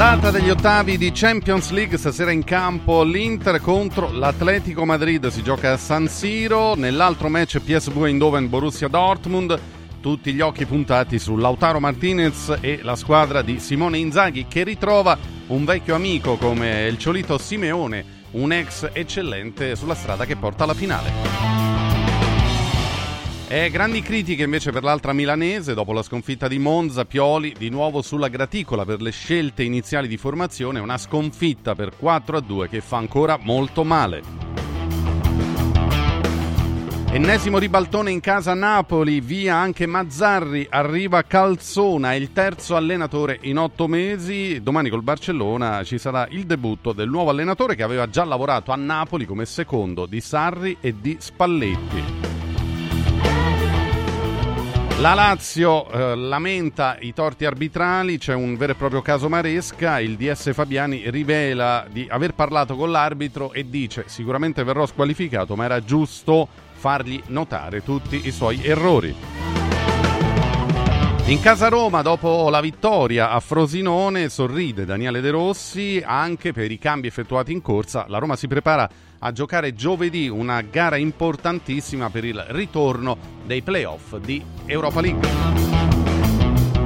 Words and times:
Andata 0.00 0.30
degli 0.30 0.48
ottavi 0.48 0.96
di 0.96 1.10
Champions 1.12 1.70
League, 1.70 1.98
stasera 1.98 2.30
in 2.30 2.44
campo 2.44 3.02
l'Inter 3.02 3.60
contro 3.60 4.12
l'Atletico 4.12 4.84
Madrid, 4.84 5.26
si 5.26 5.42
gioca 5.42 5.72
a 5.72 5.76
San 5.76 6.06
Siro, 6.06 6.76
nell'altro 6.76 7.28
match 7.28 7.58
PSV 7.58 8.04
Eindhoven 8.04 8.48
Borussia 8.48 8.86
Dortmund, 8.86 9.58
tutti 10.00 10.32
gli 10.32 10.40
occhi 10.40 10.66
puntati 10.66 11.18
su 11.18 11.34
Lautaro 11.34 11.80
Martinez 11.80 12.58
e 12.60 12.78
la 12.82 12.94
squadra 12.94 13.42
di 13.42 13.58
Simone 13.58 13.98
Inzaghi 13.98 14.46
che 14.46 14.62
ritrova 14.62 15.18
un 15.48 15.64
vecchio 15.64 15.96
amico 15.96 16.36
come 16.36 16.86
il 16.86 16.96
Ciolito 16.96 17.36
Simeone, 17.36 18.04
un 18.30 18.52
ex 18.52 18.90
eccellente 18.92 19.74
sulla 19.74 19.96
strada 19.96 20.24
che 20.24 20.36
porta 20.36 20.62
alla 20.62 20.74
finale. 20.74 21.47
E 23.50 23.70
grandi 23.70 24.02
critiche 24.02 24.42
invece 24.42 24.72
per 24.72 24.82
l'altra 24.82 25.14
milanese, 25.14 25.72
dopo 25.72 25.94
la 25.94 26.02
sconfitta 26.02 26.48
di 26.48 26.58
Monza, 26.58 27.06
Pioli 27.06 27.54
di 27.56 27.70
nuovo 27.70 28.02
sulla 28.02 28.28
graticola 28.28 28.84
per 28.84 29.00
le 29.00 29.10
scelte 29.10 29.62
iniziali 29.62 30.06
di 30.06 30.18
formazione, 30.18 30.80
una 30.80 30.98
sconfitta 30.98 31.74
per 31.74 31.92
4-2 31.98 32.68
che 32.68 32.82
fa 32.82 32.98
ancora 32.98 33.38
molto 33.40 33.84
male. 33.84 34.22
Ennesimo 37.10 37.56
ribaltone 37.56 38.10
in 38.10 38.20
casa 38.20 38.52
Napoli, 38.52 39.22
via 39.22 39.56
anche 39.56 39.86
Mazzarri, 39.86 40.66
arriva 40.68 41.22
Calzona, 41.22 42.12
il 42.12 42.34
terzo 42.34 42.76
allenatore 42.76 43.38
in 43.44 43.56
otto 43.56 43.88
mesi. 43.88 44.60
Domani 44.62 44.90
col 44.90 45.02
Barcellona 45.02 45.82
ci 45.84 45.96
sarà 45.96 46.28
il 46.32 46.44
debutto 46.44 46.92
del 46.92 47.08
nuovo 47.08 47.30
allenatore 47.30 47.76
che 47.76 47.82
aveva 47.82 48.10
già 48.10 48.24
lavorato 48.24 48.72
a 48.72 48.76
Napoli 48.76 49.24
come 49.24 49.46
secondo 49.46 50.04
di 50.04 50.20
Sarri 50.20 50.76
e 50.82 50.94
di 51.00 51.16
Spalletti. 51.18 52.27
La 55.00 55.14
Lazio 55.14 55.88
eh, 55.88 56.16
lamenta 56.16 56.96
i 56.98 57.12
torti 57.12 57.44
arbitrali, 57.44 58.18
c'è 58.18 58.34
un 58.34 58.56
vero 58.56 58.72
e 58.72 58.74
proprio 58.74 59.00
caso 59.00 59.28
Maresca, 59.28 60.00
il 60.00 60.16
DS 60.16 60.52
Fabiani 60.52 61.08
rivela 61.08 61.86
di 61.88 62.08
aver 62.10 62.34
parlato 62.34 62.74
con 62.74 62.90
l'arbitro 62.90 63.52
e 63.52 63.70
dice 63.70 64.04
sicuramente 64.08 64.64
verrò 64.64 64.86
squalificato 64.86 65.54
ma 65.54 65.66
era 65.66 65.84
giusto 65.84 66.48
fargli 66.72 67.22
notare 67.26 67.84
tutti 67.84 68.26
i 68.26 68.32
suoi 68.32 68.60
errori. 68.64 69.14
In 71.26 71.40
casa 71.40 71.68
Roma, 71.68 72.02
dopo 72.02 72.48
la 72.48 72.60
vittoria 72.60 73.30
a 73.30 73.38
Frosinone, 73.38 74.28
sorride 74.30 74.84
Daniele 74.84 75.20
De 75.20 75.30
Rossi 75.30 76.02
anche 76.04 76.52
per 76.52 76.72
i 76.72 76.78
cambi 76.78 77.06
effettuati 77.06 77.52
in 77.52 77.60
corsa. 77.60 78.06
La 78.08 78.16
Roma 78.16 78.34
si 78.34 78.48
prepara 78.48 78.88
a 79.20 79.32
giocare 79.32 79.74
giovedì 79.74 80.28
una 80.28 80.60
gara 80.62 80.96
importantissima 80.96 82.10
per 82.10 82.24
il 82.24 82.44
ritorno 82.48 83.16
dei 83.44 83.62
playoff 83.62 84.16
di 84.16 84.42
Europa 84.66 85.00
League. 85.00 85.28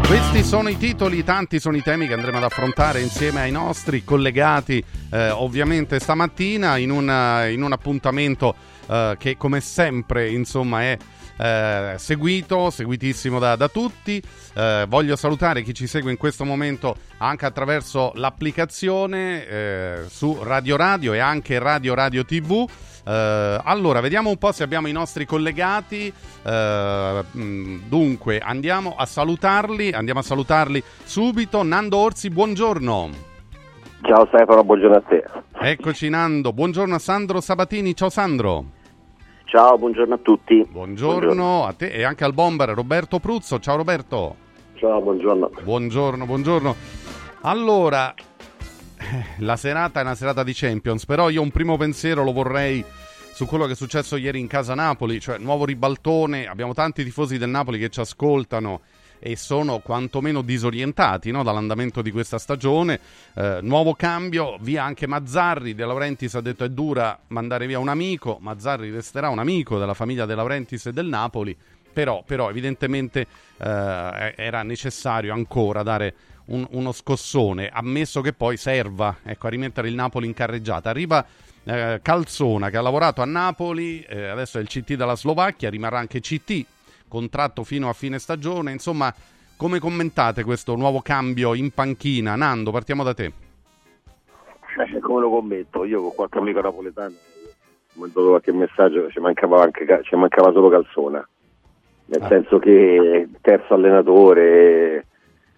Questi 0.06 0.44
sono 0.44 0.68
i 0.68 0.76
titoli, 0.76 1.24
tanti 1.24 1.58
sono 1.58 1.76
i 1.76 1.82
temi 1.82 2.06
che 2.06 2.12
andremo 2.12 2.36
ad 2.36 2.44
affrontare 2.44 3.00
insieme 3.00 3.40
ai 3.40 3.50
nostri 3.50 4.04
collegati 4.04 4.84
eh, 5.10 5.30
ovviamente 5.30 5.98
stamattina 5.98 6.76
in, 6.76 6.90
una, 6.90 7.46
in 7.46 7.62
un 7.62 7.72
appuntamento 7.72 8.54
eh, 8.86 9.16
che 9.18 9.36
come 9.38 9.60
sempre 9.60 10.28
insomma 10.28 10.82
è 10.82 10.98
eh, 11.42 11.94
seguito, 11.98 12.70
seguitissimo 12.70 13.38
da, 13.38 13.56
da 13.56 13.68
tutti. 13.68 14.22
Eh, 14.54 14.86
voglio 14.88 15.16
salutare 15.16 15.62
chi 15.62 15.74
ci 15.74 15.88
segue 15.88 16.10
in 16.12 16.16
questo 16.16 16.44
momento 16.44 16.96
anche 17.18 17.46
attraverso 17.46 18.12
l'applicazione 18.14 19.46
eh, 19.46 19.98
su 20.06 20.38
Radio 20.42 20.76
Radio 20.76 21.12
e 21.14 21.18
anche 21.18 21.58
Radio 21.58 21.94
Radio 21.94 22.24
TV. 22.24 22.68
Uh, 23.04 23.58
allora, 23.64 24.00
vediamo 24.00 24.30
un 24.30 24.36
po' 24.36 24.52
se 24.52 24.62
abbiamo 24.62 24.86
i 24.86 24.92
nostri 24.92 25.24
collegati. 25.24 26.12
Uh, 26.44 27.24
dunque, 27.88 28.38
andiamo 28.38 28.94
a 28.96 29.06
salutarli. 29.06 29.90
Andiamo 29.90 30.20
a 30.20 30.22
salutarli 30.22 30.80
subito. 31.02 31.64
Nando 31.64 31.96
Orsi, 31.96 32.30
buongiorno. 32.30 33.10
Ciao 34.02 34.26
Stefano, 34.26 34.62
buongiorno 34.62 34.96
a 34.96 35.00
te. 35.00 35.24
Eccoci 35.52 36.08
Nando. 36.08 36.52
Buongiorno 36.52 36.94
a 36.94 37.00
Sandro 37.00 37.40
Sabatini. 37.40 37.96
Ciao 37.96 38.08
Sandro. 38.08 38.80
Ciao, 39.52 39.76
buongiorno 39.76 40.14
a 40.14 40.18
tutti. 40.18 40.66
Buongiorno, 40.66 41.18
buongiorno, 41.18 41.66
a 41.66 41.74
te 41.74 41.88
e 41.88 42.04
anche 42.04 42.24
al 42.24 42.32
bomber 42.32 42.70
Roberto 42.70 43.18
Pruzzo. 43.18 43.58
Ciao 43.58 43.76
Roberto. 43.76 44.36
Ciao, 44.76 44.98
buongiorno. 45.02 45.50
Buongiorno, 45.62 46.24
buongiorno. 46.24 46.74
Allora, 47.42 48.14
eh, 48.14 49.24
la 49.40 49.56
serata 49.56 50.00
è 50.00 50.04
una 50.04 50.14
serata 50.14 50.42
di 50.42 50.54
Champions, 50.54 51.04
però 51.04 51.28
io 51.28 51.42
un 51.42 51.50
primo 51.50 51.76
pensiero 51.76 52.24
lo 52.24 52.32
vorrei 52.32 52.82
su 53.34 53.44
quello 53.44 53.66
che 53.66 53.72
è 53.72 53.76
successo 53.76 54.16
ieri 54.16 54.40
in 54.40 54.46
casa 54.46 54.74
Napoli, 54.74 55.20
cioè 55.20 55.36
nuovo 55.36 55.66
ribaltone, 55.66 56.46
abbiamo 56.46 56.72
tanti 56.72 57.04
tifosi 57.04 57.36
del 57.36 57.50
Napoli 57.50 57.78
che 57.78 57.90
ci 57.90 58.00
ascoltano 58.00 58.80
e 59.24 59.36
sono 59.36 59.78
quantomeno 59.78 60.42
disorientati 60.42 61.30
no, 61.30 61.44
dall'andamento 61.44 62.02
di 62.02 62.10
questa 62.10 62.38
stagione. 62.38 62.98
Eh, 63.34 63.60
nuovo 63.62 63.94
cambio, 63.94 64.56
via 64.60 64.82
anche 64.82 65.06
Mazzarri. 65.06 65.76
De 65.76 65.84
Laurentiis 65.84 66.34
ha 66.34 66.40
detto 66.40 66.64
è 66.64 66.68
dura 66.68 67.16
mandare 67.28 67.68
via 67.68 67.78
un 67.78 67.88
amico. 67.88 68.38
Mazzarri 68.40 68.90
resterà 68.90 69.28
un 69.28 69.38
amico 69.38 69.78
della 69.78 69.94
famiglia 69.94 70.26
De 70.26 70.34
Laurentiis 70.34 70.86
e 70.86 70.92
del 70.92 71.06
Napoli. 71.06 71.56
Però, 71.92 72.24
però 72.26 72.50
evidentemente 72.50 73.26
eh, 73.58 74.34
era 74.36 74.62
necessario 74.64 75.32
ancora 75.32 75.84
dare 75.84 76.14
un, 76.46 76.66
uno 76.70 76.90
scossone, 76.90 77.68
ammesso 77.72 78.22
che 78.22 78.32
poi 78.32 78.56
serva 78.56 79.18
ecco, 79.22 79.46
a 79.46 79.50
rimettere 79.50 79.86
il 79.86 79.94
Napoli 79.94 80.26
in 80.26 80.34
carreggiata. 80.34 80.90
Arriva 80.90 81.24
eh, 81.62 82.00
Calzona 82.02 82.70
che 82.70 82.76
ha 82.76 82.80
lavorato 82.80 83.22
a 83.22 83.26
Napoli, 83.26 84.00
eh, 84.02 84.26
adesso 84.26 84.58
è 84.58 84.62
il 84.62 84.66
CT 84.66 84.94
della 84.94 85.14
Slovacchia, 85.14 85.70
rimarrà 85.70 85.98
anche 85.98 86.20
CT 86.20 86.66
contratto 87.12 87.62
fino 87.62 87.90
a 87.90 87.92
fine 87.92 88.18
stagione. 88.18 88.72
Insomma, 88.72 89.12
come 89.58 89.78
commentate 89.78 90.44
questo 90.44 90.74
nuovo 90.76 91.02
cambio 91.02 91.52
in 91.52 91.70
panchina? 91.70 92.36
Nando, 92.36 92.70
partiamo 92.70 93.04
da 93.04 93.12
te. 93.12 93.32
Eh, 94.78 95.00
come 95.00 95.20
lo 95.20 95.28
commento? 95.28 95.84
Io 95.84 96.00
con 96.00 96.14
qualche 96.14 96.38
amico 96.38 96.62
napoletano 96.62 97.14
ho 97.94 98.00
mandato 98.00 98.28
qualche 98.28 98.52
messaggio, 98.52 99.10
ci 99.10 99.20
mancava, 99.20 99.62
anche, 99.62 99.84
ci 100.04 100.16
mancava 100.16 100.50
solo 100.52 100.70
Calzona. 100.70 101.28
Nel 102.06 102.22
ah. 102.22 102.28
senso 102.28 102.58
che 102.58 103.28
terzo 103.42 103.74
allenatore, 103.74 105.06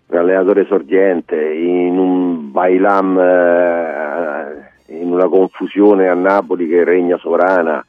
un 0.09 0.19
allenatore 0.19 0.67
sorgente, 0.67 1.37
in 1.37 1.97
un 1.97 2.51
bailam, 2.51 3.17
eh, 3.17 4.73
in 4.87 5.13
una 5.13 5.29
confusione 5.29 6.09
a 6.09 6.15
Napoli 6.15 6.67
che 6.67 6.83
regna 6.83 7.17
sovrana, 7.19 7.85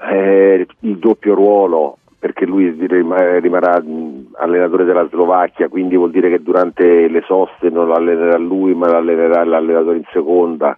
eh, 0.00 0.66
il 0.80 0.98
doppio 0.98 1.34
ruolo, 1.34 1.98
perché 2.24 2.46
lui 2.46 2.74
rimarrà 2.78 3.82
allenatore 4.36 4.84
della 4.84 5.06
Slovacchia, 5.10 5.68
quindi 5.68 5.94
vuol 5.94 6.10
dire 6.10 6.30
che 6.30 6.42
durante 6.42 7.06
le 7.06 7.20
soste 7.26 7.68
non 7.68 7.86
lo 7.86 7.92
allenerà 7.92 8.38
lui, 8.38 8.72
ma 8.72 8.88
lo 8.88 8.96
allenerà 8.96 9.44
l'allenatore 9.44 9.98
in 9.98 10.06
seconda. 10.10 10.74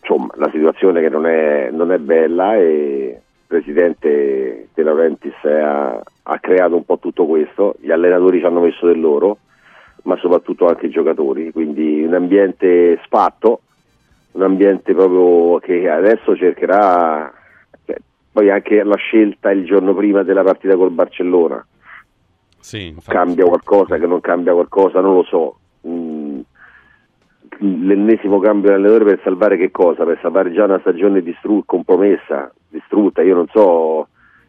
Insomma, 0.00 0.32
la 0.34 0.50
situazione 0.50 1.00
che 1.00 1.08
non 1.08 1.26
è, 1.26 1.70
non 1.70 1.92
è 1.92 1.98
bella 1.98 2.56
e 2.56 3.20
il 3.20 3.46
presidente 3.46 4.66
De 4.74 4.82
Laurentiis 4.82 5.44
ha, 5.44 6.02
ha 6.24 6.38
creato 6.40 6.74
un 6.74 6.84
po' 6.84 6.98
tutto 6.98 7.26
questo, 7.26 7.76
gli 7.78 7.92
allenatori 7.92 8.40
ci 8.40 8.46
hanno 8.46 8.62
messo 8.62 8.84
del 8.84 8.98
loro, 8.98 9.38
ma 10.02 10.16
soprattutto 10.16 10.66
anche 10.66 10.86
i 10.86 10.90
giocatori, 10.90 11.52
quindi 11.52 12.02
un 12.02 12.14
ambiente 12.14 12.98
sfatto, 13.04 13.60
un 14.32 14.42
ambiente 14.42 14.92
proprio 14.92 15.60
che 15.60 15.88
adesso 15.88 16.34
cercherà 16.34 17.38
poi 18.32 18.50
anche 18.50 18.82
la 18.84 18.96
scelta 18.96 19.50
il 19.50 19.64
giorno 19.64 19.94
prima 19.94 20.22
della 20.22 20.42
partita 20.42 20.76
col 20.76 20.90
Barcellona. 20.90 21.64
Sì, 22.60 22.94
cambia 23.06 23.44
qualcosa, 23.44 23.98
che 23.98 24.06
non 24.06 24.20
cambia 24.20 24.52
qualcosa, 24.52 25.00
non 25.00 25.14
lo 25.14 25.22
so. 25.24 25.58
Mm, 25.86 26.40
l'ennesimo 27.58 28.38
cambio 28.38 28.70
di 28.70 28.76
allenatore 28.76 29.04
per 29.04 29.20
salvare 29.24 29.56
che 29.56 29.70
cosa? 29.70 30.04
Per 30.04 30.18
salvare 30.20 30.52
già 30.52 30.64
una 30.64 30.78
stagione 30.80 31.22
distru- 31.22 31.64
compromessa, 31.64 32.52
distrutta. 32.68 33.22
Io 33.22 33.34
non 33.34 33.46
so 33.48 34.08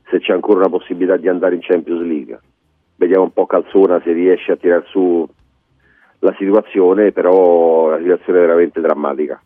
se 0.10 0.20
c'è 0.20 0.34
ancora 0.34 0.60
una 0.60 0.70
possibilità 0.70 1.18
di 1.18 1.28
andare 1.28 1.56
in 1.56 1.62
Champions 1.62 2.02
League. 2.02 2.40
Vediamo 2.96 3.24
un 3.24 3.34
po' 3.34 3.46
Calzona 3.46 4.00
se 4.04 4.12
riesce 4.12 4.52
a 4.52 4.58
tirar 4.58 4.86
su 4.88 5.28
la 6.20 6.36
situazione, 6.38 7.12
però 7.12 7.90
la 7.90 7.98
situazione 7.98 8.40
è 8.40 8.42
veramente 8.42 8.80
drammatica. 8.80 9.42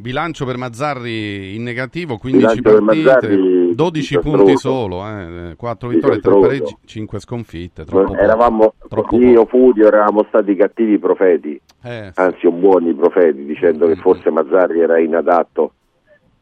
Bilancio 0.00 0.44
per 0.44 0.56
Mazzarri 0.56 1.54
in 1.54 1.62
negativo, 1.62 2.16
15 2.16 2.60
Bilancio 2.60 2.84
partite, 2.84 3.74
12 3.74 4.18
punti 4.20 4.56
solo, 4.56 5.06
eh, 5.06 5.54
4 5.56 5.88
vittorie, 5.88 6.18
3 6.18 6.38
pareggi, 6.40 6.76
5 6.84 7.20
sconfitte. 7.20 7.84
Troppo 7.84 8.14
eravamo, 8.14 8.74
troppo 8.88 9.16
io 9.18 9.44
Fudio 9.46 9.86
eravamo 9.86 10.24
stati 10.28 10.54
cattivi 10.56 10.98
profeti, 10.98 11.60
eh, 11.82 12.12
anzi 12.14 12.40
sì. 12.40 12.50
buoni 12.50 12.94
profeti, 12.94 13.44
dicendo 13.44 13.86
mm-hmm. 13.86 13.94
che 13.94 14.00
forse 14.00 14.30
Mazzarri 14.30 14.80
era 14.80 14.98
inadatto 14.98 15.72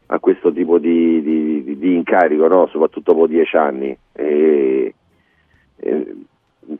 a 0.07 0.19
questo 0.19 0.51
tipo 0.51 0.79
di, 0.79 1.21
di, 1.21 1.77
di 1.77 1.95
incarico, 1.95 2.47
no? 2.47 2.67
soprattutto 2.67 3.13
dopo 3.13 3.27
10 3.27 3.55
anni. 3.57 3.97
E, 4.13 4.93
e, 5.75 6.15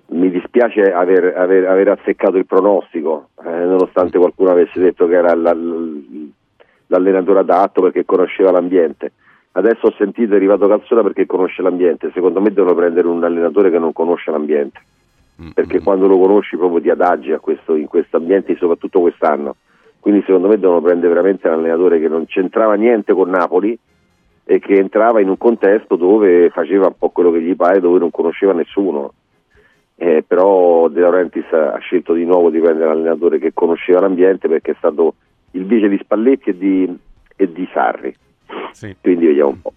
mi 0.08 0.30
dispiace 0.30 0.82
aver, 0.82 1.36
aver, 1.36 1.68
aver, 1.68 1.90
azzeccato 1.90 2.38
il 2.38 2.46
pronostico, 2.46 3.30
eh, 3.44 3.50
nonostante 3.50 4.20
qualcuno 4.20 4.52
avesse 4.52 4.80
detto 4.80 5.08
che 5.08 5.16
era 5.16 5.34
la, 5.34 5.54
la, 5.54 5.86
l'allenatore 6.90 7.40
adatto 7.40 7.82
perché 7.82 8.06
conosceva 8.06 8.52
l'ambiente. 8.52 9.14
Adesso 9.52 9.88
ho 9.88 9.94
sentito 9.98 10.34
è 10.34 10.36
arrivato 10.36 10.68
Calzona 10.68 11.02
perché 11.02 11.26
conosce 11.26 11.62
l'ambiente, 11.62 12.12
secondo 12.14 12.40
me 12.40 12.52
devono 12.52 12.76
prendere 12.76 13.08
un 13.08 13.24
allenatore 13.24 13.72
che 13.72 13.80
non 13.80 13.94
conosce 13.94 14.32
l'ambiente. 14.32 14.80
mm, 15.42 15.50
perché 15.52 15.80
mm. 15.80 15.84
quando 15.84 16.08
lo 16.08 16.20
conosci 16.20 16.56
proprio 16.58 16.82
ti 16.82 16.90
adagi 16.90 17.36
questo, 17.40 17.76
in 17.76 17.88
questo 17.88 18.18
ambiente, 18.18 18.56
soprattutto 18.58 19.00
quest'anno. 19.00 19.56
Quindi 20.00 20.22
secondo 20.26 20.48
me 20.48 20.58
devono 20.58 20.82
prendere 20.82 21.14
veramente 21.14 21.48
un 21.48 21.56
allenatore 21.56 22.00
che 22.00 22.08
non 22.08 22.26
c'entrava 22.26 22.76
niente 22.76 23.14
con 23.14 23.30
Napoli 23.30 23.78
e 24.46 24.60
che 24.60 24.74
entrava 24.76 25.20
in 25.20 25.30
un 25.30 25.38
contesto 25.38 25.96
dove 25.96 26.50
faceva 26.50 26.88
un 26.88 26.96
po' 26.98 27.10
quello 27.10 27.32
che 27.32 27.42
gli 27.42 27.56
pare, 27.56 27.80
dove 27.80 28.00
non 28.00 28.12
conosceva 28.12 28.54
nessuno. 28.54 29.14
Eh, 29.96 30.24
però 30.26 30.88
De 30.88 31.02
Laurentiis 31.02 31.52
ha 31.52 31.78
scelto 31.80 32.14
di 32.14 32.24
nuovo 32.24 32.50
di 32.50 32.60
prendere 32.60 32.86
un 32.86 32.98
allenatore 32.98 33.38
che 33.38 33.52
conosceva 33.54 34.00
l'ambiente 34.00 34.48
perché 34.48 34.72
è 34.72 34.76
stato 34.78 35.16
il 35.52 35.66
vice 35.66 35.90
di 35.90 36.00
Spalletti 36.02 36.50
e 36.50 36.58
di, 36.58 36.98
e 37.36 37.52
di 37.52 37.68
Sarri. 37.74 38.16
Sì. 38.72 38.96
Quindi 39.02 39.28
vediamo 39.28 39.50
un 39.50 39.62
po'. 39.62 39.74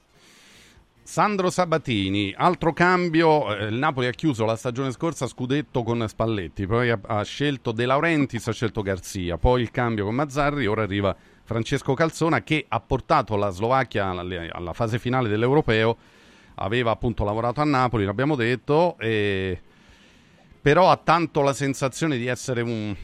Sandro 1.05 1.51
Sabatini, 1.51 2.33
altro 2.35 2.73
cambio, 2.73 3.55
eh, 3.55 3.67
il 3.67 3.75
Napoli 3.75 4.07
ha 4.07 4.13
chiuso 4.13 4.45
la 4.47 4.57
stagione 4.57 4.93
scorsa 4.93 5.27
scudetto 5.27 5.83
con 5.83 6.07
Spalletti, 6.09 6.67
poi 6.67 6.91
ha, 6.91 6.99
ha 7.03 7.23
scelto 7.23 7.73
De 7.73 7.85
Laurentiis, 7.85 8.47
ha 8.47 8.53
scelto 8.53 8.83
Garzia, 8.83 9.37
poi 9.37 9.61
il 9.61 9.71
cambio 9.71 10.07
con 10.07 10.15
Mazzarri, 10.15 10.67
ora 10.67 10.85
arriva 10.85 11.15
Francesco 11.43 11.93
Calzona 11.93 12.43
che 12.43 12.65
ha 12.67 12.81
portato 12.81 13.37
la 13.37 13.51
Slovacchia 13.51 14.07
alla, 14.07 14.47
alla 14.53 14.73
fase 14.73 14.99
finale 14.99 15.29
dell'Europeo, 15.29 15.97
aveva 16.55 16.93
appunto 16.93 17.25
lavorato 17.25 17.61
a 17.61 17.65
Napoli, 17.65 18.05
l'abbiamo 18.05 18.37
detto, 18.37 18.97
e... 18.99 19.61
però 20.63 20.91
ha 20.91 20.97
tanto 20.97 21.43
la 21.43 21.53
sensazione 21.53 22.17
di 22.17 22.27
essere 22.27 22.63
un, 22.63 22.95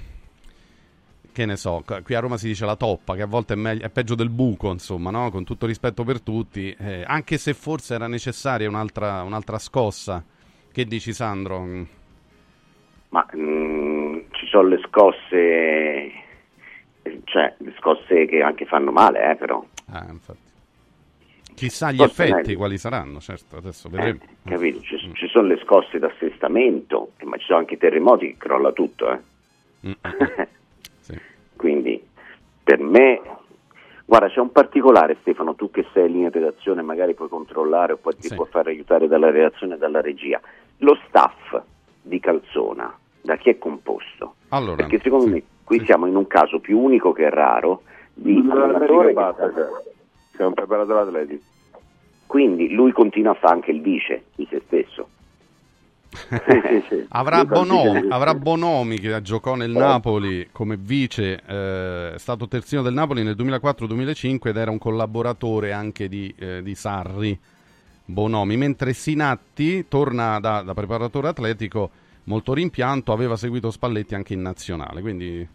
che 1.32 1.46
ne 1.46 1.56
so, 1.56 1.84
qui 2.02 2.14
a 2.14 2.20
Roma 2.20 2.36
si 2.36 2.48
dice 2.48 2.64
la 2.64 2.76
toppa, 2.76 3.14
che 3.14 3.22
a 3.22 3.26
volte 3.26 3.54
è, 3.54 3.56
meglio, 3.56 3.84
è 3.84 3.90
peggio 3.90 4.14
del 4.14 4.30
buco, 4.30 4.70
insomma, 4.70 5.10
no? 5.10 5.30
con 5.30 5.44
tutto 5.44 5.66
rispetto 5.66 6.04
per 6.04 6.20
tutti, 6.20 6.74
eh, 6.78 7.04
anche 7.06 7.38
se 7.38 7.54
forse 7.54 7.94
era 7.94 8.08
necessaria 8.08 8.68
un'altra, 8.68 9.22
un'altra 9.22 9.58
scossa. 9.58 10.24
Che 10.70 10.84
dici 10.84 11.12
Sandro? 11.12 11.64
Ma 13.10 13.26
mh, 13.32 13.40
mm, 13.40 14.18
ci 14.30 14.46
sono 14.46 14.68
le 14.68 14.80
scosse, 14.86 16.12
cioè 17.24 17.54
le 17.58 17.74
scosse 17.78 18.26
che 18.26 18.42
anche 18.42 18.64
fanno 18.66 18.90
male, 18.90 19.30
eh, 19.30 19.36
però. 19.36 19.64
Ah, 19.90 20.06
infatti. 20.10 20.46
Chissà 21.54 21.90
gli 21.90 22.02
effetti 22.02 22.32
meglio. 22.32 22.56
quali 22.56 22.78
saranno, 22.78 23.18
certo, 23.18 23.56
adesso 23.56 23.88
vedremo. 23.88 24.20
Eh, 24.22 24.50
capito? 24.50 24.80
Ci, 24.80 25.08
mm. 25.08 25.12
ci, 25.14 25.26
sono 25.26 25.48
le 25.48 25.58
scosse 25.64 25.98
d'assestamento, 25.98 27.12
ma 27.24 27.36
ci 27.36 27.46
sono 27.46 27.58
anche 27.58 27.74
i 27.74 27.78
terremoti 27.78 28.28
che 28.28 28.36
crolla 28.36 28.70
tutto, 28.70 29.10
eh. 29.10 29.18
Mm. 29.88 29.92
Quindi 31.58 32.00
per 32.62 32.78
me, 32.78 33.20
guarda, 34.04 34.28
c'è 34.28 34.38
un 34.38 34.52
particolare 34.52 35.16
Stefano, 35.20 35.56
tu 35.56 35.72
che 35.72 35.84
sei 35.92 36.06
in 36.06 36.12
linea 36.12 36.30
di 36.30 36.38
redazione 36.38 36.82
magari 36.82 37.14
puoi 37.14 37.28
controllare 37.28 37.94
o 37.94 37.96
poi 37.96 38.14
ti 38.14 38.28
sì. 38.28 38.34
puoi 38.36 38.46
far 38.48 38.68
aiutare 38.68 39.08
dalla 39.08 39.30
redazione 39.30 39.74
e 39.74 39.78
dalla 39.78 40.00
regia. 40.00 40.40
Lo 40.78 40.96
staff 41.08 41.60
di 42.00 42.20
Calzona, 42.20 42.96
da 43.20 43.36
chi 43.36 43.50
è 43.50 43.58
composto? 43.58 44.36
Allora, 44.50 44.76
Perché 44.76 45.00
secondo 45.00 45.24
sì, 45.24 45.30
me 45.32 45.42
qui 45.64 45.80
sì. 45.80 45.86
siamo 45.86 46.06
in 46.06 46.14
un 46.14 46.28
caso 46.28 46.60
più 46.60 46.78
unico 46.78 47.10
che 47.12 47.28
raro 47.28 47.82
di 48.14 48.46
allenatore 48.48 49.12
basta, 49.12 49.52
cioè, 49.52 49.66
siamo 50.34 50.52
preparatore 50.52 51.00
atletico. 51.00 51.42
Quindi 52.26 52.72
lui 52.72 52.92
continua 52.92 53.32
a 53.32 53.34
fare 53.34 53.54
anche 53.54 53.72
il 53.72 53.80
vice 53.80 54.26
di 54.36 54.46
se 54.48 54.62
stesso. 54.66 55.08
Sì, 56.10 56.84
sì, 56.88 57.06
avrà, 57.10 57.44
Bonomi, 57.44 58.08
avrà, 58.08 58.34
Bonomi, 58.34 58.98
che 58.98 59.20
giocò 59.22 59.54
nel 59.54 59.74
oh. 59.74 59.78
Napoli 59.78 60.48
come 60.52 60.76
vice, 60.76 61.40
eh, 61.46 62.14
è 62.14 62.18
stato 62.18 62.48
terzino 62.48 62.82
del 62.82 62.94
Napoli 62.94 63.22
nel 63.22 63.36
2004-2005 63.36 64.48
ed 64.48 64.56
era 64.56 64.70
un 64.70 64.78
collaboratore 64.78 65.72
anche 65.72 66.08
di, 66.08 66.34
eh, 66.38 66.62
di 66.62 66.74
Sarri, 66.74 67.38
Bonomi, 68.04 68.56
mentre 68.56 68.94
Sinatti 68.94 69.86
torna 69.86 70.40
da, 70.40 70.62
da, 70.62 70.72
preparatore 70.72 71.28
atletico 71.28 71.90
molto 72.24 72.54
rimpianto, 72.54 73.12
aveva 73.12 73.36
seguito 73.36 73.70
Spalletti 73.70 74.14
anche 74.14 74.32
in 74.32 74.40
nazionale, 74.40 75.02
quindi 75.02 75.46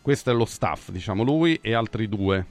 questo 0.00 0.30
è 0.30 0.34
lo 0.34 0.46
staff, 0.46 0.90
diciamo 0.90 1.22
lui 1.22 1.58
e 1.60 1.74
altri 1.74 2.08
due. 2.08 2.44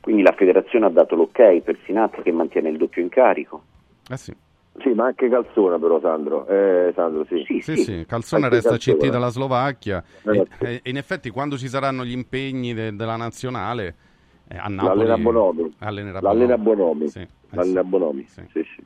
Quindi 0.00 0.22
la 0.22 0.32
federazione 0.32 0.86
ha 0.86 0.90
dato 0.90 1.14
l'ok 1.16 1.60
per 1.60 1.76
Sinatti 1.84 2.22
che 2.22 2.32
mantiene 2.32 2.70
il 2.70 2.76
doppio 2.76 3.02
incarico? 3.02 3.62
Eh 4.08 4.16
sì. 4.16 4.34
Sì, 4.82 4.90
ma 4.94 5.06
anche 5.06 5.28
Calzona 5.28 5.78
però 5.78 6.00
Sandro, 6.00 6.46
eh, 6.46 6.92
Sandro 6.94 7.24
sì. 7.26 7.44
Sì, 7.46 7.60
sì, 7.60 7.76
sì. 7.76 8.04
Calzona 8.06 8.44
anche 8.44 8.56
resta 8.56 8.70
Calzona. 8.70 8.96
CT 8.98 9.08
dalla 9.08 9.28
Slovacchia 9.28 10.02
e, 10.24 10.46
e, 10.58 10.80
in 10.84 10.96
effetti 10.96 11.30
quando 11.30 11.56
ci 11.56 11.68
saranno 11.68 12.04
gli 12.04 12.12
impegni 12.12 12.72
de, 12.74 12.94
della 12.94 13.16
nazionale 13.16 13.94
eh, 14.48 14.56
a 14.56 14.68
Napoli 14.68 15.06
l'allena 15.06 15.18
Bonomi, 15.18 15.74
l'allena 15.78 16.58
Bonomi, 16.58 17.08
sì, 17.08 17.26
l'allena 17.50 17.84
Bonomi. 17.84 18.24
Sì. 18.26 18.42
Sì, 18.52 18.62
sì. 18.74 18.84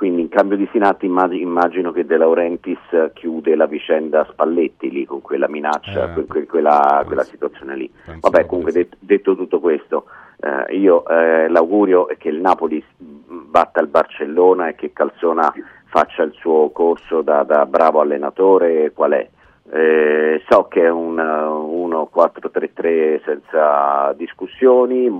Quindi 0.00 0.22
in 0.22 0.30
cambio 0.30 0.56
di 0.56 0.66
Sinatti 0.72 1.04
immagino 1.04 1.92
che 1.92 2.06
De 2.06 2.16
Laurentiis 2.16 2.78
chiude 3.12 3.54
la 3.54 3.66
vicenda 3.66 4.26
Spalletti 4.30 4.90
lì 4.90 5.04
con 5.04 5.20
quella 5.20 5.46
minaccia, 5.46 6.14
eh, 6.14 6.24
que- 6.24 6.46
quella, 6.46 7.02
quella, 7.04 7.22
situazione 7.22 7.76
lì. 7.76 7.92
Vabbè, 8.18 8.46
comunque 8.46 8.72
det- 8.72 8.96
detto 8.98 9.36
tutto 9.36 9.60
questo, 9.60 10.06
eh, 10.40 10.74
io 10.74 11.06
eh, 11.06 11.50
l'augurio 11.50 12.08
è 12.08 12.16
che 12.16 12.30
il 12.30 12.40
Napoli 12.40 12.82
batta 12.96 13.82
il 13.82 13.88
Barcellona 13.88 14.68
e 14.68 14.74
che 14.74 14.94
Calzona 14.94 15.52
faccia 15.84 16.22
il 16.22 16.32
suo 16.32 16.70
corso 16.70 17.20
da, 17.20 17.42
da 17.42 17.66
bravo 17.66 18.00
allenatore 18.00 18.92
qual 18.92 19.12
è. 19.12 19.28
Eh, 19.70 20.42
so 20.48 20.64
che 20.64 20.82
è 20.82 20.88
un 20.88 21.16
1-4-3-3 21.16 23.20
senza 23.22 24.14
discussioni, 24.16 25.10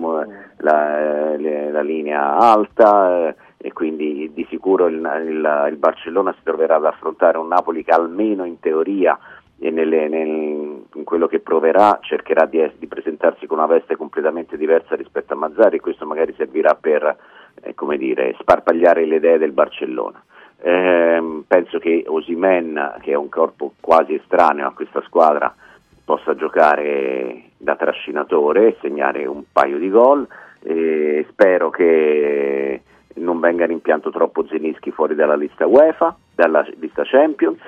la, 0.56 1.36
la 1.36 1.82
linea 1.82 2.38
alta 2.38 3.28
eh, 3.28 3.34
e 3.62 3.72
quindi 3.74 4.30
di 4.32 4.46
sicuro 4.48 4.86
il, 4.86 4.96
il, 4.96 5.66
il, 5.70 5.76
Barcellona 5.76 6.32
si 6.32 6.40
troverà 6.42 6.76
ad 6.76 6.86
affrontare 6.86 7.36
un 7.36 7.48
Napoli 7.48 7.84
che 7.84 7.90
almeno 7.90 8.44
in 8.44 8.58
teoria 8.58 9.18
e 9.58 9.70
nelle, 9.70 10.08
nel, 10.08 10.82
in 10.94 11.04
quello 11.04 11.26
che 11.26 11.40
proverà 11.40 11.98
cercherà 12.00 12.46
di, 12.46 12.66
di, 12.78 12.86
presentarsi 12.86 13.46
con 13.46 13.58
una 13.58 13.66
veste 13.66 13.96
completamente 13.96 14.56
diversa 14.56 14.94
rispetto 14.94 15.34
a 15.34 15.36
Mazzari 15.36 15.76
e 15.76 15.80
questo 15.80 16.06
magari 16.06 16.32
servirà 16.38 16.74
per 16.74 17.16
eh, 17.60 17.74
dire, 17.98 18.34
sparpagliare 18.40 19.04
le 19.04 19.16
idee 19.16 19.36
del 19.36 19.52
Barcellona. 19.52 20.22
Eh, 20.62 21.42
penso 21.46 21.78
che 21.78 22.04
Osimen, 22.06 22.94
che 23.02 23.12
è 23.12 23.14
un 23.14 23.28
corpo 23.28 23.74
quasi 23.78 24.14
estraneo 24.14 24.68
a 24.68 24.72
questa 24.72 25.02
squadra, 25.02 25.54
possa 26.02 26.34
giocare 26.34 27.50
da 27.58 27.76
trascinatore 27.76 28.68
e 28.68 28.76
segnare 28.80 29.26
un 29.26 29.42
paio 29.52 29.76
di 29.78 29.90
gol. 29.90 30.26
Eh, 30.62 31.26
spero 31.30 31.68
che 31.68 32.82
non 33.14 33.40
venga 33.40 33.66
rimpianto 33.66 34.10
troppo 34.10 34.46
Zenischi 34.46 34.90
fuori 34.90 35.14
dalla 35.14 35.36
lista 35.36 35.66
UEFA, 35.66 36.16
dalla 36.34 36.66
lista 36.78 37.02
Champions. 37.04 37.60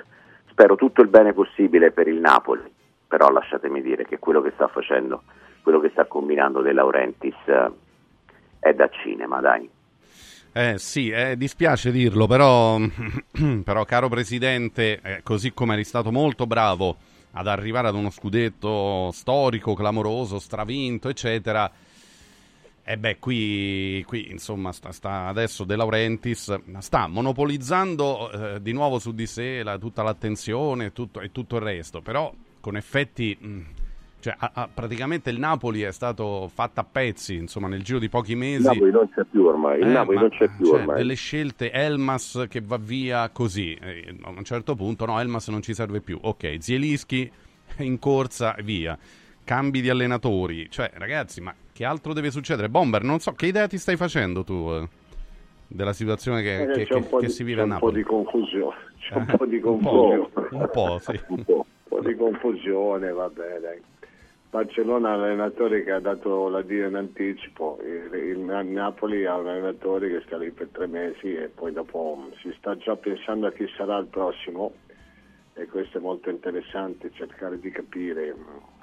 Spero 0.49 0.77
tutto 0.77 1.03
il 1.03 1.09
bene 1.09 1.33
possibile 1.33 1.91
per 1.91 2.09
il 2.09 2.19
Napoli, 2.19 2.63
però 3.07 3.31
lasciatemi 3.31 3.81
dire 3.83 4.05
che 4.05 4.19
quello 4.19 4.43
che 4.43 4.53
sta 4.55 4.69
facendo, 4.69 5.23
quello 5.63 5.81
che 5.81 5.91
sta 5.91 6.05
combinando 6.05 6.61
De 6.61 6.73
Laurentiis 6.73 7.35
eh, 7.47 7.71
è 8.59 8.75
da 8.75 8.89
cinema, 8.89 9.41
dai. 9.41 9.69
Eh 10.55 10.77
sì, 10.77 11.09
eh, 11.09 11.37
dispiace 11.39 11.91
dirlo, 11.91 12.27
però, 12.27 12.77
però 13.65 13.85
caro 13.87 14.09
Presidente, 14.11 15.01
eh, 15.03 15.21
così 15.23 15.55
come 15.55 15.73
eri 15.73 15.85
stato 15.85 16.13
molto 16.13 16.47
bravo 16.47 16.97
ad 17.33 17.47
arrivare 17.47 17.89
ad 17.89 17.95
uno 17.95 18.11
scudetto 18.11 19.11
storico, 19.13 19.75
clamoroso, 19.75 20.39
stravinto, 20.39 21.09
eccetera, 21.09 21.71
e 22.85 22.93
eh 22.93 22.99
beh, 22.99 23.19
qui, 23.21 24.03
qui 24.09 24.31
insomma 24.31 24.73
sta, 24.73 24.91
sta, 24.91 25.27
adesso 25.27 25.63
De 25.63 25.77
Laurentiis 25.77 26.79
sta 26.79 27.07
monopolizzando 27.07 28.31
eh, 28.33 28.63
di 28.63 28.73
nuovo 28.73 28.99
su 28.99 29.13
di 29.13 29.27
sé 29.27 29.63
la, 29.63 29.79
tutta 29.79 30.03
l'attenzione 30.03 30.93
tutto, 30.93 31.21
e 31.21 31.31
tutto 31.31 31.57
il 31.57 31.63
resto, 31.63 32.01
però 32.01 32.33
con 32.61 32.77
effetti... 32.77 33.37
Mh, 33.39 33.61
cioè, 34.23 34.37
a, 34.39 34.53
a, 34.55 34.69
praticamente 34.73 35.31
il 35.31 35.39
Napoli 35.41 35.83
è 35.83 35.91
stato 35.91 36.49
fatto 36.53 36.79
a 36.79 36.85
pezzi, 36.85 37.35
insomma, 37.35 37.67
nel 37.67 37.83
giro 37.83 37.99
di 37.99 38.09
pochi 38.09 38.37
mesi. 38.37 38.59
Il 38.59 38.67
Napoli 38.69 38.91
non 38.93 39.11
c'è 39.13 39.25
più 39.25 39.45
ormai. 39.45 39.81
Il 39.81 39.89
eh, 39.89 39.91
Napoli 39.91 40.17
non 40.17 40.29
c'è 40.29 40.49
più 40.57 40.67
cioè, 40.67 40.79
ormai. 40.79 40.97
Delle 40.97 41.15
scelte, 41.15 41.73
Elmas 41.73 42.47
che 42.49 42.61
va 42.61 42.77
via 42.77 43.29
così. 43.31 43.75
Eh, 43.75 44.15
a 44.23 44.31
un 44.31 44.45
certo 44.45 44.77
punto, 44.77 45.07
no, 45.07 45.19
Elmas 45.19 45.49
non 45.49 45.61
ci 45.61 45.75
serve 45.75 46.01
più. 46.01 46.21
Ok, 46.23 46.57
Zielischi 46.61 47.29
in 47.79 47.99
corsa, 47.99 48.55
via. 48.63 48.97
Cambi 49.43 49.81
di 49.81 49.91
allenatori. 49.91 50.71
Cioè, 50.71 50.93
ragazzi, 50.95 51.41
ma 51.41 51.53
che 51.73 51.85
altro 51.85 52.13
deve 52.13 52.31
succedere? 52.31 52.69
Bomber, 52.69 53.03
non 53.03 53.19
so, 53.19 53.33
che 53.33 53.47
idea 53.47 53.67
ti 53.67 53.79
stai 53.79 53.97
facendo 53.97 54.45
tu 54.45 54.69
eh, 54.71 54.89
della 55.67 55.93
situazione 55.93 56.43
che, 56.43 56.63
eh, 56.63 56.67
che, 56.67 56.85
che, 56.87 57.09
che 57.09 57.17
di, 57.19 57.29
si 57.29 57.43
vive 57.45 57.63
a 57.63 57.65
C'è 57.65 57.71
Napoli? 57.71 57.99
un 57.99 58.05
po' 58.05 58.17
di 58.17 58.31
confusione. 58.31 58.77
C'è 58.99 59.15
un 59.15 59.27
po' 59.27 59.47
di 59.47 59.61
confusione. 59.61 60.17
un 60.17 60.31
po', 60.31 60.49
un 60.51 60.69
po' 60.73 60.99
sì. 60.99 61.21
un 61.29 61.45
po', 61.45 61.55
un 61.55 61.65
po' 61.89 62.01
di 62.01 62.15
confusione, 62.15 63.11
va 63.13 63.29
bene. 63.29 63.81
Barcellona 64.53 65.13
ha 65.13 65.17
un 65.17 65.23
allenatore 65.23 65.83
che 65.83 65.93
ha 65.93 65.99
dato 65.99 66.49
la 66.49 66.61
dire 66.61 66.87
in 66.87 66.95
anticipo, 66.95 67.79
il, 67.83 68.13
il, 68.13 68.39
Napoli 68.39 69.25
ha 69.25 69.39
un 69.39 69.49
allenatore 69.49 70.11
che 70.11 70.23
sta 70.27 70.37
lì 70.37 70.51
per 70.51 70.69
tre 70.71 70.87
mesi 70.87 71.33
e 71.35 71.49
poi 71.49 71.73
dopo 71.73 72.29
si 72.43 72.55
sta 72.59 72.77
già 72.77 72.95
pensando 72.97 73.47
a 73.47 73.53
chi 73.53 73.67
sarà 73.75 73.97
il 73.97 74.09
prossimo 74.09 74.75
e 75.55 75.65
questo 75.67 75.97
è 75.97 76.01
molto 76.03 76.29
interessante 76.29 77.11
cercare 77.15 77.59
di 77.59 77.71
capire. 77.71 78.35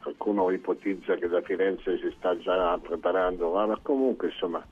Qualcuno 0.02 0.50
ipotizza 0.52 1.16
che 1.16 1.28
da 1.28 1.42
Firenze 1.42 1.98
si 1.98 2.14
sta 2.18 2.38
già 2.38 2.78
preparando, 2.78 3.52
ma 3.52 3.78
comunque 3.82 4.28
insomma 4.30 4.66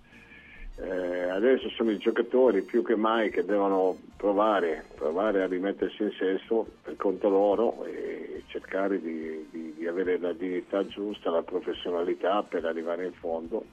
Eh, 0.80 1.30
adesso 1.30 1.70
sono 1.70 1.90
i 1.90 1.98
giocatori 1.98 2.62
più 2.62 2.84
che 2.84 2.96
mai 2.96 3.32
che 3.32 3.44
devono 3.44 3.98
provare, 4.16 4.86
provare 4.94 5.42
a 5.42 5.48
rimettersi 5.48 6.04
in 6.04 6.12
senso 6.12 6.68
per 6.84 6.96
conto 6.98 7.30
loro 7.30 7.84
e 7.86 8.44
cercare 8.46 9.02
di, 9.02 9.48
di, 9.50 9.74
di 9.76 9.88
avere 9.88 10.20
la 10.20 10.34
dignità 10.34 10.86
giusta, 10.86 11.32
la 11.32 11.42
professionalità 11.42 12.44
per 12.44 12.66
arrivare 12.66 13.06
in 13.06 13.14
fondo. 13.14 13.66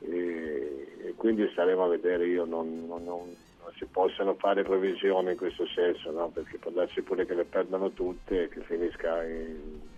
E, 0.00 0.96
e 1.04 1.14
quindi 1.14 1.46
staremo 1.52 1.84
a 1.84 1.88
vedere, 1.88 2.26
io 2.26 2.46
non, 2.46 2.86
non, 2.86 3.04
non, 3.04 3.36
si 3.76 3.84
possono 3.84 4.32
fare 4.34 4.62
previsioni 4.62 5.32
in 5.32 5.36
questo 5.36 5.66
senso, 5.66 6.10
no? 6.10 6.28
perché 6.28 6.56
può 6.56 6.70
darsi 6.70 7.02
pure 7.02 7.26
che 7.26 7.34
le 7.34 7.44
perdano 7.44 7.90
tutte 7.90 8.44
e 8.44 8.48
che 8.48 8.60
finisca 8.62 9.22
in, 9.24 9.30
in 9.40 9.97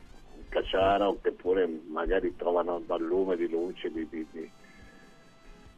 cacciara 0.50 1.08
oppure 1.08 1.66
magari 1.88 2.36
trovano 2.36 2.82
dal 2.84 3.00
lume 3.00 3.36
di 3.36 3.48
luce 3.48 3.90
di, 3.90 4.06
di, 4.10 4.26
di 4.30 4.50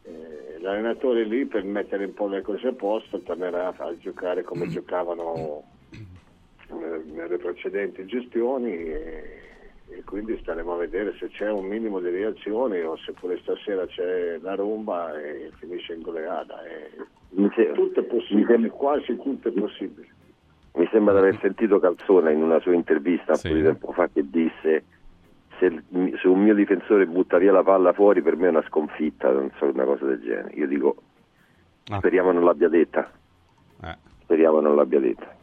eh, 0.03 0.59
l'allenatore 0.59 1.23
lì 1.23 1.45
per 1.45 1.63
mettere 1.63 2.05
un 2.05 2.13
po' 2.13 2.27
le 2.27 2.41
cose 2.41 2.67
a 2.67 2.73
posto 2.73 3.21
tornerà 3.21 3.73
a 3.73 3.97
giocare 3.97 4.43
come 4.43 4.67
giocavano 4.67 5.63
eh, 5.91 7.03
nelle 7.05 7.37
precedenti 7.37 8.05
gestioni 8.05 8.73
e, 8.73 9.39
e, 9.87 10.03
quindi 10.03 10.37
staremo 10.41 10.73
a 10.73 10.77
vedere 10.77 11.15
se 11.19 11.29
c'è 11.29 11.49
un 11.49 11.65
minimo 11.65 11.99
di 11.99 12.09
reazioni 12.09 12.81
o 12.81 12.97
se 12.97 13.13
pure 13.13 13.39
stasera 13.43 13.85
c'è 13.85 14.37
la 14.41 14.55
rumba 14.55 15.17
e 15.21 15.51
finisce 15.57 15.93
in 15.93 16.01
goleada. 16.01 16.61
E 16.65 17.71
tutto 17.73 17.99
è 18.01 18.03
possibile, 18.03 18.69
quasi 18.69 19.15
tutto 19.15 19.47
è 19.47 19.51
possibile. 19.51 20.12
Mi 20.75 20.87
sembra 20.91 21.13
di 21.13 21.19
aver 21.19 21.39
sentito 21.39 21.79
Calzona 21.79 22.31
in 22.31 22.41
una 22.41 22.59
sua 22.59 22.73
intervista 22.73 23.35
sì. 23.35 23.47
un 23.47 23.53
po' 23.53 23.59
di 23.59 23.65
tempo 23.65 23.91
fa 23.91 24.07
che 24.07 24.27
disse 24.27 24.83
se, 25.59 25.83
se, 26.19 26.27
un 26.27 26.41
mio 26.41 26.55
difensore 26.55 27.05
butta 27.05 27.37
via 27.37 27.51
la 27.51 27.63
palla 27.63 27.93
fuori 27.93 28.21
per 28.21 28.35
me 28.35 28.47
è 28.47 28.49
una 28.49 28.63
sconfitta, 28.67 29.31
non 29.31 29.51
so, 29.57 29.65
una 29.65 29.85
cosa 29.85 30.05
del 30.05 30.21
genere. 30.21 30.51
Io 30.55 30.67
dico, 30.67 30.95
ah. 31.89 31.97
speriamo 31.97 32.31
non 32.31 32.43
l'abbia 32.43 32.69
detta. 32.69 33.09
Eh. 33.83 33.97
Speriamo 34.23 34.59
non 34.61 34.75
l'abbia 34.75 34.99
detta. 34.99 35.41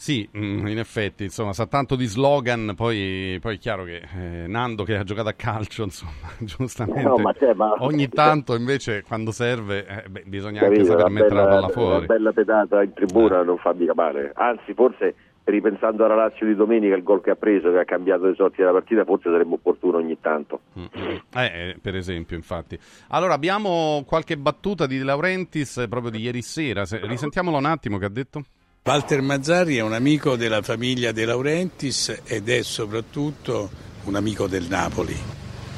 Sì, 0.00 0.26
mm, 0.34 0.66
in 0.66 0.78
effetti, 0.78 1.24
insomma, 1.24 1.52
sa 1.52 1.66
tanto 1.66 1.94
di 1.94 2.06
slogan, 2.06 2.72
poi, 2.74 3.36
poi 3.38 3.56
è 3.56 3.58
chiaro 3.58 3.84
che 3.84 4.00
eh, 4.16 4.46
Nando 4.46 4.82
che 4.82 4.96
ha 4.96 5.04
giocato 5.04 5.28
a 5.28 5.34
calcio, 5.34 5.82
insomma, 5.84 6.30
giustamente, 6.38 7.02
no, 7.02 7.18
ma 7.18 7.34
ma... 7.54 7.74
ogni 7.80 8.08
tanto 8.08 8.54
invece 8.54 9.02
quando 9.02 9.30
serve 9.30 9.84
eh, 9.86 10.08
beh, 10.08 10.22
bisogna 10.24 10.60
Capito, 10.60 10.80
anche 10.80 10.90
saper 10.90 11.10
mettere 11.10 11.34
bella, 11.34 11.42
la 11.42 11.50
palla 11.50 11.68
fuori. 11.68 11.96
Una 11.96 12.06
bella 12.06 12.32
pedata 12.32 12.82
in 12.82 12.94
tribuna 12.94 13.42
eh. 13.42 13.44
non 13.44 13.58
fa 13.58 13.74
mica 13.74 13.92
male, 13.92 14.32
anzi 14.34 14.72
forse 14.72 15.14
ripensando 15.44 16.06
alla 16.06 16.14
Lazio 16.14 16.46
di 16.46 16.54
domenica, 16.54 16.94
il 16.94 17.02
gol 17.02 17.20
che 17.20 17.32
ha 17.32 17.36
preso, 17.36 17.70
che 17.70 17.80
ha 17.80 17.84
cambiato 17.84 18.24
le 18.24 18.34
sorti 18.36 18.62
della 18.62 18.72
partita, 18.72 19.04
forse 19.04 19.28
sarebbe 19.30 19.52
opportuno 19.52 19.98
ogni 19.98 20.18
tanto. 20.18 20.60
Eh, 20.72 21.20
eh, 21.34 21.76
per 21.78 21.94
esempio, 21.94 22.36
infatti. 22.36 22.78
Allora, 23.08 23.34
abbiamo 23.34 24.02
qualche 24.06 24.38
battuta 24.38 24.86
di 24.86 24.96
De 24.96 25.04
Laurentiis 25.04 25.76
eh, 25.76 25.88
proprio 25.88 26.10
di 26.10 26.20
ieri 26.20 26.40
sera. 26.40 26.86
Se, 26.86 27.00
risentiamolo 27.02 27.58
un 27.58 27.66
attimo 27.66 27.98
che 27.98 28.06
ha 28.06 28.10
detto. 28.10 28.42
Walter 28.90 29.22
Mazzarri 29.22 29.76
è 29.76 29.82
un 29.82 29.92
amico 29.92 30.34
della 30.34 30.62
famiglia 30.62 31.12
De 31.12 31.24
Laurentiis 31.24 32.22
ed 32.24 32.48
è 32.48 32.60
soprattutto 32.62 33.70
un 34.02 34.16
amico 34.16 34.48
del 34.48 34.64
Napoli. 34.68 35.16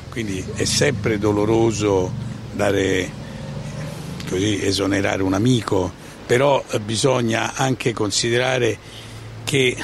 Quindi 0.08 0.42
è 0.54 0.64
sempre 0.64 1.18
doloroso 1.18 2.10
dare, 2.52 3.10
così, 4.26 4.64
esonerare 4.64 5.22
un 5.22 5.34
amico, 5.34 5.92
però 6.24 6.64
bisogna 6.86 7.52
anche 7.54 7.92
considerare 7.92 8.78
che 9.44 9.76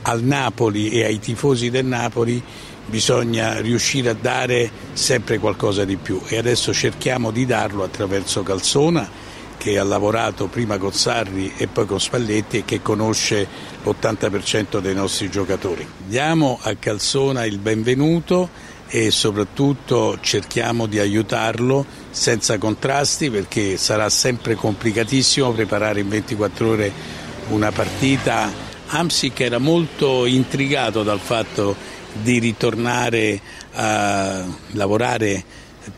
al 0.00 0.22
Napoli 0.22 0.92
e 0.92 1.04
ai 1.04 1.18
tifosi 1.18 1.68
del 1.68 1.84
Napoli 1.84 2.42
bisogna 2.86 3.60
riuscire 3.60 4.08
a 4.08 4.16
dare 4.18 4.70
sempre 4.94 5.36
qualcosa 5.36 5.84
di 5.84 5.96
più 5.96 6.22
e 6.26 6.38
adesso 6.38 6.72
cerchiamo 6.72 7.30
di 7.30 7.44
darlo 7.44 7.82
attraverso 7.82 8.42
Calzona 8.42 9.25
che 9.66 9.80
ha 9.80 9.82
lavorato 9.82 10.46
prima 10.46 10.78
con 10.78 10.92
Sarri 10.92 11.54
e 11.56 11.66
poi 11.66 11.86
con 11.86 11.98
Spalletti 11.98 12.58
e 12.58 12.64
che 12.64 12.82
conosce 12.82 13.48
l'80% 13.82 14.78
dei 14.78 14.94
nostri 14.94 15.28
giocatori. 15.28 15.84
Diamo 16.06 16.60
a 16.62 16.76
Calzona 16.76 17.44
il 17.44 17.58
benvenuto 17.58 18.48
e 18.86 19.10
soprattutto 19.10 20.18
cerchiamo 20.20 20.86
di 20.86 21.00
aiutarlo 21.00 21.84
senza 22.10 22.58
contrasti 22.58 23.28
perché 23.28 23.76
sarà 23.76 24.08
sempre 24.08 24.54
complicatissimo 24.54 25.50
preparare 25.50 25.98
in 25.98 26.10
24 26.10 26.68
ore 26.68 26.92
una 27.48 27.72
partita 27.72 28.48
Amsic 28.86 29.40
era 29.40 29.58
molto 29.58 30.26
intrigato 30.26 31.02
dal 31.02 31.18
fatto 31.18 31.74
di 32.12 32.38
ritornare 32.38 33.40
a 33.72 34.44
lavorare 34.74 35.42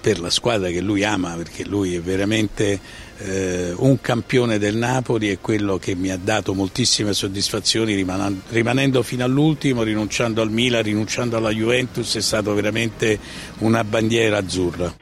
per 0.00 0.20
la 0.20 0.30
squadra 0.30 0.68
che 0.68 0.80
lui 0.80 1.04
ama, 1.04 1.34
perché 1.34 1.64
lui 1.64 1.94
è 1.94 2.00
veramente 2.00 3.06
eh, 3.18 3.72
un 3.76 4.00
campione 4.00 4.58
del 4.58 4.76
Napoli 4.76 5.30
e 5.30 5.38
quello 5.40 5.78
che 5.78 5.94
mi 5.94 6.10
ha 6.10 6.18
dato 6.18 6.54
moltissime 6.54 7.12
soddisfazioni 7.12 7.94
rimanendo, 7.94 8.42
rimanendo 8.50 9.02
fino 9.02 9.24
all'ultimo, 9.24 9.82
rinunciando 9.82 10.40
al 10.40 10.50
Milan, 10.50 10.82
rinunciando 10.82 11.36
alla 11.36 11.50
Juventus, 11.50 12.16
è 12.16 12.20
stato 12.20 12.54
veramente 12.54 13.18
una 13.58 13.82
bandiera 13.84 14.38
azzurra. 14.38 14.92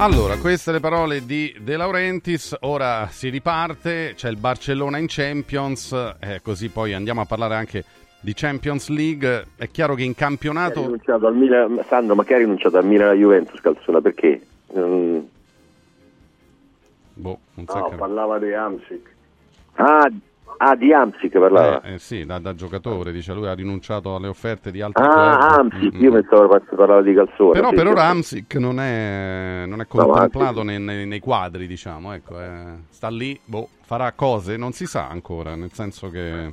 Allora, 0.00 0.36
queste 0.36 0.70
le 0.70 0.78
parole 0.78 1.26
di 1.26 1.52
De 1.60 1.76
Laurentiis, 1.76 2.54
ora 2.60 3.08
si 3.10 3.30
riparte, 3.30 4.12
c'è 4.14 4.28
il 4.28 4.36
Barcellona 4.36 4.98
in 4.98 5.06
Champions, 5.08 5.92
eh, 6.20 6.40
così 6.40 6.68
poi 6.68 6.94
andiamo 6.94 7.20
a 7.20 7.24
parlare 7.24 7.56
anche 7.56 7.84
di 8.20 8.32
Champions 8.32 8.88
League. 8.90 9.46
È 9.56 9.68
chiaro 9.68 9.96
che 9.96 10.04
in 10.04 10.14
campionato... 10.14 10.82
rinunciato 10.82 11.26
al 11.26 11.34
Milan, 11.34 11.80
Sandro, 11.88 12.14
ma 12.14 12.22
che 12.22 12.34
ha 12.34 12.38
rinunciato 12.38 12.76
al 12.76 12.84
Milan 12.84 13.08
e 13.08 13.10
alla 13.10 13.18
Juventus, 13.18 13.60
Calzona, 13.60 14.00
perché? 14.00 14.40
Mm. 14.78 15.18
Boh, 17.18 17.38
non 17.54 17.66
so 17.66 17.78
no, 17.78 17.92
parlava 17.96 18.38
di 18.38 18.54
Amsic. 18.54 19.16
Ah, 19.74 20.08
Ah, 20.60 20.74
di 20.74 20.92
Amsic 20.92 21.38
parlava? 21.38 21.80
Eh, 21.82 21.94
eh, 21.94 21.98
sì, 21.98 22.26
da, 22.26 22.40
da, 22.40 22.52
giocatore, 22.52 23.12
dice 23.12 23.32
lui 23.32 23.46
ha 23.46 23.54
rinunciato 23.54 24.16
alle 24.16 24.26
offerte 24.26 24.72
di 24.72 24.80
altri 24.80 25.04
ah, 25.04 25.08
club. 25.08 25.58
Amsic, 25.60 25.94
mm-hmm. 25.94 26.02
io 26.02 26.12
pensavo 26.12 26.60
parlava 26.74 27.00
di 27.00 27.14
Calzone. 27.14 27.52
Però 27.52 27.68
sì, 27.68 27.74
per 27.76 27.86
ora 27.86 28.02
Amsic 28.06 28.54
non 28.56 28.80
è, 28.80 29.64
non 29.68 29.80
è 29.80 29.86
contemplato 29.86 30.58
no, 30.58 30.64
nei, 30.64 30.80
nei, 30.80 31.06
nei, 31.06 31.20
quadri, 31.20 31.68
diciamo, 31.68 32.12
ecco, 32.12 32.40
eh, 32.40 32.72
sta 32.88 33.08
lì, 33.08 33.38
boh, 33.44 33.68
farà 33.82 34.10
cose, 34.12 34.56
non 34.56 34.72
si 34.72 34.86
sa 34.86 35.06
ancora, 35.08 35.54
nel 35.54 35.70
senso 35.72 36.10
che 36.10 36.50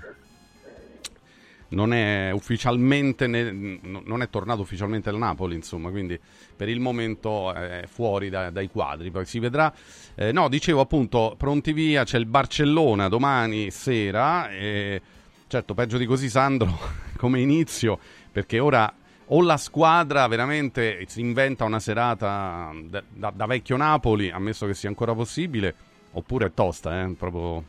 non 1.70 1.94
è 1.94 2.30
ufficialmente 2.32 3.26
ne, 3.28 3.80
non 3.82 4.22
è 4.22 4.30
tornato 4.30 4.62
ufficialmente 4.62 5.10
al 5.10 5.18
Napoli, 5.18 5.56
insomma, 5.56 5.90
quindi 5.90 6.20
per 6.56 6.70
il 6.70 6.80
momento 6.80 7.52
è 7.54 7.84
fuori 7.88 8.30
da, 8.30 8.52
dai 8.52 8.70
quadri, 8.70 9.10
poi 9.10 9.26
si 9.26 9.40
vedrà. 9.40 9.74
Eh, 10.16 10.32
no, 10.32 10.48
dicevo 10.48 10.80
appunto, 10.80 11.36
pronti 11.38 11.74
via, 11.74 12.04
c'è 12.06 12.18
il 12.18 12.26
Barcellona 12.26 13.10
domani 13.10 13.70
sera 13.70 14.50
e 14.50 15.02
certo, 15.48 15.74
peggio 15.74 15.98
di 15.98 16.06
così 16.06 16.30
Sandro 16.30 16.72
come 17.18 17.42
inizio, 17.42 18.00
perché 18.32 18.60
ora 18.60 18.92
o 19.30 19.42
la 19.42 19.58
squadra 19.58 20.28
veramente 20.28 21.04
si 21.08 21.20
inventa 21.20 21.66
una 21.66 21.80
serata 21.80 22.72
da, 22.84 23.04
da, 23.08 23.34
da 23.36 23.46
vecchio 23.46 23.76
Napoli, 23.76 24.30
ammesso 24.30 24.66
che 24.66 24.74
sia 24.74 24.88
ancora 24.88 25.14
possibile, 25.14 25.74
oppure 26.12 26.46
è 26.46 26.54
tosta, 26.54 27.02
eh, 27.02 27.08
proprio 27.10 27.64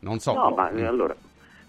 non 0.00 0.18
so. 0.18 0.34
No, 0.34 0.50
ma 0.50 0.66
allora 0.66 1.14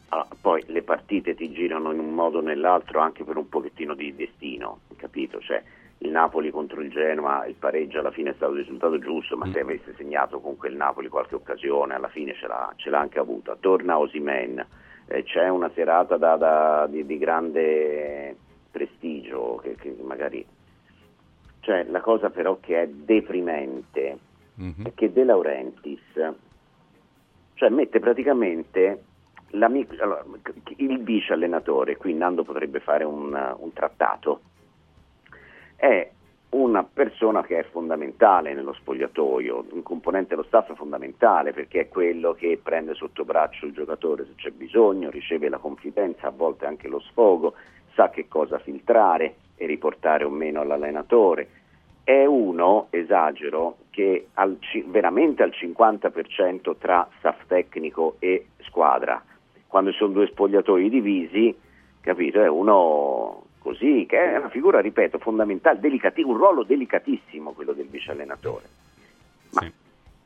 allora, 0.09 0.27
poi 0.41 0.63
le 0.67 0.81
partite 0.81 1.35
ti 1.35 1.51
girano 1.51 1.91
in 1.91 1.99
un 1.99 2.13
modo 2.13 2.39
o 2.39 2.41
nell'altro 2.41 2.99
anche 2.99 3.23
per 3.23 3.37
un 3.37 3.47
pochettino 3.47 3.93
di 3.93 4.15
destino, 4.15 4.79
capito? 4.95 5.39
Cioè, 5.39 5.61
il 5.99 6.11
Napoli 6.11 6.49
contro 6.51 6.81
il 6.81 6.89
Genoa, 6.89 7.45
il 7.45 7.55
pareggio 7.55 7.99
alla 7.99 8.11
fine 8.11 8.31
è 8.31 8.33
stato 8.35 8.53
il 8.53 8.59
risultato 8.59 8.99
giusto, 8.99 9.35
ma 9.35 9.47
mm. 9.47 9.51
se 9.51 9.59
avesse 9.59 9.93
segnato 9.97 10.39
con 10.39 10.57
quel 10.57 10.75
Napoli 10.75 11.09
qualche 11.09 11.35
occasione, 11.35 11.95
alla 11.95 12.07
fine 12.07 12.33
ce 12.35 12.47
l'ha, 12.47 12.71
ce 12.77 12.89
l'ha 12.89 12.99
anche 12.99 13.19
avuta. 13.19 13.57
Torna 13.59 13.99
Osimen, 13.99 14.65
eh, 15.07 15.23
c'è 15.23 15.49
una 15.49 15.69
serata 15.73 16.17
da, 16.17 16.35
da, 16.37 16.87
di, 16.89 17.05
di, 17.05 17.17
grande 17.17 18.35
prestigio 18.71 19.59
che, 19.61 19.75
che, 19.75 19.95
magari... 20.01 20.45
Cioè, 21.61 21.83
la 21.89 21.99
cosa 21.99 22.29
però 22.29 22.57
che 22.61 22.83
è 22.83 22.87
deprimente 22.87 24.17
mm-hmm. 24.59 24.85
è 24.85 24.93
che 24.95 25.11
De 25.11 25.23
Laurentiis 25.25 26.33
cioè, 27.59 27.69
mette 27.69 27.99
praticamente 27.99 29.03
allora, 29.51 30.23
il 30.77 31.03
vice 31.03 31.33
allenatore, 31.33 31.97
qui 31.97 32.13
Nando 32.13 32.43
potrebbe 32.43 32.79
fare 32.79 33.03
un, 33.03 33.55
un 33.59 33.73
trattato, 33.73 34.41
è 35.79 36.11
una 36.49 36.83
persona 36.83 37.41
che 37.43 37.59
è 37.59 37.63
fondamentale 37.63 38.53
nello 38.53 38.73
spogliatoio, 38.73 39.65
un 39.71 39.83
componente 39.83 40.35
dello 40.35 40.43
staff 40.43 40.73
fondamentale 40.75 41.53
perché 41.53 41.81
è 41.81 41.87
quello 41.87 42.33
che 42.33 42.59
prende 42.61 42.93
sotto 42.95 43.23
braccio 43.23 43.65
il 43.65 43.73
giocatore 43.73 44.25
se 44.25 44.33
c'è 44.35 44.49
bisogno, 44.49 45.09
riceve 45.09 45.47
la 45.47 45.57
confidenza, 45.57 46.27
a 46.27 46.31
volte 46.31 46.65
anche 46.65 46.87
lo 46.87 46.99
sfogo, 46.99 47.53
sa 47.93 48.09
che 48.09 48.27
cosa 48.27 48.59
filtrare 48.59 49.35
e 49.55 49.65
riportare 49.67 50.25
o 50.25 50.29
meno 50.29 50.61
all'allenatore. 50.61 51.47
È 52.03 52.25
uno, 52.25 52.87
esagero, 52.89 53.77
che 53.91 54.27
al, 54.33 54.57
veramente 54.87 55.43
al 55.43 55.51
50% 55.51 56.75
tra 56.77 57.07
staff 57.19 57.45
tecnico 57.45 58.15
e 58.19 58.47
squadra 58.61 59.23
quando 59.67 59.91
sono 59.91 60.13
due 60.13 60.25
spogliatoi 60.25 60.89
divisi, 60.89 61.55
capito? 62.01 62.41
È 62.41 62.49
uno 62.49 63.43
così, 63.59 64.05
che 64.07 64.17
è 64.33 64.37
una 64.37 64.49
figura, 64.49 64.79
ripeto, 64.79 65.19
fondamentale, 65.19 65.79
delicati- 65.79 66.23
un 66.23 66.35
ruolo 66.37 66.63
delicatissimo 66.63 67.51
quello 67.51 67.73
del 67.73 67.87
vice 67.87 68.11
allenatore. 68.11 68.65
Ma 69.51 69.61
Sì. 69.61 69.71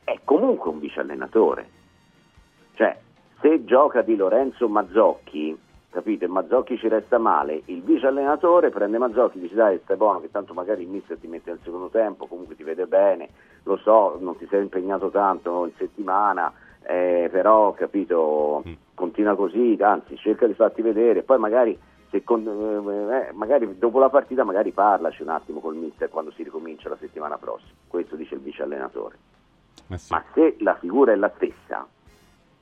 è 0.04 0.18
comunque 0.24 0.70
un 0.70 0.78
vice 0.80 1.00
allenatore. 1.00 1.68
Cioè, 2.74 2.96
se 3.40 3.64
gioca 3.64 4.02
di 4.02 4.16
Lorenzo 4.16 4.68
Mazzocchi, 4.68 5.56
capite, 5.90 6.26
Mazzocchi 6.26 6.76
ci 6.78 6.88
resta 6.88 7.18
male, 7.18 7.62
il 7.66 7.82
vice 7.82 8.06
allenatore 8.06 8.70
prende 8.70 8.98
Mazzocchi, 8.98 9.38
dice 9.38 9.54
dai 9.54 9.78
stai 9.84 9.96
buono 9.96 10.20
che 10.20 10.30
tanto 10.30 10.52
magari 10.54 10.82
il 10.82 10.88
mister 10.88 11.16
ti 11.18 11.26
mette 11.28 11.50
al 11.52 11.60
secondo 11.62 11.88
tempo, 11.88 12.26
comunque 12.26 12.56
ti 12.56 12.62
vede 12.64 12.86
bene, 12.86 13.28
lo 13.64 13.76
so, 13.76 14.16
non 14.20 14.36
ti 14.36 14.46
sei 14.50 14.62
impegnato 14.62 15.10
tanto 15.10 15.64
in 15.66 15.72
settimana, 15.76 16.52
eh, 16.86 17.28
però 17.30 17.72
capito, 17.72 18.62
Mm. 18.66 18.72
continua 18.94 19.36
così, 19.36 19.76
anzi 19.80 20.16
cerca 20.16 20.46
di 20.46 20.54
farti 20.54 20.82
vedere, 20.82 21.22
poi 21.22 21.38
magari, 21.38 21.78
con- 22.22 22.46
eh, 22.46 23.32
magari 23.32 23.78
dopo 23.78 23.98
la 23.98 24.10
partita 24.10 24.44
magari 24.44 24.70
parlaci 24.70 25.22
un 25.22 25.30
attimo 25.30 25.60
col 25.60 25.74
mister 25.74 26.08
quando 26.08 26.30
si 26.32 26.42
ricomincia 26.44 26.88
la 26.88 26.96
settimana 27.00 27.38
prossima, 27.38 27.72
questo 27.88 28.14
dice 28.14 28.34
il 28.34 28.40
vice 28.40 28.62
allenatore. 28.62 29.18
Eh 29.88 29.98
sì. 29.98 30.12
Ma 30.12 30.22
se 30.32 30.56
la 30.60 30.76
figura 30.76 31.12
è 31.12 31.16
la 31.16 31.32
stessa, 31.34 31.86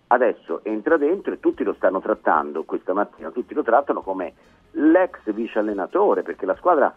adesso 0.07 0.65
entra 0.65 0.97
dentro 0.97 1.33
e 1.33 1.41
tutti 1.41 1.63
lo 1.65 1.75
stanno 1.75 2.01
trattando, 2.01 2.65
questa 2.65 2.95
mattina 2.95 3.31
tutti 3.31 3.53
lo 3.53 3.63
trattano 3.63 4.01
come 4.01 4.33
l'ex 4.73 5.31
vice 5.33 5.59
allenatore, 5.59 6.23
perché 6.23 6.47
la 6.47 6.57
squadra 6.57 6.95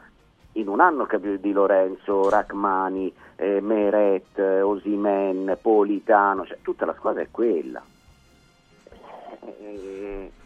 in 0.54 0.70
un 0.70 0.80
anno 0.80 1.06
capito 1.06 1.36
di 1.36 1.52
Lorenzo, 1.52 2.30
Rachmani, 2.30 3.14
eh, 3.36 3.60
Meret, 3.60 4.40
eh, 4.40 4.62
Osimen, 4.62 5.58
Politano, 5.62 6.46
cioè 6.46 6.60
tutta 6.62 6.86
la 6.86 6.94
squadra 6.94 7.22
è 7.22 7.28
quella. 7.30 7.84
Eh, 9.42 10.32
oh, 10.32 10.45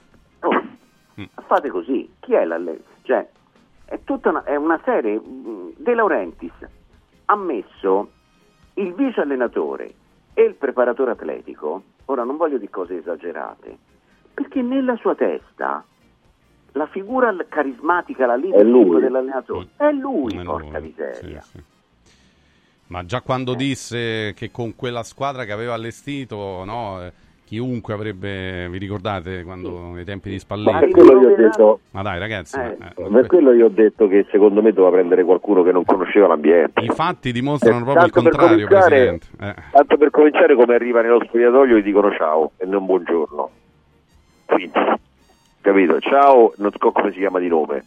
Mm. 1.19 1.23
fate 1.47 1.69
così, 1.69 2.09
chi 2.19 2.33
è 2.33 2.45
l'allenatore? 2.45 2.83
Cioè, 3.03 3.27
è 3.85 3.99
tutta 4.03 4.29
una, 4.29 4.43
è 4.43 4.55
una 4.55 4.79
serie, 4.85 5.19
mh, 5.19 5.73
De 5.77 5.93
Laurentiis 5.95 6.53
ha 7.25 7.35
messo 7.35 8.11
il 8.75 8.93
vice 8.93 9.21
allenatore 9.21 9.93
e 10.33 10.43
il 10.43 10.53
preparatore 10.55 11.11
atletico, 11.11 11.83
ora 12.05 12.23
non 12.23 12.37
voglio 12.37 12.57
di 12.57 12.69
cose 12.69 12.97
esagerate, 12.97 13.77
perché 14.33 14.61
nella 14.61 14.95
sua 14.97 15.15
testa 15.15 15.83
la 16.73 16.85
figura 16.87 17.35
carismatica, 17.47 18.25
la 18.25 18.35
leadership 18.35 18.99
dell'allenatore 18.99 19.67
è 19.75 19.91
lui, 19.91 20.37
Eh, 20.39 20.43
porca 20.43 20.79
lui, 20.79 20.87
miseria. 20.87 21.41
sì, 21.41 21.57
sì. 21.57 21.63
Ma 22.87 23.05
già 23.05 23.21
quando 23.21 23.53
disse 23.53 24.33
che 24.35 24.49
con 24.49 24.75
quella 24.75 25.03
squadra 25.03 25.45
che 25.45 25.51
aveva 25.51 25.73
allestito, 25.75 26.63
no, 26.63 27.03
eh, 27.03 27.11
chiunque 27.49 27.95
avrebbe, 27.95 28.69
vi 28.69 28.77
ricordate 28.77 29.41
quando 29.43 29.93
ai 29.95 30.05
tempi 30.05 30.29
di 30.29 30.35
Ma 30.35 30.39
Spalletti? 30.41 30.77
per 30.79 30.89
quello 30.91 31.19
io 31.19 31.29
ho 31.31 31.35
detto, 31.35 31.79
Ma 31.91 32.03
dai 32.03 32.19
ragazzi, 32.19 32.59
Eh, 32.59 32.75
ma- 32.77 32.93
eh, 32.95 33.09
per 33.09 33.25
quello 33.25 33.53
io 33.53 33.65
ho 33.65 33.69
detto 33.69 34.07
che 34.07 34.27
secondo 34.29 34.61
me 34.61 34.71
doveva 34.71 34.91
prendere 34.97 35.23
qualcuno 35.23 35.63
che 35.63 35.71
non 35.71 35.83
conosceva 35.83 36.27
l'ambiente. 36.27 36.79
i 36.83 36.89
fatti 36.89 37.31
dimostrano 37.31 37.79
Eh, 37.79 37.83
proprio 37.83 38.05
il 38.05 38.11
per 38.11 38.21
contrario, 38.21 38.67
cominciare- 38.67 38.95
Presidente. 39.17 39.27
Eh. 39.39 39.55
Tanto 39.71 39.97
per 39.97 40.09
cominciare 40.11 40.55
come 40.55 40.75
arriva 40.75 41.01
nello 41.01 41.23
spogliatoio 41.25 41.77
gli 41.77 41.81
dicono 41.83 42.11
ciao 42.13 42.51
e 42.57 42.65
non 42.67 42.85
buongiorno. 42.85 43.49
Quindi, 44.45 44.71
capito? 45.61 45.99
Ciao, 46.01 46.53
non 46.57 46.71
so 46.77 46.91
come 46.91 47.11
si 47.11 47.17
chiama 47.17 47.39
di 47.39 47.47
nome. 47.47 47.83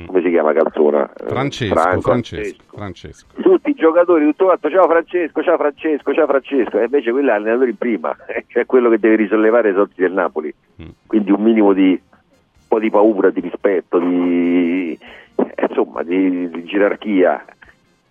Mm. 0.00 0.06
Come 0.06 0.22
si 0.22 0.30
chiama 0.30 0.52
Calzona? 0.54 1.10
Francesco, 1.14 1.74
Franco, 1.74 2.00
Francesco, 2.00 2.62
Francesco. 2.72 3.26
Tutti 3.42 3.70
i 3.70 3.74
giocatori, 3.74 4.24
tutto 4.24 4.44
quanto, 4.44 4.70
ciao 4.70 4.88
Francesco, 4.88 5.42
ciao 5.42 5.58
Francesco, 5.58 6.14
ciao 6.14 6.26
Francesco. 6.26 6.78
E 6.78 6.84
invece 6.84 7.10
quello 7.10 7.28
è 7.28 7.32
l'allenatore 7.32 7.70
in 7.70 7.76
prima, 7.76 8.16
che 8.46 8.60
è 8.60 8.66
quello 8.66 8.88
che 8.88 8.98
deve 8.98 9.16
risollevare 9.16 9.70
i 9.70 9.74
sorti 9.74 10.00
del 10.00 10.12
Napoli. 10.12 10.54
Mm. 10.82 10.88
Quindi 11.06 11.30
un 11.30 11.42
minimo 11.42 11.72
di 11.74 11.90
un 11.90 12.68
po' 12.68 12.78
di 12.78 12.90
paura, 12.90 13.28
di 13.28 13.40
rispetto, 13.40 13.98
di 13.98 14.98
eh, 15.34 15.66
insomma, 15.68 16.02
di, 16.02 16.48
di 16.48 16.64
gerarchia. 16.64 17.44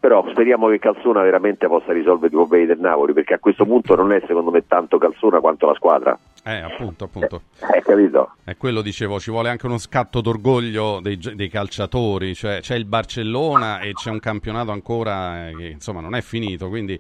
Però 0.02 0.28
speriamo 0.32 0.68
che 0.68 0.80
Calzona 0.80 1.22
veramente 1.22 1.68
possa 1.68 1.94
risolvere 1.94 2.34
i 2.34 2.36
problemi 2.36 2.66
del 2.66 2.80
Napoli, 2.80 3.14
perché 3.14 3.36
a 3.36 3.40
questo 3.40 3.66
punto 3.66 3.94
non 3.94 4.12
è 4.12 4.20
secondo 4.26 4.50
me 4.50 4.66
tanto 4.66 4.98
Calzona 4.98 5.40
quanto 5.40 5.68
la 5.68 5.76
squadra. 5.76 6.18
Eh, 6.44 6.58
appunto, 6.58 7.04
appunto. 7.04 7.44
Hai 7.60 7.84
capito? 7.84 8.32
È 8.44 8.58
quello 8.58 8.82
dicevo, 8.82 9.20
ci 9.20 9.30
vuole 9.30 9.50
anche 9.50 9.68
uno 9.68 9.78
scatto 9.78 10.20
d'orgoglio 10.20 11.02
dei, 11.02 11.20
dei 11.36 11.50
calciatori, 11.50 12.34
cioè 12.34 12.62
c'è 12.62 12.74
il 12.74 12.86
Barcellona 12.86 13.80
e 13.82 13.94
c'è 13.94 14.10
un 14.10 14.20
campionato 14.20 14.72
ancora 14.72 15.50
eh, 15.50 15.56
che 15.56 15.66
insomma 15.68 16.02
non 16.02 16.16
è 16.16 16.22
finito, 16.22 16.68
quindi 16.68 17.00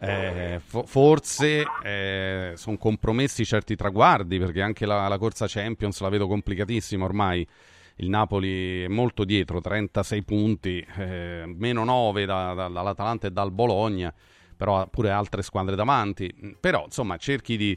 eh, 0.00 0.60
fo- 0.64 0.84
forse 0.86 1.64
sono 2.54 2.76
compromessi 2.76 3.44
certi 3.44 3.74
traguardi 3.74 4.38
perché 4.38 4.62
anche 4.62 4.86
la, 4.86 5.08
la 5.08 5.18
corsa 5.18 5.46
Champions 5.48 6.00
la 6.00 6.08
vedo 6.08 6.28
complicatissima 6.28 7.04
ormai. 7.04 7.44
Il 8.00 8.08
Napoli 8.08 8.84
è 8.84 8.88
molto 8.88 9.24
dietro, 9.24 9.60
36 9.60 10.22
punti, 10.22 10.86
eh, 10.98 11.42
meno 11.46 11.82
9 11.82 12.26
da- 12.26 12.54
da- 12.54 12.68
dall'Atalanta 12.68 13.26
e 13.26 13.32
dal 13.32 13.50
Bologna, 13.50 14.14
però 14.56 14.80
ha 14.80 14.86
pure 14.86 15.10
altre 15.10 15.42
squadre 15.42 15.74
davanti. 15.74 16.32
Però 16.60 16.84
insomma 16.84 17.16
cerchi 17.16 17.56
di, 17.56 17.76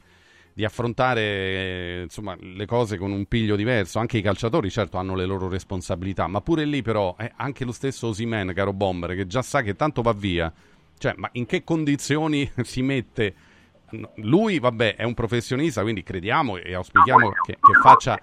di 0.54 0.64
affrontare 0.64 1.22
eh, 1.22 2.00
insomma, 2.04 2.36
le 2.40 2.68
cose 2.68 2.98
con 2.98 3.12
un 3.12 3.26
piglio 3.26 3.56
diverso. 3.56 3.98
Anche 3.98 4.20
i 4.20 4.22
calciatori, 4.22 4.70
certo, 4.70 4.98
hanno 4.98 5.16
le 5.16 5.26
loro 5.26 5.50
responsabilità, 5.50 6.28
ma 6.28 6.40
pure 6.42 6.66
lì, 6.66 6.84
però, 6.84 7.16
eh, 7.18 7.32
anche 7.38 7.66
lo 7.66 7.72
stesso 7.72 8.08
Osimen, 8.08 8.54
caro 8.54 8.74
Bomber, 8.74 9.16
che 9.16 9.26
già 9.26 9.42
sa 9.42 9.64
che 9.64 9.76
tanto 9.76 10.04
va 10.04 10.14
via. 10.14 10.54
Cioè, 11.00 11.16
ma 11.18 11.30
in 11.34 11.48
che 11.48 11.64
condizioni 11.64 12.50
si 12.62 12.84
mette? 12.84 13.34
Lui, 14.18 14.60
vabbè, 14.60 14.98
è 14.98 15.04
un 15.04 15.16
professionista, 15.16 15.82
quindi 15.82 16.04
crediamo 16.04 16.58
e 16.58 16.76
auspichiamo 16.76 17.32
che, 17.44 17.58
che 17.60 17.74
faccia 17.82 18.22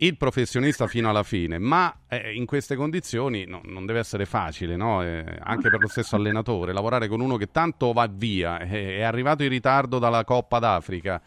il 0.00 0.16
professionista 0.16 0.86
fino 0.86 1.08
alla 1.08 1.24
fine, 1.24 1.58
ma 1.58 1.92
eh, 2.08 2.32
in 2.32 2.46
queste 2.46 2.76
condizioni 2.76 3.44
no- 3.46 3.62
non 3.64 3.84
deve 3.84 3.98
essere 3.98 4.26
facile, 4.26 4.76
no? 4.76 5.02
Eh, 5.02 5.24
anche 5.40 5.70
per 5.70 5.80
lo 5.80 5.88
stesso 5.88 6.14
allenatore, 6.14 6.72
lavorare 6.72 7.08
con 7.08 7.20
uno 7.20 7.36
che 7.36 7.50
tanto 7.50 7.92
va 7.92 8.08
via, 8.12 8.60
eh, 8.60 8.98
è 8.98 9.02
arrivato 9.02 9.42
in 9.42 9.48
ritardo 9.48 9.98
dalla 9.98 10.22
Coppa 10.22 10.60
d'Africa, 10.60 11.20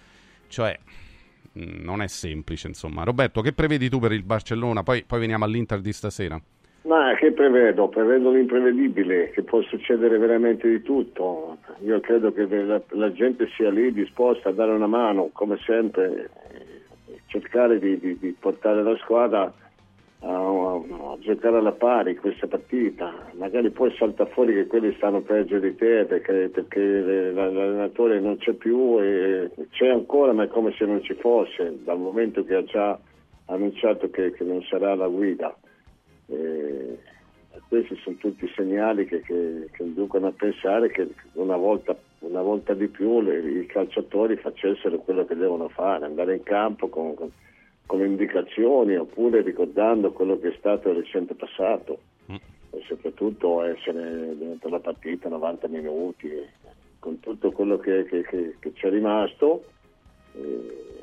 cioè 0.48 0.78
mh, 1.52 1.84
non 1.84 2.02
è 2.02 2.08
semplice, 2.08 2.68
insomma. 2.68 3.04
Roberto, 3.04 3.42
che 3.42 3.52
prevedi 3.52 3.90
tu 3.90 4.00
per 4.00 4.14
il 4.14 4.24
Barcellona? 4.24 4.84
Poi, 4.84 5.04
poi 5.06 5.20
veniamo 5.20 5.44
all'Inter 5.44 5.82
di 5.82 5.92
stasera. 5.92 6.42
Ma 6.84 7.14
che 7.16 7.32
prevedo? 7.34 7.90
Prevedo 7.90 8.32
l'imprevedibile, 8.32 9.32
che 9.32 9.44
può 9.44 9.62
succedere 9.64 10.18
veramente 10.18 10.68
di 10.68 10.82
tutto. 10.82 11.58
Io 11.84 12.00
credo 12.00 12.34
che 12.34 12.48
la, 12.48 12.82
la 12.92 13.12
gente 13.12 13.50
sia 13.56 13.70
lì 13.70 13.92
disposta 13.92 14.50
a 14.50 14.54
dare 14.54 14.72
una 14.72 14.88
mano, 14.88 15.30
come 15.32 15.60
sempre, 15.64 16.30
cercare 17.32 17.80
di, 17.80 17.98
di- 17.98 18.18
di 18.20 18.36
portare 18.38 18.84
la 18.84 18.96
squadra 18.98 19.52
a, 20.24 20.28
a 20.36 21.18
giocare 21.20 21.58
alla 21.58 21.72
pari 21.72 22.16
questa 22.18 22.46
partita. 22.48 23.12
Magari 23.38 23.70
poi 23.72 23.92
salta 23.98 24.26
fuori 24.26 24.54
che 24.54 24.68
quelli 24.68 24.94
stanno 24.98 25.22
peggio 25.22 25.58
di 25.58 25.74
te 25.76 26.06
perché, 26.06 26.50
perché 26.50 26.80
l'allenatore 27.32 28.20
non 28.20 28.38
c'è 28.38 28.54
più 28.54 29.00
e 29.02 29.50
c'è 29.72 29.88
ancora, 29.88 30.34
ma 30.34 30.44
è 30.44 30.48
come 30.48 30.74
se 30.78 30.86
non 30.86 31.02
ci 31.02 31.14
fosse, 31.16 31.80
dal 31.84 31.98
momento 31.98 32.44
che 32.44 32.56
ha 32.56 32.64
già 32.64 33.00
annunciato 33.46 34.10
che- 34.10 34.32
che 34.32 34.44
non 34.44 34.62
sarà 34.64 34.94
la 34.94 35.08
guida. 35.08 35.56
Eh, 36.28 36.98
questi 37.68 37.96
sono 38.04 38.18
tutti 38.18 38.48
segnali 38.56 39.06
che, 39.06 39.22
che- 39.22 39.70
che 39.72 39.84
inducono 39.84 40.28
a 40.28 40.34
pensare 40.36 40.90
che 40.90 41.08
una 41.34 41.56
volta, 41.58 41.96
una 42.22 42.42
volta 42.42 42.74
di 42.74 42.88
più 42.88 43.22
le- 43.22 43.40
i 43.62 43.66
calciatori 43.66 44.36
facessero 44.38 45.00
quello 45.00 45.26
che 45.26 45.36
devono 45.36 45.70
fare, 45.70 46.06
andare 46.06 46.36
in 46.36 46.44
campo 46.44 46.88
con, 46.90 47.14
con- 47.16 47.32
con 47.86 48.04
indicazioni 48.06 48.96
oppure 48.96 49.42
ricordando 49.42 50.12
quello 50.14 50.40
che 50.40 50.50
è 50.50 50.56
stato 50.58 50.90
il 50.90 50.96
recente 50.98 51.34
passato 51.36 52.00
Mm. 52.32 52.36
e 52.72 52.82
soprattutto 52.88 53.64
essere 53.64 54.38
dentro 54.38 54.70
la 54.70 54.80
partita 54.80 55.28
90 55.28 55.68
minuti 55.68 56.30
con 57.00 57.20
tutto 57.20 57.52
quello 57.52 57.78
che, 57.80 58.06
che- 58.06 58.22
che- 58.24 58.56
che 58.60 58.72
ci 58.74 58.86
è 58.86 58.90
rimasto. 58.90 59.66
eh, 60.34 61.00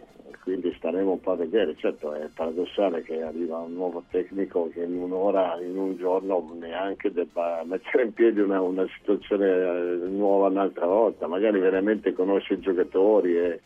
quindi 0.48 0.72
staremo 0.78 1.12
un 1.12 1.20
po' 1.20 1.32
a 1.32 1.37
vedere. 1.37 1.76
Certo 1.76 2.14
è 2.14 2.26
paradossale 2.34 3.02
che 3.02 3.20
arriva 3.20 3.58
un 3.58 3.74
nuovo 3.74 4.02
tecnico 4.11 4.70
che 4.72 4.82
in 4.82 4.94
un'ora, 4.94 5.61
in 5.61 5.76
un 5.76 5.94
giorno 5.98 6.56
neanche 6.58 7.12
debba 7.12 7.62
mettere 7.66 8.04
in 8.04 8.14
piedi 8.14 8.40
una, 8.40 8.58
una 8.62 8.87
situazione 8.96 9.46
eh, 9.46 10.08
nuova 10.08 10.48
un'altra 10.48 10.87
volta, 10.87 11.26
magari 11.26 11.58
veramente 11.58 12.14
conosce 12.14 12.54
i 12.54 12.61
giocatori, 12.61 13.34
è, 13.34 13.61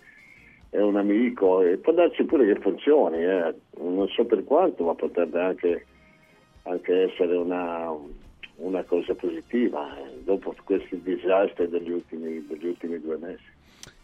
è 0.71 0.81
un 0.81 0.97
amico 0.97 1.63
e 1.63 1.77
può 1.77 1.93
darsi 1.93 2.25
pure 2.25 2.53
che 2.53 2.61
funzioni, 2.61 3.23
eh. 3.23 3.55
non 3.79 4.09
so 4.09 4.25
per 4.25 4.43
quanto, 4.43 4.83
ma 4.83 4.95
potrebbe 4.97 5.41
anche, 5.41 5.87
anche 6.65 7.03
essere 7.03 7.37
una, 7.37 7.95
una 8.57 8.83
cosa 8.83 9.15
positiva 9.15 9.97
eh, 9.99 10.19
dopo 10.25 10.53
questi 10.65 11.01
disastri 11.01 11.69
degli 11.69 11.93
ultimi, 11.93 12.45
degli 12.45 12.67
ultimi 12.67 12.99
due 12.99 13.19
mesi. 13.19 13.52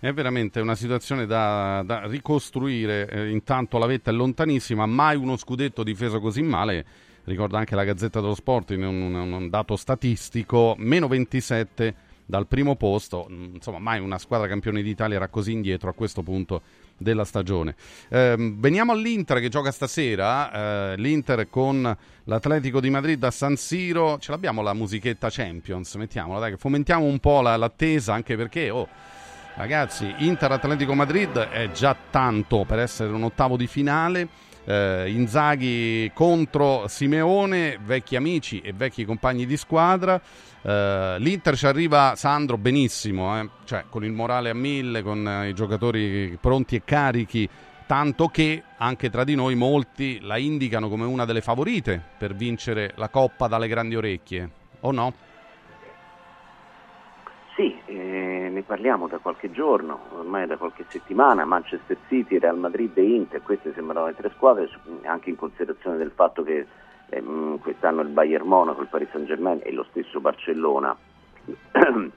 È 0.00 0.12
veramente 0.12 0.60
una 0.60 0.76
situazione 0.76 1.26
da, 1.26 1.82
da 1.84 2.06
ricostruire. 2.06 3.08
eh, 3.08 3.30
intanto 3.30 3.78
la 3.78 3.86
vetta 3.86 4.10
è 4.10 4.14
lontanissima, 4.14 4.86
mai 4.86 5.16
uno 5.16 5.36
scudetto 5.36 5.82
difeso 5.82 6.20
così 6.20 6.42
male. 6.42 6.84
Ricorda 7.24 7.58
anche 7.58 7.74
la 7.74 7.84
Gazzetta 7.84 8.20
dello 8.20 8.34
Sport 8.36 8.70
in 8.70 8.84
un, 8.84 9.12
un- 9.14 9.32
un 9.32 9.48
dato 9.50 9.74
statistico: 9.76 10.76
meno 10.78 11.08
27 11.08 11.94
dal 12.24 12.46
primo 12.46 12.76
posto. 12.76 13.26
Mm, 13.28 13.56
insomma, 13.56 13.80
mai 13.80 13.98
una 13.98 14.18
squadra 14.18 14.46
campione 14.46 14.82
d'Italia 14.82 15.16
era 15.16 15.28
così 15.28 15.50
indietro 15.52 15.90
a 15.90 15.94
questo 15.94 16.22
punto 16.22 16.62
della 16.96 17.24
stagione. 17.24 17.74
Eh, 18.08 18.34
veniamo 18.56 18.92
all'Inter 18.92 19.40
che 19.40 19.48
gioca 19.48 19.72
stasera. 19.72 20.92
Eh, 20.92 20.96
L'Inter 20.96 21.50
con 21.50 21.96
l'Atletico 22.24 22.80
di 22.80 22.88
Madrid 22.90 23.22
a 23.24 23.32
San 23.32 23.56
Siro. 23.56 24.18
Ce 24.20 24.30
l'abbiamo 24.30 24.62
la 24.62 24.74
musichetta 24.74 25.28
Champions, 25.28 25.92
mettiamola, 25.96 26.38
dai, 26.38 26.56
fomentiamo 26.56 27.04
un 27.04 27.18
po' 27.18 27.40
la, 27.40 27.56
l'attesa, 27.56 28.14
anche 28.14 28.36
perché, 28.36 28.70
oh, 28.70 28.88
ragazzi, 29.58 30.14
Inter 30.18 30.52
Atletico 30.52 30.94
Madrid 30.94 31.36
è 31.36 31.70
già 31.72 31.94
tanto 32.10 32.64
per 32.64 32.78
essere 32.78 33.12
un 33.12 33.24
ottavo 33.24 33.56
di 33.56 33.66
finale 33.66 34.28
eh, 34.68 35.10
Inzaghi 35.10 36.10
contro 36.12 36.86
Simeone, 36.88 37.78
vecchi 37.82 38.16
amici 38.16 38.60
e 38.60 38.72
vecchi 38.74 39.06
compagni 39.06 39.46
di 39.46 39.56
squadra. 39.56 40.20
Eh, 40.60 41.16
L'Inter 41.18 41.56
ci 41.56 41.66
arriva 41.66 42.14
Sandro 42.16 42.58
benissimo, 42.58 43.40
eh? 43.40 43.48
cioè, 43.64 43.84
con 43.88 44.04
il 44.04 44.12
morale 44.12 44.50
a 44.50 44.54
mille, 44.54 45.02
con 45.02 45.26
eh, 45.26 45.48
i 45.48 45.54
giocatori 45.54 46.36
pronti 46.38 46.76
e 46.76 46.82
carichi, 46.84 47.48
tanto 47.86 48.28
che 48.28 48.62
anche 48.76 49.08
tra 49.08 49.24
di 49.24 49.34
noi 49.34 49.54
molti 49.54 50.20
la 50.20 50.36
indicano 50.36 50.90
come 50.90 51.06
una 51.06 51.24
delle 51.24 51.40
favorite 51.40 52.00
per 52.18 52.34
vincere 52.34 52.92
la 52.96 53.08
Coppa 53.08 53.48
dalle 53.48 53.68
grandi 53.68 53.96
orecchie, 53.96 54.50
o 54.80 54.92
no? 54.92 55.14
Sì, 57.56 57.74
eh, 57.86 58.37
ne 58.58 58.62
parliamo 58.62 59.06
da 59.06 59.18
qualche 59.18 59.50
giorno, 59.50 60.00
ormai 60.16 60.46
da 60.46 60.56
qualche 60.56 60.84
settimana, 60.88 61.44
Manchester 61.44 61.96
City, 62.08 62.38
Real 62.38 62.58
Madrid 62.58 62.96
e 62.98 63.02
Inter, 63.02 63.42
queste 63.42 63.72
sembrano 63.72 64.06
le 64.06 64.14
tre 64.14 64.30
squadre, 64.34 64.68
anche 65.04 65.30
in 65.30 65.36
considerazione 65.36 65.96
del 65.96 66.10
fatto 66.14 66.42
che 66.42 66.66
eh, 67.08 67.22
quest'anno 67.60 68.00
il 68.00 68.08
Bayern 68.08 68.46
Monaco, 68.46 68.82
il 68.82 68.88
Paris 68.88 69.10
Saint 69.10 69.26
Germain 69.26 69.60
e 69.62 69.72
lo 69.72 69.84
stesso 69.90 70.20
Barcellona 70.20 70.96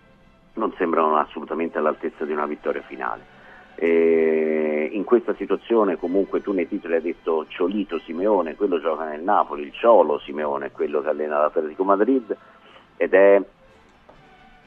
non 0.54 0.74
sembrano 0.78 1.16
assolutamente 1.18 1.78
all'altezza 1.78 2.26
di 2.26 2.32
una 2.32 2.48
vittoria 2.48 2.82
finale. 2.82 3.40
Eh, 3.76 4.90
in 4.92 5.04
questa 5.06 5.34
situazione 5.36 5.96
comunque 5.96 6.42
tu 6.42 6.52
nei 6.52 6.68
titoli 6.68 6.96
hai 6.96 7.02
detto 7.02 7.46
Ciolito 7.48 8.00
Simeone, 8.00 8.56
quello 8.56 8.80
gioca 8.82 9.06
nel 9.06 9.22
Napoli, 9.22 9.64
il 9.64 9.74
Ciolo 9.74 10.20
Simeone, 10.20 10.72
quello 10.72 11.02
che 11.02 11.10
allena 11.10 11.40
l'Atletico 11.40 11.84
Madrid 11.84 12.36
ed 12.98 13.14
è 13.14 13.42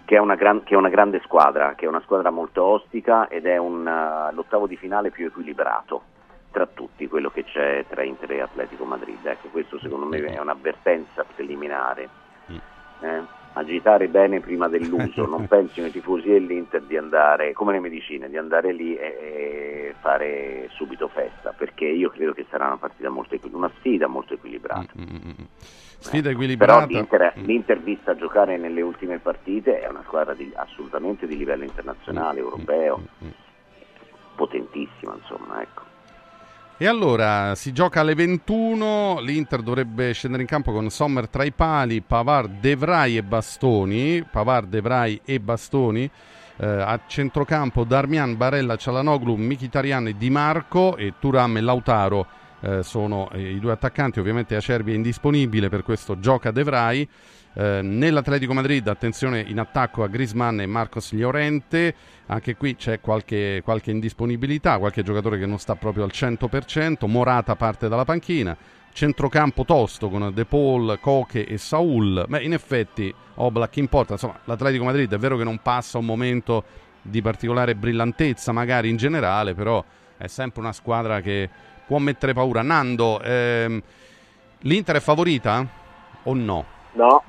che 0.05 0.17
è, 0.17 0.37
gran, 0.37 0.63
che 0.65 0.75
è, 0.75 0.77
una 0.77 0.89
grande 0.89 1.21
squadra, 1.25 1.75
che 1.75 1.87
è 1.87 1.89
una 1.89 2.01
squadra 2.03 2.31
molto 2.31 2.63
ostica 2.63 3.29
ed 3.29 3.47
è 3.47 3.57
un, 3.57 3.87
uh, 3.87 4.35
l'ottavo 4.35 4.67
di 4.67 4.77
finale 4.77 5.11
più 5.11 5.27
equilibrato 5.27 6.03
tra 6.51 6.67
tutti, 6.67 7.09
quello 7.09 7.31
che 7.31 7.45
c'è 7.45 7.85
tra 7.89 8.05
Inter 8.05 8.33
e 8.33 8.41
Atletico 8.41 8.85
Madrid. 8.85 9.25
Ecco, 9.25 9.49
questo 9.49 9.79
secondo 9.81 10.07
me 10.07 10.25
è 10.25 10.39
un'avvertenza 10.39 11.25
preliminare. 11.35 12.09
Mm. 12.53 12.57
Eh? 13.01 13.23
Agitare 13.55 14.09
bene 14.09 14.41
prima 14.41 14.69
dell'uso, 14.69 15.27
non 15.29 15.49
pensino 15.49 15.87
i 15.87 15.91
tifosi 15.91 16.29
dell'Inter 16.29 16.83
di 16.83 16.97
andare, 16.97 17.53
come 17.53 17.73
le 17.73 17.81
medicine, 17.81 18.29
di 18.29 18.37
andare 18.37 18.73
lì 18.73 18.97
e, 18.97 19.07
e 19.21 19.95
fare 20.01 20.69
subito 20.73 21.09
festa, 21.09 21.53
perché 21.57 21.87
io 21.87 22.11
credo 22.11 22.33
che 22.33 22.47
sarà 22.51 22.67
una 22.67 22.77
partita 22.77 23.09
molto 23.09 23.37
una 23.53 23.71
sfida 23.79 24.07
molto 24.07 24.35
equilibrata. 24.35 24.93
Sfida 26.05 26.29
equilibrata. 26.29 26.87
Però 26.87 26.99
l'Inter, 26.99 27.35
mm. 27.39 27.45
l'Inter, 27.45 27.81
vista 27.81 28.15
giocare 28.15 28.59
nelle 28.59 28.83
ultime 28.83 29.19
partite 29.19 29.81
è 29.81 29.89
una 29.89 30.03
squadra 30.05 30.35
di, 30.35 30.53
assolutamente 30.55 31.27
di 31.27 31.35
livello 31.35 31.65
internazionale, 31.65 32.41
mm. 32.41 32.45
europeo, 32.45 33.03
mm. 33.25 33.29
potentissima 34.35 35.17
insomma. 35.19 35.63
Ecco. 35.63 35.83
E 36.77 36.87
allora 36.87 37.55
si 37.55 37.73
gioca 37.73 38.01
alle 38.01 38.15
21, 38.15 39.21
l'Inter 39.21 39.63
dovrebbe 39.63 40.13
scendere 40.13 40.43
in 40.43 40.49
campo 40.49 40.73
con 40.73 40.91
Sommer 40.91 41.29
tra 41.29 41.45
i 41.45 41.53
pali, 41.53 42.03
Pavard, 42.03 42.61
Devrai 42.61 43.17
e 43.17 43.23
Bastoni, 43.23 44.27
Pavard, 44.31 44.69
Devrai 44.69 45.21
e 45.25 45.41
Bastoni. 45.41 46.11
Eh, 46.57 46.67
a 46.67 47.01
centrocampo 47.07 47.85
Darmian, 47.85 48.37
Barella, 48.37 48.77
Cialanoglu, 48.77 49.37
Mkhitaryan 49.37 50.09
e 50.09 50.17
Di 50.17 50.31
Marco 50.31 50.97
e 50.97 51.15
Turam 51.19 51.57
e 51.57 51.61
Lautaro 51.63 52.27
eh, 52.65 52.83
sono 52.83 53.31
eh, 53.31 53.51
i 53.53 53.59
due 53.59 53.73
attaccanti, 53.73 54.19
ovviamente 54.19 54.57
Acerbi 54.57 54.93
è 54.93 54.95
indisponibile, 54.95 55.69
per 55.69 55.83
questo 55.83 56.19
gioca 56.19 56.51
De 56.51 56.63
Vrij. 56.63 57.07
Eh, 57.57 57.81
nell'Atletico 57.83 58.53
Madrid, 58.53 58.89
attenzione 58.89 59.41
in 59.41 59.61
attacco 59.61 60.03
a 60.03 60.09
Grisman 60.09 60.61
e 60.61 60.67
Marcos 60.67 61.13
Llorente, 61.13 61.95
anche 62.27 62.57
qui 62.57 62.75
c'è 62.75 63.01
qualche, 63.01 63.61
qualche, 63.63 63.91
indisponibilità, 63.91 64.79
qualche 64.79 65.03
giocatore 65.03 65.39
che 65.39 65.47
non 65.47 65.59
sta 65.59 65.77
proprio 65.77 66.05
al 66.05 66.11
100%, 66.13 67.07
Morata 67.07 67.55
parte 67.55 67.89
dalla 67.89 68.05
panchina, 68.05 68.57
centrocampo 68.93 69.65
tosto 69.65 70.09
con 70.09 70.33
De 70.35 70.47
Paul, 70.47 70.99
Coche 71.01 71.47
e 71.47 71.59
Saul, 71.59 72.25
beh 72.27 72.43
in 72.43 72.55
effetti 72.55 73.15
Oblak 73.35 73.77
importa, 73.77 74.15
insomma 74.15 74.39
l'Atletico 74.45 74.85
Madrid 74.85 75.13
è 75.13 75.19
vero 75.19 75.37
che 75.37 75.45
non 75.45 75.61
passa 75.63 75.99
un 75.99 76.07
momento 76.07 76.65
di 77.03 77.21
particolare 77.21 77.77
brillantezza 77.77 78.51
magari 78.51 78.89
in 78.89 78.97
generale, 78.97 79.55
però 79.55 79.85
è 80.17 80.27
sempre 80.27 80.61
una 80.61 80.73
squadra 80.73 81.21
che 81.21 81.51
può 81.87 81.99
mettere 81.99 82.33
paura. 82.33 82.63
Nando, 82.63 83.21
ehm, 83.21 83.81
l'Inter 84.61 84.97
è 84.97 85.01
favorita 85.01 85.67
o 86.23 86.35
no? 86.35 86.65
No, 86.93 87.23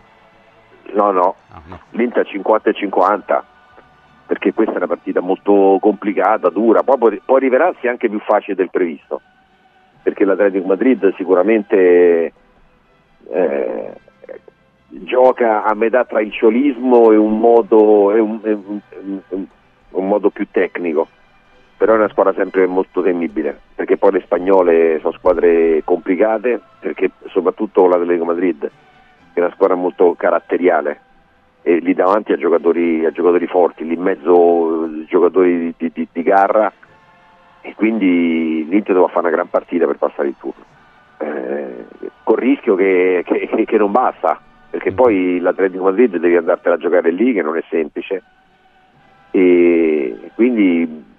no, 0.93 1.11
no. 1.11 1.35
Ah, 1.49 1.61
no. 1.65 1.79
L'Inter 1.91 2.25
50 2.27 2.69
e 2.69 2.73
50 2.73 3.45
perché 4.25 4.53
questa 4.53 4.73
è 4.73 4.77
una 4.77 4.87
partita 4.87 5.19
molto 5.19 5.77
complicata, 5.79 6.49
dura, 6.49 6.81
poi 6.81 7.21
può, 7.23 7.37
rivelarsi 7.37 7.87
anche 7.87 8.09
più 8.09 8.19
facile 8.19 8.55
del 8.55 8.71
previsto, 8.71 9.21
perché 10.01 10.25
l'Atletico 10.25 10.65
Madrid 10.65 11.13
sicuramente 11.15 12.33
eh, 13.29 13.93
gioca 14.87 15.63
a 15.63 15.75
metà 15.75 16.05
tra 16.05 16.21
il 16.21 16.31
ciolismo 16.31 17.11
e 17.11 17.17
un 17.17 17.37
modo, 17.37 18.13
e 18.13 18.19
un, 18.19 18.39
e 18.43 18.51
un, 18.51 19.45
un 19.91 20.07
modo 20.07 20.29
più 20.31 20.47
tecnico 20.49 21.07
però 21.77 21.93
è 21.93 21.97
una 21.97 22.09
squadra 22.09 22.33
sempre 22.33 22.65
molto 22.67 23.01
temibile, 23.01 23.59
perché 23.75 23.97
poi 23.97 24.13
le 24.13 24.21
spagnole 24.21 24.99
sono 25.01 25.13
squadre 25.13 25.81
complicate, 25.83 26.61
perché 26.79 27.11
soprattutto 27.27 27.87
la 27.87 27.95
Atletico 27.95 28.25
Madrid 28.25 28.71
è 29.33 29.39
una 29.39 29.51
squadra 29.51 29.75
molto 29.75 30.15
caratteriale. 30.17 31.01
E 31.61 31.79
lì 31.79 31.93
davanti 31.93 32.31
a 32.31 32.37
giocatori, 32.37 33.05
a 33.05 33.11
giocatori 33.11 33.47
forti, 33.47 33.85
lì 33.85 33.95
in 33.95 34.01
mezzo 34.01 34.87
giocatori 35.07 35.73
di, 35.77 35.91
di, 35.91 36.07
di, 36.11 36.23
garra. 36.23 36.71
E 37.61 37.73
quindi 37.73 38.65
l'Inter 38.69 38.93
doveva 38.93 39.07
fare 39.07 39.27
una 39.27 39.35
gran 39.35 39.49
partita 39.49 39.87
per 39.87 39.97
passare 39.97 40.27
il 40.27 40.35
turno, 40.39 40.63
eh, 41.17 41.85
col 42.23 42.37
rischio 42.37 42.75
che, 42.75 43.23
che, 43.25 43.65
che 43.65 43.77
non 43.77 43.91
basta, 43.91 44.39
perché 44.69 44.91
poi 44.91 45.39
l'Atletico 45.39 45.85
Madrid 45.85 46.15
devi 46.17 46.35
andartela 46.35 46.75
a 46.75 46.77
giocare 46.77 47.09
lì 47.09 47.33
che 47.33 47.41
non 47.41 47.57
è 47.57 47.63
semplice. 47.67 48.23
E 49.31 50.31
quindi 50.35 51.14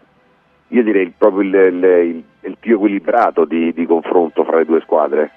io 0.69 0.83
direi 0.83 1.13
proprio 1.17 1.43
il, 1.43 1.55
il, 1.55 2.25
il 2.41 2.57
più 2.59 2.77
equilibrato 2.77 3.45
di, 3.45 3.73
di, 3.73 3.87
confronto 3.87 4.45
fra 4.45 4.59
le 4.59 4.65
due 4.65 4.81
squadre. 4.81 5.31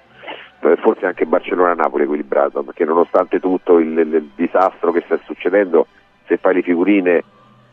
Eh, 0.62 0.76
forse 0.78 1.06
anche 1.06 1.26
Barcellona-Napoli 1.26 2.04
equilibrato, 2.04 2.64
perché 2.64 2.84
nonostante 2.84 3.40
tutto 3.40 3.80
il, 3.80 3.98
il, 3.98 4.32
disastro 4.36 4.92
che 4.92 5.04
sta 5.06 5.18
succedendo, 5.24 5.88
se 6.26 6.38
fai 6.38 6.56
le 6.56 6.62
figurine 6.64 7.24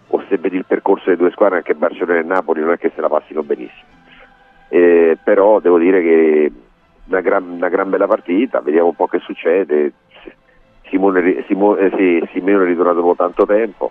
o 0.09 0.23
se 0.29 0.37
vedi 0.39 0.57
il 0.57 0.67
percorso 0.67 1.07
delle 1.07 1.17
due 1.17 1.31
squadre, 1.33 1.57
anche 1.57 1.75
Barcellona 1.75 2.21
e 2.21 2.23
Napoli 2.23 2.61
non 2.61 2.73
è 2.73 2.79
che 2.79 2.93
se 2.95 3.01
la 3.01 3.09
passino 3.09 3.43
benissimo. 3.43 3.95
Eh, 4.69 5.19
però 5.23 5.59
devo 5.59 5.79
dire 5.79 6.01
che 6.01 6.53
una 7.07 7.21
gran, 7.21 7.49
una 7.49 7.69
gran 7.69 7.91
bella 7.91 8.07
partita, 8.07 8.61
vediamo 8.61 8.89
un 8.89 8.95
po' 8.95 9.07
che 9.07 9.19
succede. 9.19 9.93
Simone, 10.89 11.45
Simone, 11.49 11.81
eh, 11.81 11.91
sì, 11.97 12.29
Simeone 12.33 12.65
è 12.65 12.67
ritornato 12.69 13.01
dopo 13.01 13.17
tanto 13.17 13.45
tempo 13.47 13.91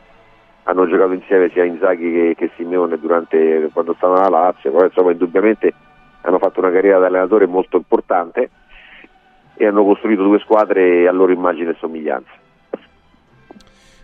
hanno 0.67 0.87
giocato 0.87 1.13
insieme 1.13 1.49
sia 1.51 1.63
Inzaghi 1.63 2.11
che, 2.11 2.35
che 2.35 2.51
Simeone 2.55 2.97
durante, 2.99 3.69
quando 3.71 3.93
stavano 3.95 4.25
alla 4.25 4.39
Lazio, 4.39 4.71
però 4.71 4.85
insomma 4.85 5.11
indubbiamente 5.11 5.73
hanno 6.21 6.39
fatto 6.39 6.59
una 6.59 6.71
carriera 6.71 6.99
da 6.99 7.05
allenatore 7.07 7.45
molto 7.45 7.77
importante 7.77 8.49
e 9.55 9.65
hanno 9.65 9.83
costruito 9.83 10.23
due 10.23 10.39
squadre 10.39 11.07
a 11.07 11.11
loro 11.11 11.31
immagine 11.31 11.71
e 11.71 11.75
somiglianza. 11.79 12.31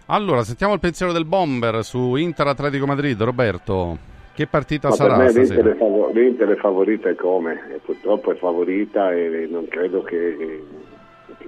Allora, 0.08 0.43
sentiamo 0.43 0.74
il 0.74 0.80
pensiero 0.80 1.12
del 1.12 1.26
Bomber 1.26 1.84
su 1.84 2.15
Inter 2.15 2.47
Atletico 2.47 2.86
Madrid, 2.86 3.21
Roberto. 3.21 4.10
Che 4.34 4.45
partita 4.45 4.89
Ma 4.89 4.95
sarà 4.95 5.17
per? 5.17 5.34
L'Inter 5.34 5.65
è, 5.65 5.76
favor- 5.76 6.13
l'Inter 6.13 6.50
è 6.50 6.56
favorita 6.56 7.10
e 7.10 7.15
come? 7.15 7.80
Purtroppo 7.84 8.32
è 8.32 8.36
favorita 8.36 9.12
e 9.13 9.47
non 9.50 9.67
credo 9.67 10.04
che 10.04 10.63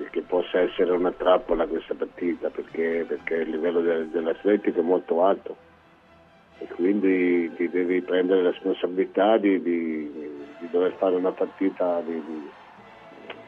che 0.09 0.21
possa 0.21 0.59
essere 0.59 0.91
una 0.91 1.11
trappola 1.11 1.67
questa 1.67 1.93
partita 1.93 2.49
perché, 2.49 3.05
perché 3.07 3.35
il 3.35 3.49
livello 3.49 3.81
de, 3.81 4.09
dell'Atletico 4.09 4.79
è 4.79 4.83
molto 4.83 5.23
alto. 5.23 5.55
E 6.59 6.67
quindi 6.75 7.51
ti 7.55 7.69
devi 7.69 8.01
prendere 8.01 8.41
la 8.41 8.49
responsabilità 8.51 9.37
di, 9.37 9.61
di, 9.61 10.11
di 10.59 10.69
dover 10.71 10.93
fare 10.97 11.15
una 11.15 11.31
partita 11.31 12.01
di, 12.05 12.21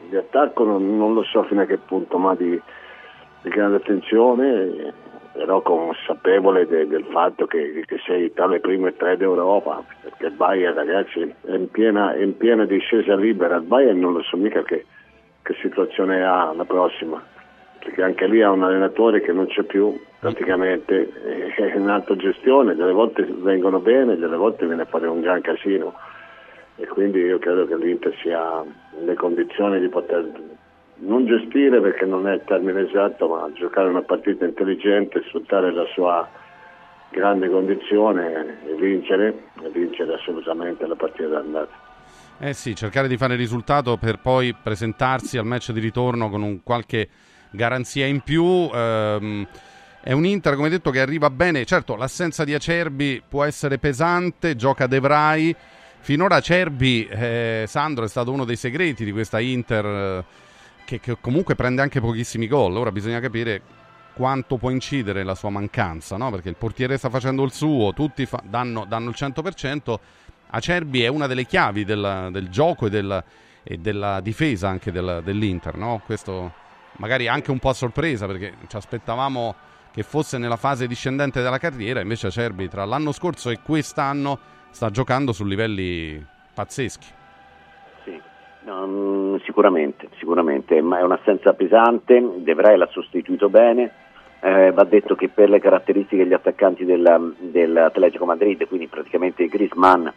di 0.08 0.16
attacco, 0.16 0.64
non, 0.64 0.96
non, 0.96 1.14
lo 1.14 1.22
so 1.22 1.42
fino 1.44 1.62
a 1.62 1.64
che 1.64 1.78
punto, 1.78 2.18
ma 2.18 2.34
di, 2.34 2.60
grande 3.42 3.76
attenzione, 3.76 4.92
però 5.32 5.60
consapevole 5.62 6.66
de, 6.66 6.86
del 6.86 7.04
fatto 7.10 7.46
che, 7.46 7.84
che, 7.86 7.98
sei 8.04 8.32
tra 8.32 8.46
le 8.46 8.60
prime 8.60 8.96
tre 8.96 9.16
d'Europa, 9.16 9.84
perché 10.02 10.26
il 10.26 10.32
Bayern 10.32 10.74
ragazzi 10.74 11.20
è 11.20 11.54
in 11.54 11.70
piena, 11.70 12.14
è 12.14 12.22
in 12.22 12.36
piena 12.36 12.64
discesa 12.64 13.14
libera, 13.14 13.56
il 13.56 13.62
Bayern 13.62 14.00
non 14.00 14.14
lo 14.14 14.22
so 14.22 14.36
mica 14.36 14.62
che 14.62 14.84
che 15.46 15.54
situazione 15.60 16.24
ha 16.24 16.52
la 16.52 16.64
prossima, 16.64 17.22
perché 17.78 17.94
che 17.94 18.02
anche 18.02 18.26
lì 18.26 18.42
ha 18.42 18.50
un 18.50 18.64
allenatore 18.64 19.20
che 19.20 19.32
non 19.32 19.46
c'è 19.46 19.62
più 19.62 19.96
praticamente, 20.18 21.08
è 21.54 21.76
un'altra 21.76 22.16
gestione, 22.16 22.74
delle 22.74 22.90
volte 22.90 23.22
vengono 23.22 23.78
bene, 23.78 24.16
delle 24.16 24.36
volte 24.36 24.66
viene 24.66 24.86
fuori 24.86 25.06
un 25.06 25.20
gran 25.20 25.40
casino 25.40 25.94
e 26.74 26.86
quindi 26.88 27.20
io 27.20 27.38
credo 27.38 27.64
che 27.66 27.76
l'Inter 27.76 28.12
sia 28.20 28.64
nelle 28.98 29.14
condizioni 29.14 29.78
di 29.78 29.88
poter 29.88 30.28
non 30.96 31.26
gestire 31.26 31.80
perché 31.80 32.06
non 32.06 32.26
è 32.26 32.34
il 32.34 32.42
termine 32.44 32.80
esatto, 32.88 33.28
ma 33.28 33.48
giocare 33.52 33.88
una 33.88 34.02
partita 34.02 34.44
intelligente, 34.44 35.22
sfruttare 35.28 35.72
la 35.72 35.86
sua 35.92 36.28
grande 37.10 37.48
condizione 37.48 38.58
e 38.66 38.74
vincere, 38.74 39.44
e 39.62 39.68
vincere 39.70 40.14
assolutamente 40.14 40.86
la 40.86 40.96
partita 40.96 41.28
d'andata. 41.28 41.85
Eh 42.38 42.52
sì, 42.52 42.74
cercare 42.74 43.08
di 43.08 43.16
fare 43.16 43.34
risultato 43.34 43.96
per 43.96 44.18
poi 44.18 44.54
presentarsi 44.54 45.38
al 45.38 45.46
match 45.46 45.72
di 45.72 45.80
ritorno 45.80 46.28
con 46.28 46.42
un 46.42 46.62
qualche 46.62 47.08
garanzia 47.50 48.04
in 48.04 48.20
più. 48.20 48.70
Ehm, 48.72 49.46
è 50.02 50.12
un 50.12 50.26
Inter, 50.26 50.54
come 50.54 50.68
detto, 50.68 50.90
che 50.90 51.00
arriva 51.00 51.30
bene. 51.30 51.64
Certo, 51.64 51.96
l'assenza 51.96 52.44
di 52.44 52.52
Acerbi 52.52 53.22
può 53.26 53.42
essere 53.42 53.78
pesante, 53.78 54.54
gioca 54.54 54.86
De 54.86 55.00
Vrij. 55.00 55.56
Finora 56.00 56.36
Acerbi, 56.36 57.06
eh, 57.06 57.64
Sandro, 57.66 58.04
è 58.04 58.08
stato 58.08 58.30
uno 58.30 58.44
dei 58.44 58.56
segreti 58.56 59.04
di 59.04 59.12
questa 59.12 59.40
Inter 59.40 59.84
eh, 59.86 60.24
che, 60.84 61.00
che, 61.00 61.16
comunque 61.18 61.54
prende 61.54 61.80
anche 61.80 62.00
pochissimi 62.00 62.46
gol. 62.46 62.76
Ora 62.76 62.92
bisogna 62.92 63.18
capire 63.18 63.62
quanto 64.12 64.58
può 64.58 64.68
incidere 64.68 65.24
la 65.24 65.34
sua 65.34 65.48
mancanza, 65.48 66.18
no? 66.18 66.30
perché 66.30 66.50
il 66.50 66.56
portiere 66.56 66.98
sta 66.98 67.08
facendo 67.08 67.42
il 67.44 67.52
suo, 67.52 67.94
tutti 67.94 68.26
fa- 68.26 68.42
danno, 68.46 68.84
danno 68.84 69.08
il 69.08 69.16
100%. 69.18 69.98
Acerbi 70.48 71.02
è 71.02 71.08
una 71.08 71.26
delle 71.26 71.44
chiavi 71.44 71.84
del, 71.84 72.28
del 72.30 72.48
gioco 72.48 72.86
e, 72.86 72.90
del, 72.90 73.24
e, 73.62 73.76
della 73.78 74.20
difesa 74.20 74.68
anche 74.68 74.92
del, 74.92 75.20
dell'Inter, 75.24 75.76
no? 75.76 76.00
Questo 76.04 76.64
magari 76.98 77.28
anche 77.28 77.50
un 77.50 77.58
po' 77.58 77.70
a 77.70 77.74
sorpresa 77.74 78.26
perché 78.26 78.54
ci 78.66 78.76
aspettavamo 78.76 79.54
che 79.92 80.02
fosse 80.02 80.38
nella 80.38 80.56
fase 80.56 80.86
discendente 80.86 81.42
della 81.42 81.58
carriera, 81.58 82.00
invece 82.00 82.26
Acerbi 82.26 82.68
tra 82.68 82.84
l'anno 82.84 83.12
scorso 83.12 83.50
e 83.50 83.60
quest'anno 83.62 84.38
sta 84.70 84.90
giocando 84.90 85.32
su 85.32 85.44
livelli 85.44 86.22
pazzeschi. 86.52 87.06
Sì, 88.04 88.20
no, 88.64 89.38
sicuramente, 89.44 90.08
sicuramente, 90.18 90.82
ma 90.82 90.98
è 90.98 91.02
un'assenza 91.02 91.54
pesante, 91.54 92.22
De 92.38 92.54
Vrij 92.54 92.76
l'ha 92.76 92.88
sostituito 92.90 93.48
bene, 93.48 93.90
eh, 94.40 94.70
va 94.70 94.84
detto 94.84 95.14
che 95.14 95.28
per 95.28 95.48
le 95.48 95.60
caratteristiche 95.60 96.24
degli 96.24 96.34
attaccanti 96.34 96.84
del, 96.84 97.34
dell'Atletico 97.38 98.26
Madrid, 98.26 98.66
quindi 98.68 98.88
praticamente 98.88 99.46
Grisman, 99.46 100.12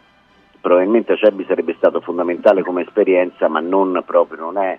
probabilmente 0.60 1.12
Acerbi 1.12 1.44
sarebbe 1.46 1.74
stato 1.76 2.00
fondamentale 2.00 2.62
come 2.62 2.82
esperienza, 2.82 3.48
ma 3.48 3.60
non 3.60 4.02
proprio, 4.06 4.40
non 4.40 4.58
è 4.58 4.78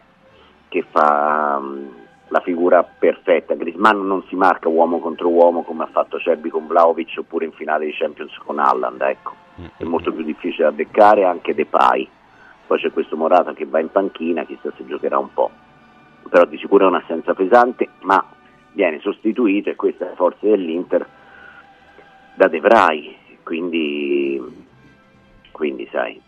che 0.69 0.85
fa 0.89 1.57
um, 1.59 1.89
la 2.27 2.39
figura 2.39 2.83
perfetta. 2.83 3.55
Grisman 3.55 4.05
non 4.05 4.23
si 4.27 4.35
marca 4.35 4.69
uomo 4.69 4.99
contro 4.99 5.29
uomo 5.29 5.63
come 5.63 5.83
ha 5.83 5.89
fatto 5.91 6.15
Acerbi 6.15 6.49
con 6.49 6.67
Vlaovic 6.67 7.15
oppure 7.17 7.45
in 7.45 7.51
finale 7.51 7.85
di 7.85 7.93
Champions 7.93 8.35
con 8.45 8.59
Alland, 8.59 9.01
ecco. 9.01 9.33
È 9.77 9.83
molto 9.83 10.11
più 10.11 10.23
difficile 10.23 10.63
da 10.63 10.71
beccare 10.71 11.25
anche 11.25 11.53
Depay. 11.53 12.07
Poi 12.65 12.79
c'è 12.79 12.91
questo 12.91 13.17
Morata 13.17 13.53
che 13.53 13.65
va 13.65 13.79
in 13.79 13.91
panchina, 13.91 14.45
chissà 14.45 14.71
se 14.77 14.85
giocherà 14.85 15.17
un 15.17 15.33
po'. 15.33 15.51
Però 16.29 16.45
di 16.45 16.57
sicuro 16.57 16.85
è 16.85 16.87
un'assenza 16.87 17.33
pesante, 17.33 17.89
ma 18.01 18.23
viene 18.71 18.99
sostituito, 19.01 19.69
e 19.69 19.75
questa 19.75 20.05
è 20.05 20.09
la 20.09 20.15
forza 20.15 20.47
dell'Inter, 20.47 21.05
da 22.35 22.47
De 22.47 22.59
Vrij, 22.61 23.15
quindi 23.43 24.60
quindi 25.51 25.87
sai, 25.91 26.21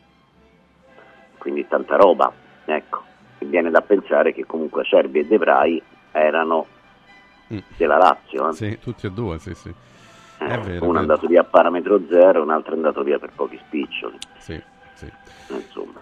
quindi 1.38 1.68
tanta 1.68 1.96
roba, 1.96 2.32
ecco, 2.66 3.04
e 3.40 3.46
viene 3.46 3.70
da 3.70 3.82
pensare 3.82 4.34
che 4.34 4.46
comunque 4.46 4.82
Acerbi 4.82 5.20
e 5.20 5.26
De 5.26 5.38
Vrij 5.38 5.82
erano 6.12 6.66
mm. 7.54 7.58
della 7.78 7.98
Lazio. 7.98 8.50
Eh? 8.50 8.54
Sì, 8.54 8.80
tutti 8.80 9.08
e 9.08 9.12
due, 9.12 9.40
sì, 9.40 9.54
sì. 9.54 9.74
Eh, 10.40 10.46
è 10.46 10.60
vero, 10.60 10.86
uno 10.86 10.98
è 10.98 11.02
andato 11.02 11.28
via 11.28 11.42
a 11.42 11.46
parametro 11.46 12.02
zero, 12.10 12.42
un 12.42 12.52
altro 12.52 12.74
è 12.74 12.76
andato 12.76 13.04
via 13.04 13.20
per 13.20 13.32
pochi 13.36 13.60
spiccioli. 13.66 14.18
Sì, 14.38 14.62
sì. 14.94 15.06
Eh, 15.06 15.54
insomma. 15.54 16.02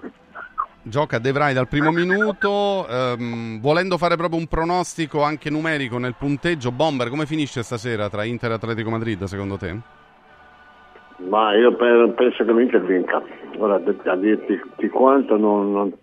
Gioca 0.84 1.20
De 1.20 1.32
Vrij 1.32 1.54
dal 1.54 1.68
primo 1.68 1.92
minuto, 1.92 2.88
ehm, 2.88 3.62
volendo 3.62 4.00
fare 4.00 4.16
proprio 4.16 4.40
un 4.40 4.48
pronostico 4.48 5.22
anche 5.22 5.52
numerico 5.52 6.00
nel 6.00 6.16
punteggio, 6.16 6.72
Bomber, 6.72 7.10
come 7.10 7.28
finisce 7.28 7.62
stasera 7.62 8.10
tra 8.10 8.24
Inter 8.24 8.52
e 8.52 8.54
Atletico 8.56 8.90
Madrid 8.90 9.24
secondo 9.26 9.58
te? 9.58 10.00
Ma 11.28 11.56
io 11.56 11.74
penso 11.76 12.44
che 12.44 12.54
l'Inter 12.54 12.82
vinca. 12.84 13.22
Ora 13.58 13.76
a 13.76 14.16
dirti 14.16 14.60
di 14.78 14.90
quanto 14.90 15.38
non, 15.38 15.72
non, 15.72 15.94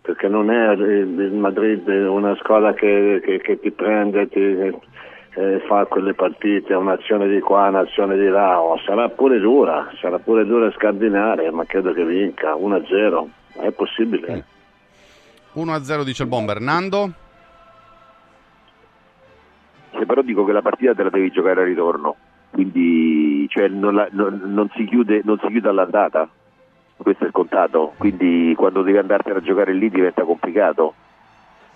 perché 0.00 0.28
non 0.28 0.50
è 0.50 0.72
il 0.72 1.32
Madrid 1.32 1.86
una 1.88 2.34
squadra 2.36 2.72
che, 2.74 3.20
che, 3.24 3.38
che 3.38 3.60
ti 3.60 3.70
prende, 3.70 4.28
ti 4.28 4.40
eh, 4.40 5.62
fa 5.66 5.84
quelle 5.86 6.14
partite, 6.14 6.74
un'azione 6.74 7.28
di 7.28 7.40
qua, 7.40 7.68
un'azione 7.68 8.16
di 8.16 8.28
là, 8.28 8.60
oh, 8.60 8.78
sarà 8.84 9.08
pure 9.08 9.38
dura, 9.38 9.90
sarà 10.00 10.18
pure 10.18 10.44
dura 10.46 10.70
scardinare, 10.72 11.50
ma 11.50 11.64
credo 11.64 11.92
che 11.92 12.04
vinca 12.04 12.54
1-0, 12.54 13.26
è 13.60 13.70
possibile. 13.70 14.46
Mm. 15.54 15.60
1-0 15.62 16.02
dice 16.04 16.22
il 16.22 16.28
Bomber. 16.28 16.60
Nando? 16.60 17.10
Se 19.92 20.04
però 20.04 20.22
dico 20.22 20.44
che 20.44 20.52
la 20.52 20.62
partita 20.62 20.94
te 20.94 21.02
la 21.02 21.10
devi 21.10 21.30
giocare 21.30 21.60
al 21.60 21.66
ritorno 21.66 22.16
quindi 22.56 23.46
cioè, 23.50 23.68
non, 23.68 23.92
la, 23.92 24.08
non, 24.12 24.40
non, 24.46 24.70
si 24.74 24.86
chiude, 24.86 25.20
non, 25.24 25.38
si 25.40 25.48
chiude, 25.48 25.68
all'andata, 25.68 26.26
questo 26.96 27.24
è 27.24 27.26
il 27.26 27.32
contato, 27.32 27.92
quindi 27.98 28.54
quando 28.56 28.80
devi 28.80 28.96
andartene 28.96 29.36
a 29.36 29.42
giocare 29.42 29.74
lì 29.74 29.90
diventa 29.90 30.22
complicato. 30.24 30.94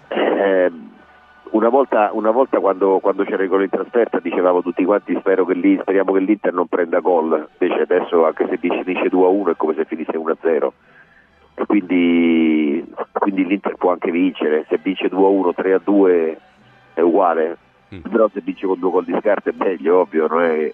Eh, 0.09 0.73
una 1.51 1.69
volta, 1.69 2.09
una 2.14 2.31
volta 2.31 2.61
quando, 2.61 2.99
quando, 2.99 3.25
c'era 3.25 3.43
il 3.43 3.51
gol 3.51 3.64
in 3.64 3.69
trasferta 3.69 4.21
dicevamo 4.21 4.62
tutti 4.62 4.83
quanti 4.87 5.21
che 5.23 5.53
lì, 5.53 5.79
speriamo 5.83 6.12
che 6.14 6.21
l'Inter 6.21 6.55
non 6.55 6.66
prenda 6.66 7.01
gol, 7.01 7.47
invece 7.59 7.83
adesso 7.83 8.25
anche 8.25 8.49
se 8.49 8.57
finisce 8.57 9.11
2-1 9.11 9.51
è 9.51 9.57
come 9.57 9.75
se 9.75 9.85
finisse 9.85 10.12
1-0. 10.12 10.69
Quindi, 11.66 12.90
quindi 13.12 13.45
l'Inter 13.45 13.75
può 13.75 13.90
anche 13.90 14.11
vincere, 14.11 14.64
se 14.66 14.79
vince 14.83 15.11
2-1, 15.11 15.51
3-2 15.55 16.37
è 16.95 17.01
uguale, 17.01 17.59
mm. 17.94 18.00
però 18.00 18.29
se 18.33 18.40
vince 18.40 18.66
con 18.66 18.79
due 18.79 18.90
gol 18.90 19.05
di 19.05 19.16
scarto 19.20 19.50
è 19.50 19.55
meglio, 19.57 20.00
ovvio, 20.00 20.26
non 20.26 20.42
è... 20.42 20.72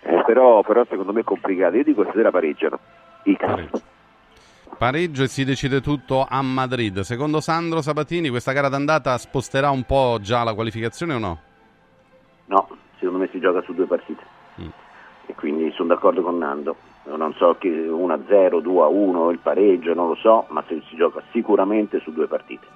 eh, 0.00 0.22
però, 0.26 0.62
però, 0.62 0.84
secondo 0.88 1.12
me 1.12 1.20
è 1.20 1.24
complicato. 1.24 1.76
Io 1.76 1.84
dico 1.84 2.02
stasera 2.04 2.30
pareggiano. 2.30 2.78
Pareggio. 3.22 3.82
pareggio 4.78 5.22
e 5.24 5.28
si 5.28 5.44
decide 5.44 5.80
tutto 5.80 6.26
a 6.28 6.40
Madrid. 6.42 7.00
Secondo 7.00 7.40
Sandro 7.40 7.82
Sabatini 7.82 8.30
questa 8.30 8.52
gara 8.52 8.68
d'andata 8.68 9.16
sposterà 9.18 9.70
un 9.70 9.84
po' 9.84 10.18
già 10.20 10.42
la 10.42 10.54
qualificazione 10.54 11.14
o 11.14 11.18
no? 11.18 11.38
No, 12.46 12.68
secondo 12.98 13.18
me 13.18 13.28
si 13.30 13.40
gioca 13.40 13.62
su 13.62 13.74
due 13.74 13.86
partite. 13.86 14.22
Mm. 14.60 14.68
E 15.26 15.34
quindi 15.34 15.70
sono 15.72 15.88
d'accordo 15.88 16.22
con 16.22 16.38
Nando. 16.38 16.76
Non 17.04 17.34
so 17.34 17.56
che 17.58 17.68
1-0, 17.68 18.62
2-1, 18.62 19.30
il 19.30 19.38
pareggio, 19.38 19.94
non 19.94 20.08
lo 20.08 20.14
so, 20.16 20.46
ma 20.48 20.62
si 20.66 20.82
gioca 20.96 21.22
sicuramente 21.32 22.00
su 22.00 22.12
due 22.12 22.26
partite. 22.26 22.66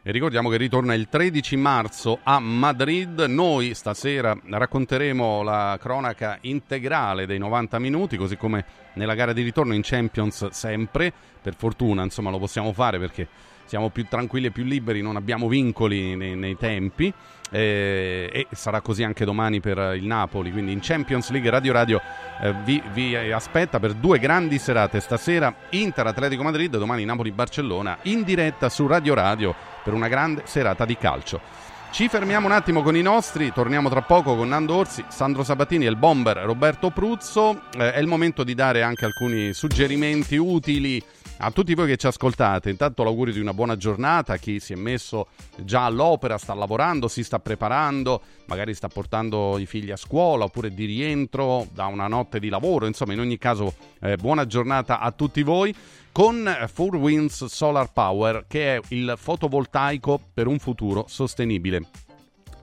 E 0.00 0.12
ricordiamo 0.12 0.48
che 0.48 0.56
ritorna 0.56 0.94
il 0.94 1.08
13 1.08 1.56
marzo 1.56 2.20
a 2.22 2.38
Madrid. 2.38 3.18
Noi 3.28 3.74
stasera 3.74 4.38
racconteremo 4.48 5.42
la 5.42 5.76
cronaca 5.80 6.38
integrale 6.42 7.26
dei 7.26 7.38
90 7.38 7.78
minuti, 7.80 8.16
così 8.16 8.36
come 8.36 8.64
nella 8.94 9.14
gara 9.14 9.32
di 9.32 9.42
ritorno 9.42 9.74
in 9.74 9.82
Champions 9.82 10.48
sempre. 10.50 11.12
Per 11.42 11.54
fortuna, 11.54 12.04
insomma, 12.04 12.30
lo 12.30 12.38
possiamo 12.38 12.72
fare 12.72 12.98
perché 12.98 13.26
siamo 13.64 13.90
più 13.90 14.06
tranquilli 14.08 14.46
e 14.46 14.50
più 14.50 14.64
liberi, 14.64 15.02
non 15.02 15.16
abbiamo 15.16 15.48
vincoli 15.48 16.14
nei, 16.14 16.36
nei 16.36 16.56
tempi. 16.56 17.12
Eh, 17.50 18.30
e 18.32 18.46
sarà 18.50 18.80
così 18.80 19.02
anche 19.02 19.24
domani 19.24 19.60
per 19.60 19.94
il 19.96 20.04
Napoli. 20.04 20.52
Quindi 20.52 20.72
in 20.72 20.80
Champions 20.80 21.30
League 21.30 21.50
Radio 21.50 21.72
Radio 21.72 22.00
eh, 22.40 22.54
vi, 22.64 22.82
vi, 22.92 23.16
aspetta 23.16 23.78
per 23.78 23.94
due 23.94 24.18
grandi 24.18 24.58
serate. 24.58 25.00
Stasera 25.00 25.54
Inter 25.70 26.06
Atletico 26.06 26.42
Madrid, 26.42 26.76
domani 26.76 27.04
Napoli 27.04 27.32
Barcellona 27.32 27.98
in 28.02 28.22
diretta 28.22 28.68
su 28.68 28.86
Radio 28.86 29.14
Radio 29.14 29.54
per 29.82 29.92
una 29.92 30.08
grande 30.08 30.42
serata 30.44 30.84
di 30.84 30.96
calcio. 30.96 31.67
Ci 31.90 32.08
fermiamo 32.08 32.46
un 32.46 32.52
attimo 32.52 32.82
con 32.82 32.96
i 32.96 33.02
nostri, 33.02 33.52
torniamo 33.52 33.88
tra 33.88 34.02
poco 34.02 34.36
con 34.36 34.48
Nando 34.48 34.76
Orsi, 34.76 35.04
Sandro 35.08 35.42
Sabatini 35.42 35.86
e 35.86 35.88
il 35.88 35.96
bomber 35.96 36.36
Roberto 36.36 36.90
Pruzzo. 36.90 37.62
Eh, 37.76 37.92
è 37.94 37.98
il 37.98 38.06
momento 38.06 38.44
di 38.44 38.54
dare 38.54 38.82
anche 38.82 39.04
alcuni 39.04 39.52
suggerimenti 39.52 40.36
utili 40.36 41.02
a 41.38 41.50
tutti 41.50 41.74
voi 41.74 41.86
che 41.86 41.96
ci 41.96 42.06
ascoltate, 42.06 42.70
intanto 42.70 43.02
l'augurio 43.02 43.32
di 43.32 43.40
una 43.40 43.54
buona 43.54 43.76
giornata, 43.76 44.36
chi 44.36 44.60
si 44.60 44.72
è 44.72 44.76
messo 44.76 45.28
già 45.56 45.84
all'opera, 45.84 46.36
sta 46.36 46.52
lavorando, 46.54 47.08
si 47.08 47.22
sta 47.22 47.38
preparando, 47.38 48.20
magari 48.46 48.74
sta 48.74 48.88
portando 48.88 49.56
i 49.58 49.66
figli 49.66 49.90
a 49.90 49.96
scuola 49.96 50.44
oppure 50.44 50.74
di 50.74 50.84
rientro 50.84 51.66
da 51.72 51.86
una 51.86 52.08
notte 52.08 52.40
di 52.40 52.48
lavoro, 52.48 52.86
insomma 52.86 53.12
in 53.12 53.20
ogni 53.20 53.38
caso 53.38 53.74
eh, 54.00 54.16
buona 54.16 54.46
giornata 54.46 54.98
a 54.98 55.12
tutti 55.12 55.42
voi 55.42 55.74
con 56.12 56.44
4 56.44 56.98
Winds 56.98 57.44
Solar 57.46 57.92
Power 57.92 58.44
che 58.48 58.76
è 58.76 58.80
il 58.88 59.14
fotovoltaico 59.16 60.20
per 60.32 60.46
un 60.46 60.58
futuro 60.58 61.04
sostenibile. 61.08 61.82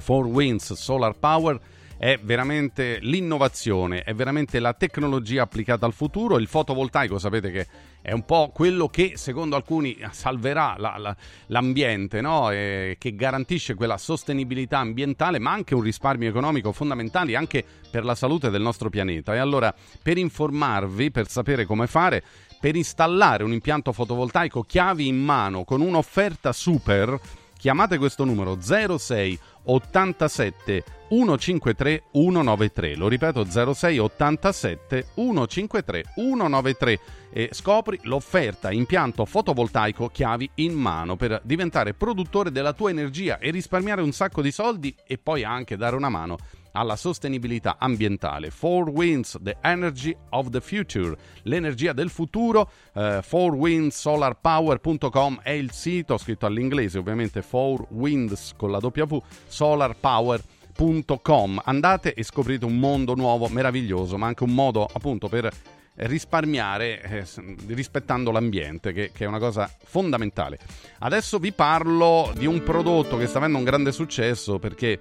4 0.04 0.28
Winds 0.28 0.74
Solar 0.74 1.16
Power 1.18 1.60
è 1.98 2.20
veramente 2.22 3.00
l'innovazione, 3.02 4.04
è 4.04 4.14
veramente 4.14 4.60
la 4.60 4.74
tecnologia 4.74 5.44
applicata 5.44 5.86
al 5.86 5.94
futuro. 5.94 6.38
Il 6.38 6.48
fotovoltaico 6.48 7.18
sapete 7.18 7.52
che 7.52 7.68
è 8.02 8.12
un 8.12 8.26
po' 8.26 8.52
quello 8.54 8.88
che 8.88 9.14
secondo 9.16 9.56
alcuni 9.56 9.98
salverà 10.12 10.76
la, 10.78 10.96
la, 10.98 11.16
l'ambiente, 11.48 12.22
no? 12.22 12.50
che 12.50 13.14
garantisce 13.16 13.74
quella 13.74 13.98
sostenibilità 13.98 14.78
ambientale, 14.80 15.40
ma 15.40 15.52
anche 15.52 15.74
un 15.74 15.82
risparmio 15.82 16.30
economico 16.30 16.72
fondamentale 16.72 17.36
anche 17.36 17.64
per 17.90 18.04
la 18.04 18.14
salute 18.14 18.50
del 18.50 18.62
nostro 18.62 18.90
pianeta. 18.90 19.34
E 19.34 19.38
allora, 19.38 19.74
per 20.04 20.18
informarvi, 20.18 21.12
per 21.12 21.28
sapere 21.28 21.66
come 21.66 21.88
fare, 21.88 22.24
per 22.66 22.76
installare 22.76 23.44
un 23.44 23.54
impianto 23.54 23.92
fotovoltaico 23.92 24.64
chiavi 24.64 25.06
in 25.06 25.18
mano 25.18 25.64
con 25.66 25.82
un'offerta 25.82 26.52
super, 26.52 27.16
chiamate 27.56 28.00
questo 28.00 28.24
numero 28.24 28.60
06 28.60 29.40
87 29.66 30.84
153 31.08 32.04
193. 32.12 32.96
Lo 32.96 33.08
ripeto 33.08 33.46
06 33.46 34.00
87 34.00 35.06
153 35.14 36.04
193 36.16 37.00
e 37.30 37.50
scopri 37.52 38.00
l'offerta 38.02 38.72
impianto 38.72 39.26
fotovoltaico 39.26 40.10
chiavi 40.10 40.50
in 40.56 40.74
mano 40.74 41.16
per 41.16 41.42
diventare 41.44 41.94
produttore 41.94 42.52
della 42.52 42.74
tua 42.74 42.90
energia 42.90 43.38
e 43.38 43.52
risparmiare 43.52 44.02
un 44.02 44.12
sacco 44.12 44.42
di 44.42 44.52
soldi 44.52 44.96
e 45.06 45.20
poi 45.20 45.44
anche 45.44 45.78
dare 45.78 45.96
una 45.96 46.10
mano 46.10 46.38
alla 46.76 46.98
sostenibilità 46.98 47.78
ambientale. 47.80 48.52
4 48.52 48.92
Winds, 48.92 49.40
the 49.42 49.58
energy 49.62 50.16
of 50.30 50.50
the 50.50 50.62
future, 50.62 51.16
l'energia 51.44 51.94
del 51.94 52.10
futuro. 52.10 52.70
Uh, 52.94 53.22
4windsolarpower.com 53.26 55.40
è 55.42 55.52
il 55.52 55.72
sito, 55.72 56.18
scritto 56.18 56.46
all'inglese 56.46 56.98
ovviamente 56.98 57.42
4winds 57.42 58.52
con 58.58 58.72
la 58.72 58.80
W, 58.80 59.22
solarpower.com. 59.48 61.62
Andate 61.64 62.14
e 62.14 62.24
scoprite 62.24 62.66
un 62.66 62.78
mondo 62.78 63.16
nuovo, 63.16 63.48
meraviglioso, 63.48 64.18
ma 64.18 64.28
anche 64.28 64.44
un 64.44 64.54
modo 64.54 64.86
appunto 64.92 65.30
per 65.30 65.50
risparmiare 65.98 67.02
eh, 67.02 67.24
rispettando 67.68 68.30
l'ambiente, 68.32 68.92
che, 68.92 69.12
che, 69.14 69.24
è 69.24 69.28
una 69.28 69.40
cosa 69.40 69.74
fondamentale. 69.86 70.60
Adesso 71.00 71.40
vi 71.40 71.54
parlo 71.54 72.34
di 72.36 72.46
un 72.46 72.62
prodotto 72.64 73.16
che 73.18 73.28
sta 73.28 73.38
avendo 73.38 73.58
un 73.58 73.64
grande 73.64 73.94
successo 73.94 74.60
perché 74.60 75.00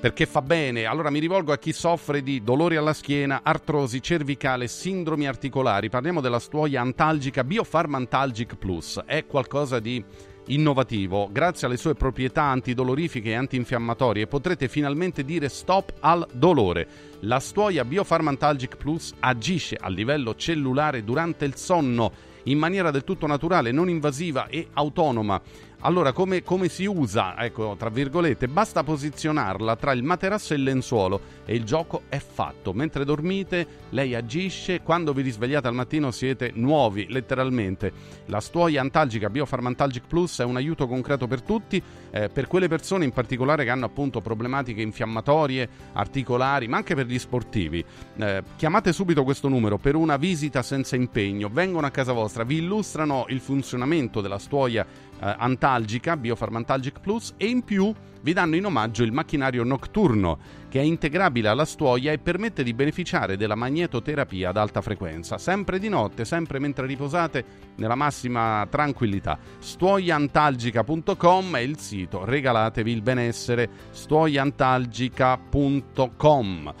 perché 0.00 0.26
fa 0.26 0.42
bene. 0.42 0.84
Allora 0.84 1.10
mi 1.10 1.18
rivolgo 1.18 1.52
a 1.52 1.58
chi 1.58 1.72
soffre 1.72 2.22
di 2.22 2.42
dolori 2.42 2.76
alla 2.76 2.92
schiena, 2.92 3.40
artrosi 3.42 4.02
cervicale, 4.02 4.68
sindromi 4.68 5.26
articolari. 5.26 5.88
Parliamo 5.88 6.20
della 6.20 6.38
stuoia 6.38 6.80
antalgica 6.80 7.44
Biofarma 7.44 7.96
Antalgic 7.96 8.56
Plus. 8.56 9.02
È 9.04 9.24
qualcosa 9.26 9.80
di 9.80 10.04
innovativo. 10.46 11.28
Grazie 11.32 11.66
alle 11.66 11.76
sue 11.76 11.94
proprietà 11.94 12.42
antidolorifiche 12.42 13.30
e 13.30 13.34
antinfiammatorie 13.34 14.26
potrete 14.26 14.68
finalmente 14.68 15.24
dire 15.24 15.48
stop 15.48 15.94
al 16.00 16.26
dolore. 16.32 16.86
La 17.20 17.40
stuoia 17.40 17.84
Biofarma 17.84 18.30
Antalgic 18.30 18.76
Plus 18.76 19.12
agisce 19.20 19.76
a 19.80 19.88
livello 19.88 20.34
cellulare 20.34 21.02
durante 21.02 21.44
il 21.44 21.56
sonno 21.56 22.34
in 22.44 22.58
maniera 22.58 22.90
del 22.90 23.02
tutto 23.02 23.26
naturale, 23.26 23.72
non 23.72 23.88
invasiva 23.88 24.46
e 24.46 24.68
autonoma. 24.72 25.40
Allora, 25.80 26.12
come, 26.12 26.42
come, 26.42 26.68
si 26.68 26.86
usa? 26.86 27.36
Ecco, 27.38 27.76
tra 27.78 27.90
virgolette, 27.90 28.48
basta 28.48 28.82
posizionarla 28.82 29.76
tra 29.76 29.92
il 29.92 30.02
materasso 30.02 30.54
e 30.54 30.56
il 30.56 30.62
lenzuolo 30.62 31.20
e 31.44 31.54
il 31.54 31.64
gioco 31.64 32.02
è 32.08 32.18
fatto. 32.18 32.72
Mentre 32.72 33.04
dormite, 33.04 33.66
lei 33.90 34.14
agisce, 34.14 34.80
quando 34.80 35.12
vi 35.12 35.22
risvegliate 35.22 35.68
al 35.68 35.74
mattino 35.74 36.10
siete 36.10 36.50
nuovi, 36.54 37.06
letteralmente. 37.08 37.92
La 38.26 38.40
stuoia 38.40 38.80
antalgica 38.80 39.28
Biofarmantalgic 39.28 40.06
Plus 40.08 40.40
è 40.40 40.44
un 40.44 40.56
aiuto 40.56 40.88
concreto 40.88 41.26
per 41.26 41.42
tutti, 41.42 41.80
eh, 42.10 42.30
per 42.30 42.46
quelle 42.46 42.68
persone 42.68 43.04
in 43.04 43.12
particolare 43.12 43.64
che 43.64 43.70
hanno 43.70 43.84
appunto 43.84 44.22
problematiche 44.22 44.80
infiammatorie, 44.80 45.68
articolari, 45.92 46.68
ma 46.68 46.78
anche 46.78 46.94
per 46.94 47.06
gli 47.06 47.18
sportivi. 47.18 47.84
Eh, 48.16 48.42
chiamate 48.56 48.92
subito 48.92 49.24
questo 49.24 49.48
numero 49.48 49.76
per 49.76 49.94
una 49.94 50.16
visita 50.16 50.62
senza 50.62 50.96
impegno, 50.96 51.50
vengono 51.52 51.86
a 51.86 51.90
casa 51.90 52.12
vostra, 52.12 52.44
vi 52.44 52.56
illustrano 52.56 53.26
il 53.28 53.40
funzionamento 53.40 54.20
della 54.22 54.38
stuoia 54.38 54.86
eh, 55.20 55.34
antalgica, 55.38 56.16
Biofarmantalgic 56.16 57.00
Plus, 57.00 57.34
e 57.36 57.46
in 57.46 57.62
più 57.62 57.94
vi 58.26 58.32
danno 58.32 58.56
in 58.56 58.66
omaggio 58.66 59.04
il 59.04 59.12
macchinario 59.12 59.62
notturno, 59.62 60.38
che 60.68 60.80
è 60.80 60.82
integrabile 60.82 61.48
alla 61.48 61.64
stuoia 61.64 62.10
e 62.10 62.18
permette 62.18 62.64
di 62.64 62.74
beneficiare 62.74 63.36
della 63.36 63.54
magnetoterapia 63.54 64.48
ad 64.48 64.56
alta 64.56 64.80
frequenza, 64.80 65.38
sempre 65.38 65.78
di 65.78 65.88
notte, 65.88 66.24
sempre 66.24 66.58
mentre 66.58 66.86
riposate, 66.86 67.44
nella 67.76 67.94
massima 67.94 68.66
tranquillità. 68.68 69.38
Stuoiantalgica.com 69.58 71.54
è 71.54 71.60
il 71.60 71.78
sito, 71.78 72.24
regalatevi 72.24 72.90
il 72.90 73.02
benessere, 73.02 73.70
stuoiantalgica.com. 73.90 76.74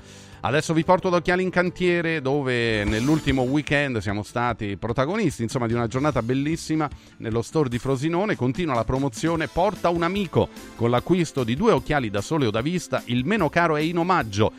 Adesso 0.46 0.74
vi 0.74 0.84
porto 0.84 1.08
ad 1.08 1.14
Occhiali 1.14 1.42
in 1.42 1.50
Cantiere 1.50 2.22
dove 2.22 2.84
nell'ultimo 2.84 3.42
weekend 3.42 3.98
siamo 3.98 4.22
stati 4.22 4.76
protagonisti 4.76 5.42
insomma, 5.42 5.66
di 5.66 5.72
una 5.72 5.88
giornata 5.88 6.22
bellissima 6.22 6.88
nello 7.16 7.42
store 7.42 7.68
di 7.68 7.80
Frosinone. 7.80 8.36
Continua 8.36 8.72
la 8.72 8.84
promozione 8.84 9.48
Porta 9.48 9.88
un 9.88 10.04
amico 10.04 10.48
con 10.76 10.90
l'acquisto 10.90 11.42
di 11.42 11.56
due 11.56 11.72
occhiali 11.72 12.10
da 12.10 12.20
sole 12.20 12.46
o 12.46 12.52
da 12.52 12.60
vista. 12.60 13.02
Il 13.06 13.24
meno 13.24 13.48
caro 13.48 13.74
è 13.74 13.80
in 13.80 13.98
omaggio 13.98 14.52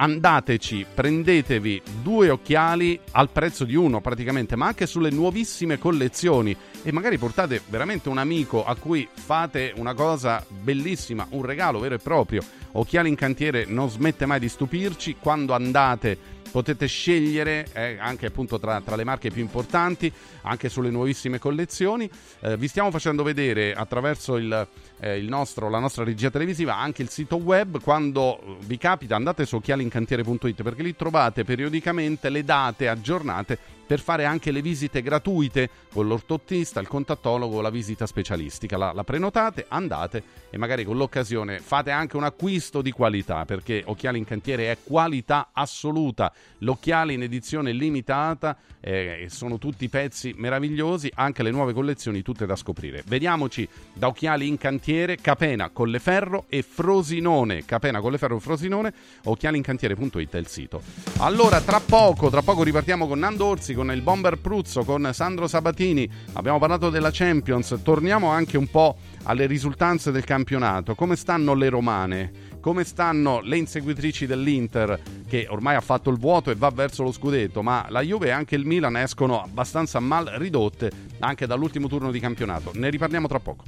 andateci, 0.00 0.86
prendetevi 0.94 1.82
due 2.02 2.30
occhiali 2.30 2.98
al 3.12 3.30
prezzo 3.30 3.64
di 3.64 3.74
uno 3.74 4.00
praticamente, 4.00 4.54
ma 4.54 4.66
anche 4.66 4.86
sulle 4.86 5.10
nuovissime 5.10 5.78
collezioni 5.78 6.56
e 6.82 6.92
magari 6.92 7.18
portate 7.18 7.60
veramente 7.68 8.08
un 8.08 8.18
amico 8.18 8.64
a 8.64 8.76
cui 8.76 9.08
fate 9.12 9.72
una 9.76 9.94
cosa 9.94 10.44
bellissima, 10.48 11.26
un 11.30 11.44
regalo 11.44 11.80
vero 11.80 11.96
e 11.96 11.98
proprio. 11.98 12.42
Occhiali 12.72 13.08
in 13.08 13.16
cantiere 13.16 13.64
non 13.66 13.90
smette 13.90 14.24
mai 14.24 14.38
di 14.38 14.48
stupirci 14.48 15.16
quando 15.18 15.52
andate 15.52 16.36
potete 16.58 16.88
scegliere 16.88 17.68
eh, 17.72 17.98
anche 18.00 18.26
appunto 18.26 18.58
tra, 18.58 18.80
tra, 18.80 18.96
le 18.96 19.04
marche 19.04 19.30
più 19.30 19.42
importanti, 19.42 20.12
anche 20.42 20.68
sulle 20.68 20.90
nuovissime 20.90 21.38
collezioni. 21.38 22.10
Eh, 22.40 22.56
vi 22.56 22.66
stiamo 22.66 22.90
facendo 22.90 23.22
vedere 23.22 23.74
attraverso 23.74 24.36
il, 24.36 24.66
eh, 24.98 25.18
il 25.18 25.28
nostro, 25.28 25.70
la 25.70 25.78
nostra 25.78 26.02
regia 26.02 26.30
televisiva 26.30 26.76
anche 26.76 27.02
il 27.02 27.10
sito 27.10 27.36
web. 27.36 27.80
Quando 27.80 28.58
vi 28.62 28.76
capita 28.76 29.14
andate 29.14 29.46
su 29.46 29.54
occhialincantiere.it 29.54 30.64
perché 30.64 30.82
lì 30.82 30.96
trovate 30.96 31.44
periodicamente 31.44 32.28
le 32.28 32.42
date 32.42 32.88
aggiornate 32.88 33.58
per 33.88 34.00
fare 34.00 34.26
anche 34.26 34.50
le 34.50 34.60
visite 34.60 35.00
gratuite 35.00 35.70
con 35.90 36.06
l'ortottista, 36.06 36.78
il 36.78 36.86
contattologo, 36.86 37.62
la 37.62 37.70
visita 37.70 38.06
specialistica. 38.06 38.76
La, 38.76 38.92
la, 38.92 39.02
prenotate, 39.02 39.64
andate 39.66 40.22
e 40.50 40.58
magari 40.58 40.84
con 40.84 40.98
l'occasione 40.98 41.58
fate 41.58 41.90
anche 41.90 42.18
un 42.18 42.24
acquisto 42.24 42.82
di 42.82 42.90
qualità 42.92 43.46
perché 43.46 43.82
Occhiali 43.86 44.18
in 44.18 44.26
Cantiere 44.26 44.70
è 44.70 44.76
qualità 44.84 45.48
assoluta. 45.52 46.30
L'occhiale 46.58 47.14
in 47.14 47.22
edizione 47.22 47.72
limitata 47.72 48.58
eh, 48.80 49.26
sono 49.30 49.56
tutti 49.56 49.88
pezzi 49.88 50.34
meravigliosi, 50.36 51.10
anche 51.14 51.42
le 51.42 51.50
nuove 51.50 51.72
collezioni 51.72 52.20
tutte 52.20 52.44
da 52.44 52.56
scoprire. 52.56 53.02
Vediamoci 53.06 53.66
da 53.94 54.08
Occhiali 54.08 54.46
in 54.46 54.58
Cantiere, 54.58 55.16
Capena, 55.16 55.70
Colleferro 55.70 56.44
e 56.50 56.60
Frosinone. 56.60 57.64
Capena, 57.64 58.00
Colleferro 58.00 58.36
e 58.36 58.40
Frosinone, 58.40 58.92
occhialincantiere.it 59.24 60.34
è 60.34 60.38
il 60.38 60.46
sito. 60.46 60.82
Allora, 61.20 61.62
tra 61.62 61.80
poco, 61.80 62.28
tra 62.28 62.42
poco 62.42 62.62
ripartiamo 62.62 63.08
con 63.08 63.18
Nando 63.18 63.46
Orsi 63.46 63.76
con 63.78 63.92
il 63.92 64.02
Bomber 64.02 64.38
Pruzzo, 64.38 64.82
con 64.82 65.08
Sandro 65.12 65.46
Sabatini, 65.46 66.10
abbiamo 66.32 66.58
parlato 66.58 66.90
della 66.90 67.10
Champions, 67.12 67.78
torniamo 67.84 68.28
anche 68.28 68.56
un 68.56 68.66
po' 68.66 68.96
alle 69.22 69.46
risultanze 69.46 70.10
del 70.10 70.24
campionato, 70.24 70.96
come 70.96 71.14
stanno 71.14 71.54
le 71.54 71.68
romane? 71.68 72.32
Come 72.60 72.82
stanno 72.82 73.40
le 73.40 73.56
inseguitrici 73.56 74.26
dell'Inter 74.26 75.00
che 75.28 75.46
ormai 75.48 75.76
ha 75.76 75.80
fatto 75.80 76.10
il 76.10 76.18
vuoto 76.18 76.50
e 76.50 76.56
va 76.56 76.70
verso 76.70 77.04
lo 77.04 77.12
scudetto, 77.12 77.62
ma 77.62 77.86
la 77.88 78.00
Juve 78.00 78.26
e 78.26 78.30
anche 78.30 78.56
il 78.56 78.66
Milan 78.66 78.96
escono 78.96 79.40
abbastanza 79.40 80.00
mal 80.00 80.24
ridotte 80.26 80.90
anche 81.20 81.46
dall'ultimo 81.46 81.86
turno 81.86 82.10
di 82.10 82.18
campionato. 82.18 82.72
Ne 82.74 82.90
riparliamo 82.90 83.28
tra 83.28 83.38
poco. 83.38 83.62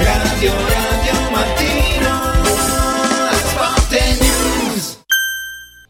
Radio 0.00 0.95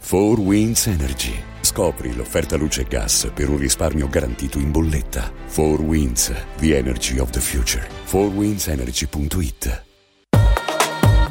4 0.09 0.40
Winds 0.40 0.86
Energy. 0.86 1.34
Scopri 1.62 2.14
l'offerta 2.14 2.57
luce 2.57 2.82
e 2.82 2.84
gas 2.84 3.28
per 3.34 3.48
un 3.48 3.57
risparmio 3.57 4.09
garantito 4.09 4.59
in 4.61 4.70
bolletta. 4.70 5.32
4 5.52 5.82
Winds, 5.82 6.32
the 6.59 6.76
energy 6.76 7.18
of 7.18 7.30
the 7.30 7.40
future. 7.40 7.84
4windsenergy.it 8.09 9.82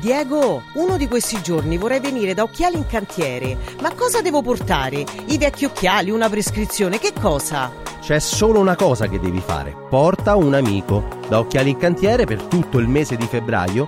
Diego, 0.02 0.62
uno 0.74 0.98
di 0.98 1.08
questi 1.08 1.42
giorni 1.42 1.78
vorrei 1.78 2.02
venire 2.02 2.34
da 2.34 2.44
Occhiali 2.44 2.76
in 2.76 2.86
Cantiere. 2.86 3.58
Ma 3.80 3.94
cosa 3.94 4.22
devo 4.22 4.42
portare? 4.42 5.06
I 5.28 5.38
vecchi 5.38 5.64
occhiali, 5.64 6.12
una 6.12 6.28
prescrizione, 6.28 7.00
che 7.00 7.14
cosa? 7.14 7.72
C'è 8.02 8.20
solo 8.20 8.60
una 8.60 8.76
cosa 8.76 9.08
che 9.08 9.22
devi 9.22 9.40
fare. 9.40 9.74
Porta 9.90 10.36
un 10.36 10.54
amico. 10.54 11.08
Da 11.30 11.40
Occhiali 11.40 11.70
in 11.70 11.78
Cantiere 11.78 12.26
per 12.26 12.44
tutto 12.44 12.78
il 12.80 12.90
mese 12.90 13.16
di 13.16 13.26
febbraio 13.26 13.88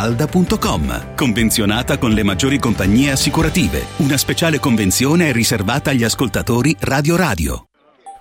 villamafalda.com. 0.00 1.14
Convenzionata 1.14 1.98
con 1.98 2.12
le 2.12 2.22
maggiori 2.22 2.58
compagnie 2.58 3.12
assicurative. 3.12 3.86
Una 3.96 4.16
speciale 4.16 4.58
convenzione 4.58 5.28
è 5.28 5.32
riservata 5.32 5.90
agli 5.90 6.04
ascoltatori 6.04 6.74
Radio 6.80 7.16
Radio. 7.16 7.64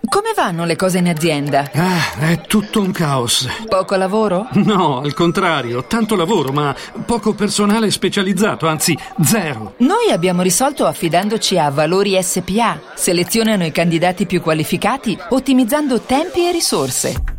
Come 0.08 0.32
vanno 0.34 0.64
le 0.64 0.78
cose 0.78 1.00
in 1.00 1.10
azienda? 1.10 1.70
Ah, 1.74 2.18
è 2.20 2.42
tutto 2.48 2.80
un 2.80 2.92
caos. 2.92 3.46
Poco 3.68 3.98
lavoro? 3.98 4.48
No, 4.54 5.02
al 5.02 5.14
contrario, 5.14 5.84
tanto 5.88 6.16
lavoro, 6.16 6.54
ma 6.54 6.74
poco 7.06 7.34
personale 7.34 7.92
specializzato, 7.92 8.66
anzi 8.66 8.98
zero. 9.22 9.74
Noi 9.80 10.10
abbiamo 10.12 10.42
risolto 10.42 10.86
affidandoci 10.86 11.58
a 11.60 11.70
Valori 11.70 12.18
SPA. 12.22 12.80
Selezionano 12.96 13.66
i 13.66 13.74
candidati 13.74 14.26
più 14.26 14.42
qualificati, 14.42 15.18
ottimizzando 15.32 16.00
tempi 16.00 16.48
e 16.48 16.52
risorse. 16.54 17.39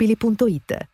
automobili.it 0.01 0.89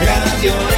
Radio 0.00 0.75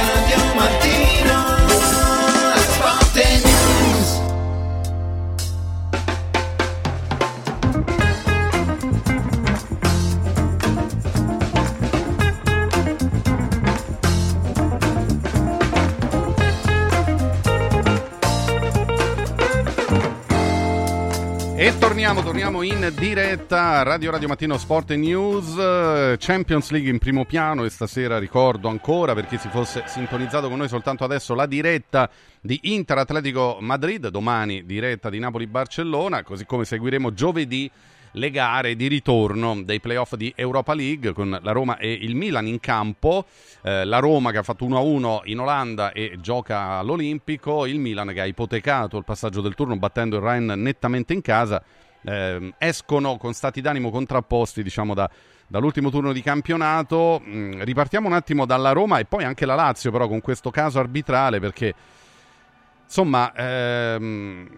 Torniamo, 21.77 22.23
torniamo 22.23 22.61
in 22.63 22.91
diretta 22.97 23.83
Radio 23.83 24.09
Radio 24.09 24.27
Mattino 24.27 24.57
Sport 24.57 24.93
News, 24.93 25.55
eh, 25.57 26.15
Champions 26.17 26.71
League 26.71 26.89
in 26.89 26.97
primo 26.97 27.25
piano 27.25 27.63
e 27.63 27.69
stasera 27.69 28.17
ricordo 28.17 28.69
ancora 28.69 29.13
per 29.13 29.27
chi 29.27 29.37
si 29.37 29.49
fosse 29.49 29.83
sintonizzato 29.85 30.47
con 30.49 30.57
noi 30.57 30.67
soltanto 30.67 31.03
adesso 31.03 31.35
la 31.35 31.45
diretta 31.45 32.09
di 32.41 32.59
Inter 32.63 32.99
Atletico 32.99 33.57
Madrid, 33.59 34.07
domani 34.07 34.65
diretta 34.65 35.09
di 35.09 35.19
Napoli 35.19 35.47
Barcellona, 35.47 36.23
così 36.23 36.45
come 36.45 36.65
seguiremo 36.65 37.13
giovedì 37.13 37.69
le 38.13 38.31
gare 38.31 38.75
di 38.75 38.87
ritorno 38.87 39.61
dei 39.63 39.79
playoff 39.79 40.15
di 40.15 40.31
Europa 40.35 40.73
League 40.73 41.13
con 41.13 41.37
la 41.41 41.51
Roma 41.51 41.77
e 41.77 41.91
il 41.91 42.15
Milan 42.15 42.47
in 42.47 42.59
campo, 42.59 43.25
eh, 43.61 43.85
la 43.85 43.99
Roma 43.99 44.31
che 44.31 44.37
ha 44.37 44.43
fatto 44.43 44.65
1-1 44.65 45.21
in 45.25 45.39
Olanda 45.39 45.91
e 45.91 46.17
gioca 46.19 46.77
all'Olimpico, 46.77 47.65
il 47.65 47.79
Milan 47.79 48.11
che 48.13 48.21
ha 48.21 48.25
ipotecato 48.25 48.97
il 48.97 49.03
passaggio 49.03 49.41
del 49.41 49.55
turno 49.55 49.77
battendo 49.77 50.17
il 50.17 50.23
Rhein 50.23 50.53
nettamente 50.57 51.13
in 51.13 51.21
casa, 51.21 51.61
eh, 52.01 52.53
escono 52.57 53.17
con 53.17 53.33
stati 53.33 53.61
d'animo 53.61 53.91
contrapposti 53.91 54.63
diciamo 54.63 54.93
da, 54.93 55.09
dall'ultimo 55.47 55.89
turno 55.89 56.13
di 56.13 56.21
campionato, 56.21 57.21
mm, 57.23 57.61
ripartiamo 57.61 58.07
un 58.07 58.13
attimo 58.13 58.45
dalla 58.45 58.71
Roma 58.71 58.99
e 58.99 59.05
poi 59.05 59.23
anche 59.23 59.45
la 59.45 59.55
Lazio 59.55 59.91
però 59.91 60.07
con 60.07 60.21
questo 60.21 60.49
caso 60.49 60.79
arbitrale 60.79 61.39
perché 61.39 61.73
insomma... 62.85 63.31
Ehm, 63.35 64.49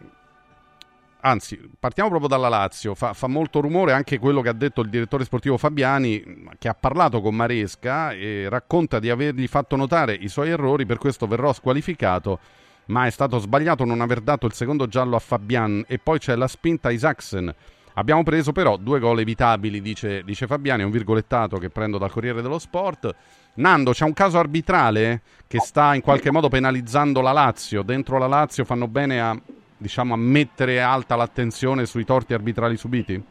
anzi, 1.22 1.60
partiamo 1.80 2.10
proprio 2.10 2.30
dalla 2.30 2.50
Lazio. 2.50 2.96
Fa, 2.96 3.14
fa, 3.14 3.28
molto 3.28 3.62
rumore 3.62 3.94
anche 3.94 4.20
quello 4.20 4.42
che 4.42 4.50
ha 4.50 4.54
detto 4.54 4.82
il 4.82 4.90
direttore 4.90 5.24
sportivo 5.24 5.58
Fabiani, 5.58 6.50
che 6.58 6.68
ha 6.68 6.74
parlato 6.74 7.22
con 7.22 7.36
Maresca 7.36 8.12
e 8.12 8.48
racconta 8.50 9.00
di 9.00 9.10
avergli 9.10 9.48
fatto 9.48 9.76
notare 9.76 10.14
i 10.14 10.28
suoi 10.28 10.50
errori, 10.50 10.86
per 10.86 10.98
questo 10.98 11.28
verrò 11.28 11.54
squalificato. 11.54 12.40
Ma 12.86 13.06
è 13.06 13.10
stato 13.10 13.38
sbagliato 13.38 13.86
non 13.86 14.02
aver 14.02 14.22
dato 14.22 14.46
il 14.46 14.54
secondo 14.54 14.88
giallo 14.88 15.16
a 15.16 15.20
Fabian. 15.20 15.84
E 15.88 15.98
poi 15.98 16.20
c'è 16.20 16.36
la 16.36 16.48
spinta 16.48 16.92
Isaacsen. 16.92 17.54
Abbiamo 17.94 18.24
preso 18.24 18.52
però 18.52 18.78
due 18.78 19.00
gol 19.00 19.20
evitabili, 19.20 19.82
dice, 19.82 20.24
dice 20.24 20.48
Fabiani, 20.48 20.84
un 20.84 20.92
virgolettato 20.92 21.58
che 21.58 21.70
prendo 21.70 21.98
dal 21.98 22.12
Corriere 22.12 22.42
dello 22.42 22.60
Sport. 22.60 23.14
Nando, 23.56 23.92
c'è 23.92 24.06
un 24.06 24.14
caso 24.14 24.40
arbitrale 24.40 25.22
che 25.46 25.60
sta 25.60 25.94
in 25.94 26.02
qualche 26.02 26.32
modo 26.32 26.48
penalizzando 26.48 27.20
la 27.22 27.34
Lazio. 27.34 27.82
Dentro 27.82 28.18
la 28.18 28.28
Lazio 28.28 28.64
fanno 28.64 28.88
bene 28.88 29.20
a, 29.20 29.38
diciamo, 29.82 30.14
a 30.14 30.18
mettere 30.18 30.80
alta 30.80 31.16
l'attenzione 31.16 31.88
sui 31.88 32.06
torti 32.06 32.36
arbitrali 32.36 32.78
subiti? 32.78 33.22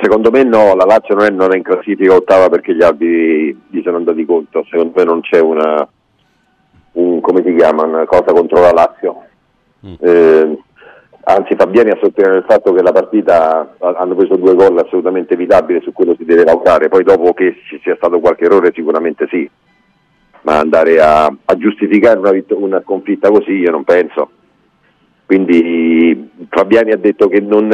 Secondo 0.00 0.30
me 0.30 0.44
no, 0.44 0.74
la 0.74 0.84
Lazio 0.84 1.14
non 1.16 1.24
è, 1.24 1.30
non 1.30 1.52
è 1.52 1.56
in 1.56 1.62
classifica 1.64 2.14
ottava 2.14 2.48
perché 2.48 2.74
gli 2.74 2.82
arbitri 2.82 3.60
gli 3.68 3.82
sono 3.82 3.96
andati 3.96 4.24
conto, 4.24 4.64
secondo 4.70 4.92
me 4.96 5.04
non 5.04 5.20
c'è 5.20 5.40
una, 5.40 5.86
un, 6.92 7.20
come 7.20 7.42
si 7.44 7.54
chiama, 7.56 7.82
una 7.82 8.04
cosa 8.04 8.32
contro 8.32 8.60
la 8.60 8.72
Lazio. 8.72 9.22
Eh, 9.98 10.58
anzi 11.24 11.54
Fabiani 11.56 11.90
ha 11.90 11.98
sottolineato 12.00 12.38
il 12.38 12.44
fatto 12.48 12.72
che 12.72 12.82
la 12.82 12.92
partita 12.92 13.74
ha- 13.78 13.94
hanno 13.96 14.14
preso 14.14 14.36
due 14.36 14.54
gol 14.54 14.78
assolutamente 14.78 15.34
evitabili, 15.34 15.82
su 15.82 15.92
quello 15.92 16.14
si 16.16 16.24
deve 16.24 16.44
lavorare, 16.44 16.88
poi 16.88 17.02
dopo 17.02 17.32
che 17.34 17.56
ci 17.68 17.80
sia 17.82 17.96
stato 17.96 18.20
qualche 18.20 18.44
errore 18.44 18.72
sicuramente 18.72 19.26
sì, 19.28 19.48
ma 20.42 20.58
andare 20.58 21.00
a, 21.00 21.24
a 21.24 21.56
giustificare 21.56 22.18
una, 22.18 22.30
una 22.50 22.80
sconfitta 22.82 23.28
così 23.28 23.52
io 23.52 23.72
non 23.72 23.82
penso. 23.82 24.30
Quindi 25.26 26.30
Fabiani 26.48 26.92
ha 26.92 26.96
detto 26.96 27.28
che 27.28 27.40
non, 27.40 27.66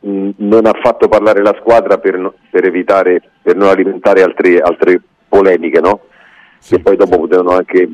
mh, 0.00 0.30
non 0.36 0.66
ha 0.66 0.72
fatto 0.82 1.08
parlare 1.08 1.42
la 1.42 1.54
squadra 1.60 1.98
per, 1.98 2.16
no- 2.18 2.34
per 2.50 2.66
evitare, 2.66 3.20
per 3.42 3.56
non 3.56 3.68
alimentare 3.68 4.22
altre, 4.22 4.58
altre 4.60 5.00
polemiche, 5.28 5.80
no? 5.80 6.00
Che 6.60 6.80
poi 6.80 6.96
dopo 6.96 7.18
potevano 7.18 7.50
anche, 7.50 7.88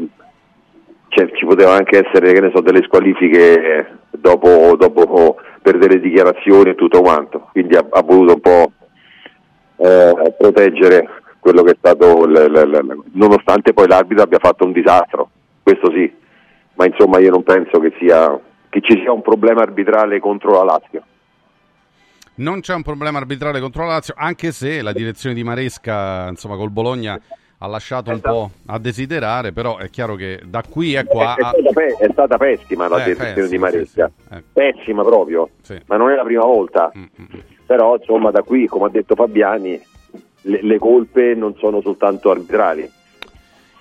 cioè, 1.09 1.31
ci 1.33 1.45
potevano 1.45 1.77
anche 1.77 2.07
essere, 2.07 2.33
che 2.33 2.41
ne 2.41 2.51
so, 2.55 2.61
delle 2.61 2.83
squalifiche 2.85 3.99
dopo, 4.11 4.75
dopo 4.79 5.37
per 5.61 5.79
delle 5.79 6.01
dichiarazioni 6.01 6.71
e 6.71 6.75
tutto 6.75 7.01
quanto. 7.01 7.49
Quindi 7.53 7.77
ha, 7.77 7.85
ha 7.91 8.03
voluto 8.03 8.35
un 8.35 8.41
po' 8.41 8.73
eh, 9.77 10.35
proteggere 10.39 11.09
quello 11.41 11.63
che 11.63 11.73
è 11.73 11.77
stato, 11.79 12.25
l- 12.27 12.33
l- 12.33 12.71
l- 12.71 13.03
nonostante 13.13 13.75
poi 13.75 13.87
l'arbitro 13.87 14.25
abbia 14.25 14.39
fatto 14.39 14.65
un 14.65 14.73
disastro, 14.73 15.29
questo 15.63 15.91
sì, 15.91 16.11
ma 16.75 16.87
insomma 16.87 17.19
io 17.19 17.31
non 17.31 17.43
penso 17.43 17.79
che, 17.81 17.93
sia, 17.99 18.39
che 18.75 18.81
ci 18.81 18.99
sia 19.01 19.13
un 19.13 19.23
problema 19.23 19.63
arbitrale 19.63 20.19
contro 20.19 20.51
la 20.51 20.65
Lazio. 20.65 21.03
Non 22.37 22.59
c'è 22.59 22.75
un 22.75 22.83
problema 22.83 23.19
arbitrale 23.19 23.61
contro 23.61 23.85
la 23.85 23.93
Lazio, 23.93 24.15
anche 24.17 24.51
se 24.51 24.83
la 24.83 24.93
direzione 24.93 25.33
di 25.33 25.45
Maresca, 25.45 26.27
insomma, 26.29 26.57
col 26.57 26.71
Bologna 26.71 27.17
ha 27.59 27.67
lasciato 27.69 28.11
un 28.11 28.19
po' 28.21 28.51
a 28.67 28.79
desiderare, 28.81 29.53
però 29.53 29.77
è 29.79 29.89
chiaro 29.91 30.17
che 30.17 30.41
da 30.45 30.65
qui 30.69 30.97
a 30.97 31.05
qua... 31.05 31.37
È, 31.37 31.41
è 31.41 31.45
stata, 31.45 31.73
pe- 31.73 31.97
è 32.01 32.09
stata 32.11 32.37
pessima 32.37 32.89
la 32.89 33.05
Eh, 33.05 33.15
pessima, 33.15 33.47
di 33.47 33.59
Maresca, 33.59 34.11
sì, 34.13 34.25
sì. 34.29 34.35
Eh. 34.35 34.43
pessima 34.53 35.05
proprio, 35.05 35.51
ma 35.87 35.97
non 35.97 36.11
è 36.11 36.17
la 36.17 36.25
prima 36.25 36.45
volta. 36.45 36.91
Però 37.67 37.97
insomma 37.97 38.33
da 38.33 38.43
qui, 38.43 38.67
come 38.67 38.87
ha 38.87 38.91
detto 38.91 39.15
Fabiani, 39.15 39.81
le, 40.43 40.63
le 40.63 40.79
colpe 40.81 41.35
non 41.37 41.55
sono 41.59 41.81
soltanto 41.81 42.33
arbitrali. 42.33 42.91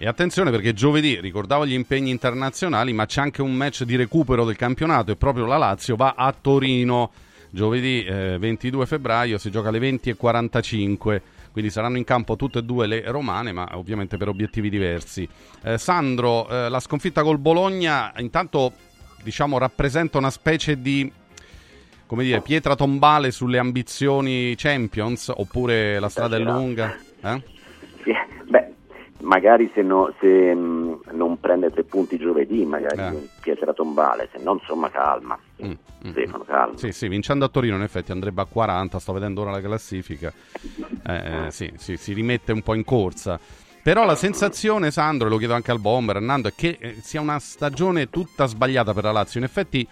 E 0.04 0.08
attenzione 0.08 0.51
perché 0.51 0.74
giovedì 0.74 1.22
ricordavo 1.22 1.66
gli 1.66 1.72
impegni 1.72 2.10
internazionali, 2.10 2.91
ma 2.91 3.06
c'è 3.06 3.22
anche 3.22 3.41
un 3.41 3.54
match 3.54 3.84
di 3.84 3.95
recupero 3.95 4.43
del 4.43 4.58
campionato 4.58 5.12
e 5.12 5.16
proprio 5.16 5.45
la 5.45 5.56
Lazio 5.56 5.95
va 5.95 6.16
a 6.18 6.34
Torino 6.34 7.10
giovedì 7.49 8.04
eh, 8.04 8.38
22 8.38 8.86
febbraio, 8.86 9.38
si 9.38 9.49
gioca 9.49 9.70
alle 9.70 9.80
20.45. 9.80 11.22
Quindi 11.54 11.72
saranno 11.72 11.95
in 11.95 12.04
campo 12.04 12.36
tutte 12.36 12.60
e 12.60 12.64
due 12.64 12.86
le 12.86 13.10
romane, 13.12 13.54
ma 13.54 13.66
ovviamente 13.78 14.18
per 14.18 14.28
obiettivi 14.28 14.70
diversi. 14.70 15.26
Eh, 15.62 15.78
Sandro, 15.78 16.49
eh, 16.49 16.68
la 16.68 16.82
sconfitta 16.82 17.24
col 17.24 17.39
Bologna 17.39 18.12
intanto 18.18 18.74
diciamo 19.24 19.58
rappresenta 19.58 20.18
una 20.18 20.32
specie 20.32 20.82
di 20.82 21.10
come 22.06 22.26
dire, 22.26 22.41
pietra 22.41 22.76
tombale 22.76 23.32
sulle 23.32 23.58
ambizioni 23.58 24.54
Champions 24.58 25.32
oppure 25.34 25.97
la 25.97 26.10
strada 26.10 26.36
è 26.36 26.39
lunga? 26.39 26.93
Eh? 27.22 27.53
Magari 29.24 29.72
se, 29.74 29.82
no- 29.82 30.14
se, 30.20 30.54
mh, 30.54 31.00
non 31.12 31.40
prende 31.40 31.72
tre 31.72 31.84
punti 31.84 32.18
giovedì, 32.18 32.66
magari 32.66 33.16
Eh. 33.16 33.30
pietra 33.42 33.74
tombale, 33.74 34.30
se 34.34 34.44
no 34.44 34.54
insomma 34.54 34.90
calma. 34.90 35.38
Stefano, 36.10 36.44
calma. 36.44 36.78
Sì, 36.78 36.92
sì, 36.92 37.08
vincendo 37.08 37.46
a 37.46 37.48
Torino 37.48 37.78
in 37.78 37.84
effetti 37.84 38.12
andrebbe 38.12 38.42
a 38.42 38.46
40, 38.46 39.00
sto 39.00 39.14
vedendo 39.14 39.42
ora 39.42 39.52
la 39.52 39.62
classifica. 39.62 40.32
Eh, 41.08 41.46
eh, 41.46 41.52
sì, 41.52 41.72
sì, 41.78 41.96
si 41.96 42.12
rimette 42.14 42.52
un 42.52 42.62
po' 42.62 42.74
in 42.74 42.84
corsa. 42.84 43.40
Però 43.82 44.04
la 44.06 44.16
sensazione, 44.16 44.92
Sandro, 44.92 45.28
e 45.28 45.30
lo 45.30 45.38
chiedo 45.38 45.54
anche 45.54 45.72
al 45.72 45.80
Bomber, 45.80 46.18
a 46.18 46.20
Nando, 46.20 46.50
è 46.50 46.54
che 46.56 46.78
eh, 46.80 46.94
sia 47.02 47.22
una 47.22 47.40
stagione 47.40 48.10
tutta 48.10 48.46
sbagliata 48.46 48.94
per 48.94 49.06
la 49.06 49.12
Lazio. 49.14 49.40
In 49.40 49.46
effetti 49.46 49.88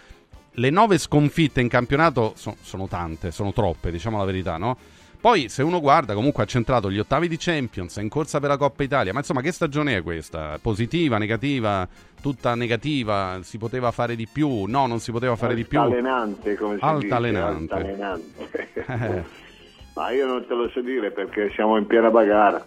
le 0.56 0.70
nove 0.70 0.98
sconfitte 0.98 1.62
in 1.62 1.70
campionato 1.70 2.34
so- 2.36 2.58
sono 2.62 2.88
tante, 2.88 3.32
sono 3.32 3.54
troppe, 3.54 3.92
diciamo 3.92 4.18
la 4.18 4.26
verità, 4.26 4.58
no? 4.58 4.78
Poi 5.22 5.50
se 5.50 5.62
uno 5.62 5.80
guarda, 5.80 6.16
comunque 6.16 6.42
ha 6.42 6.48
centrato 6.48 6.90
gli 6.90 6.98
ottavi 6.98 7.28
di 7.28 7.38
Champions, 7.38 7.96
è 8.00 8.02
in 8.02 8.10
corsa 8.10 8.40
per 8.40 8.50
la 8.50 8.58
Coppa 8.58 8.82
Italia, 8.82 9.14
ma 9.14 9.20
insomma 9.20 9.42
che 9.42 9.52
stagione 9.52 9.96
è 9.96 10.02
questa? 10.02 10.58
Positiva, 10.60 11.20
negativa, 11.20 11.88
tutta 12.20 12.56
negativa? 12.56 13.38
Si 13.44 13.60
poteva 13.60 13.92
fare 13.92 14.16
di 14.16 14.28
più? 14.28 14.64
No, 14.64 14.88
non 14.88 15.00
si 15.00 15.12
poteva 15.12 15.36
fare 15.36 15.54
di 15.54 15.64
più? 15.64 15.80
Altalenante, 15.80 16.56
come 16.56 16.78
si 16.78 16.84
Altalenante. 16.84 17.84
dice. 17.84 18.02
Altalenante. 18.02 18.70
Eh, 18.74 19.24
Ma 19.94 20.10
io 20.10 20.26
non 20.26 20.44
te 20.48 20.56
lo 20.56 20.68
so 20.70 20.82
dire 20.82 21.12
perché 21.12 21.52
siamo 21.54 21.78
in 21.78 21.86
piena 21.86 22.10
bagarre. 22.10 22.66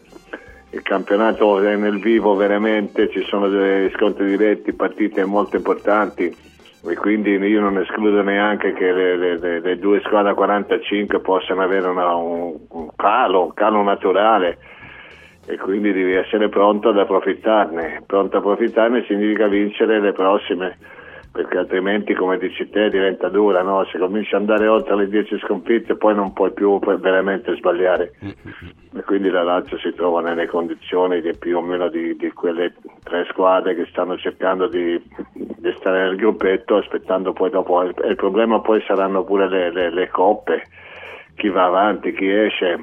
Il 0.70 0.82
campionato 0.82 1.60
è 1.60 1.74
nel 1.74 1.98
vivo 1.98 2.36
veramente, 2.36 3.10
ci 3.10 3.24
sono 3.24 3.48
dei 3.48 3.90
scontri 3.96 4.26
diretti, 4.26 4.72
partite 4.72 5.24
molto 5.24 5.56
importanti 5.56 6.32
e 6.86 6.96
quindi 6.96 7.30
io 7.36 7.60
non 7.60 7.78
escludo 7.78 8.22
neanche 8.22 8.72
che 8.74 8.92
le, 8.92 9.16
le- 9.16 9.60
le- 9.60 9.78
due 9.78 10.00
squadre 10.04 10.32
a 10.32 10.34
45 10.34 11.20
possano 11.20 11.62
avere 11.62 11.88
una- 11.88 12.14
un, 12.14 12.54
un 12.70 12.88
calo, 12.94 13.44
un 13.44 13.54
calo 13.54 13.82
naturale 13.82 14.58
e 15.46 15.56
quindi 15.58 15.92
devi 15.92 16.12
essere 16.12 16.48
pronto 16.48 16.90
ad 16.90 16.98
approfittarne. 16.98 18.02
Pronto 18.06 18.36
ad 18.36 18.42
approfittarne 18.42 19.04
significa 19.06 19.46
vincere 19.46 20.00
le 20.00 20.12
prossime, 20.12 20.76
perché 21.34 21.58
altrimenti, 21.58 22.14
come 22.14 22.38
dici 22.38 22.70
te, 22.70 22.90
diventa 22.90 23.28
dura. 23.28 23.60
No? 23.62 23.84
Se 23.90 23.98
cominci 23.98 24.36
ad 24.36 24.42
andare 24.42 24.68
oltre 24.68 24.94
le 24.94 25.08
10 25.08 25.36
sconfitte, 25.38 25.96
poi 25.96 26.14
non 26.14 26.32
puoi 26.32 26.52
più 26.52 26.78
veramente 26.78 27.56
sbagliare. 27.56 28.12
E 28.96 29.02
quindi 29.02 29.30
la 29.30 29.42
Lazio 29.42 29.76
si 29.78 29.92
trova 29.94 30.20
nelle 30.20 30.46
condizioni 30.46 31.20
di 31.20 31.36
più 31.36 31.56
o 31.56 31.60
meno 31.60 31.88
di, 31.88 32.14
di 32.14 32.30
quelle 32.30 32.74
tre 33.02 33.26
squadre 33.32 33.74
che 33.74 33.84
stanno 33.90 34.16
cercando 34.16 34.68
di, 34.68 34.96
di 35.32 35.74
stare 35.76 36.04
nel 36.04 36.14
gruppetto, 36.14 36.76
aspettando 36.76 37.32
poi 37.32 37.50
dopo. 37.50 37.82
Il, 37.82 38.14
problema 38.14 38.60
poi 38.60 38.80
saranno 38.86 39.24
pure 39.24 39.48
le, 39.48 39.72
le- 39.72 39.90
le 39.90 40.08
coppe, 40.10 40.68
chi 41.34 41.48
va 41.48 41.64
avanti, 41.64 42.12
chi 42.12 42.30
esce 42.30 42.78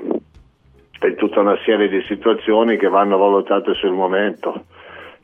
e 1.00 1.16
tutta 1.16 1.40
una 1.40 1.58
serie 1.64 1.88
di 1.88 2.02
situazioni 2.02 2.76
che 2.76 2.90
vanno 2.90 3.18
valutate 3.18 3.74
sul 3.76 3.94
momento. 3.94 4.66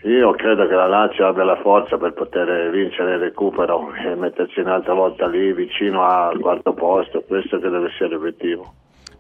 Io 0.04 0.32
credo 0.36 0.68
che 0.68 0.76
la 0.76 0.88
Lazio 0.88 1.28
abbia 1.28 1.44
la 1.44 1.60
forza 1.62 1.98
per 1.98 2.14
poter 2.14 2.70
vincere 2.70 3.16
il 3.16 3.20
recupero 3.20 3.94
e 3.96 4.16
mettersi 4.16 4.60
un'altra 4.60 4.94
volta 4.94 5.28
lì 5.28 5.52
vicino 5.54 6.04
al 6.04 6.40
quarto 6.40 6.74
posto, 6.74 7.24
questo 7.28 7.60
che 7.60 7.68
deve 7.68 7.88
essere 7.88 8.10
l'obiettivo. 8.10 8.74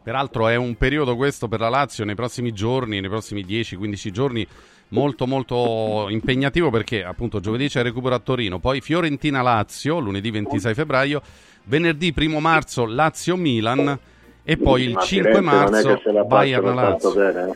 Peraltro 0.04 0.48
è 0.48 0.56
un 0.56 0.76
periodo 0.76 1.16
questo 1.16 1.48
per 1.48 1.60
la 1.60 1.70
Lazio 1.70 2.06
nei 2.06 2.16
prossimi 2.16 2.54
giorni, 2.54 3.02
nei 3.02 3.10
prossimi 3.10 3.44
10-15 3.44 4.10
giorni, 4.12 4.48
molto 4.90 5.26
molto 5.26 6.08
impegnativo 6.10 6.70
perché 6.70 7.04
appunto 7.04 7.40
giovedì 7.40 7.68
c'è 7.68 7.80
il 7.80 7.86
recupero 7.86 8.16
a 8.16 8.20
Torino, 8.20 8.60
poi 8.60 8.80
Fiorentina-Lazio 8.80 10.00
lunedì 10.00 10.32
26 10.32 10.74
febbraio, 10.76 11.22
venerdì 11.66 12.14
1 12.16 12.40
marzo 12.40 12.86
Lazio-Milan 12.86 14.00
e 14.44 14.58
poi 14.58 14.84
il 14.84 14.94
Ma 14.94 15.02
5 15.02 15.32
Firenze 15.34 15.44
non 15.44 15.76
è 15.76 15.84
marzo 15.84 16.26
Bayern-Lazio. 16.26 17.56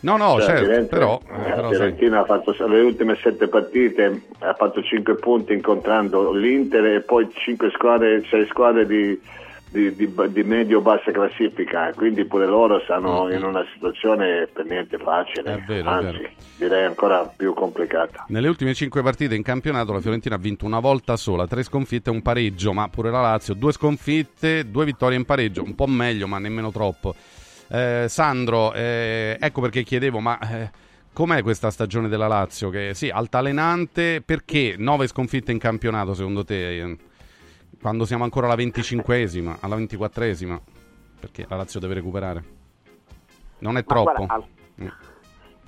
No, 0.00 0.16
no, 0.16 0.34
Cioè, 0.38 0.44
certo, 0.46 0.64
Firenze- 0.64 0.88
però, 0.88 1.20
eh, 1.28 1.50
però 1.54 1.70
Fiorentina 1.70 2.20
ha 2.20 2.24
fatto 2.24 2.54
le 2.66 2.80
ultime 2.80 3.16
sette 3.20 3.48
partite, 3.48 4.22
ha 4.38 4.54
fatto 4.54 4.80
cinque 4.82 5.16
punti 5.16 5.52
incontrando 5.52 6.32
l'Inter 6.32 6.84
e 6.86 7.00
poi 7.00 7.28
cinque 7.34 7.70
squadre, 7.74 8.22
sei 8.30 8.46
squadre 8.46 8.86
di, 8.86 9.20
di- 9.70 9.94
di- 9.96 10.14
di 10.28 10.42
medio-bassa 10.44 11.10
classifica, 11.10 11.92
quindi 11.96 12.24
pure 12.26 12.46
loro 12.46 12.80
stanno 12.84 13.28
in 13.32 13.42
una 13.42 13.64
situazione 13.74 14.48
per 14.52 14.66
niente 14.66 14.98
facile, 14.98 15.56
Mm-hmm. 15.56 15.66
Vero, 15.66 15.88
anzi 15.90 16.28
direi 16.58 16.84
ancora 16.84 17.30
più 17.36 17.52
complicata. 17.52 18.24
Nelle 18.28 18.48
ultime 18.48 18.74
5 18.74 19.02
partite 19.02 19.34
in 19.34 19.42
campionato 19.42 19.92
la 19.92 20.00
Fiorentina 20.00 20.36
ha 20.36 20.38
vinto 20.38 20.64
una 20.64 20.78
volta 20.80 21.16
sola, 21.16 21.46
tre 21.48 21.64
sconfitte 21.64 22.08
e 22.10 22.12
un 22.12 22.22
pareggio, 22.22 22.72
ma 22.72 22.88
pure 22.88 23.10
la 23.10 23.20
Lazio 23.20 23.54
due 23.54 23.72
sconfitte, 23.72 24.70
due 24.70 24.84
vittorie 24.84 25.16
in 25.18 25.24
pareggio, 25.24 25.62
un 25.64 25.74
po' 25.74 25.86
meglio 25.86 26.28
ma 26.28 26.38
nemmeno 26.38 26.70
troppo. 26.70 27.14
Eh, 27.70 28.06
Sandro, 28.08 28.72
eh, 28.72 29.36
ecco 29.40 29.60
perché 29.60 29.82
chiedevo, 29.82 30.20
ma 30.20 30.38
eh, 30.38 30.70
com'è 31.12 31.42
questa 31.42 31.70
stagione 31.70 32.08
della 32.08 32.26
Lazio? 32.26 32.70
Che 32.70 32.94
sì, 32.94 33.10
altalenante, 33.10 34.22
perché 34.22 34.74
nove 34.78 35.06
sconfitte 35.06 35.52
in 35.52 35.58
campionato 35.58 36.14
secondo 36.14 36.44
te? 36.44 36.96
Quando 37.80 38.04
siamo 38.06 38.24
ancora 38.24 38.46
alla 38.46 38.56
25esima, 38.56 39.56
alla 39.60 39.76
24esima? 39.76 40.58
Perché 41.20 41.46
la 41.48 41.56
Lazio 41.56 41.78
deve 41.80 41.94
recuperare? 41.94 42.44
Non 43.58 43.76
è 43.76 43.84
Ma 43.86 43.94
troppo? 43.94 44.12
guarda, 44.26 44.34
al, 44.34 44.44
Mm. 44.80 44.86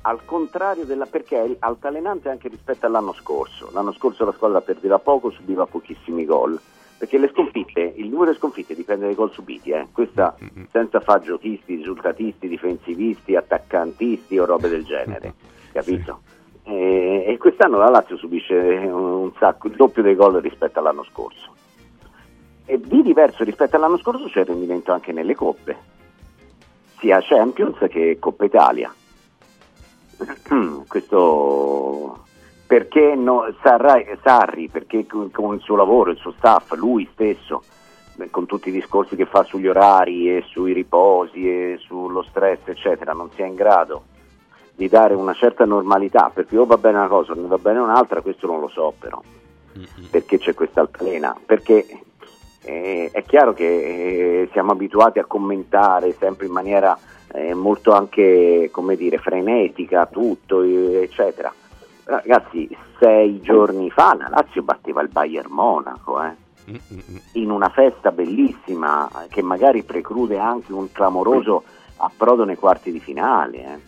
al 0.03 0.25
contrario 0.25 0.85
della 0.85 1.07
perché 1.07 1.43
è 1.43 1.57
altalenante 1.59 2.29
anche 2.29 2.47
rispetto 2.49 2.87
all'anno 2.87 3.13
scorso. 3.13 3.71
L'anno 3.73 3.93
scorso 3.93 4.25
la 4.25 4.31
squadra 4.33 4.61
perdeva 4.61 5.01
poco, 5.01 5.31
subiva 5.31 5.67
pochissimi 5.67 6.25
gol. 6.25 6.59
Perché 7.01 7.17
le 7.17 7.31
sconfitte, 7.33 7.95
il 7.97 8.11
numero 8.11 8.31
di 8.31 8.37
sconfitte 8.37 8.75
dipende 8.75 9.07
dai 9.07 9.15
gol 9.15 9.33
subiti, 9.33 9.71
eh. 9.71 9.87
questa 9.91 10.37
senza 10.71 11.01
far 11.01 11.23
giochisti, 11.23 11.77
risultatisti, 11.77 12.47
difensivisti, 12.47 13.37
attaccantisti 13.37 14.37
o 14.37 14.45
robe 14.45 14.69
del 14.69 14.85
genere, 14.85 15.33
capito? 15.73 16.21
E, 16.63 17.25
e 17.27 17.39
quest'anno 17.39 17.79
la 17.79 17.89
Lazio 17.89 18.19
subisce 18.19 18.55
un 18.55 19.33
sacco, 19.39 19.69
il 19.69 19.77
doppio 19.77 20.03
dei 20.03 20.15
gol 20.15 20.43
rispetto 20.43 20.79
all'anno 20.79 21.03
scorso. 21.05 21.55
E 22.67 22.79
di 22.79 23.01
diverso 23.01 23.45
rispetto 23.45 23.77
all'anno 23.77 23.97
scorso 23.97 24.27
c'è 24.27 24.41
il 24.41 24.47
rendimento 24.47 24.93
anche 24.93 25.13
nelle 25.13 25.35
coppe, 25.35 25.79
sia 26.99 27.19
Champions 27.23 27.79
che 27.89 28.19
Coppa 28.21 28.45
Italia. 28.45 28.93
Questo 30.87 32.25
perché 32.71 33.17
no, 33.17 33.53
Sarri, 33.65 34.17
Sarri, 34.23 34.69
perché 34.69 35.05
con 35.05 35.55
il 35.57 35.61
suo 35.61 35.75
lavoro, 35.75 36.13
il 36.13 36.19
suo 36.19 36.31
staff, 36.39 36.71
lui 36.75 37.09
stesso, 37.13 37.65
eh, 38.17 38.31
con 38.31 38.47
tutti 38.47 38.69
i 38.69 38.73
discorsi 38.73 39.17
che 39.17 39.27
fa 39.27 39.43
sugli 39.43 39.67
orari 39.67 40.37
e 40.37 40.45
sui 40.47 40.73
riposi 40.73 41.49
e 41.51 41.79
sullo 41.81 42.23
stress, 42.23 42.61
eccetera, 42.67 43.13
non 43.13 43.29
sia 43.35 43.45
in 43.45 43.57
grado 43.57 44.05
di 44.73 44.89
dare 44.89 45.15
una 45.15 45.33
certa 45.35 45.65
normalità, 45.65 46.31
perché 46.33 46.57
o 46.57 46.65
va 46.65 46.77
bene 46.77 46.99
una 46.99 47.09
cosa 47.09 47.33
o 47.33 47.35
ne 47.35 47.49
va 47.49 47.59
bene 47.59 47.81
un'altra, 47.81 48.21
questo 48.21 48.47
non 48.47 48.61
lo 48.61 48.69
so 48.69 48.95
però, 48.97 49.21
perché 50.09 50.39
c'è 50.39 50.55
questa 50.55 50.81
altalena, 50.81 51.35
perché 51.45 51.85
eh, 52.63 53.11
è 53.13 53.25
chiaro 53.25 53.53
che 53.53 53.65
eh, 54.43 54.49
siamo 54.53 54.71
abituati 54.71 55.19
a 55.19 55.25
commentare 55.25 56.13
sempre 56.13 56.47
in 56.47 56.53
maniera 56.53 56.97
eh, 57.33 57.53
molto 57.53 57.91
anche, 57.91 58.69
come 58.71 58.95
dire, 58.95 59.19
frenetica 59.19 60.07
tutto, 60.07 60.63
eh, 60.63 61.03
eccetera. 61.03 61.53
Ragazzi, 62.11 62.69
sei 62.99 63.41
giorni 63.41 63.89
fa 63.89 64.17
la 64.17 64.29
Lazio 64.29 64.63
batteva 64.63 65.01
il 65.01 65.11
Bayern 65.11 65.53
Monaco, 65.53 66.21
eh, 66.21 66.35
in 67.35 67.51
una 67.53 67.69
festa 67.69 68.11
bellissima 68.11 69.09
che 69.29 69.43
magari 69.43 69.85
preclude 69.85 70.37
anche 70.39 70.73
un 70.73 70.91
clamoroso 70.91 71.63
approdo 71.99 72.45
nei 72.45 72.57
quarti 72.57 72.91
di 72.91 72.99
finale. 72.99 73.81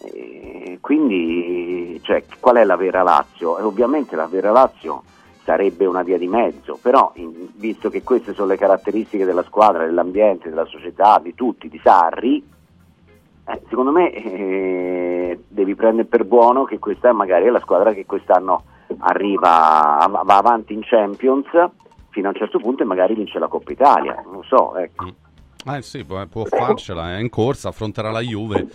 eh. 0.00 0.78
Quindi, 0.80 2.00
cioè, 2.02 2.24
qual 2.40 2.56
è 2.56 2.64
la 2.64 2.76
vera 2.76 3.02
Lazio? 3.02 3.58
E 3.58 3.62
ovviamente 3.62 4.16
la 4.16 4.26
vera 4.26 4.50
Lazio 4.50 5.02
sarebbe 5.44 5.84
una 5.86 6.02
via 6.02 6.16
di 6.16 6.28
mezzo, 6.28 6.78
però 6.80 7.10
in- 7.16 7.48
visto 7.56 7.90
che 7.90 8.02
queste 8.02 8.32
sono 8.32 8.48
le 8.48 8.56
caratteristiche 8.56 9.24
della 9.24 9.42
squadra, 9.42 9.84
dell'ambiente, 9.84 10.48
della 10.48 10.64
società, 10.66 11.18
di 11.22 11.34
tutti, 11.34 11.68
di 11.68 11.80
Sarri, 11.82 12.42
eh, 13.48 13.62
secondo 13.68 13.90
me 13.90 14.12
eh, 14.12 15.40
devi 15.48 15.74
prendere 15.74 16.06
per 16.06 16.24
buono 16.24 16.64
che 16.64 16.78
questa 16.78 17.12
magari 17.12 17.46
è 17.46 17.50
la 17.50 17.60
squadra 17.60 17.92
che 17.92 18.04
quest'anno 18.04 18.62
arriva, 18.98 20.06
va 20.08 20.36
avanti 20.36 20.72
in 20.72 20.80
Champions 20.82 21.46
fino 22.10 22.28
a 22.28 22.30
un 22.30 22.36
certo 22.36 22.58
punto 22.58 22.82
e 22.82 22.86
magari 22.86 23.14
vince 23.14 23.38
la 23.38 23.48
Coppa 23.48 23.72
Italia, 23.72 24.22
non 24.30 24.42
so, 24.44 24.76
ecco. 24.76 25.06
Eh 25.64 25.82
sì, 25.82 26.04
può, 26.04 26.24
può 26.26 26.44
farcela, 26.44 27.16
è 27.16 27.20
in 27.20 27.30
corsa, 27.30 27.68
affronterà 27.68 28.10
la 28.10 28.20
Juve 28.20 28.66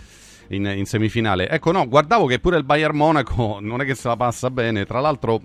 in, 0.48 0.64
in 0.66 0.86
semifinale. 0.86 1.48
Ecco, 1.48 1.72
no, 1.72 1.86
guardavo 1.88 2.26
che 2.26 2.38
pure 2.38 2.56
il 2.56 2.64
Bayern 2.64 2.96
Monaco 2.96 3.58
non 3.60 3.80
è 3.80 3.84
che 3.84 3.94
se 3.94 4.08
la 4.08 4.16
passa 4.16 4.50
bene, 4.50 4.84
tra 4.84 5.00
l'altro 5.00 5.40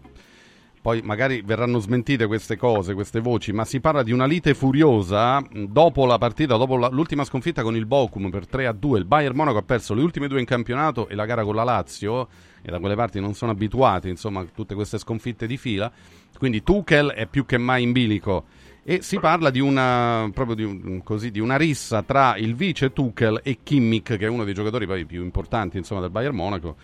poi 0.81 1.01
magari 1.01 1.41
verranno 1.41 1.79
smentite 1.79 2.25
queste 2.25 2.55
cose, 2.55 2.93
queste 2.93 3.19
voci, 3.19 3.51
ma 3.51 3.65
si 3.65 3.79
parla 3.81 4.01
di 4.01 4.11
una 4.13 4.25
lite 4.25 4.53
furiosa 4.53 5.41
dopo 5.51 6.05
la 6.05 6.17
partita, 6.17 6.55
dopo 6.55 6.77
la- 6.77 6.89
l'ultima 6.89 7.25
sconfitta 7.25 7.63
con 7.63 7.75
il 7.75 7.85
Bochum 7.85 8.29
per 8.29 8.47
3 8.47 8.65
a 8.67 8.71
2. 8.71 8.99
Il 8.99 9.05
Bayern 9.05 9.35
Monaco 9.35 9.57
ha 9.57 9.63
perso 9.63 9.93
le 9.93 10.01
ultime 10.01 10.27
due 10.27 10.39
in 10.39 10.45
campionato 10.45 11.09
e 11.09 11.15
la 11.15 11.25
gara 11.25 11.43
con 11.43 11.55
la 11.55 11.63
Lazio 11.63 12.27
e 12.61 12.71
da 12.71 12.79
quelle 12.79 12.95
parti 12.95 13.19
non 13.19 13.33
sono 13.33 13.51
abituati, 13.51 14.07
insomma, 14.09 14.39
a 14.41 14.45
tutte 14.53 14.73
queste 14.75 14.97
sconfitte 14.97 15.47
di 15.47 15.57
fila. 15.57 15.91
Quindi 16.37 16.63
Tuchel 16.63 17.09
è 17.09 17.25
più 17.25 17.45
che 17.45 17.57
mai 17.57 17.83
in 17.83 17.91
bilico 17.91 18.45
e 18.83 19.01
si 19.01 19.19
parla 19.19 19.49
di 19.49 19.59
una, 19.59 20.31
di, 20.55 20.63
un- 20.63 21.01
così, 21.03 21.29
di 21.29 21.41
una 21.41 21.57
rissa 21.57 22.01
tra 22.03 22.37
il 22.37 22.55
vice 22.55 22.93
Tuchel 22.93 23.41
e 23.43 23.59
Kimmich, 23.61 24.15
che 24.15 24.25
è 24.25 24.29
uno 24.29 24.45
dei 24.45 24.53
giocatori 24.53 25.05
più 25.05 25.21
importanti 25.23 25.77
insomma, 25.77 25.99
del 25.99 26.09
Bayern 26.09 26.35
Monaco. 26.35 26.75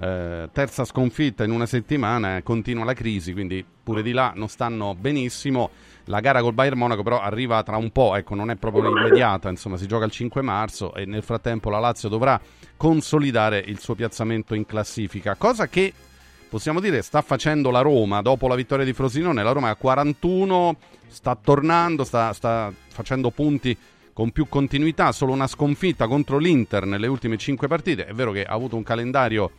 Eh, 0.00 0.48
terza 0.52 0.84
sconfitta 0.84 1.44
in 1.44 1.50
una 1.50 1.66
settimana, 1.66 2.36
eh, 2.36 2.42
continua 2.42 2.84
la 2.84 2.94
crisi, 2.94 3.32
quindi 3.32 3.64
pure 3.82 4.02
di 4.02 4.12
là 4.12 4.32
non 4.34 4.48
stanno 4.48 4.94
benissimo. 4.94 5.70
La 6.06 6.20
gara 6.20 6.40
col 6.40 6.54
Bayern 6.54 6.78
Monaco 6.78 7.02
però 7.02 7.20
arriva 7.20 7.62
tra 7.62 7.76
un 7.76 7.90
po', 7.90 8.16
ecco, 8.16 8.34
non 8.34 8.50
è 8.50 8.56
proprio 8.56 8.88
immediata, 8.88 9.48
insomma, 9.48 9.76
si 9.76 9.86
gioca 9.86 10.04
il 10.04 10.10
5 10.10 10.42
marzo 10.42 10.94
e 10.94 11.04
nel 11.04 11.22
frattempo 11.22 11.70
la 11.70 11.78
Lazio 11.78 12.08
dovrà 12.08 12.40
consolidare 12.76 13.62
il 13.64 13.78
suo 13.78 13.94
piazzamento 13.94 14.54
in 14.54 14.66
classifica, 14.66 15.36
cosa 15.36 15.68
che 15.68 15.92
possiamo 16.48 16.80
dire 16.80 17.00
sta 17.02 17.22
facendo 17.22 17.70
la 17.70 17.80
Roma 17.80 18.20
dopo 18.20 18.48
la 18.48 18.54
vittoria 18.56 18.84
di 18.84 18.92
Frosinone. 18.92 19.42
La 19.42 19.52
Roma 19.52 19.68
è 19.68 19.70
a 19.70 19.76
41, 19.76 20.76
sta 21.06 21.36
tornando, 21.36 22.04
sta, 22.04 22.32
sta 22.32 22.72
facendo 22.88 23.30
punti 23.30 23.76
con 24.12 24.30
più 24.30 24.46
continuità, 24.48 25.12
solo 25.12 25.32
una 25.32 25.46
sconfitta 25.46 26.06
contro 26.06 26.38
l'Inter 26.38 26.84
nelle 26.84 27.06
ultime 27.06 27.36
5 27.36 27.68
partite. 27.68 28.06
È 28.06 28.12
vero 28.12 28.32
che 28.32 28.44
ha 28.44 28.52
avuto 28.52 28.76
un 28.76 28.82
calendario 28.82 29.50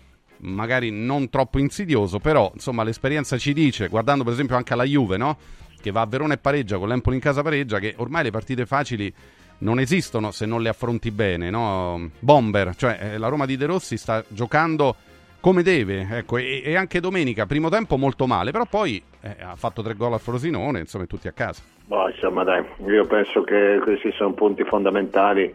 magari 0.43 0.91
non 0.91 1.29
troppo 1.29 1.59
insidioso, 1.59 2.19
però 2.19 2.51
insomma 2.53 2.83
l'esperienza 2.83 3.37
ci 3.37 3.53
dice, 3.53 3.87
guardando 3.87 4.23
per 4.23 4.33
esempio 4.33 4.55
anche 4.55 4.73
alla 4.73 4.83
Juve, 4.83 5.17
no? 5.17 5.37
che 5.83 5.91
va 5.91 6.01
a 6.01 6.05
Verona 6.05 6.33
e 6.33 6.37
pareggia, 6.37 6.77
con 6.77 6.87
l'Empoli 6.87 7.17
in 7.17 7.21
casa 7.21 7.41
pareggia, 7.41 7.79
che 7.79 7.93
ormai 7.97 8.23
le 8.23 8.31
partite 8.31 8.65
facili 8.65 9.13
non 9.59 9.79
esistono 9.79 10.31
se 10.31 10.45
non 10.45 10.61
le 10.61 10.69
affronti 10.69 11.11
bene, 11.11 11.49
no? 11.49 12.09
Bomber, 12.19 12.73
cioè 12.75 12.97
eh, 13.01 13.17
la 13.17 13.27
Roma 13.27 13.45
di 13.45 13.57
De 13.57 13.65
Rossi 13.65 13.97
sta 13.97 14.23
giocando 14.29 14.95
come 15.41 15.61
deve, 15.61 16.07
ecco, 16.09 16.37
e, 16.37 16.61
e 16.63 16.75
anche 16.77 17.01
domenica, 17.01 17.45
primo 17.45 17.67
tempo 17.67 17.97
molto 17.97 18.27
male, 18.27 18.51
però 18.51 18.65
poi 18.65 19.03
eh, 19.21 19.35
ha 19.41 19.55
fatto 19.55 19.81
tre 19.81 19.93
gol 19.93 20.13
a 20.13 20.17
Frosinone, 20.17 20.79
insomma, 20.79 21.05
tutti 21.05 21.27
a 21.27 21.33
casa. 21.33 21.61
Boh, 21.85 22.09
insomma 22.09 22.45
dai, 22.45 22.63
io 22.87 23.05
penso 23.05 23.43
che 23.43 23.79
questi 23.83 24.09
sono 24.13 24.31
punti 24.31 24.63
fondamentali 24.63 25.53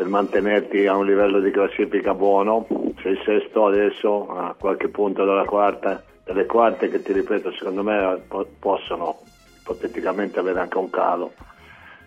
per 0.00 0.08
mantenerti 0.08 0.86
a 0.86 0.96
un 0.96 1.04
livello 1.04 1.40
di 1.40 1.50
classifica 1.50 2.14
buono. 2.14 2.66
Sei 3.02 3.20
sesto 3.22 3.66
adesso 3.66 4.30
a 4.30 4.56
qualche 4.58 4.88
punto 4.88 5.26
dalla 5.26 5.44
quarta, 5.44 6.02
delle 6.24 6.46
quarte 6.46 6.88
che 6.88 7.02
ti 7.02 7.12
ripeto 7.12 7.52
secondo 7.52 7.82
me 7.82 8.18
po- 8.26 8.48
possono 8.58 9.18
ipoteticamente 9.60 10.38
avere 10.38 10.60
anche 10.60 10.78
un 10.78 10.88
calo. 10.88 11.32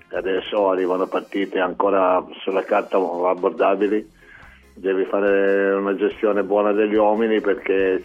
E 0.09 0.17
adesso 0.17 0.71
arrivano 0.71 1.05
partite 1.05 1.59
ancora 1.59 2.25
sulla 2.41 2.63
carta 2.63 2.97
abbordabili. 2.97 4.09
Devi 4.73 5.05
fare 5.05 5.73
una 5.73 5.95
gestione 5.95 6.41
buona 6.41 6.71
degli 6.71 6.95
uomini 6.95 7.41
perché 7.41 8.01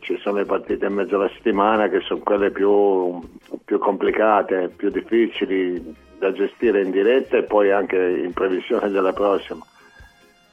ci 0.00 0.18
sono 0.22 0.38
le 0.38 0.44
partite 0.44 0.86
in 0.86 0.94
mezzo 0.94 1.14
alla 1.14 1.30
settimana 1.36 1.88
che 1.88 2.00
sono 2.00 2.18
quelle 2.18 2.50
più, 2.50 3.20
più 3.64 3.78
complicate, 3.78 4.72
più 4.74 4.90
difficili 4.90 6.02
da 6.24 6.32
gestire 6.32 6.80
in 6.80 6.90
diretta 6.90 7.36
e 7.36 7.42
poi 7.42 7.70
anche 7.70 7.98
in 7.98 8.32
previsione 8.32 8.88
della 8.88 9.12
prossima. 9.12 9.62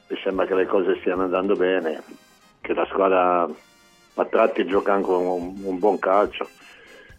Mi 0.08 0.18
sembra 0.22 0.44
che 0.44 0.54
le 0.54 0.66
cose 0.66 0.98
stiano 1.00 1.22
andando 1.22 1.54
bene, 1.54 2.02
che 2.60 2.74
la 2.74 2.84
squadra 2.90 3.48
a 4.14 4.24
tratti 4.26 4.66
gioca 4.66 4.92
anche 4.92 5.10
un, 5.10 5.54
un 5.62 5.78
buon 5.78 5.98
calcio. 5.98 6.46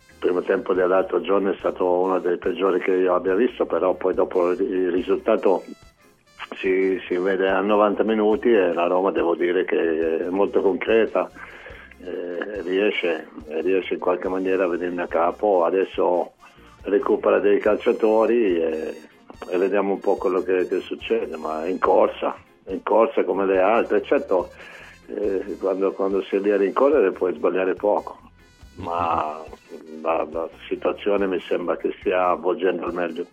Il 0.08 0.16
primo 0.20 0.44
tempo 0.44 0.76
dell'altro 0.76 1.20
giorno 1.22 1.52
è 1.52 1.56
stato 1.58 1.84
uno 1.84 2.20
dei 2.20 2.38
peggiori 2.38 2.80
che 2.80 2.92
io 2.92 3.16
abbia 3.16 3.34
visto, 3.34 3.66
però 3.66 3.96
poi 3.96 4.14
dopo 4.14 4.52
il 4.52 4.92
risultato 4.92 5.64
si, 6.58 7.02
si 7.08 7.18
vede 7.18 7.50
a 7.50 7.60
90 7.60 8.04
minuti 8.04 8.54
e 8.54 8.72
la 8.72 8.86
Roma 8.86 9.10
devo 9.10 9.34
dire 9.34 9.66
che 9.66 10.26
è 10.28 10.30
molto 10.30 10.62
concreta, 10.62 11.28
eh, 12.04 12.62
riesce, 12.62 13.30
riesce 13.48 13.96
in 13.96 14.00
qualche 14.00 14.28
maniera 14.28 14.66
a 14.66 14.68
venirne 14.68 15.02
a 15.02 15.08
capo, 15.08 15.66
adesso 15.66 16.34
recupera 16.84 17.40
dei 17.40 17.60
calciatori 17.60 18.58
e, 18.58 19.02
e 19.50 19.58
vediamo 19.58 19.94
un 19.94 20.00
po' 20.00 20.16
quello 20.16 20.42
che, 20.42 20.68
che 20.68 20.80
succede, 20.80 21.38
ma 21.38 21.66
è 21.66 21.70
in 21.70 21.80
corsa, 21.80 22.36
è 22.64 22.72
in 22.72 22.84
corsa 22.84 23.24
come 23.24 23.46
le 23.46 23.60
altre, 23.60 24.04
certo 24.04 24.52
eh, 25.08 25.58
quando, 25.60 25.92
quando 25.92 26.24
sei 26.24 26.42
lì 26.42 26.52
a 26.52 26.58
rincorrere 26.58 27.12
puoi 27.12 27.34
sbagliare 27.34 27.74
poco, 27.74 28.20
ma 28.76 29.42
la, 30.02 30.28
la 30.32 30.50
situazione 30.68 31.28
mi 31.28 31.40
sembra 31.40 31.78
che 31.78 31.96
stia 32.00 32.30
avvolgendo 32.30 32.86
al 32.86 32.94
meglio. 32.94 33.26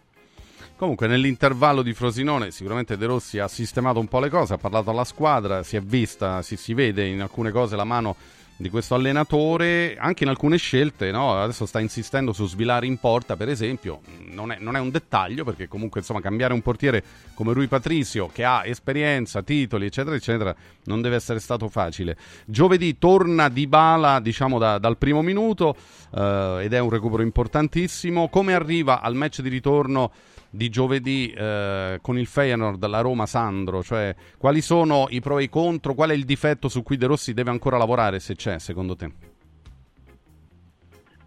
Comunque, 0.77 1.07
nell'intervallo 1.07 1.83
di 1.83 1.93
Frosinone, 1.93 2.51
sicuramente 2.51 2.97
De 2.97 3.05
Rossi 3.05 3.39
ha 3.39 3.49
sistemato 3.49 3.99
un 3.99 4.09
po' 4.09 4.19
le 4.19 4.31
cose, 4.31 4.55
ha 4.55 4.57
parlato 4.57 4.89
alla 4.89 5.05
squadra, 5.05 5.63
si 5.63 5.77
è 5.77 5.81
vista, 5.83 6.41
si, 6.41 6.57
si 6.57 6.73
vede 6.73 7.05
in 7.05 7.21
alcune 7.21 7.51
cose 7.51 7.77
la 7.77 7.85
mano 7.85 8.17
di 8.61 8.69
questo 8.69 8.95
allenatore, 8.95 9.97
anche 9.99 10.25
in 10.25 10.29
alcune 10.29 10.59
scelte, 10.59 11.11
no? 11.11 11.33
adesso 11.33 11.65
sta 11.65 11.81
insistendo 11.81 12.35
su 12.35 12.47
svilare 12.47 12.85
in 12.85 12.99
porta, 12.99 13.35
per 13.35 13.49
esempio, 13.49 14.03
non 14.27 14.53
è, 14.53 14.59
non 14.61 14.77
è 14.77 14.79
un 14.79 14.91
dettaglio 14.91 15.45
perché 15.45 15.67
comunque 15.67 16.01
insomma 16.01 16.21
cambiare 16.21 16.53
un 16.53 16.61
portiere 16.61 17.03
come 17.33 17.55
Rui 17.55 17.69
Patricio 17.69 18.29
che 18.31 18.45
ha 18.45 18.67
esperienza, 18.67 19.43
titoli 19.43 19.87
eccetera 19.87 20.15
eccetera 20.15 20.55
non 20.85 21.01
deve 21.01 21.17
essere 21.17 21.39
stato 21.39 21.71
facile. 21.71 22.19
Giovedì 22.45 22.99
torna 22.99 23.49
Di 23.49 23.67
Bala 23.67 24.21
diciamo 24.21 24.59
da- 24.59 24.77
dal 24.77 24.99
primo 24.99 25.23
minuto 25.23 25.75
eh, 26.15 26.59
ed 26.61 26.75
è 26.75 26.79
un 26.81 26.91
recupero 26.91 27.23
importantissimo, 27.23 28.29
come 28.29 28.53
arriva 28.53 29.01
al 29.01 29.15
match 29.15 29.41
di 29.41 29.49
ritorno 29.49 30.13
di 30.51 30.69
giovedì 30.69 31.33
eh, 31.33 31.99
con 32.03 32.19
il 32.19 32.27
Feyenoord, 32.27 32.85
la 32.87 33.01
Roma 33.01 33.27
Sandro, 33.27 33.83
cioè 33.83 34.15
quali 34.37 34.61
sono 34.61 35.07
i 35.11 35.21
pro 35.21 35.39
e 35.39 35.45
i 35.45 35.49
contro, 35.49 35.95
qual 35.95 36.11
è 36.11 36.15
il 36.15 36.25
difetto 36.25 36.69
su 36.69 36.83
cui 36.83 36.97
De 36.97 37.07
Rossi 37.07 37.33
deve 37.33 37.51
ancora 37.51 37.79
lavorare 37.79 38.19
se 38.19 38.35
c'è 38.35 38.59
secondo 38.59 38.97
te? 38.97 39.13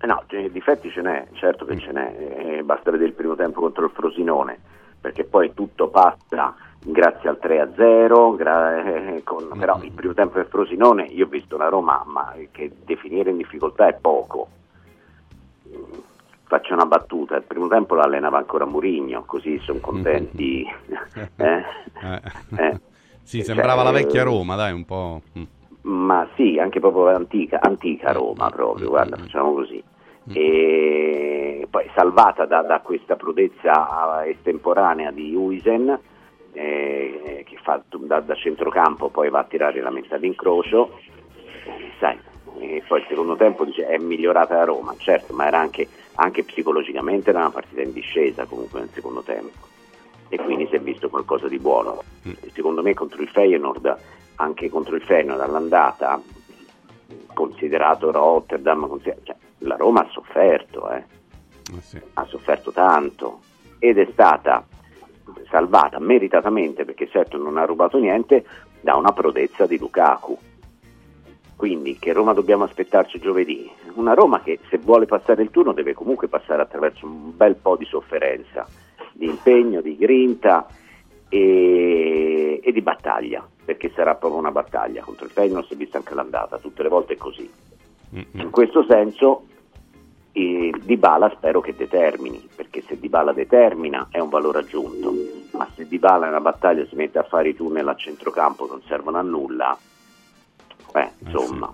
Eh 0.02 0.06
no, 0.06 0.24
cioè, 0.28 0.50
difetti 0.50 0.92
ce 0.92 1.02
n'è, 1.02 1.28
certo 1.34 1.64
che 1.64 1.80
ce 1.80 1.92
n'è, 1.94 2.58
eh, 2.58 2.64
basta 2.64 2.92
vedere 2.92 3.10
il 3.10 3.16
primo 3.16 3.36
tempo 3.36 3.62
contro 3.62 3.86
il 3.86 3.92
Frosinone, 3.92 4.60
perché 5.00 5.24
poi 5.24 5.54
tutto 5.54 5.88
passa 5.88 6.54
grazie 6.86 7.30
al 7.30 7.40
3-0, 7.42 8.36
gra- 8.36 8.84
eh, 8.84 9.24
con- 9.24 9.58
però 9.58 9.80
il 9.82 9.94
primo 9.94 10.14
tempo 10.14 10.36
del 10.40 10.48
Frosinone 10.48 11.04
io 11.06 11.26
ho 11.26 11.30
visto 11.30 11.56
una 11.56 11.70
Roma 11.70 12.04
ma 12.06 12.36
che 12.52 12.70
definire 12.84 13.30
in 13.30 13.38
difficoltà 13.38 13.88
è 13.88 13.94
poco. 13.94 14.50
Mm, 16.54 16.60
Faccio 16.60 16.74
una 16.74 16.86
battuta, 16.86 17.36
il 17.36 17.44
primo 17.44 17.68
tempo 17.68 17.96
l'allenava 17.96 18.38
ancora 18.38 18.66
Murigno, 18.66 19.24
così 19.26 19.58
sono 19.60 19.80
contenti. 19.80 20.64
eh? 21.38 21.64
Eh. 22.58 22.80
Sì, 23.24 23.38
Cioè, 23.38 23.46
sembrava 23.46 23.82
la 23.84 23.92
vecchia 23.92 24.22
eh, 24.22 24.26
Roma, 24.26 24.56
dai, 24.56 24.72
un 24.74 24.86
po'. 24.86 25.22
mm. 25.38 25.44
Ma 25.84 26.28
sì, 26.36 26.60
anche 26.60 26.80
proprio 26.80 27.08
antica, 27.08 27.60
antica 27.62 28.12
Roma 28.14 28.50
proprio, 28.50 28.90
guarda, 28.90 29.18
facciamo 29.18 29.54
così. 29.54 29.84
E 30.32 31.68
poi 31.70 31.90
salvata 31.94 32.46
da, 32.46 32.62
da 32.62 32.80
questa 32.80 33.18
prodezza 33.18 34.24
estemporanea 34.26 35.12
di 35.12 35.36
Uisen, 35.36 36.00
eh, 36.54 37.44
che 37.46 37.58
fa 37.62 37.82
da, 37.90 38.22
da 38.22 38.36
centrocampo 38.36 39.10
poi 39.10 39.30
va 39.30 39.40
a 39.40 39.44
tirare 39.44 39.82
la 39.82 39.90
messa 39.90 40.18
d'incrocio, 40.18 40.92
Eh, 41.66 41.92
sai, 42.00 42.18
e 42.60 42.84
poi 42.88 43.00
il 43.02 43.06
secondo 43.10 43.36
tempo 43.36 43.66
dice, 43.66 43.86
è 43.86 43.98
migliorata 43.98 44.56
la 44.56 44.64
Roma, 44.64 44.94
certo, 44.98 45.34
ma 45.34 45.48
era 45.48 45.60
anche, 45.60 45.86
anche 46.16 46.44
psicologicamente 46.44 47.30
era 47.30 47.40
una 47.40 47.52
partita 47.52 47.82
in 47.82 47.94
discesa 47.94 48.46
comunque 48.46 48.80
nel 48.80 48.90
secondo 48.94 49.22
tempo 49.22 49.72
e 50.30 50.38
quindi 50.38 50.68
si 50.68 50.76
è 50.76 50.80
visto 50.80 51.10
qualcosa 51.10 51.48
di 51.48 51.60
buono. 51.60 52.02
Secondo 52.54 52.82
me 52.82 52.96
contro 52.96 53.22
il 53.22 53.28
Feyenoord, 53.28 53.98
anche 54.38 54.68
contro 54.68 54.96
il 54.96 55.04
Feyenoord 55.04 55.42
all'andata, 55.42 56.20
considerato 57.34 58.12
Rotterdam, 58.12 58.88
consider- 58.88 59.20
cioè, 59.24 59.36
la 59.60 59.76
Roma 59.76 60.02
ha 60.02 60.10
sofferto, 60.10 60.90
eh. 60.90 61.04
ha 62.14 62.26
sofferto 62.26 62.72
tanto 62.72 63.42
ed 63.78 64.00
è 64.00 64.08
stata 64.12 64.66
salvata 65.50 66.00
meritatamente 66.00 66.84
perché 66.84 67.08
certo 67.10 67.38
non 67.38 67.58
ha 67.58 67.66
rubato 67.66 68.00
niente 68.00 68.44
da 68.82 68.96
una 68.96 69.12
prodezza 69.12 69.68
di 69.68 69.78
Lukaku. 69.78 70.38
Quindi 71.64 71.98
che 71.98 72.12
Roma 72.12 72.34
dobbiamo 72.34 72.66
aspettarci 72.66 73.20
giovedì? 73.20 73.72
Una 73.94 74.14
Roma 74.14 74.42
che 74.42 74.60
se 74.68 74.80
vuole 74.80 75.06
passare 75.06 75.44
il 75.44 75.50
turno 75.50 75.72
deve 75.72 75.94
comunque 75.94 76.28
passare 76.28 76.62
attraverso 76.62 77.06
un 77.06 77.32
bel 77.38 77.56
po' 77.56 77.78
di 77.78 77.86
sofferenza, 77.86 78.68
di 79.14 79.28
impegno, 79.28 79.80
di 79.80 79.96
grinta 79.96 80.68
e, 81.30 82.60
e 82.62 82.72
di 82.74 82.82
battaglia, 82.82 83.48
perché 83.64 83.94
sarà 83.96 84.16
proprio 84.16 84.42
una 84.42 84.52
battaglia 84.52 85.04
contro 85.04 85.24
il 85.24 85.32
Feyenoord, 85.32 85.66
si 85.68 85.76
è 85.76 85.78
vista 85.78 85.98
anche 86.00 86.14
l'andata, 86.14 86.58
tutte 86.58 86.84
le 86.84 86.90
volte 86.90 87.14
è 87.14 87.16
così. 87.16 87.50
In 88.10 88.50
questo 88.50 88.84
senso 88.84 89.46
eh, 90.34 90.74
Dybala 90.84 91.32
spero 91.34 91.62
che 91.62 91.74
determini, 91.74 92.46
perché 92.54 92.82
se 92.82 93.00
Dybala 93.00 93.32
determina 93.32 94.10
è 94.12 94.20
un 94.20 94.28
valore 94.28 94.60
aggiunto, 94.60 95.14
ma 95.54 95.66
se 95.74 95.88
Dybala 95.88 96.26
nella 96.26 96.42
battaglia 96.42 96.86
si 96.88 96.96
mette 96.96 97.20
a 97.20 97.24
fare 97.24 97.48
i 97.48 97.56
tunnel 97.56 97.88
a 97.88 97.96
centrocampo 97.96 98.68
non 98.68 98.82
servono 98.86 99.18
a 99.18 99.22
nulla, 99.22 99.78
eh, 100.94 101.12
insomma. 101.26 101.74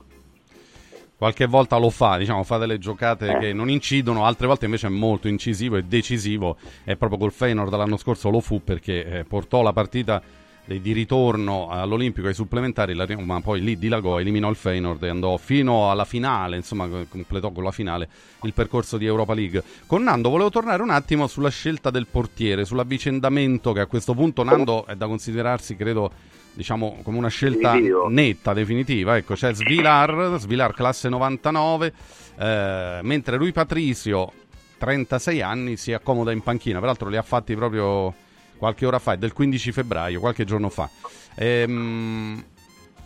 Qualche 1.18 1.48
volta 1.48 1.76
lo 1.78 1.90
fa, 1.90 2.18
diciamo, 2.18 2.44
fa 2.44 2.58
delle 2.58 2.78
giocate 2.78 3.28
Eh. 3.30 3.40
che 3.40 3.54
non 3.54 3.70
incidono, 3.70 4.26
altre 4.26 4.48
volte 4.48 4.66
invece 4.66 4.88
è 4.88 4.90
molto 4.90 5.28
incisivo 5.28 5.76
e 5.76 5.84
decisivo. 5.84 6.56
E 6.86 6.96
proprio 6.96 7.20
col 7.20 7.34
Feyenoord 7.34 7.76
l'anno 7.76 7.98
scorso 7.98 8.30
lo 8.30 8.40
fu 8.40 8.64
perché 8.64 9.20
eh, 9.20 9.24
portò 9.26 9.62
la 9.62 9.74
partita 9.74 10.22
di 10.66 10.82
di 10.82 10.92
ritorno 10.92 11.68
all'Olimpico 11.70 12.28
ai 12.28 12.36
supplementari, 12.36 12.94
la 12.94 13.06
Roma 13.06 13.42
poi 13.42 13.60
lì 13.60 13.80
dilagò, 13.80 14.20
eliminò 14.20 14.52
il 14.52 14.56
Feyenoord 14.56 15.02
e 15.02 15.10
andò 15.10 15.36
fino 15.38 15.90
alla 15.90 16.06
finale, 16.06 16.58
insomma 16.58 16.88
completò 17.10 17.50
con 17.50 17.64
la 17.64 17.72
finale 17.72 18.08
il 18.44 18.54
percorso 18.54 18.98
di 18.98 19.08
Europa 19.08 19.34
League. 19.34 19.64
Con 19.88 20.04
Nando 20.04 20.30
volevo 20.30 20.52
tornare 20.52 20.84
un 20.84 20.92
attimo 20.92 21.26
sulla 21.26 21.50
scelta 21.50 21.90
del 21.90 22.06
portiere, 22.06 22.66
sull'avvicendamento 22.66 23.74
che 23.74 23.80
a 23.80 23.88
questo 23.88 24.14
punto 24.14 24.44
Nando 24.44 24.86
è 24.86 24.96
da 24.96 25.08
considerarsi, 25.08 25.76
credo, 25.76 26.12
diciamo 26.60 27.00
come 27.04 27.18
una 27.18 27.30
scelta 27.30 27.70
Definitivo. 27.72 28.10
netta, 28.10 28.54
definitiva. 28.54 29.16
Ecco, 29.16 29.34
c'è 29.34 29.54
Svilar, 29.54 30.36
Svilar 30.40 30.74
classe 30.74 31.08
99, 31.08 31.94
eh, 32.38 33.00
mentre 33.02 33.38
Rui 33.38 33.54
Patricio, 33.54 34.34
36 34.78 35.42
anni, 35.42 35.78
si 35.78 35.94
accomoda 35.94 36.34
in 36.34 36.42
panchina. 36.42 36.82
Peraltro 36.82 37.08
li 37.08 37.16
ha 37.16 37.22
fatti 37.22 37.56
proprio 37.56 38.14
qualche 38.58 38.86
ora 38.86 39.00
fa, 39.00 39.14
è 39.14 39.18
del 39.18 39.32
15 39.32 39.72
febbraio, 39.72 40.20
qualche 40.20 40.44
giorno 40.44 40.68
fa. 40.68 40.90
Ehm, 41.36 42.44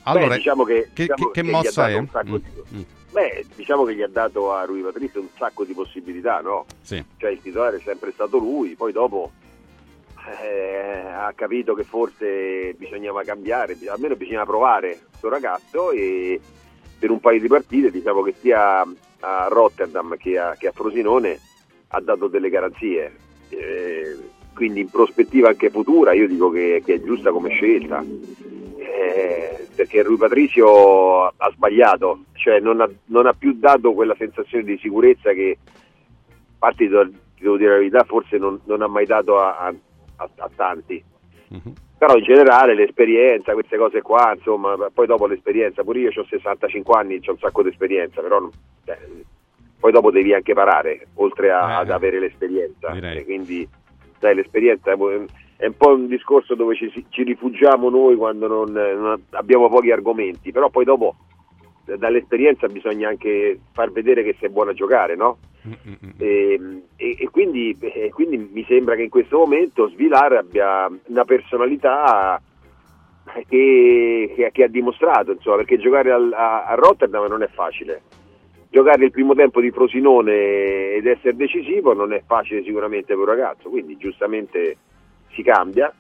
allora, 0.06 0.30
Beh, 0.30 0.36
diciamo 0.38 0.64
che, 0.64 0.90
che, 0.92 1.04
diciamo 1.04 1.30
che- 1.30 1.42
che 1.42 1.48
mossa 1.52 1.90
è? 1.90 2.02
Mm, 2.02 2.06
di- 2.24 2.44
mm, 2.74 2.82
Beh, 3.12 3.46
diciamo 3.56 3.84
che 3.84 3.94
gli 3.96 4.02
ha 4.02 4.08
dato 4.08 4.52
a 4.52 4.64
Rui 4.66 4.82
Patrizio 4.82 5.22
un 5.22 5.28
sacco 5.38 5.64
di 5.64 5.74
possibilità, 5.74 6.40
no? 6.42 6.66
sì. 6.82 7.04
Cioè 7.18 7.30
il 7.30 7.40
titolare 7.40 7.78
è 7.78 7.82
sempre 7.86 8.12
stato 8.14 8.40
lui, 8.40 8.74
poi 8.74 8.92
dopo 8.92 9.32
eh, 10.42 11.04
ha 11.08 11.32
capito 11.36 11.74
che 11.74 11.84
forse 11.84 12.74
bisognava 12.78 13.24
cambiare, 13.24 13.76
bi- 13.76 13.88
almeno 13.88 14.16
bisognava 14.16 14.46
provare 14.46 15.00
questo 15.10 15.30
ragazzo 15.30 15.92
e 15.92 16.40
per 16.98 17.12
un 17.12 17.20
paio 17.20 17.40
di 17.40 17.48
partite, 17.48 17.92
diciamo 17.92 18.22
che 18.22 18.34
sia 18.40 18.82
a 19.20 19.48
Rotterdam 19.50 20.16
che 20.18 20.38
a, 20.38 20.56
che 20.58 20.68
a 20.68 20.72
Frosinone 20.72 21.40
ha 21.90 22.02
dato 22.02 22.28
delle 22.28 22.50
garanzie. 22.50 23.12
Eh, 23.50 24.18
quindi 24.54 24.82
in 24.82 24.90
prospettiva 24.90 25.50
anche 25.50 25.70
futura 25.70 26.14
io 26.14 26.28
dico 26.28 26.50
che, 26.50 26.82
che 26.86 26.96
è 26.96 27.02
giusta 27.02 27.32
come 27.32 27.50
scelta. 27.50 28.04
Eh, 28.78 29.68
perché 29.76 30.04
Rui 30.04 30.18
Patricio 30.18 31.26
ha 31.26 31.52
sbagliato, 31.52 32.26
cioè 32.34 32.60
non 32.60 32.80
ha, 32.82 32.90
non 33.06 33.26
ha 33.26 33.34
più 33.34 33.54
dato 33.58 33.94
quella 33.94 34.16
sensazione 34.18 34.64
di 34.64 34.78
sicurezza 34.78 35.32
che, 35.34 35.58
a 35.60 36.36
parte 36.60 36.86
ti 36.86 36.90
devo, 36.90 37.58
dire 37.58 37.72
la 37.72 37.78
verità, 37.78 38.04
forse 38.04 38.38
non, 38.38 38.60
non 38.66 38.82
ha 38.82 38.88
mai 38.88 39.06
dato 39.06 39.40
a- 39.40 39.74
a- 40.18 40.30
a 40.38 40.50
tanti. 40.56 41.04
Però 41.98 42.16
in 42.18 42.24
generale 42.24 42.76
l'esperienza, 42.76 43.54
queste 43.54 43.78
cose 43.78 44.02
qua, 44.02 44.34
insomma, 44.36 44.76
poi 44.94 45.08
dopo 45.08 45.26
l'esperienza, 45.28 45.84
pure 45.84 46.00
io 46.00 46.12
ho 46.14 46.26
65 46.26 46.96
anni, 46.98 47.20
ho 47.26 47.32
un 47.32 47.38
sacco 47.38 47.64
di 47.64 47.70
esperienza, 47.70 48.22
però 48.22 48.40
non- 48.40 48.52
cioè, 48.86 48.98
poi 49.80 49.92
dopo 49.92 50.12
devi 50.12 50.34
anche 50.34 50.54
parare, 50.54 51.08
oltre 51.16 51.52
a- 51.52 51.78
ad 51.80 51.90
avere 51.92 52.20
l'esperienza. 52.20 52.90
Quindi 53.24 53.68
sai, 54.20 54.36
l'esperienza 54.36 54.92
è 54.92 54.98
è 55.58 55.68
un 55.68 55.78
po' 55.78 55.94
un 55.94 56.08
discorso 56.08 56.56
dove 56.56 56.76
ci, 56.76 57.06
ci 57.10 57.24
rifugiamo 57.24 57.90
noi 57.90 58.18
quando 58.18 58.48
non, 58.48 58.72
non 58.72 59.22
abbiamo 59.30 59.70
pochi 59.70 59.92
argomenti, 59.92 60.52
però 60.52 60.70
poi 60.70 60.84
dopo 60.84 61.16
eh, 61.86 61.98
dall'esperienza 61.98 62.68
bisogna 62.68 63.08
anche 63.08 63.60
far 63.72 63.90
vedere 63.92 64.24
che 64.24 64.36
sei 64.40 64.50
buono 64.50 64.72
a 64.72 64.74
giocare, 64.74 65.16
no? 65.16 65.38
E, 66.18 66.60
e- 66.98 67.16
e 67.20 67.30
quindi, 67.30 67.76
e 67.80 68.10
quindi 68.14 68.38
mi 68.52 68.66
sembra 68.68 68.96
che 68.96 69.04
in 69.04 69.10
questo 69.10 69.38
momento 69.38 69.88
Svilar 69.90 70.34
abbia 70.34 70.90
una 71.08 71.24
personalità 71.26 72.42
che, 73.48 74.34
che- 74.36 74.50
che 74.52 74.64
ha 74.64 74.68
dimostrato, 74.68 75.32
insomma, 75.32 75.58
perché 75.58 75.78
giocare 75.78 76.12
al- 76.12 76.34
a, 76.34 76.66
a 76.66 76.76
Rotterdam 76.76 77.28
non 77.28 77.42
è 77.44 77.48
facile. 77.48 78.02
Giocare 78.70 79.06
il 79.06 79.12
primo 79.12 79.34
tempo 79.36 79.62
di 79.62 79.72
Frosinone 79.72 80.94
ed 80.96 81.06
essere 81.06 81.36
decisivo 81.36 81.94
non 81.94 82.12
è 82.12 82.24
facile 82.26 82.64
sicuramente 82.64 83.14
per 83.14 83.20
un 83.20 83.26
ragazzo, 83.26 83.70
quindi 83.70 83.96
giustamente 83.98 84.78
si 85.32 85.44
cambia 85.44 85.94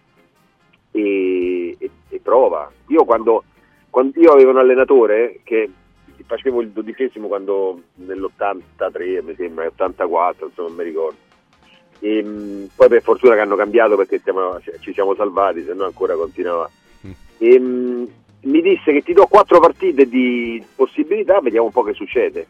e, 0.91 1.76
e- 1.78 1.89
e 2.09 2.20
prova. 2.20 2.70
Io 2.88 3.05
quando, 3.05 3.43
quando 3.89 4.20
io 4.20 4.32
avevo 4.32 4.49
un 4.51 4.57
allenatore 4.57 5.39
che 5.43 5.70
facevo 6.26 6.61
il 6.61 6.69
dodicesimo 6.69 7.28
quando 7.28 7.82
nell'83 7.95 9.24
mi 9.24 9.36
sembra, 9.36 9.65
84, 9.67 10.47
insomma 10.47 10.67
non 10.69 10.78
mi 10.78 10.84
ricordo. 10.84 11.17
E, 11.99 12.21
mh, 12.24 12.69
poi 12.76 12.88
per 12.89 13.01
fortuna 13.01 13.34
che 13.36 13.39
hanno 13.41 13.55
cambiato 13.55 13.95
perché 13.95 14.19
siamo- 14.19 14.59
ci 14.80 14.93
siamo 14.93 15.15
salvati, 15.15 15.63
se 15.63 15.74
no 15.74 15.86
ancora 15.86 16.15
continuava. 16.15 16.69
E, 17.38 17.59
mh, 17.59 18.07
mi 18.41 18.61
disse 18.61 18.91
che 18.91 19.01
ti 19.03 19.13
do 19.13 19.26
quattro 19.28 19.59
partite 19.59 20.05
di 20.07 20.61
possibilità, 20.76 21.39
vediamo 21.39 21.67
un 21.67 21.71
po' 21.71 21.84
che 21.84 21.93
succede. 21.93 22.47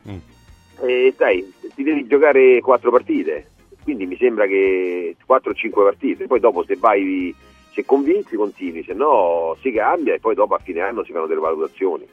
E 0.81 1.13
dai, 1.15 1.53
ti 1.75 1.83
devi 1.83 2.07
giocare 2.07 2.59
quattro 2.61 2.89
partite, 2.89 3.51
quindi 3.83 4.05
mi 4.07 4.17
sembra 4.17 4.47
che 4.47 5.15
4 5.25 5.51
o 5.51 5.53
5 5.53 5.83
partite, 5.83 6.25
poi 6.25 6.39
dopo 6.39 6.63
se 6.63 6.75
vai, 6.77 7.33
se 7.73 7.85
convinci 7.85 8.35
continui, 8.35 8.83
se 8.83 8.93
no 8.93 9.55
si 9.61 9.71
cambia 9.71 10.15
e 10.15 10.19
poi 10.19 10.33
dopo 10.35 10.55
a 10.55 10.59
fine 10.59 10.81
anno 10.81 11.03
si 11.03 11.11
fanno 11.11 11.27
delle 11.27 11.39
valutazioni. 11.39 12.05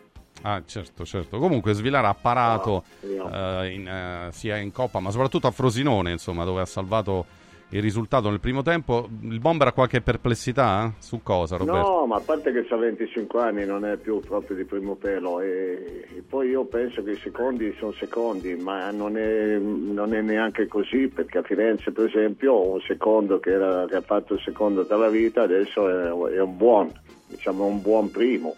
Ah, 0.42 0.62
certo, 0.64 1.04
certo. 1.04 1.38
Comunque 1.38 1.72
Svilar 1.72 2.04
ha 2.04 2.14
parato 2.14 2.84
eh, 3.00 3.72
in, 3.72 3.86
eh, 3.86 4.28
sia 4.32 4.56
in 4.56 4.72
Coppa, 4.72 5.00
ma 5.00 5.10
soprattutto 5.10 5.46
a 5.46 5.50
Frosinone, 5.50 6.10
insomma, 6.12 6.44
dove 6.44 6.62
ha 6.62 6.66
salvato 6.66 7.26
il 7.70 7.82
risultato 7.82 8.30
nel 8.30 8.40
primo 8.40 8.62
tempo. 8.62 9.08
Il 9.22 9.38
Bomber 9.38 9.68
ha 9.68 9.72
qualche 9.72 10.00
perplessità 10.00 10.86
eh? 10.86 10.92
su 10.98 11.22
cosa, 11.22 11.56
Roberto? 11.56 11.88
No, 11.88 12.06
ma 12.06 12.16
a 12.16 12.20
parte 12.20 12.52
che 12.52 12.66
ha 12.68 12.76
25 12.76 13.40
anni 13.40 13.64
non 13.64 13.84
è 13.84 13.96
più 13.96 14.20
proprio 14.20 14.56
di 14.56 14.64
primo 14.64 14.94
pelo 14.94 15.40
e, 15.40 16.06
e 16.16 16.22
poi 16.26 16.48
io 16.48 16.64
penso 16.64 17.02
che 17.02 17.12
i 17.12 17.18
secondi 17.18 17.74
sono 17.78 17.92
secondi, 17.92 18.54
ma 18.56 18.90
non 18.90 19.16
è, 19.16 19.56
non 19.58 20.14
è 20.14 20.20
neanche 20.20 20.66
così 20.66 21.08
perché 21.08 21.38
a 21.38 21.42
Firenze 21.42 21.92
per 21.92 22.06
esempio 22.06 22.72
un 22.72 22.80
secondo 22.80 23.38
che, 23.38 23.52
era- 23.52 23.86
che 23.86 23.96
ha 23.96 24.02
fatto 24.02 24.34
il 24.34 24.40
secondo 24.40 24.82
dalla 24.82 25.08
vita 25.08 25.42
adesso 25.42 25.88
è, 25.88 26.34
è 26.34 26.40
un 26.40 26.56
buon, 26.56 26.90
diciamo 27.28 27.64
un 27.64 27.80
buon 27.80 28.10
primo 28.10 28.56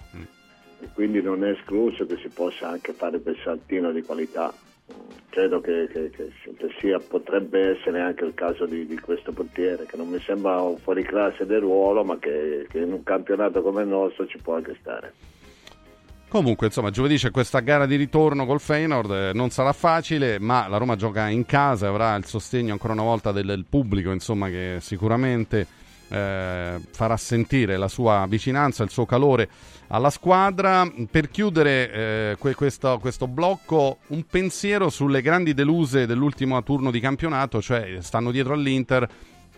e 0.82 0.88
quindi 0.92 1.22
non 1.22 1.44
è 1.44 1.50
escluso 1.50 2.04
che 2.06 2.16
si 2.16 2.28
possa 2.28 2.68
anche 2.68 2.92
fare 2.92 3.20
quel 3.20 3.36
saltino 3.42 3.92
di 3.92 4.02
qualità. 4.02 4.52
credo 5.30 5.60
che, 5.62 5.88
che- 5.90 6.10
che- 6.10 6.30
che 6.58 6.68
sia, 6.78 6.98
potrebbe 6.98 7.78
essere 7.78 8.00
anche 8.00 8.24
il 8.24 8.34
caso 8.34 8.66
di, 8.66 8.84
di 8.86 8.98
questo 8.98 9.32
portiere, 9.32 9.86
che 9.86 9.96
non 9.96 10.08
mi 10.08 10.20
sembra 10.20 10.60
un 10.60 10.76
fuoriclasse 10.76 11.46
del 11.46 11.60
ruolo, 11.60 12.04
ma 12.04 12.18
che, 12.18 12.66
che 12.68 12.80
in 12.80 12.92
un 12.92 13.02
campionato 13.02 13.62
come 13.62 13.80
il 13.82 13.88
nostro 13.88 14.26
ci 14.26 14.36
può 14.36 14.56
anche 14.56 14.76
stare. 14.80 15.14
Comunque, 16.28 16.66
insomma, 16.66 16.90
giovedì 16.90 17.16
c'è 17.16 17.30
questa 17.30 17.60
gara 17.60 17.86
di 17.86 17.96
ritorno 17.96 18.44
col 18.44 18.60
Feyenoord, 18.60 19.10
eh, 19.10 19.30
non 19.32 19.48
sarà 19.50 19.72
facile, 19.72 20.38
ma 20.38 20.66
la 20.68 20.76
Roma 20.78 20.96
gioca 20.96 21.28
in 21.28 21.46
casa 21.46 21.86
e 21.86 21.88
avrà 21.88 22.14
il 22.16 22.26
sostegno 22.26 22.72
ancora 22.72 22.92
una 22.92 23.02
volta 23.02 23.32
del, 23.32 23.46
del 23.46 23.64
pubblico, 23.68 24.10
insomma, 24.12 24.48
che 24.48 24.78
sicuramente 24.80 25.66
eh, 26.12 26.78
farà 26.90 27.16
sentire 27.16 27.76
la 27.78 27.88
sua 27.88 28.26
vicinanza, 28.28 28.82
il 28.84 28.90
suo 28.90 29.06
calore 29.06 29.48
alla 29.88 30.10
squadra. 30.10 30.90
Per 31.10 31.30
chiudere 31.30 31.90
eh, 31.92 32.36
que- 32.38 32.54
questo, 32.54 32.98
questo 33.00 33.26
blocco, 33.26 33.98
un 34.08 34.24
pensiero 34.26 34.90
sulle 34.90 35.22
grandi 35.22 35.54
deluse 35.54 36.06
dell'ultimo 36.06 36.62
turno 36.62 36.90
di 36.90 37.00
campionato, 37.00 37.62
cioè 37.62 37.96
stanno 38.00 38.30
dietro 38.30 38.52
all'Inter 38.52 39.08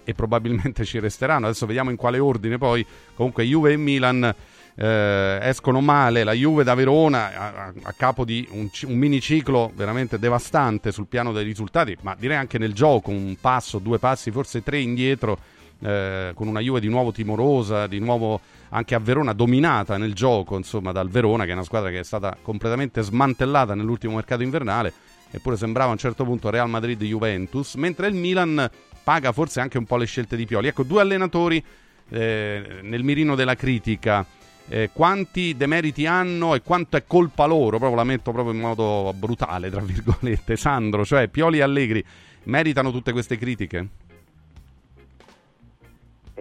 e 0.04 0.14
probabilmente 0.14 0.84
ci 0.84 0.98
resteranno. 1.00 1.46
Adesso 1.46 1.66
vediamo 1.66 1.90
in 1.90 1.96
quale 1.96 2.18
ordine 2.18 2.56
poi. 2.58 2.86
Comunque 3.14 3.44
Juve 3.44 3.72
e 3.72 3.76
Milan 3.76 4.34
eh, 4.76 5.38
escono 5.40 5.80
male, 5.80 6.24
la 6.24 6.32
Juve 6.32 6.62
da 6.64 6.74
Verona 6.74 7.32
a, 7.34 7.46
a- 7.66 7.72
a 7.82 7.94
capo 7.96 8.24
di 8.24 8.46
un, 8.50 8.68
un 8.86 8.96
miniciclo 8.96 9.72
veramente 9.74 10.18
devastante 10.18 10.92
sul 10.92 11.06
piano 11.06 11.32
dei 11.32 11.44
risultati, 11.44 11.96
ma 12.02 12.14
direi 12.18 12.36
anche 12.36 12.58
nel 12.58 12.74
gioco, 12.74 13.10
un 13.10 13.36
passo, 13.40 13.78
due 13.78 13.98
passi, 13.98 14.30
forse 14.30 14.62
tre 14.62 14.80
indietro, 14.80 15.38
eh, 15.80 16.32
con 16.34 16.48
una 16.48 16.60
Juve 16.60 16.80
di 16.80 16.88
nuovo 16.88 17.12
timorosa, 17.12 17.86
di 17.86 17.98
nuovo 17.98 18.40
anche 18.70 18.94
a 18.94 18.98
Verona 18.98 19.32
dominata 19.32 19.96
nel 19.96 20.14
gioco, 20.14 20.56
insomma, 20.56 20.92
dal 20.92 21.08
Verona, 21.08 21.44
che 21.44 21.50
è 21.50 21.54
una 21.54 21.62
squadra 21.64 21.90
che 21.90 22.00
è 22.00 22.04
stata 22.04 22.36
completamente 22.40 23.02
smantellata 23.02 23.74
nell'ultimo 23.74 24.14
mercato 24.14 24.42
invernale, 24.42 24.92
eppure 25.30 25.56
sembrava 25.56 25.90
a 25.90 25.92
un 25.92 25.98
certo 25.98 26.24
punto 26.24 26.50
Real 26.50 26.68
Madrid-Juventus, 26.68 27.74
mentre 27.74 28.08
il 28.08 28.14
Milan 28.14 28.68
paga 29.02 29.32
forse 29.32 29.60
anche 29.60 29.78
un 29.78 29.84
po' 29.84 29.96
le 29.96 30.06
scelte 30.06 30.36
di 30.36 30.46
Pioli. 30.46 30.68
Ecco, 30.68 30.82
due 30.82 31.00
allenatori 31.00 31.62
eh, 32.08 32.80
nel 32.82 33.04
mirino 33.04 33.34
della 33.34 33.54
critica. 33.54 34.24
Eh, 34.66 34.88
quanti 34.94 35.54
demeriti 35.56 36.06
hanno 36.06 36.54
e 36.54 36.62
quanto 36.62 36.96
è 36.96 37.04
colpa 37.06 37.44
loro, 37.44 37.76
proprio 37.76 37.96
la 37.96 38.04
metto 38.04 38.32
proprio 38.32 38.54
in 38.54 38.60
modo 38.60 39.12
brutale, 39.14 39.70
tra 39.70 39.82
virgolette. 39.82 40.56
Sandro, 40.56 41.04
cioè 41.04 41.28
Pioli 41.28 41.58
e 41.58 41.62
Allegri, 41.62 42.02
meritano 42.44 42.90
tutte 42.90 43.12
queste 43.12 43.36
critiche? 43.36 43.88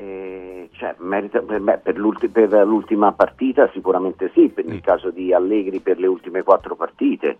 Eh, 0.04 0.70
cioè, 0.74 0.95
merita- 0.97 1.39
per, 1.39 1.62
beh, 1.62 1.78
per 1.78 1.95
per 2.30 2.68
l'ultima 2.68 3.14
partita 3.14 3.70
sicuramente 3.72 4.32
sì, 4.34 4.49
per- 4.49 4.66
nel 4.66 4.82
caso 4.82 5.12
di 5.12 5.32
Allegri 5.34 5.80
per 5.80 5.97
le 5.97 6.08
ultime 6.08 6.43
quattro 6.43 6.76
partite, 6.76 7.38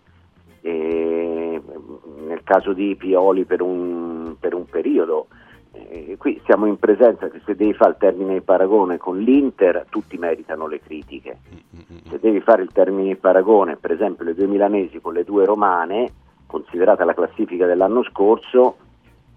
eh, 0.62 1.60
nel 2.26 2.42
caso 2.42 2.72
di 2.72 2.94
Pioli 2.96 3.44
per 3.44 3.60
un, 3.60 4.36
per 4.40 4.54
un 4.54 4.64
periodo. 4.64 5.26
Eh, 5.72 6.16
qui 6.16 6.40
siamo 6.44 6.64
in 6.66 6.78
presenza 6.78 7.28
che 7.28 7.42
se 7.44 7.54
devi 7.54 7.74
fare 7.74 7.90
il 7.90 7.96
termine 7.98 8.34
di 8.34 8.40
paragone 8.40 8.96
con 8.96 9.18
l'Inter 9.18 9.86
tutti 9.90 10.16
meritano 10.16 10.66
le 10.66 10.80
critiche. 10.80 11.38
Se 12.08 12.18
devi 12.18 12.40
fare 12.40 12.62
il 12.62 12.72
termine 12.72 13.08
di 13.08 13.16
paragone, 13.16 13.76
per 13.76 13.90
esempio 13.90 14.24
le 14.24 14.34
due 14.34 14.46
milanesi 14.46 15.00
con 15.00 15.12
le 15.12 15.24
due 15.24 15.44
romane, 15.44 16.12
considerata 16.46 17.04
la 17.04 17.12
classifica 17.12 17.66
dell'anno 17.66 18.02
scorso, 18.04 18.76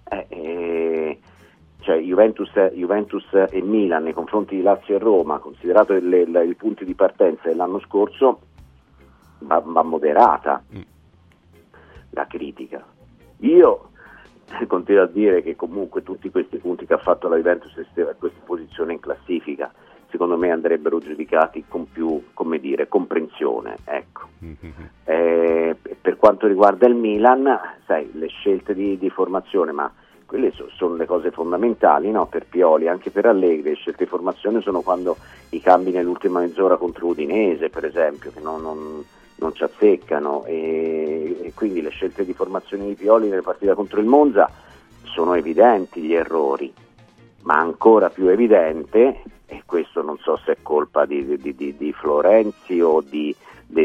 eh, 0.09 0.25
eh, 0.29 0.86
cioè 1.87 1.99
Juventus, 2.01 2.51
Juventus 2.73 3.23
e 3.49 3.61
Milan 3.61 4.03
nei 4.03 4.11
confronti 4.11 4.57
di 4.57 4.61
Lazio 4.61 4.95
e 4.95 4.99
Roma, 4.99 5.37
considerato 5.39 5.93
il, 5.93 6.03
il- 6.11 6.45
i 6.49 6.53
punti 6.55 6.83
di 6.83 6.93
partenza 6.95 7.47
dell'anno 7.47 7.79
scorso, 7.79 8.39
va, 9.39 9.61
va 9.65 9.83
moderata 9.83 10.61
la 12.09 12.27
critica. 12.27 12.83
Io 13.37 13.89
continuo 14.67 15.03
a 15.03 15.07
dire 15.07 15.41
che 15.41 15.55
comunque 15.55 16.03
tutti 16.03 16.29
questi 16.29 16.57
punti 16.57 16.85
che 16.85 16.93
ha 16.95 16.97
fatto 16.97 17.29
la 17.29 17.37
Juventus 17.37 17.71
ste- 17.91 18.15
questa 18.19 18.41
posizione 18.43 18.91
in 18.91 18.99
classifica, 18.99 19.71
secondo 20.09 20.35
me 20.35 20.51
andrebbero 20.51 20.99
giudicati 20.99 21.63
con 21.69 21.89
più, 21.89 22.21
come 22.33 22.59
dire, 22.59 22.89
comprensione. 22.89 23.77
Ecco. 23.85 24.27
Eh, 25.05 25.73
per 26.01 26.17
quanto 26.17 26.47
riguarda 26.47 26.85
il 26.85 26.95
Milan, 26.95 27.47
sai, 27.85 28.09
le 28.11 28.27
scelte 28.27 28.73
di, 28.73 28.97
di 28.97 29.09
formazione, 29.09 29.71
ma 29.71 29.89
quelle 30.27 30.51
so- 30.51 30.69
sono 30.75 30.95
le 30.95 31.05
cose 31.07 31.31
fondamentali 31.31 32.11
no? 32.11 32.27
per 32.27 32.45
Pioli, 32.45 32.87
anche 32.87 33.09
per 33.09 33.25
Allegri. 33.25 33.69
Le 33.69 33.75
scelte 33.75 34.03
di 34.03 34.09
formazione 34.09 34.61
sono 34.61 34.81
quando 34.81 35.17
i 35.49 35.61
cambi 35.61 35.91
nell'ultima 35.91 36.41
mezz'ora 36.41 36.77
contro 36.77 37.07
Udinese, 37.07 37.69
per 37.69 37.85
esempio, 37.85 38.31
che 38.31 38.39
non, 38.41 38.61
non- 38.61 39.03
non 39.39 39.53
ci 39.55 39.63
azzeccano. 39.63 40.43
E, 40.45 41.39
e 41.43 41.53
quindi 41.55 41.81
le 41.81 41.89
scelte 41.89 42.25
di 42.25 42.33
formazione 42.33 42.85
di 42.85 42.93
Pioli 42.95 43.29
nella 43.29 43.41
partita 43.41 43.73
contro 43.73 43.99
il 43.99 44.05
Monza 44.05 44.51
sono 45.03 45.33
evidenti 45.33 46.01
gli 46.01 46.13
errori, 46.13 46.71
ma 47.43 47.55
ancora 47.57 48.09
più 48.09 48.27
evidente, 48.27 49.21
e 49.45 49.63
questo 49.65 50.01
non 50.01 50.17
so 50.17 50.37
se 50.43 50.51
è 50.53 50.57
colpa 50.61 51.05
di, 51.05 51.37
di- 51.37 51.55
di- 51.55 51.77
di 51.77 51.93
Florenzi 51.93 52.81
o 52.81 53.01
dei 53.01 53.33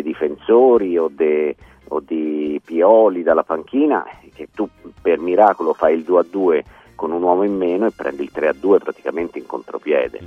difensori 0.02 0.98
o, 0.98 1.08
de- 1.08 1.54
o 1.92 2.00
di 2.00 2.60
Pioli 2.64 3.22
dalla 3.22 3.42
panchina, 3.42 4.04
che 4.34 4.48
tu 4.54 4.68
per 5.00 5.18
miracolo 5.18 5.74
fai 5.74 5.94
il 5.96 6.04
2-2 6.08 6.62
con 6.94 7.12
un 7.12 7.22
uomo 7.22 7.42
in 7.42 7.54
meno 7.56 7.86
e 7.86 7.90
prendi 7.94 8.22
il 8.22 8.30
3-2 8.34 8.78
praticamente 8.78 9.38
in 9.38 9.46
contropiede. 9.46 10.18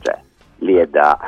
Cioè, 0.00 0.18
lì 0.58 0.74
è 0.76 0.86
da, 0.86 1.18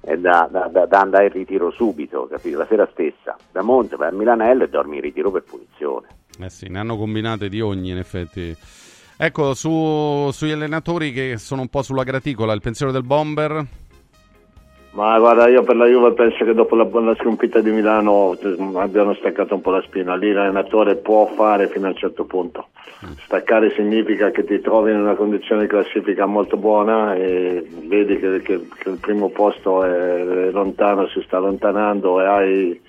è 0.00 0.16
da, 0.16 0.48
da- 0.50 0.68
da- 0.68 0.86
da 0.86 1.00
andare 1.00 1.26
in 1.26 1.32
ritiro 1.32 1.70
subito, 1.70 2.26
capito? 2.30 2.58
La 2.58 2.66
sera 2.66 2.88
stessa, 2.92 3.36
da 3.52 3.62
Monza 3.62 3.96
vai 3.96 4.08
a 4.08 4.12
Milanello 4.12 4.64
e 4.64 4.68
dormi 4.68 4.96
in 4.96 5.02
ritiro 5.02 5.30
per 5.30 5.44
punizione. 5.44 6.08
Eh 6.38 6.50
sì, 6.50 6.68
ne 6.68 6.78
hanno 6.78 6.96
combinate 6.96 7.48
di 7.48 7.60
ogni 7.60 7.90
in 7.90 7.98
effetti. 7.98 8.54
Ecco, 9.16 9.54
su- 9.54 10.30
sugli 10.32 10.50
allenatori 10.52 11.12
che 11.12 11.36
sono 11.38 11.62
un 11.62 11.68
po' 11.68 11.82
sulla 11.82 12.02
graticola, 12.04 12.52
il 12.52 12.60
pensiero 12.60 12.92
del 12.92 13.02
Bomber. 13.02 13.64
Ma 14.92 15.18
guarda, 15.20 15.46
io 15.48 15.62
per 15.62 15.76
la 15.76 15.86
Juve 15.86 16.12
penso 16.14 16.44
che 16.44 16.52
dopo 16.52 16.74
la, 16.74 16.88
la 17.00 17.14
sconfitta 17.20 17.60
di 17.60 17.70
Milano 17.70 18.36
eh, 18.40 18.56
abbiano 18.74 19.14
staccato 19.14 19.54
un 19.54 19.60
po' 19.60 19.70
la 19.70 19.82
spina. 19.82 20.16
Lì 20.16 20.32
l'allenatore 20.32 20.96
può 20.96 21.26
fare 21.36 21.68
fino 21.68 21.86
a 21.86 21.90
un 21.90 21.96
certo 21.96 22.24
punto. 22.24 22.68
Staccare 23.24 23.72
significa 23.76 24.30
che 24.30 24.44
ti 24.44 24.60
trovi 24.60 24.90
in 24.90 24.98
una 24.98 25.14
condizione 25.14 25.62
di 25.62 25.68
classifica 25.68 26.26
molto 26.26 26.56
buona 26.56 27.14
e 27.14 27.64
vedi 27.84 28.18
che, 28.18 28.42
che- 28.42 28.66
che 28.78 28.88
il 28.90 28.98
primo 29.00 29.28
posto 29.30 29.84
è 29.84 30.50
lontano, 30.50 31.06
si 31.06 31.22
sta 31.22 31.36
allontanando 31.38 32.20
e 32.20 32.24
hai, 32.26 32.80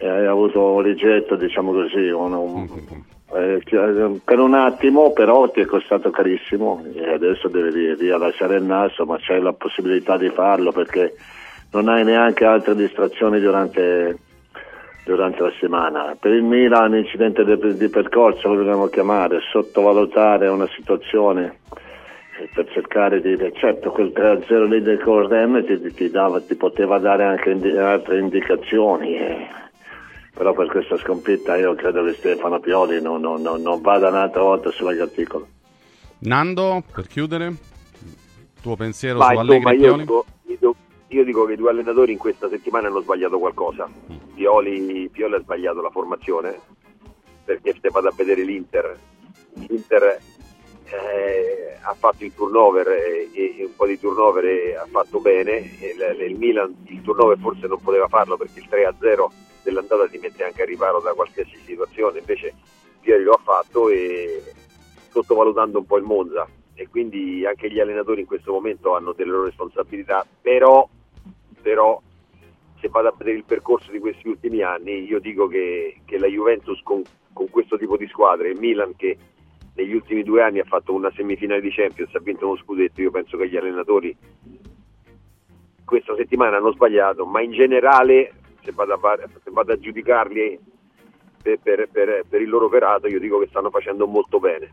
hai 0.00 0.26
avuto 0.26 0.62
un 0.72 0.82
rigetto, 0.82 1.34
diciamo 1.36 1.72
così, 1.72 2.08
un- 2.08 2.32
un- 2.32 2.68
eh, 3.34 3.60
ti- 3.64 4.20
per 4.24 4.38
un 4.38 4.54
attimo 4.54 5.12
però 5.12 5.48
ti 5.50 5.60
è 5.60 5.64
costato 5.64 6.10
carissimo 6.10 6.84
e 6.94 7.12
adesso 7.12 7.48
devi 7.48 7.70
ri- 7.70 7.94
rilasciare 7.94 8.56
il 8.56 8.64
naso, 8.64 9.04
ma 9.06 9.16
c'è 9.18 9.38
la 9.38 9.52
possibilità 9.52 10.16
di 10.16 10.28
farlo 10.28 10.70
perché 10.72 11.14
non 11.72 11.88
hai 11.88 12.04
neanche 12.04 12.44
altre 12.44 12.74
distrazioni 12.74 13.40
durante, 13.40 14.18
durante 15.04 15.42
la 15.42 15.50
settimana. 15.52 16.16
Per 16.20 16.32
il 16.32 16.42
Milan 16.42 16.94
incidente 16.94 17.44
di, 17.44 17.76
di 17.76 17.88
percorso 17.88 18.48
lo 18.48 18.56
dobbiamo 18.56 18.88
chiamare, 18.88 19.40
sottovalutare 19.50 20.48
una 20.48 20.68
situazione 20.76 21.60
eh, 22.38 22.48
per 22.54 22.68
cercare 22.72 23.20
di 23.22 23.36
certo 23.54 23.90
quel 23.90 24.12
3-0 24.14 24.68
lì 24.68 24.82
del 24.82 25.00
Correm 25.00 25.64
ti, 25.64 25.80
ti 25.94 26.10
dava- 26.10 26.40
ti 26.40 26.54
poteva 26.54 26.98
dare 26.98 27.24
anche 27.24 27.50
indi- 27.50 27.76
altre 27.76 28.18
indicazioni 28.18 29.16
eh. 29.16 29.46
Però 30.34 30.52
per 30.54 30.68
questa 30.68 30.96
sconfitta 30.98 31.56
io 31.56 31.74
credo 31.74 32.04
che 32.04 32.14
Stefano 32.14 32.58
Pioli 32.60 33.00
non, 33.02 33.20
non- 33.20 33.42
non- 33.42 33.60
non 33.62 33.80
vada 33.80 34.08
un'altra 34.08 34.42
volta 34.42 34.70
sulla 34.70 34.94
graticola 34.94 35.44
Nando, 36.20 36.82
per 36.94 37.06
chiudere, 37.08 37.52
tuo 38.62 38.76
pensiero 38.76 39.18
Ma 39.18 39.32
su 39.32 39.38
Allegri 39.38 39.76
io 39.78 39.96
dico, 39.96 40.24
io- 40.60 40.74
io 41.08 41.24
dico 41.24 41.44
che 41.46 41.54
i 41.54 41.56
due 41.56 41.70
allenatori 41.70 42.12
in 42.12 42.18
questa 42.18 42.48
settimana 42.48 42.86
hanno 42.86 43.00
sbagliato 43.00 43.38
qualcosa. 43.40 43.88
Pioli, 44.34 45.08
Pioli 45.12 45.34
ha 45.34 45.40
sbagliato 45.40 45.80
la 45.82 45.90
formazione 45.90 46.58
perché 47.44 47.74
se 47.80 47.88
vado 47.90 48.06
a 48.08 48.12
vedere 48.16 48.44
l'Inter, 48.44 48.96
l'Inter 49.66 50.18
eh, 50.84 51.76
ha 51.82 51.94
fatto 51.98 52.24
il 52.24 52.32
turnover 52.34 52.86
e, 52.88 53.30
e 53.34 53.64
un 53.64 53.74
po' 53.74 53.86
di 53.86 53.98
turnover 53.98 54.44
e 54.44 54.76
ha 54.76 54.86
fatto 54.88 55.18
bene. 55.18 55.56
Il, 55.58 56.24
il 56.28 56.38
Milan 56.38 56.72
il 56.86 57.02
turnover 57.02 57.36
forse 57.38 57.66
non 57.66 57.80
poteva 57.82 58.06
farlo 58.08 58.36
perché 58.36 58.60
il 58.60 58.68
3-0 58.70 59.26
dell'andata 59.62 60.08
ti 60.08 60.18
mette 60.18 60.44
anche 60.44 60.62
a 60.62 60.66
riparo 60.66 61.00
da 61.00 61.12
qualsiasi 61.12 61.56
situazione, 61.64 62.18
invece 62.18 62.54
Pioli 63.00 63.24
lo 63.24 63.32
ha 63.32 63.40
fatto 63.42 63.88
e 63.88 64.42
sottovalutando 65.10 65.78
un 65.78 65.86
po' 65.86 65.98
il 65.98 66.04
Monza. 66.04 66.48
E 66.74 66.88
quindi 66.88 67.44
anche 67.44 67.70
gli 67.70 67.80
allenatori 67.80 68.22
in 68.22 68.26
questo 68.26 68.52
momento 68.52 68.94
hanno 68.94 69.12
delle 69.12 69.30
loro 69.30 69.44
responsabilità, 69.44 70.26
però, 70.40 70.88
però 71.60 72.00
se 72.80 72.88
vado 72.88 73.08
a 73.08 73.14
vedere 73.16 73.36
il 73.36 73.44
percorso 73.44 73.92
di 73.92 74.00
questi 74.00 74.26
ultimi 74.26 74.62
anni 74.62 75.04
io 75.04 75.20
dico 75.20 75.46
che, 75.46 76.00
che 76.04 76.18
la 76.18 76.26
Juventus 76.26 76.80
con, 76.82 77.02
con 77.32 77.48
questo 77.50 77.78
tipo 77.78 77.96
di 77.96 78.08
squadre 78.08 78.48
e 78.48 78.52
il 78.52 78.58
Milan 78.58 78.96
che 78.96 79.16
negli 79.74 79.94
ultimi 79.94 80.22
due 80.22 80.42
anni 80.42 80.58
ha 80.58 80.64
fatto 80.64 80.92
una 80.92 81.10
semifinale 81.14 81.60
di 81.60 81.70
Champions, 81.70 82.14
ha 82.14 82.20
vinto 82.20 82.46
uno 82.46 82.56
scudetto, 82.56 83.00
io 83.00 83.10
penso 83.10 83.36
che 83.36 83.48
gli 83.48 83.56
allenatori 83.56 84.16
questa 85.84 86.14
settimana 86.16 86.56
hanno 86.56 86.72
sbagliato, 86.72 87.24
ma 87.26 87.40
in 87.42 87.52
generale 87.52 88.32
se 88.64 88.72
vado 88.72 88.94
a, 88.94 89.00
se 89.42 89.50
vado 89.50 89.72
a 89.72 89.78
giudicarli 89.78 90.58
per, 91.42 91.58
per- 91.62 91.88
per- 91.90 92.24
per 92.28 92.40
il 92.40 92.48
loro 92.48 92.66
operato 92.66 93.06
io 93.08 93.18
dico 93.18 93.38
che 93.38 93.48
stanno 93.48 93.70
facendo 93.70 94.06
molto 94.06 94.38
bene. 94.38 94.72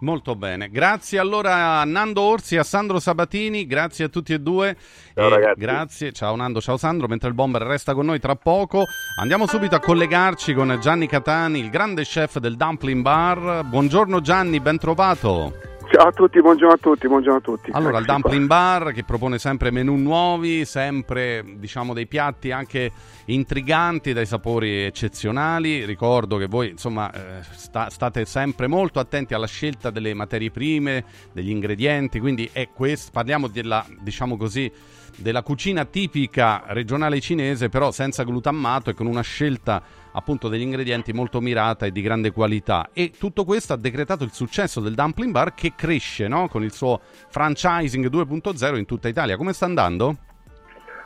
Molto 0.00 0.34
bene, 0.34 0.68
grazie 0.68 1.18
allora 1.18 1.78
a 1.80 1.84
Nando 1.84 2.20
Orsi 2.20 2.56
e 2.56 2.58
a 2.58 2.62
Sandro 2.62 2.98
Sabatini, 2.98 3.66
grazie 3.66 4.04
a 4.06 4.08
tutti 4.08 4.34
e 4.34 4.38
due. 4.38 4.76
Ciao, 5.14 5.26
E 5.26 5.30
ragazzi. 5.30 5.60
Grazie, 5.60 6.12
ciao 6.12 6.36
Nando, 6.36 6.60
ciao 6.60 6.76
Sandro, 6.76 7.06
mentre 7.06 7.28
il 7.28 7.34
bomber 7.34 7.62
resta 7.62 7.94
con 7.94 8.04
noi 8.06 8.18
tra 8.18 8.34
poco. 8.34 8.84
Andiamo 9.18 9.46
subito 9.46 9.76
a 9.76 9.80
collegarci 9.80 10.52
con 10.52 10.76
Gianni 10.80 11.06
Catani, 11.06 11.58
il 11.60 11.70
grande 11.70 12.02
chef 12.02 12.38
del 12.38 12.56
Dumpling 12.56 13.00
Bar. 13.02 13.64
Buongiorno 13.64 14.20
Gianni, 14.20 14.60
ben 14.60 14.78
trovato. 14.78 15.73
Ciao 15.90 16.08
a 16.08 16.12
tutti, 16.12 16.40
buongiorno 16.40 16.74
a 16.74 16.78
tutti, 16.78 17.06
buongiorno 17.06 17.38
a 17.38 17.40
tutti. 17.40 17.70
Allora, 17.72 17.98
il. 17.98 18.04
Dumpling 18.04 18.46
Bar 18.46 18.92
che 18.92 19.04
propone 19.04 19.38
sempre 19.38 19.70
menù 19.70 19.96
nuovi, 19.96 20.64
sempre 20.64 21.44
diciamo 21.56 21.92
dei 21.92 22.06
piatti 22.06 22.50
anche 22.50 22.90
intriganti, 23.26 24.12
dai 24.12 24.26
sapori 24.26 24.84
eccezionali. 24.84 25.84
Ricordo 25.84 26.36
che 26.36 26.46
voi 26.46 26.70
insomma 26.70 27.12
eh, 27.12 27.42
sta- 27.52 27.90
state 27.90 28.24
sempre 28.24 28.66
molto 28.66 28.98
attenti 28.98 29.34
alla 29.34 29.46
scelta 29.46 29.90
delle 29.90 30.14
materie 30.14 30.50
prime, 30.50 31.04
degli 31.32 31.50
ingredienti, 31.50 32.18
quindi 32.18 32.48
è 32.52 32.68
questo, 32.74 33.10
parliamo 33.12 33.48
della 33.48 33.84
diciamo 34.00 34.36
così 34.36 34.70
della 35.16 35.42
cucina 35.42 35.84
tipica 35.84 36.64
regionale 36.68 37.20
cinese, 37.20 37.68
però 37.68 37.90
senza 37.92 38.24
glutammato 38.24 38.90
e 38.90 38.94
con 38.94 39.06
una 39.06 39.22
scelta 39.22 39.82
appunto 40.14 40.48
degli 40.48 40.62
ingredienti 40.62 41.12
molto 41.12 41.40
mirata 41.40 41.86
e 41.86 41.92
di 41.92 42.02
grande 42.02 42.32
qualità. 42.32 42.88
E 42.92 43.10
tutto 43.10 43.44
questo 43.44 43.72
ha 43.72 43.76
decretato 43.76 44.24
il 44.24 44.32
successo 44.32 44.80
del 44.80 44.94
Dumpling 44.94 45.32
Bar 45.32 45.54
che 45.54 45.72
cresce 45.76 46.28
no? 46.28 46.48
con 46.48 46.62
il 46.62 46.72
suo 46.72 47.00
franchising 47.28 48.08
2.0 48.08 48.76
in 48.76 48.86
tutta 48.86 49.08
Italia. 49.08 49.36
Come 49.36 49.52
sta 49.52 49.64
andando? 49.64 50.16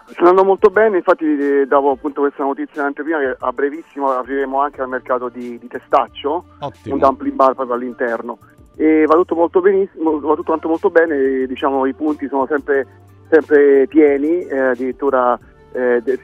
Sta 0.06 0.20
andando 0.20 0.44
molto 0.44 0.70
bene, 0.70 0.98
infatti 0.98 1.24
eh, 1.24 1.66
davo 1.66 1.90
appunto 1.90 2.22
questa 2.22 2.42
notizia 2.42 2.80
in 2.80 2.86
anteprima 2.86 3.18
che 3.18 3.36
a 3.38 3.52
brevissimo 3.52 4.10
apriremo 4.10 4.58
anche 4.58 4.80
al 4.80 4.88
mercato 4.88 5.28
di, 5.28 5.58
di 5.58 5.66
testaccio, 5.66 6.44
Ottimo. 6.60 6.94
un 6.94 7.00
dumpling 7.00 7.34
bar 7.34 7.54
proprio 7.54 7.76
all'interno. 7.76 8.38
E 8.76 9.04
va 9.06 9.14
tutto 9.16 9.34
molto 9.34 9.60
benissimo, 9.60 10.18
va 10.20 10.30
tutto 10.30 10.44
quanto 10.44 10.68
molto 10.68 10.88
bene, 10.88 11.46
diciamo 11.46 11.84
i 11.84 11.92
punti 11.92 12.26
sono 12.28 12.46
sempre, 12.46 12.86
sempre 13.28 13.86
pieni, 13.88 14.46
eh, 14.46 14.58
addirittura 14.58 15.38
eh, 15.72 16.00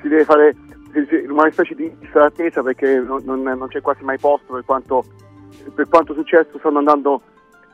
si 0.00 0.08
deve 0.08 0.24
fare 0.24 0.54
una 1.28 1.50
specie 1.50 1.74
di 1.74 1.94
lista 2.00 2.20
d'attesa 2.20 2.62
perché 2.62 2.98
non, 3.00 3.22
non- 3.24 3.42
non 3.42 3.68
c'è 3.68 3.80
quasi 3.80 4.04
mai 4.04 4.18
posto 4.18 4.54
per 4.54 4.64
quanto, 4.64 5.04
per 5.74 5.88
quanto 5.88 6.14
successo 6.14 6.58
stanno 6.58 6.78
andando 6.78 7.20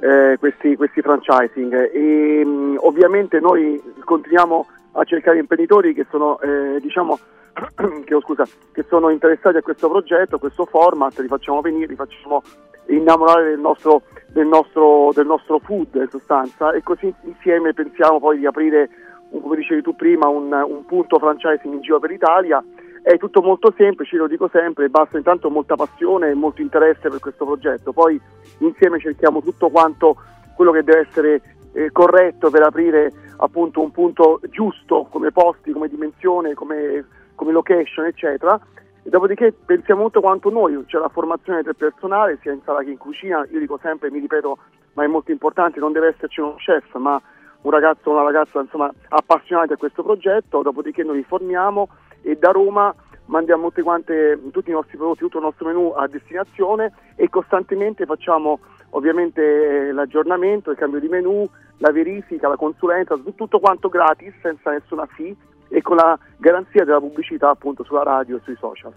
eh, 0.01 0.37
questi, 0.39 0.75
questi 0.77 1.01
franchising 1.01 1.91
e 1.93 2.45
mh, 2.45 2.79
ovviamente 2.81 3.39
noi 3.39 3.81
continuiamo 4.05 4.67
a 4.93 5.05
cercare 5.05 5.39
imprenditori 5.39 5.95
che 5.95 6.07
sono 6.11 6.41
eh, 6.41 6.79
diciamo 6.81 7.19
che, 8.05 8.15
oh, 8.15 8.21
scusa, 8.21 8.45
che 8.73 8.85
sono 8.89 9.11
interessati 9.11 9.59
a 9.59 9.63
questo 9.63 9.89
progetto, 9.89 10.37
a 10.37 10.39
questo 10.39 10.65
format, 10.65 11.19
li 11.19 11.29
facciamo 11.29 11.61
venire, 11.61 11.87
li 11.87 11.95
facciamo 11.95 12.43
innamorare 12.89 13.51
del 13.51 13.61
nostro, 13.61 14.03
del 14.29 14.47
nostro, 14.47 15.11
del 15.15 15.27
nostro 15.27 15.59
food 15.61 15.95
in 15.95 16.09
sostanza 16.11 16.73
e 16.73 16.83
così 16.83 17.13
insieme 17.25 17.73
pensiamo 17.73 18.19
poi 18.19 18.39
di 18.39 18.47
aprire, 18.47 18.89
come 19.31 19.57
dicevi 19.57 19.83
tu 19.83 19.95
prima, 19.95 20.29
un, 20.29 20.53
un 20.53 20.85
punto 20.87 21.19
franchising 21.19 21.75
in 21.75 21.81
giro 21.81 21.99
per 21.99 22.11
l'Italia. 22.11 22.63
È 23.03 23.19
tutto 23.19 23.43
molto 23.43 23.75
semplice, 23.77 24.17
lo 24.17 24.29
dico 24.29 24.49
sempre, 24.49 24.89
basta 24.89 25.17
intanto 25.17 25.51
molta 25.51 25.75
passione 25.75 26.31
e 26.31 26.35
molto 26.35 26.63
interesse 26.63 27.09
per 27.09 27.19
questo 27.19 27.45
progetto. 27.45 27.93
Poi 27.93 28.21
insieme 28.59 29.01
cerchiamo 29.01 29.43
tutto 29.43 29.71
quanto 29.71 30.17
quello 30.55 30.71
che 30.71 30.85
deve 30.85 31.09
essere 31.09 31.43
eh, 31.73 31.91
corretto 31.91 32.49
per 32.49 32.63
aprire 32.63 33.13
appunto 33.39 33.81
un 33.81 33.91
punto 33.91 34.41
giusto 34.51 35.09
come 35.11 35.33
posti, 35.33 35.73
come 35.73 35.89
dimensione, 35.89 36.55
come, 36.55 37.05
come 37.35 37.51
location, 37.51 38.07
eccetera. 38.07 38.59
E 39.03 39.11
dopodiché 39.11 39.53
pensiamo 39.53 40.03
molto 40.03 40.21
quanto 40.21 40.49
noi, 40.49 40.85
c'è 40.87 40.99
la 40.99 41.09
formazione 41.09 41.63
del 41.63 41.75
personale, 41.75 42.39
sia 42.41 42.53
in 42.53 42.61
sala 42.63 42.85
che 42.85 42.91
in 42.91 42.99
cucina, 42.99 43.45
io 43.51 43.59
dico 43.59 43.81
sempre, 43.83 44.13
mi 44.13 44.21
ripeto, 44.21 44.59
ma 44.93 45.03
è 45.03 45.09
molto 45.09 45.33
importante, 45.33 45.81
non 45.81 45.91
deve 45.91 46.15
esserci 46.15 46.39
uno 46.39 46.55
chef, 46.55 46.95
ma 46.95 47.21
un 47.63 47.71
ragazzo 47.73 48.11
o 48.11 48.13
una 48.13 48.23
ragazza 48.23 48.61
insomma 48.61 48.93
appassionati 49.09 49.73
a 49.73 49.77
questo 49.77 50.05
progetto, 50.05 50.63
dopodiché 50.63 51.03
noi 51.03 51.17
li 51.17 51.25
formiamo 51.25 51.89
e 52.23 52.37
da 52.37 52.51
Roma 52.51 52.95
mandiamo 53.27 53.70
quante, 53.83 54.39
tutti 54.53 54.70
i 54.70 54.73
nostri 54.73 54.97
prodotti, 54.97 55.20
tutto 55.20 55.39
il 55.39 55.45
nostro 55.45 55.66
menù 55.66 55.93
a 55.97 56.07
destinazione 56.07 56.93
e 57.16 57.29
costantemente 57.29 58.05
facciamo 58.05 58.61
ovviamente 58.91 59.93
l'aggiornamento, 59.93 60.70
il 60.70 60.77
cambio 60.77 61.01
di 61.01 61.09
menù, 61.09 61.49
la 61.79 61.91
verifica, 61.93 62.49
la 62.49 62.57
consulenza, 62.57 63.14
tut- 63.14 63.35
tutto 63.35 63.59
quanto 63.59 63.89
gratis, 63.89 64.35
senza 64.41 64.70
nessuna 64.70 65.07
fee 65.07 65.35
e 65.68 65.81
con 65.81 65.97
la 65.97 66.18
garanzia 66.37 66.85
della 66.85 67.01
pubblicità 67.01 67.51
appunto 67.51 67.83
sulla 67.85 68.03
radio 68.03 68.37
e 68.37 68.41
sui 68.45 68.57
social. 68.57 68.93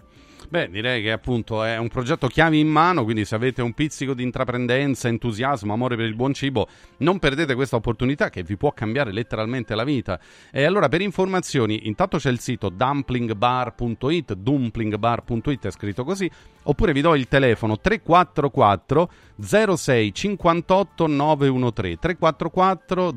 Beh, 0.48 0.70
direi 0.70 1.02
che 1.02 1.10
appunto 1.10 1.64
è 1.64 1.76
un 1.76 1.88
progetto 1.88 2.28
chiavi 2.28 2.60
in 2.60 2.68
mano, 2.68 3.02
quindi 3.02 3.24
se 3.24 3.34
avete 3.34 3.62
un 3.62 3.72
pizzico 3.72 4.14
di 4.14 4.22
intraprendenza, 4.22 5.08
entusiasmo, 5.08 5.72
amore 5.72 5.96
per 5.96 6.06
il 6.06 6.14
buon 6.14 6.34
cibo, 6.34 6.68
non 6.98 7.18
perdete 7.18 7.56
questa 7.56 7.74
opportunità 7.74 8.30
che 8.30 8.44
vi 8.44 8.56
può 8.56 8.70
cambiare 8.72 9.10
letteralmente 9.12 9.74
la 9.74 9.82
vita. 9.82 10.20
E 10.52 10.62
allora 10.64 10.88
per 10.88 11.00
informazioni, 11.00 11.88
intanto 11.88 12.18
c'è 12.18 12.30
il 12.30 12.38
sito 12.38 12.68
dumplingbar.it, 12.68 14.34
dumplingbar.it 14.34 15.66
è 15.66 15.70
scritto 15.72 16.04
così, 16.04 16.30
oppure 16.62 16.92
vi 16.92 17.00
do 17.00 17.16
il 17.16 17.26
telefono 17.26 17.80
344 17.80 19.10
06 19.38 20.12
58 20.12 21.06
913 21.06 21.98
344 21.98 23.14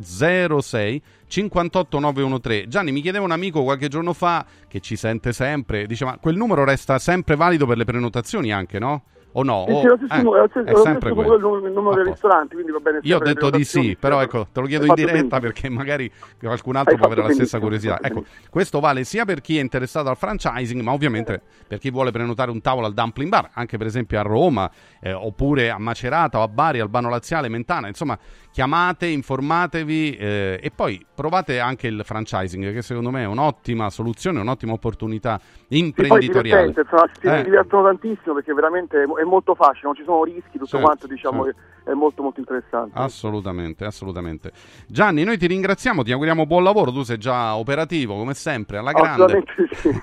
06 0.62 1.02
58 1.28 2.00
913. 2.00 2.68
Gianni, 2.68 2.92
mi 2.92 3.02
chiedeva 3.02 3.24
un 3.24 3.32
amico 3.32 3.64
qualche 3.64 3.88
giorno 3.88 4.14
fa 4.14 4.46
che 4.68 4.80
ci 4.80 4.96
sente 4.96 5.34
sempre, 5.34 5.86
dice 5.86 6.06
ma 6.06 6.18
quel 6.18 6.36
numero 6.36 6.64
resta 6.64 7.00
sempre 7.00 7.36
valido 7.36 7.66
per 7.66 7.78
le 7.78 7.86
prenotazioni 7.86 8.52
anche, 8.52 8.80
no? 8.80 9.04
O 9.34 9.44
no? 9.44 9.64
O- 9.64 9.86
lo 9.86 9.96
stesso 9.98 10.44
eh, 10.44 10.48
stesso- 10.50 10.66
è 10.66 10.82
sempre 10.82 11.14
quello. 11.14 11.38
numero, 11.38 11.68
il 11.68 11.74
numero 11.74 11.96
del 11.96 12.06
ristorante, 12.06 12.56
quindi 12.56 12.72
va 12.72 12.80
bene 12.80 13.00
Io 13.04 13.18
ho 13.18 13.20
detto 13.20 13.50
di 13.50 13.64
sì, 13.64 13.96
però 14.00 14.22
ecco, 14.22 14.48
te 14.52 14.60
lo 14.60 14.66
chiedo 14.66 14.86
in 14.86 14.94
diretta 14.96 15.14
benissimo. 15.40 15.40
perché 15.40 15.70
magari 15.70 16.12
qualcun 16.40 16.76
altro 16.76 16.96
può 16.98 17.06
avere 17.06 17.22
la 17.24 17.32
stessa 17.34 17.60
curiosità. 17.60 18.00
Ecco, 18.02 18.24
questo 18.50 18.80
vale 18.80 19.04
sia 19.04 19.26
per 19.26 19.42
chi 19.42 19.58
è 19.58 19.62
interessato 19.62 20.10
al 20.10 20.18
franchising, 20.18 20.82
ma 20.82 20.94
ovviamente 20.94 21.42
per 21.68 21.78
chi 21.78 21.92
vuole 21.92 22.10
prenotare 22.12 22.50
un 22.50 22.60
tavolo 22.62 22.88
al 22.88 22.94
Dumpling 22.94 23.30
Bar, 23.30 23.50
anche 23.54 23.78
per 23.78 23.86
esempio 23.86 24.20
a 24.20 24.24
Roma, 24.24 24.70
eh, 25.00 25.14
oppure 25.14 25.70
a 25.70 25.78
Macerata 25.78 26.40
o 26.40 26.42
a 26.42 26.48
Bari, 26.48 26.80
Albano 26.80 27.10
Laziale, 27.10 27.50
Mentana, 27.50 27.88
insomma, 27.88 28.18
chiamate, 28.52 29.06
informatevi 29.08 30.16
eh, 30.16 30.60
e 30.62 30.72
poi 30.72 31.06
provate 31.14 31.60
anche 31.60 31.88
il 31.88 32.02
franchising, 32.04 32.74
che 32.74 32.82
secondo 32.82 33.12
me 33.12 33.24
è 33.24 33.28
un'ottima 33.28 33.90
soluzione, 33.90 34.40
un'ottima 34.40 34.74
opportunità 34.74 35.40
Sì, 35.40 35.66
poi 35.68 35.78
imprenditoriale. 35.80 36.72
divertente, 36.72 36.82
insomma, 36.82 37.10
si 37.20 37.28
Eh. 37.28 37.44
divertono 37.44 37.84
tantissimo 37.84 38.36
perché 38.36 38.54
veramente 38.54 39.04
è 39.04 39.06
è 39.06 39.24
molto 39.24 39.56
facile, 39.56 39.82
non 39.84 39.96
ci 39.96 40.04
sono 40.04 40.24
rischi, 40.24 40.52
tutto 40.54 40.66
Certo, 40.66 40.86
quanto 40.86 41.08
diciamo 41.08 41.44
certo. 41.46 41.60
È 41.84 41.94
molto 41.94 42.22
molto 42.22 42.40
interessante. 42.40 42.98
Assolutamente, 42.98 43.86
assolutamente. 43.86 44.52
Gianni, 44.88 45.24
noi 45.24 45.38
ti 45.38 45.48
ringraziamo, 45.48 46.04
ti 46.04 46.12
auguriamo 46.12 46.46
buon 46.46 46.64
lavoro, 46.64 46.92
tu 46.92 47.04
sei 47.04 47.18
già 47.18 47.56
operativo 47.56 48.16
come 48.16 48.34
sempre, 48.34 48.78
alla 48.78 48.92
grande. 48.92 49.44
Sì. 49.72 49.90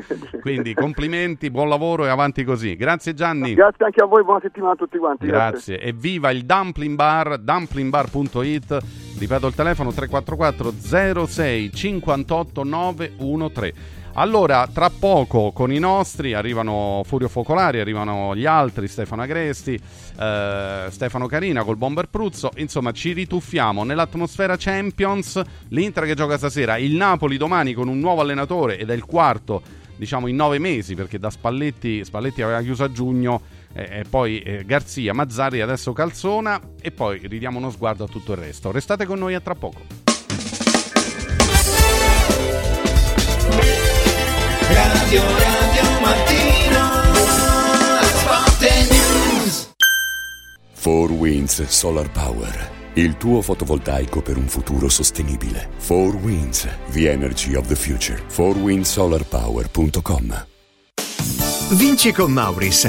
Quindi 0.40 0.74
complimenti, 0.74 1.50
buon 1.50 1.68
lavoro 1.68 2.06
e 2.06 2.08
avanti 2.08 2.44
così. 2.44 2.76
Grazie 2.76 3.14
Gianni. 3.14 3.54
Grazie 3.54 3.84
anche 3.84 4.02
a 4.02 4.06
voi, 4.06 4.24
buona 4.24 4.40
settimana 4.40 4.72
a 4.72 4.76
tutti 4.76 4.98
quanti. 4.98 5.26
Grazie. 5.26 5.78
E 5.78 5.92
viva 5.92 6.30
il 6.30 6.44
Dumpling 6.44 6.96
Bar, 6.96 7.38
dumplingbar.it. 7.38 8.78
Ripeto 9.18 9.46
il 9.46 9.54
telefono 9.54 9.92
344 9.92 11.26
06 11.26 11.72
58 11.72 12.64
913. 12.64 13.98
Allora, 14.14 14.68
tra 14.72 14.90
poco 14.90 15.52
con 15.52 15.72
i 15.72 15.78
nostri 15.78 16.34
arrivano 16.34 17.02
Furio 17.04 17.28
Focolari, 17.28 17.78
arrivano 17.78 18.34
gli 18.34 18.44
altri, 18.44 18.88
Stefano 18.88 19.22
Agresti, 19.22 19.74
eh, 19.74 20.86
Stefano 20.90 21.26
Carina 21.26 21.62
col 21.62 21.76
Bomber 21.76 22.08
Pruzzo. 22.08 22.50
Insomma, 22.56 22.90
ci 22.90 23.12
rituffiamo 23.12 23.84
nell'atmosfera 23.84 24.56
Champions. 24.58 25.40
L'Inter 25.68 26.04
che 26.06 26.14
gioca 26.14 26.36
stasera, 26.36 26.76
il 26.76 26.96
Napoli 26.96 27.36
domani 27.36 27.72
con 27.72 27.88
un 27.88 28.00
nuovo 28.00 28.20
allenatore 28.20 28.78
ed 28.78 28.90
è 28.90 28.94
il 28.94 29.04
quarto, 29.04 29.62
diciamo, 29.96 30.26
in 30.26 30.34
nove 30.34 30.58
mesi, 30.58 30.96
perché 30.96 31.18
da 31.18 31.30
Spalletti, 31.30 32.04
Spalletti 32.04 32.42
aveva 32.42 32.60
chiuso 32.62 32.82
a 32.82 32.90
giugno 32.90 33.40
eh, 33.72 34.04
poi 34.10 34.40
eh, 34.40 34.64
Garzia, 34.64 35.14
Mazzarri, 35.14 35.60
adesso 35.60 35.92
Calzona 35.92 36.60
e 36.80 36.90
poi 36.90 37.20
ridiamo 37.22 37.58
uno 37.58 37.70
sguardo 37.70 38.04
a 38.04 38.08
tutto 38.08 38.32
il 38.32 38.38
resto. 38.38 38.72
Restate 38.72 39.06
con 39.06 39.20
noi 39.20 39.34
a 39.34 39.40
tra 39.40 39.54
poco. 39.54 40.09
Radio 45.10 45.26
Radio 45.38 45.82
Mattino 46.02 46.82
Sport 48.14 48.62
News 48.90 49.70
4 50.80 51.14
Winds 51.14 51.66
Solar 51.66 52.08
Power. 52.12 52.70
Il 52.92 53.16
tuo 53.16 53.42
fotovoltaico 53.42 54.22
per 54.22 54.36
un 54.36 54.46
futuro 54.46 54.88
sostenibile. 54.88 55.70
4 55.84 56.16
Winds, 56.22 56.68
the 56.92 57.10
energy 57.10 57.56
of 57.56 57.66
the 57.66 57.74
future. 57.74 58.22
4windsolarpower.com. 58.28 60.46
Vinci 61.70 62.12
con 62.12 62.30
Mauris. 62.30 62.88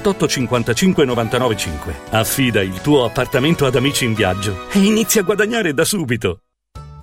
55 0.00 1.04
99 1.04 1.56
5. 1.56 1.94
Affida 2.10 2.62
il 2.62 2.80
tuo 2.80 3.04
appartamento 3.04 3.66
ad 3.66 3.76
Amici 3.76 4.04
in 4.04 4.14
Viaggio 4.14 4.68
e 4.72 4.78
inizia 4.78 5.20
a 5.20 5.24
guadagnare 5.24 5.74
da 5.74 5.84
subito. 5.84 6.40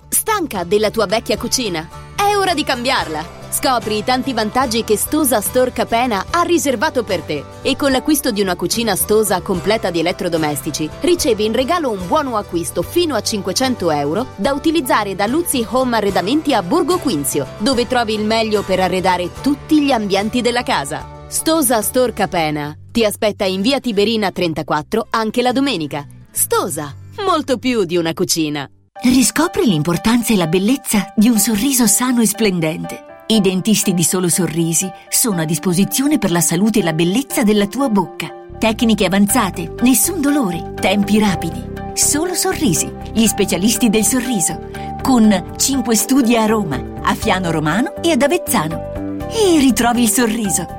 Stanca 0.08 0.64
della 0.64 0.90
tua 0.90 1.06
vecchia 1.06 1.36
cucina? 1.36 1.88
È 2.16 2.36
ora 2.36 2.54
di 2.54 2.64
cambiarla! 2.64 3.38
Scopri 3.52 3.98
i 3.98 4.04
tanti 4.04 4.32
vantaggi 4.32 4.84
che 4.84 4.96
Stosa 4.96 5.40
Store 5.40 5.72
Capena 5.72 6.26
ha 6.30 6.42
riservato 6.42 7.02
per 7.02 7.20
te 7.22 7.44
e 7.62 7.74
con 7.74 7.90
l'acquisto 7.90 8.30
di 8.30 8.40
una 8.40 8.54
cucina 8.54 8.94
Stosa 8.94 9.40
completa 9.40 9.90
di 9.90 9.98
elettrodomestici 9.98 10.88
ricevi 11.00 11.46
in 11.46 11.52
regalo 11.52 11.90
un 11.90 12.06
buono 12.06 12.36
acquisto 12.36 12.82
fino 12.82 13.16
a 13.16 13.20
500 13.20 13.90
euro 13.90 14.26
da 14.36 14.52
utilizzare 14.52 15.16
da 15.16 15.26
Luzzi 15.26 15.66
Home 15.68 15.96
Arredamenti 15.96 16.54
a 16.54 16.62
Borgo 16.62 16.98
Quinzio, 16.98 17.46
dove 17.58 17.88
trovi 17.88 18.14
il 18.14 18.24
meglio 18.24 18.62
per 18.62 18.78
arredare 18.78 19.30
tutti 19.42 19.82
gli 19.82 19.90
ambienti 19.90 20.40
della 20.40 20.62
casa. 20.62 21.19
Stosa 21.32 21.80
Store 21.80 22.12
Capena 22.12 22.76
ti 22.90 23.04
aspetta 23.04 23.44
in 23.44 23.60
via 23.62 23.78
Tiberina 23.78 24.32
34 24.32 25.06
anche 25.10 25.42
la 25.42 25.52
domenica. 25.52 26.04
Stosa, 26.28 26.92
molto 27.24 27.56
più 27.56 27.84
di 27.84 27.96
una 27.96 28.12
cucina. 28.12 28.68
Riscopri 29.00 29.64
l'importanza 29.64 30.32
e 30.32 30.36
la 30.36 30.48
bellezza 30.48 31.12
di 31.14 31.28
un 31.28 31.38
sorriso 31.38 31.86
sano 31.86 32.20
e 32.20 32.26
splendente. 32.26 33.24
I 33.28 33.40
dentisti 33.40 33.94
di 33.94 34.02
Solo 34.02 34.28
Sorrisi 34.28 34.90
sono 35.08 35.42
a 35.42 35.44
disposizione 35.44 36.18
per 36.18 36.32
la 36.32 36.40
salute 36.40 36.80
e 36.80 36.82
la 36.82 36.94
bellezza 36.94 37.44
della 37.44 37.68
tua 37.68 37.88
bocca. 37.88 38.26
Tecniche 38.58 39.04
avanzate, 39.04 39.74
nessun 39.82 40.20
dolore, 40.20 40.74
tempi 40.80 41.20
rapidi. 41.20 41.64
Solo 41.94 42.34
Sorrisi, 42.34 42.92
gli 43.12 43.26
specialisti 43.28 43.88
del 43.88 44.04
sorriso, 44.04 44.68
con 45.00 45.52
5 45.56 45.94
studi 45.94 46.36
a 46.36 46.46
Roma, 46.46 46.82
a 47.02 47.14
Fiano 47.14 47.52
Romano 47.52 48.02
e 48.02 48.10
ad 48.10 48.22
Avezzano. 48.22 49.28
E 49.30 49.60
ritrovi 49.60 50.02
il 50.02 50.10
sorriso. 50.10 50.78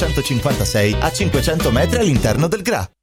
956 0.01 0.95
a 0.99 1.11
500 1.11 1.71
metri 1.71 1.99
all'interno 1.99 2.47
del 2.47 2.61
GRA. 2.61 3.00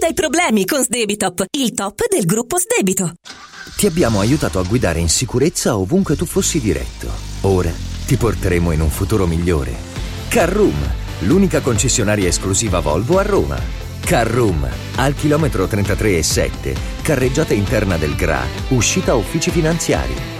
Dai 0.00 0.14
problemi 0.14 0.64
con 0.64 0.82
Sdebitop, 0.82 1.44
il 1.58 1.74
top 1.74 2.08
del 2.08 2.24
gruppo 2.24 2.56
Sdebito. 2.58 3.12
Ti 3.76 3.86
abbiamo 3.86 4.20
aiutato 4.20 4.58
a 4.58 4.62
guidare 4.62 4.98
in 4.98 5.10
sicurezza 5.10 5.76
ovunque 5.76 6.16
tu 6.16 6.24
fossi 6.24 6.58
diretto. 6.58 7.06
Ora 7.42 7.70
ti 8.06 8.16
porteremo 8.16 8.72
in 8.72 8.80
un 8.80 8.88
futuro 8.88 9.26
migliore. 9.26 9.74
Carroom, 10.30 10.90
l'unica 11.26 11.60
concessionaria 11.60 12.28
esclusiva 12.28 12.80
Volvo 12.80 13.18
a 13.18 13.22
Roma. 13.22 13.60
Carroom, 14.00 14.66
al 14.96 15.14
chilometro 15.14 15.66
33 15.66 16.16
e 16.16 16.22
7, 16.22 16.74
carreggiata 17.02 17.52
interna 17.52 17.98
del 17.98 18.14
GRA, 18.14 18.42
uscita 18.68 19.14
uffici 19.14 19.50
finanziari. 19.50 20.39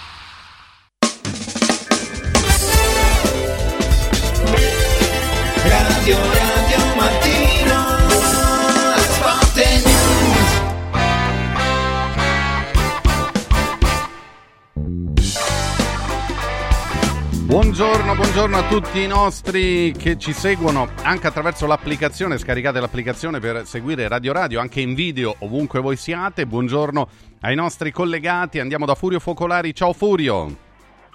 Buongiorno, 17.71 18.15
buongiorno 18.15 18.57
a 18.57 18.67
tutti 18.67 19.01
i 19.01 19.07
nostri 19.07 19.93
che 19.93 20.17
ci 20.17 20.33
seguono 20.33 20.89
anche 21.03 21.27
attraverso 21.27 21.65
l'applicazione, 21.65 22.37
scaricate 22.37 22.81
l'applicazione 22.81 23.39
per 23.39 23.65
seguire 23.65 24.09
Radio 24.09 24.33
Radio 24.33 24.59
anche 24.59 24.81
in 24.81 24.93
video 24.93 25.35
ovunque 25.39 25.79
voi 25.79 25.95
siate. 25.95 26.45
Buongiorno 26.45 27.07
ai 27.39 27.55
nostri 27.55 27.91
collegati, 27.91 28.59
andiamo 28.59 28.85
da 28.85 28.93
Furio 28.93 29.21
Focolari. 29.21 29.73
Ciao 29.73 29.93
Furio. 29.93 30.47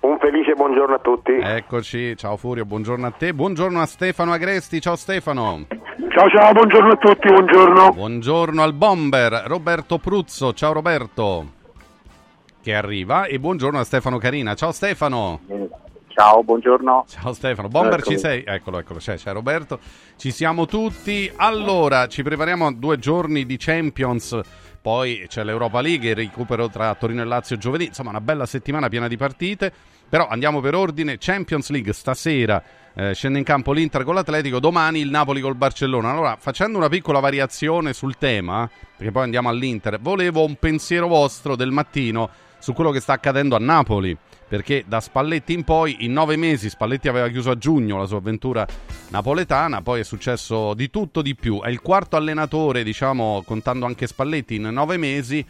Un 0.00 0.18
felice 0.18 0.54
buongiorno 0.54 0.94
a 0.94 0.98
tutti. 0.98 1.32
Eccoci, 1.32 2.16
ciao 2.16 2.38
Furio, 2.38 2.64
buongiorno 2.64 3.06
a 3.06 3.10
te. 3.10 3.34
Buongiorno 3.34 3.78
a 3.78 3.84
Stefano 3.84 4.32
Agresti, 4.32 4.80
ciao 4.80 4.96
Stefano. 4.96 5.66
Ciao 6.08 6.30
ciao, 6.30 6.52
buongiorno 6.52 6.92
a 6.92 6.96
tutti, 6.96 7.28
buongiorno. 7.28 7.90
Buongiorno 7.90 8.62
al 8.62 8.72
bomber 8.72 9.44
Roberto 9.46 9.98
Pruzzo, 9.98 10.54
ciao 10.54 10.72
Roberto. 10.72 11.52
Che 12.62 12.74
arriva 12.74 13.26
e 13.26 13.38
buongiorno 13.38 13.78
a 13.78 13.84
Stefano 13.84 14.16
Carina. 14.16 14.54
Ciao 14.54 14.72
Stefano. 14.72 15.84
Ciao, 16.16 16.42
buongiorno. 16.42 17.04
Ciao 17.08 17.34
Stefano, 17.34 17.68
Bomber 17.68 17.98
Eccomi. 17.98 18.14
ci 18.16 18.18
sei? 18.22 18.42
Eccolo, 18.46 18.78
eccolo, 18.78 18.98
c'è, 19.00 19.16
c'è 19.16 19.32
Roberto. 19.32 19.78
Ci 20.16 20.30
siamo 20.30 20.64
tutti. 20.64 21.30
Allora, 21.36 22.06
ci 22.06 22.22
prepariamo 22.22 22.66
a 22.66 22.72
due 22.72 22.98
giorni 22.98 23.44
di 23.44 23.58
Champions. 23.58 24.40
Poi 24.80 25.26
c'è 25.28 25.44
l'Europa 25.44 25.82
League, 25.82 26.08
il 26.08 26.16
recupero 26.16 26.70
tra 26.70 26.94
Torino 26.94 27.20
e 27.20 27.26
Lazio 27.26 27.58
giovedì. 27.58 27.84
Insomma, 27.88 28.08
una 28.08 28.22
bella 28.22 28.46
settimana 28.46 28.88
piena 28.88 29.08
di 29.08 29.18
partite. 29.18 29.70
Però 30.08 30.26
andiamo 30.26 30.60
per 30.62 30.74
ordine. 30.74 31.18
Champions 31.18 31.68
League 31.68 31.92
stasera. 31.92 32.62
eh, 32.94 33.12
scende 33.14 33.36
in 33.36 33.44
campo 33.44 33.72
l'Inter 33.72 34.02
con 34.02 34.14
l'Atletico, 34.14 34.58
domani 34.58 35.00
il 35.00 35.10
Napoli 35.10 35.42
col 35.42 35.54
Barcellona. 35.54 36.12
Allora, 36.12 36.38
facendo 36.40 36.78
una 36.78 36.88
piccola 36.88 37.20
variazione 37.20 37.92
sul 37.92 38.16
tema, 38.16 38.66
perché 38.96 39.12
poi 39.12 39.24
andiamo 39.24 39.50
all'Inter, 39.50 40.00
volevo 40.00 40.46
un 40.46 40.54
pensiero 40.54 41.08
vostro 41.08 41.56
del 41.56 41.72
mattino 41.72 42.30
su 42.58 42.72
quello 42.72 42.90
che 42.90 43.00
sta 43.00 43.12
accadendo 43.12 43.54
a 43.54 43.58
Napoli. 43.58 44.16
Perché 44.48 44.84
da 44.86 45.00
Spalletti 45.00 45.52
in 45.52 45.64
poi, 45.64 46.04
in 46.04 46.12
nove 46.12 46.36
mesi, 46.36 46.68
Spalletti 46.68 47.08
aveva 47.08 47.28
chiuso 47.28 47.50
a 47.50 47.58
giugno 47.58 47.98
la 47.98 48.06
sua 48.06 48.18
avventura 48.18 48.64
napoletana, 49.08 49.82
poi 49.82 50.00
è 50.00 50.04
successo 50.04 50.72
di 50.74 50.88
tutto 50.88 51.20
di 51.20 51.34
più. 51.34 51.60
È 51.60 51.68
il 51.68 51.80
quarto 51.80 52.16
allenatore, 52.16 52.84
diciamo, 52.84 53.42
contando 53.44 53.86
anche 53.86 54.06
Spalletti, 54.06 54.54
in 54.54 54.62
nove 54.62 54.98
mesi. 54.98 55.44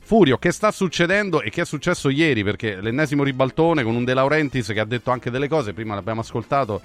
Furio, 0.00 0.38
che 0.38 0.52
sta 0.52 0.70
succedendo 0.70 1.42
e 1.42 1.50
che 1.50 1.60
è 1.60 1.64
successo 1.66 2.08
ieri? 2.08 2.42
Perché 2.42 2.80
l'ennesimo 2.80 3.22
ribaltone 3.22 3.82
con 3.82 3.94
un 3.94 4.04
De 4.04 4.14
Laurentiis 4.14 4.68
che 4.68 4.80
ha 4.80 4.86
detto 4.86 5.10
anche 5.10 5.30
delle 5.30 5.48
cose, 5.48 5.74
prima 5.74 5.94
l'abbiamo 5.94 6.22
ascoltato. 6.22 6.80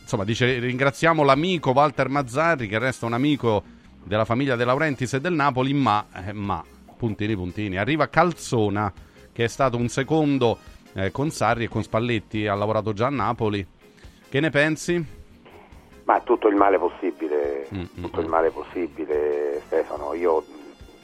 Insomma, 0.00 0.24
dice 0.24 0.58
ringraziamo 0.58 1.22
l'amico 1.22 1.70
Walter 1.70 2.08
Mazzarri, 2.08 2.66
che 2.66 2.80
resta 2.80 3.06
un 3.06 3.12
amico 3.12 3.62
della 4.02 4.24
famiglia 4.24 4.56
De 4.56 4.64
Laurentiis 4.64 5.12
e 5.12 5.20
del 5.20 5.34
Napoli, 5.34 5.72
ma, 5.74 6.06
eh, 6.26 6.32
ma, 6.32 6.64
puntini 6.96 7.36
puntini, 7.36 7.76
arriva 7.76 8.08
Calzona, 8.08 8.92
che 9.32 9.44
è 9.44 9.48
stato 9.48 9.76
un 9.76 9.88
secondo 9.88 10.58
eh, 10.96 11.10
con 11.10 11.30
Sarri 11.30 11.64
e 11.64 11.68
con 11.68 11.82
Spalletti, 11.82 12.46
ha 12.46 12.54
lavorato 12.54 12.92
già 12.92 13.06
a 13.06 13.10
Napoli. 13.10 13.64
Che 14.28 14.40
ne 14.40 14.50
pensi? 14.50 15.04
Ma 16.04 16.20
tutto 16.20 16.48
il 16.48 16.54
male 16.54 16.78
possibile, 16.78 17.66
tutto 18.00 18.20
il 18.20 18.28
male 18.28 18.50
possibile, 18.50 19.60
Stefano. 19.66 20.14
Io 20.14 20.44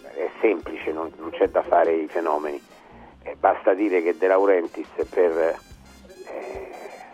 è 0.02 0.30
semplice, 0.40 0.92
non, 0.92 1.10
non 1.18 1.30
c'è 1.30 1.48
da 1.48 1.62
fare 1.62 1.92
i 1.92 2.06
fenomeni. 2.06 2.60
Eh, 3.22 3.36
basta 3.38 3.74
dire 3.74 4.02
che 4.02 4.16
De 4.16 4.26
Laurentiis 4.26 4.88
per 5.10 5.30
eh, 5.38 6.70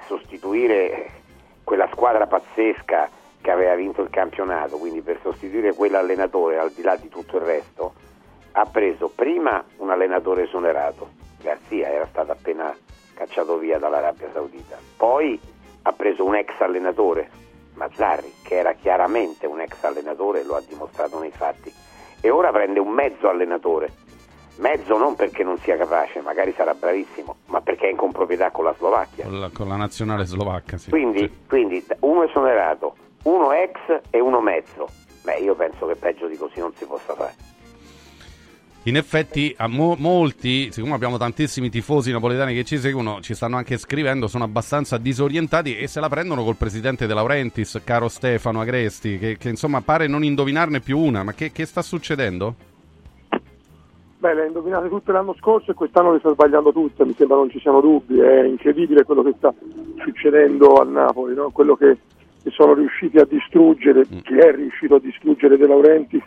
sostituire 0.06 1.10
quella 1.64 1.88
squadra 1.92 2.26
pazzesca 2.26 3.10
che 3.40 3.50
aveva 3.50 3.74
vinto 3.74 4.02
il 4.02 4.10
campionato, 4.10 4.76
quindi 4.76 5.00
per 5.00 5.18
sostituire 5.22 5.74
quell'allenatore 5.74 6.58
al 6.58 6.72
di 6.72 6.82
là 6.82 6.96
di 6.96 7.08
tutto 7.08 7.36
il 7.36 7.42
resto, 7.42 7.94
ha 8.52 8.64
preso 8.66 9.10
prima 9.14 9.62
un 9.76 9.90
allenatore 9.90 10.44
esonerato, 10.44 11.10
Garzia 11.40 11.88
era 11.88 12.06
stato 12.06 12.32
appena 12.32 12.74
cacciato 13.14 13.58
via 13.58 13.78
dall'Arabia 13.78 14.30
Saudita, 14.32 14.76
poi 14.96 15.40
ha 15.82 15.92
preso 15.92 16.24
un 16.24 16.36
ex 16.36 16.52
allenatore, 16.60 17.30
Mazzarri, 17.74 18.32
che 18.42 18.56
era 18.56 18.74
chiaramente 18.74 19.46
un 19.46 19.60
ex 19.60 19.82
allenatore, 19.82 20.44
lo 20.44 20.56
ha 20.56 20.62
dimostrato 20.66 21.18
nei 21.18 21.30
fatti, 21.30 21.72
e 22.20 22.30
ora 22.30 22.50
prende 22.50 22.80
un 22.80 22.90
mezzo 22.90 23.28
allenatore. 23.28 24.06
Mezzo 24.56 24.98
non 24.98 25.14
perché 25.14 25.44
non 25.44 25.56
sia 25.58 25.76
capace, 25.76 26.20
magari 26.20 26.52
sarà 26.52 26.74
bravissimo, 26.74 27.36
ma 27.46 27.60
perché 27.60 27.86
è 27.86 27.90
in 27.90 27.96
comproprietà 27.96 28.50
con 28.50 28.64
la 28.64 28.74
Slovacchia. 28.76 29.24
Con 29.24 29.38
la, 29.38 29.50
con 29.52 29.68
la 29.68 29.76
nazionale 29.76 30.24
slovacca, 30.24 30.76
sì. 30.76 30.90
Quindi, 30.90 31.44
quindi 31.46 31.84
uno 32.00 32.24
esonerato, 32.24 32.96
uno 33.22 33.52
ex 33.52 33.78
e 34.10 34.18
uno 34.18 34.40
mezzo. 34.40 34.88
Beh, 35.22 35.36
io 35.36 35.54
penso 35.54 35.86
che 35.86 35.94
peggio 35.94 36.26
di 36.26 36.36
così 36.36 36.58
non 36.58 36.72
si 36.74 36.84
possa 36.86 37.14
fare. 37.14 37.34
In 38.84 38.96
effetti, 38.96 39.52
a 39.58 39.66
mo- 39.66 39.96
molti, 39.98 40.70
siccome 40.70 40.94
abbiamo 40.94 41.18
tantissimi 41.18 41.68
tifosi 41.68 42.12
napoletani 42.12 42.54
che 42.54 42.64
ci 42.64 42.78
seguono, 42.78 43.20
ci 43.20 43.34
stanno 43.34 43.56
anche 43.56 43.76
scrivendo, 43.76 44.28
sono 44.28 44.44
abbastanza 44.44 44.96
disorientati 44.98 45.76
e 45.76 45.88
se 45.88 46.00
la 46.00 46.08
prendono 46.08 46.44
col 46.44 46.56
presidente 46.56 47.06
De 47.06 47.12
Laurentiis, 47.12 47.82
caro 47.84 48.08
Stefano 48.08 48.60
Agresti, 48.60 49.18
che, 49.18 49.36
che, 49.36 49.48
insomma 49.48 49.82
pare 49.82 50.06
non 50.06 50.24
indovinarne 50.24 50.80
più 50.80 50.98
una. 50.98 51.22
Ma 51.22 51.32
che, 51.32 51.50
che 51.50 51.66
sta 51.66 51.82
succedendo? 51.82 52.54
Beh, 54.18 54.34
le 54.34 54.42
ha 54.42 54.46
indovinate 54.46 54.88
tutte 54.88 55.12
l'anno 55.12 55.34
scorso 55.38 55.72
e 55.72 55.74
quest'anno 55.74 56.12
le 56.12 56.20
sta 56.20 56.32
sbagliando 56.32 56.72
tutte, 56.72 57.04
mi 57.04 57.14
sembra 57.14 57.36
non 57.36 57.50
ci 57.50 57.60
siano 57.60 57.80
dubbi, 57.80 58.18
è 58.18 58.44
incredibile 58.44 59.04
quello 59.04 59.22
che 59.22 59.34
sta 59.36 59.52
succedendo 60.02 60.80
a 60.80 60.84
Napoli, 60.84 61.34
no? 61.34 61.50
quello 61.50 61.76
che, 61.76 61.98
che 62.42 62.50
sono 62.50 62.74
riusciti 62.74 63.18
a 63.18 63.24
distruggere, 63.24 64.06
chi 64.06 64.34
è 64.38 64.54
riuscito 64.54 64.94
a 64.94 65.00
distruggere 65.00 65.56
De 65.56 65.66
Laurentiis 65.66 66.22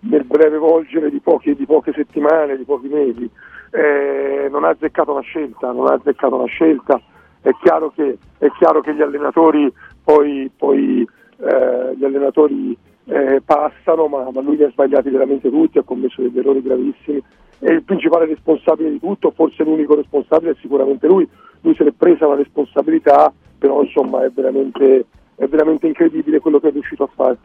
nel 0.00 0.24
breve 0.24 0.58
volgere 0.58 1.10
di, 1.10 1.20
pochi, 1.20 1.54
di 1.54 1.66
poche 1.66 1.92
settimane, 1.92 2.56
di 2.56 2.64
pochi 2.64 2.88
mesi. 2.88 3.28
Eh, 3.70 4.48
non 4.50 4.64
ha 4.64 4.70
azzeccato 4.70 5.12
una 5.12 5.20
scelta, 5.20 5.72
non 5.72 5.86
ha 5.86 5.94
azzeccato 5.94 6.36
una 6.36 6.46
scelta. 6.46 7.00
È 7.40 7.50
chiaro 7.62 7.90
che, 7.90 8.18
è 8.38 8.50
chiaro 8.58 8.80
che 8.80 8.94
gli 8.94 9.02
allenatori 9.02 9.72
poi, 10.02 10.50
poi 10.56 11.06
eh, 11.38 11.96
gli 11.96 12.04
allenatori 12.04 12.76
eh, 13.06 13.42
passano, 13.44 14.06
ma, 14.06 14.28
ma 14.32 14.40
lui 14.40 14.56
li 14.56 14.64
ha 14.64 14.70
sbagliati 14.70 15.10
veramente 15.10 15.50
tutti, 15.50 15.78
ha 15.78 15.82
commesso 15.82 16.22
degli 16.22 16.38
errori 16.38 16.62
gravissimi. 16.62 17.22
E 17.60 17.72
il 17.72 17.82
principale 17.82 18.26
responsabile 18.26 18.90
di 18.90 19.00
tutto, 19.00 19.32
forse 19.32 19.64
l'unico 19.64 19.96
responsabile, 19.96 20.52
è 20.52 20.56
sicuramente 20.60 21.06
lui. 21.06 21.28
Lui 21.62 21.74
se 21.74 21.84
l'è 21.84 21.92
presa 21.92 22.26
la 22.26 22.36
responsabilità, 22.36 23.32
però 23.58 23.82
insomma 23.82 24.24
è 24.24 24.30
veramente, 24.30 25.06
è 25.34 25.46
veramente 25.46 25.86
incredibile 25.86 26.38
quello 26.38 26.60
che 26.60 26.68
è 26.68 26.72
riuscito 26.72 27.04
a 27.04 27.10
fare. 27.12 27.38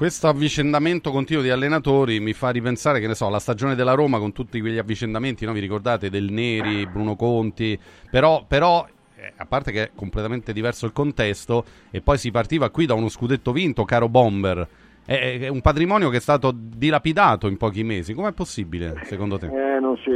Questo 0.00 0.28
avvicendamento 0.28 1.10
continuo 1.10 1.42
di 1.42 1.50
allenatori 1.50 2.20
mi 2.20 2.32
fa 2.32 2.48
ripensare, 2.48 3.00
che 3.00 3.06
ne 3.06 3.14
so, 3.14 3.26
alla 3.26 3.38
stagione 3.38 3.74
della 3.74 3.92
Roma 3.92 4.18
con 4.18 4.32
tutti 4.32 4.58
quegli 4.58 4.78
avvicendamenti, 4.78 5.44
no? 5.44 5.52
vi 5.52 5.60
ricordate, 5.60 6.08
del 6.08 6.32
Neri, 6.32 6.86
Bruno 6.86 7.16
Conti, 7.16 7.78
però, 8.10 8.42
però 8.48 8.86
eh, 9.14 9.32
a 9.36 9.44
parte 9.44 9.70
che 9.72 9.82
è 9.82 9.90
completamente 9.94 10.54
diverso 10.54 10.86
il 10.86 10.92
contesto, 10.92 11.64
e 11.90 12.00
poi 12.00 12.16
si 12.16 12.30
partiva 12.30 12.70
qui 12.70 12.86
da 12.86 12.94
uno 12.94 13.10
scudetto 13.10 13.52
vinto, 13.52 13.84
caro 13.84 14.08
Bomber, 14.08 14.66
è, 15.04 15.38
è 15.38 15.48
un 15.48 15.60
patrimonio 15.60 16.08
che 16.08 16.16
è 16.16 16.20
stato 16.20 16.50
dilapidato 16.50 17.46
in 17.46 17.58
pochi 17.58 17.84
mesi, 17.84 18.14
com'è 18.14 18.32
possibile 18.32 19.02
secondo 19.02 19.36
te? 19.36 19.48
Eh, 19.48 19.80
non 19.80 19.98
si, 19.98 20.10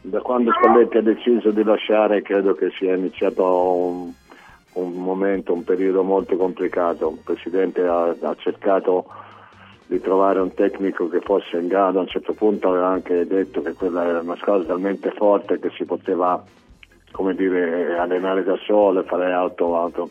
da 0.00 0.20
quando 0.20 0.50
Spalletti 0.50 0.96
ha 0.96 1.02
deciso 1.02 1.50
di 1.50 1.62
lasciare 1.62 2.22
credo 2.22 2.54
che 2.54 2.70
sia 2.70 2.94
iniziato 2.94 3.44
un, 3.44 4.12
un 4.80 4.94
momento, 5.02 5.52
un 5.52 5.64
periodo 5.64 6.02
molto 6.02 6.36
complicato. 6.36 7.10
Il 7.10 7.20
Presidente 7.24 7.82
ha, 7.86 8.14
ha, 8.20 8.34
cercato 8.36 9.06
di 9.86 10.00
trovare 10.00 10.40
un 10.40 10.52
tecnico 10.54 11.08
che 11.08 11.20
fosse 11.20 11.58
in 11.58 11.68
grado, 11.68 11.98
a 11.98 12.02
un 12.02 12.08
certo 12.08 12.34
punto 12.34 12.68
aveva 12.68 12.88
anche 12.88 13.26
detto 13.26 13.62
che 13.62 13.72
quella 13.72 14.04
era 14.04 14.20
una 14.20 14.36
squadra 14.36 14.66
talmente 14.66 15.10
forte 15.12 15.58
che 15.58 15.70
si 15.70 15.84
poteva 15.84 16.42
come 17.10 17.34
dire, 17.34 17.96
allenare 17.96 18.44
da 18.44 18.56
solo 18.64 19.00
e 19.00 19.04
fare 19.04 19.32
auto, 19.32 19.76
auto. 19.76 20.10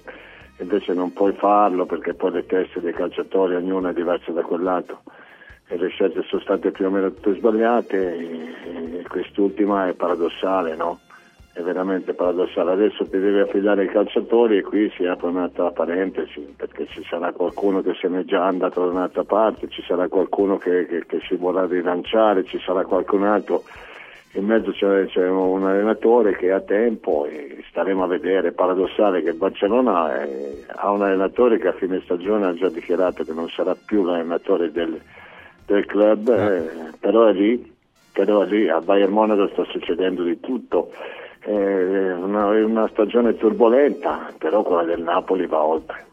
Invece 0.59 0.93
non 0.93 1.13
puoi 1.13 1.33
farlo 1.33 1.85
perché 1.85 2.15
poi 2.15 2.31
le 2.31 2.45
teste 2.45 2.81
dei 2.81 2.93
calciatori, 2.93 3.55
ognuno 3.55 3.89
è 3.89 3.93
diverso 3.93 4.31
da 4.31 4.41
quell'altro 4.41 5.01
e 5.67 5.77
le 5.77 5.89
scelte 5.89 6.23
sono 6.23 6.41
state 6.41 6.71
più 6.71 6.85
o 6.85 6.89
meno 6.89 7.11
tutte 7.11 7.35
sbagliate 7.35 8.17
e 8.17 9.05
quest'ultima 9.07 9.87
è 9.87 9.93
paradossale, 9.93 10.75
no? 10.75 10.99
È 11.57 11.61
veramente 11.63 12.13
paradossale. 12.13 12.73
Adesso 12.73 13.05
ti 13.05 13.17
devi 13.17 13.39
affidare 13.39 13.81
ai 13.81 13.89
calciatori 13.89 14.59
e 14.59 14.61
qui 14.61 14.91
si 14.95 15.05
apre 15.05 15.29
un'altra 15.29 15.71
parentesi 15.71 16.53
perché 16.55 16.85
ci 16.85 17.03
sarà 17.09 17.31
qualcuno 17.31 17.81
che 17.81 17.95
se 17.99 18.07
n'è 18.07 18.25
già 18.25 18.45
andato 18.45 18.85
da 18.85 18.91
un'altra 18.91 19.23
parte, 19.23 19.67
ci 19.67 19.81
sarà 19.81 20.07
qualcuno 20.07 20.57
che, 20.57 20.85
che, 20.85 21.05
che 21.07 21.19
si 21.27 21.35
vorrà 21.35 21.65
rilanciare, 21.65 22.43
ci 22.43 22.59
sarà 22.59 22.83
qualcun 22.85 23.23
altro 23.23 23.63
in 24.33 24.45
mezzo 24.45 24.71
c'è, 24.71 25.07
c'è, 25.07 25.27
un 25.27 25.65
allenatore 25.65 26.35
che 26.35 26.51
ha 26.51 26.61
tempo 26.61 27.25
e 27.25 27.63
staremo 27.69 28.03
a 28.03 28.07
vedere. 28.07 28.49
È 28.49 28.51
paradossale 28.51 29.23
che 29.23 29.29
il 29.29 29.35
Barcellona 29.35 30.21
è, 30.21 30.29
ha 30.67 30.91
un 30.91 31.01
allenatore 31.01 31.57
che 31.57 31.69
a 31.69 31.73
fine 31.73 32.01
stagione 32.03 32.45
ha 32.45 32.53
già 32.53 32.69
dichiarato 32.69 33.23
che 33.23 33.33
non 33.33 33.49
sarà 33.49 33.75
più 33.75 34.03
l'allenatore 34.03 34.71
del, 34.71 35.01
del 35.65 35.85
club, 35.87 36.29
eh, 36.29 36.91
però, 36.99 37.25
è 37.25 37.33
lì, 37.33 37.73
però 38.13 38.41
è 38.41 38.45
lì, 38.45 38.69
a 38.69 38.79
Bayern 38.79 39.11
Monaco 39.11 39.47
sta 39.47 39.63
succedendo 39.71 40.21
di 40.21 40.39
tutto. 40.39 40.91
È 41.47 42.13
una, 42.13 42.47
una 42.47 42.89
stagione 42.89 43.37
turbolenta, 43.37 44.33
però 44.37 44.63
quella 44.63 44.83
del 44.83 45.01
Napoli 45.01 45.47
va 45.47 45.63
oltre. 45.63 46.05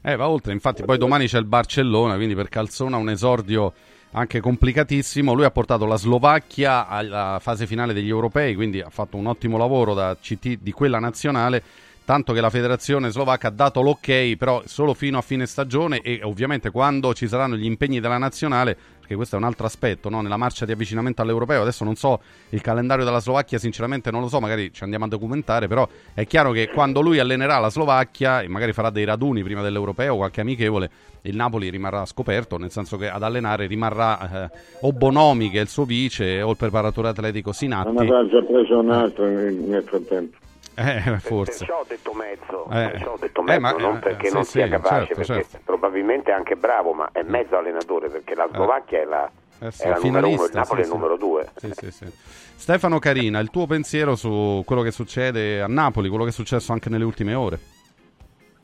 Eh, 0.00 0.16
va 0.16 0.30
oltre, 0.30 0.54
infatti 0.54 0.82
poi 0.82 0.96
domani 0.96 1.26
c'è 1.26 1.38
il 1.38 1.44
Barcellona, 1.44 2.14
quindi 2.14 2.34
per 2.34 2.48
Calzona 2.48 2.96
un 2.96 3.10
esordio 3.10 3.74
anche 4.12 4.40
complicatissimo. 4.40 5.34
Lui 5.34 5.44
ha 5.44 5.50
portato 5.50 5.84
la 5.84 5.98
Slovacchia 5.98 6.88
alla 6.88 7.36
fase 7.38 7.66
finale 7.66 7.92
degli 7.92 8.08
europei, 8.08 8.54
quindi 8.54 8.80
ha 8.80 8.88
fatto 8.88 9.18
un 9.18 9.26
ottimo 9.26 9.58
lavoro 9.58 9.92
da 9.92 10.16
CT 10.18 10.60
di 10.62 10.72
quella 10.72 10.98
nazionale. 10.98 11.62
Tanto 12.04 12.32
che 12.32 12.40
la 12.40 12.50
federazione 12.50 13.10
slovacca 13.10 13.48
ha 13.48 13.52
dato 13.52 13.82
l'ok, 13.82 14.36
però 14.36 14.62
solo 14.64 14.94
fino 14.94 15.18
a 15.18 15.22
fine 15.22 15.44
stagione 15.44 16.00
e 16.00 16.20
ovviamente 16.22 16.70
quando 16.70 17.12
ci 17.12 17.28
saranno 17.28 17.56
gli 17.56 17.66
impegni 17.66 18.00
della 18.00 18.18
nazionale, 18.18 18.76
perché 19.12 19.16
questo 19.16 19.36
è 19.36 19.38
un 19.38 19.44
altro 19.44 19.66
aspetto, 19.66 20.08
no? 20.08 20.20
nella 20.20 20.36
marcia 20.36 20.64
di 20.64 20.72
avvicinamento 20.72 21.22
all'europeo. 21.22 21.62
Adesso 21.62 21.84
non 21.84 21.94
so 21.94 22.20
il 22.50 22.60
calendario 22.60 23.04
della 23.04 23.20
Slovacchia, 23.20 23.58
sinceramente 23.58 24.10
non 24.10 24.20
lo 24.20 24.28
so, 24.28 24.40
magari 24.40 24.72
ci 24.72 24.82
andiamo 24.82 25.04
a 25.04 25.08
documentare, 25.08 25.68
però 25.68 25.86
è 26.14 26.26
chiaro 26.26 26.52
che 26.52 26.68
quando 26.68 27.00
lui 27.00 27.18
allenerà 27.18 27.58
la 27.58 27.70
Slovacchia 27.70 28.40
e 28.40 28.48
magari 28.48 28.72
farà 28.72 28.90
dei 28.90 29.04
raduni 29.04 29.42
prima 29.42 29.62
dell'europeo, 29.62 30.16
qualche 30.16 30.40
amichevole, 30.40 30.90
il 31.22 31.36
Napoli 31.36 31.70
rimarrà 31.70 32.04
scoperto, 32.04 32.56
nel 32.56 32.70
senso 32.70 32.96
che 32.96 33.08
ad 33.08 33.22
allenare 33.22 33.66
rimarrà 33.66 34.46
eh, 34.46 34.50
o 34.80 34.92
Bonomi 34.92 35.50
che 35.50 35.58
è 35.58 35.62
il 35.62 35.68
suo 35.68 35.84
vice 35.84 36.42
o 36.42 36.50
il 36.50 36.56
preparatore 36.56 37.08
atletico 37.08 37.52
Sinatti. 37.52 37.92
Non 37.92 38.02
avrà 38.02 38.26
già 38.28 38.42
preso 38.42 38.78
un 38.78 38.90
altro 38.90 39.26
nel 39.26 39.82
frattempo. 39.84 40.36
Eh, 40.74 41.18
forse. 41.20 41.58
Perciò 41.58 41.80
ho 41.80 41.84
detto 41.86 42.12
mezzo, 42.14 42.64
Eh. 42.64 42.88
perciò 42.90 43.12
ho 43.12 43.16
detto 43.18 43.40
Eh, 43.40 43.44
mezzo 43.44 43.60
ma- 43.60 43.72
non 43.72 43.96
eh, 43.96 44.00
perché 44.00 44.28
sì, 44.28 44.34
non 44.34 44.44
sì, 44.44 44.50
sia 44.52 44.68
capace, 44.68 45.06
certo, 45.06 45.14
perché 45.14 45.32
certo. 45.50 45.58
probabilmente 45.64 46.30
è 46.30 46.34
anche 46.34 46.56
bravo, 46.56 46.92
ma 46.94 47.10
è 47.12 47.22
mezzo 47.22 47.56
allenatore 47.56 48.08
perché 48.08 48.34
la 48.34 48.48
Slovacchia 48.50 49.00
è 49.00 49.04
la, 49.04 49.30
Eh 49.60 49.70
sì, 49.70 49.82
è 49.82 49.88
la 49.90 49.98
numero 50.02 50.26
uno, 50.28 50.44
il 50.44 50.48
finalista, 50.48 50.58
Napoli 50.60 50.74
sì, 50.74 50.76
è 50.76 50.80
il 50.80 50.86
sì. 50.86 50.92
numero 50.92 51.16
due. 51.16 51.48
Sì, 51.56 51.70
sì, 51.74 51.90
sì. 51.90 52.12
Stefano 52.56 52.98
Carina, 52.98 53.38
il 53.40 53.50
tuo 53.50 53.66
pensiero 53.66 54.14
su 54.16 54.62
quello 54.64 54.82
che 54.82 54.92
succede 54.92 55.60
a 55.60 55.66
Napoli, 55.66 56.08
quello 56.08 56.24
che 56.24 56.30
è 56.30 56.32
successo 56.32 56.72
anche 56.72 56.88
nelle 56.88 57.04
ultime 57.04 57.34
ore? 57.34 57.58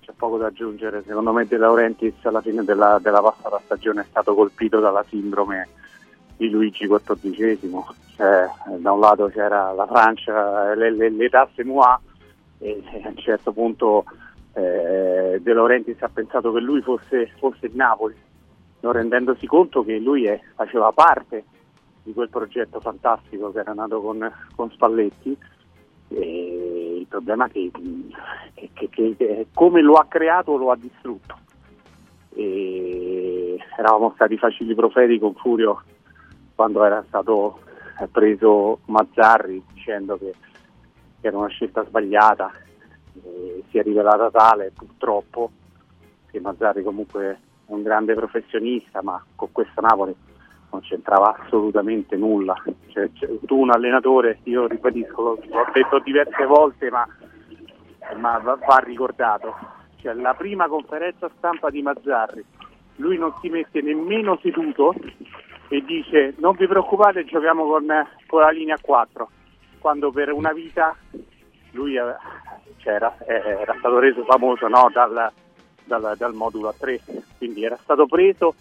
C'è 0.00 0.12
poco 0.16 0.38
da 0.38 0.46
aggiungere, 0.46 1.02
secondo 1.06 1.32
me 1.32 1.46
De 1.46 1.56
Laurentiis 1.58 2.14
alla 2.22 2.40
fine 2.40 2.64
della, 2.64 2.98
della 3.02 3.20
passata 3.20 3.60
stagione 3.64 4.02
è 4.02 4.04
stato 4.08 4.34
colpito 4.34 4.80
dalla 4.80 5.04
sindrome 5.08 5.68
di 6.38 6.48
Luigi 6.48 6.86
XIV. 6.88 7.84
Cioè, 8.16 8.46
da 8.78 8.92
un 8.92 9.00
lato 9.00 9.26
c'era 9.26 9.72
la 9.72 9.86
Francia, 9.86 10.72
le, 10.74 10.90
le, 10.90 11.10
le 11.10 11.28
tasse 11.28 11.62
Moi 11.64 11.96
e 12.60 12.82
a 13.04 13.08
un 13.08 13.16
certo 13.16 13.52
punto 13.52 14.04
eh, 14.54 15.38
De 15.40 15.52
Laurentiis 15.52 16.02
ha 16.02 16.08
pensato 16.08 16.50
che 16.52 16.60
lui 16.60 16.80
fosse, 16.80 17.30
fosse 17.38 17.66
il 17.66 17.74
Napoli, 17.76 18.16
non 18.80 18.92
rendendosi 18.92 19.46
conto 19.46 19.84
che 19.84 19.98
lui 19.98 20.24
è- 20.24 20.40
faceva 20.56 20.90
parte 20.92 21.44
di 22.02 22.12
quel 22.12 22.28
progetto 22.30 22.80
fantastico 22.80 23.52
che 23.52 23.58
era 23.60 23.72
nato 23.74 24.00
con, 24.00 24.28
con 24.56 24.70
Spalletti. 24.72 25.36
E 26.10 26.96
il 27.00 27.06
problema 27.06 27.46
è 27.46 27.50
che- 27.52 27.70
che- 28.72 28.88
che- 28.88 29.14
che 29.16 29.46
come 29.52 29.82
lo 29.82 29.94
ha 29.94 30.06
creato 30.08 30.56
lo 30.56 30.70
ha 30.72 30.76
distrutto. 30.76 31.36
E 32.34 33.58
eravamo 33.76 34.12
stati 34.14 34.36
facili 34.38 34.74
profeti 34.74 35.18
con 35.18 35.34
Furio 35.34 35.82
quando 36.58 36.84
era 36.84 37.04
stato 37.06 37.60
eh, 38.00 38.08
preso 38.08 38.80
Mazzarri 38.86 39.62
dicendo 39.74 40.18
che, 40.18 40.34
era 41.20 41.38
una 41.38 41.46
scelta 41.46 41.84
sbagliata 41.84 42.50
e 43.22 43.62
si 43.70 43.78
è 43.78 43.82
rivelata 43.84 44.28
tale 44.28 44.72
purtroppo 44.74 45.52
che 46.28 46.40
Mazzarri 46.40 46.82
comunque 46.82 47.30
è 47.30 47.36
un 47.66 47.82
grande 47.84 48.14
professionista 48.14 49.02
ma 49.02 49.24
con 49.36 49.52
questo 49.52 49.80
Napoli 49.80 50.12
non 50.70 50.80
c'entrava 50.80 51.36
assolutamente 51.38 52.16
nulla. 52.16 52.60
Cioè, 52.88 53.08
tu 53.46 53.56
un 53.56 53.70
allenatore 53.70 54.40
io 54.44 54.66
ribadisco 54.66 55.22
l'ho 55.22 55.66
detto 55.72 56.00
diverse 56.00 56.44
volte 56.44 56.90
ma, 56.90 57.06
ma 58.16 58.38
va, 58.38 58.58
va 58.66 58.76
ricordato. 58.78 59.54
Cioè, 59.96 60.12
la 60.14 60.34
prima 60.34 60.66
conferenza 60.66 61.30
stampa 61.36 61.70
di 61.70 61.82
Mazzarri 61.82 62.44
lui 62.96 63.16
non 63.16 63.32
si 63.40 63.48
mette 63.48 63.80
nemmeno 63.80 64.38
seduto 64.42 64.94
e 65.68 65.82
dice 65.84 66.34
non 66.38 66.54
vi 66.56 66.66
preoccupate 66.66 67.24
giochiamo 67.24 67.66
con, 67.66 67.86
con 68.26 68.40
la 68.40 68.50
linea 68.50 68.78
4 68.80 69.28
quando 69.78 70.10
per 70.10 70.32
una 70.32 70.52
vita 70.52 70.96
lui 71.72 71.96
eh, 71.96 72.14
era, 72.84 73.14
eh, 73.26 73.60
era 73.60 73.74
stato 73.78 73.98
reso 73.98 74.24
famoso 74.24 74.66
no, 74.68 74.90
dal, 74.92 75.30
dal- 75.84 76.14
dal 76.16 76.34
modulo 76.34 76.68
a 76.68 76.74
3 76.76 77.00
quindi 77.38 77.64
era 77.64 77.76
stato 77.76 78.06
preso 78.06 78.54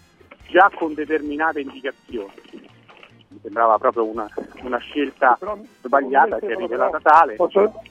già 0.48 0.72
con 0.74 0.94
determinate 0.94 1.62
indicazioni. 1.62 2.32
Mi 3.30 3.40
sembrava 3.42 3.78
proprio 3.78 4.06
una, 4.06 4.28
una 4.64 4.78
scelta 4.78 5.38
sbagliata 5.82 6.40
si 6.40 6.46
è 6.46 6.56
rivelata 6.56 7.00
tale. 7.02 7.36
Posso- 7.36 7.82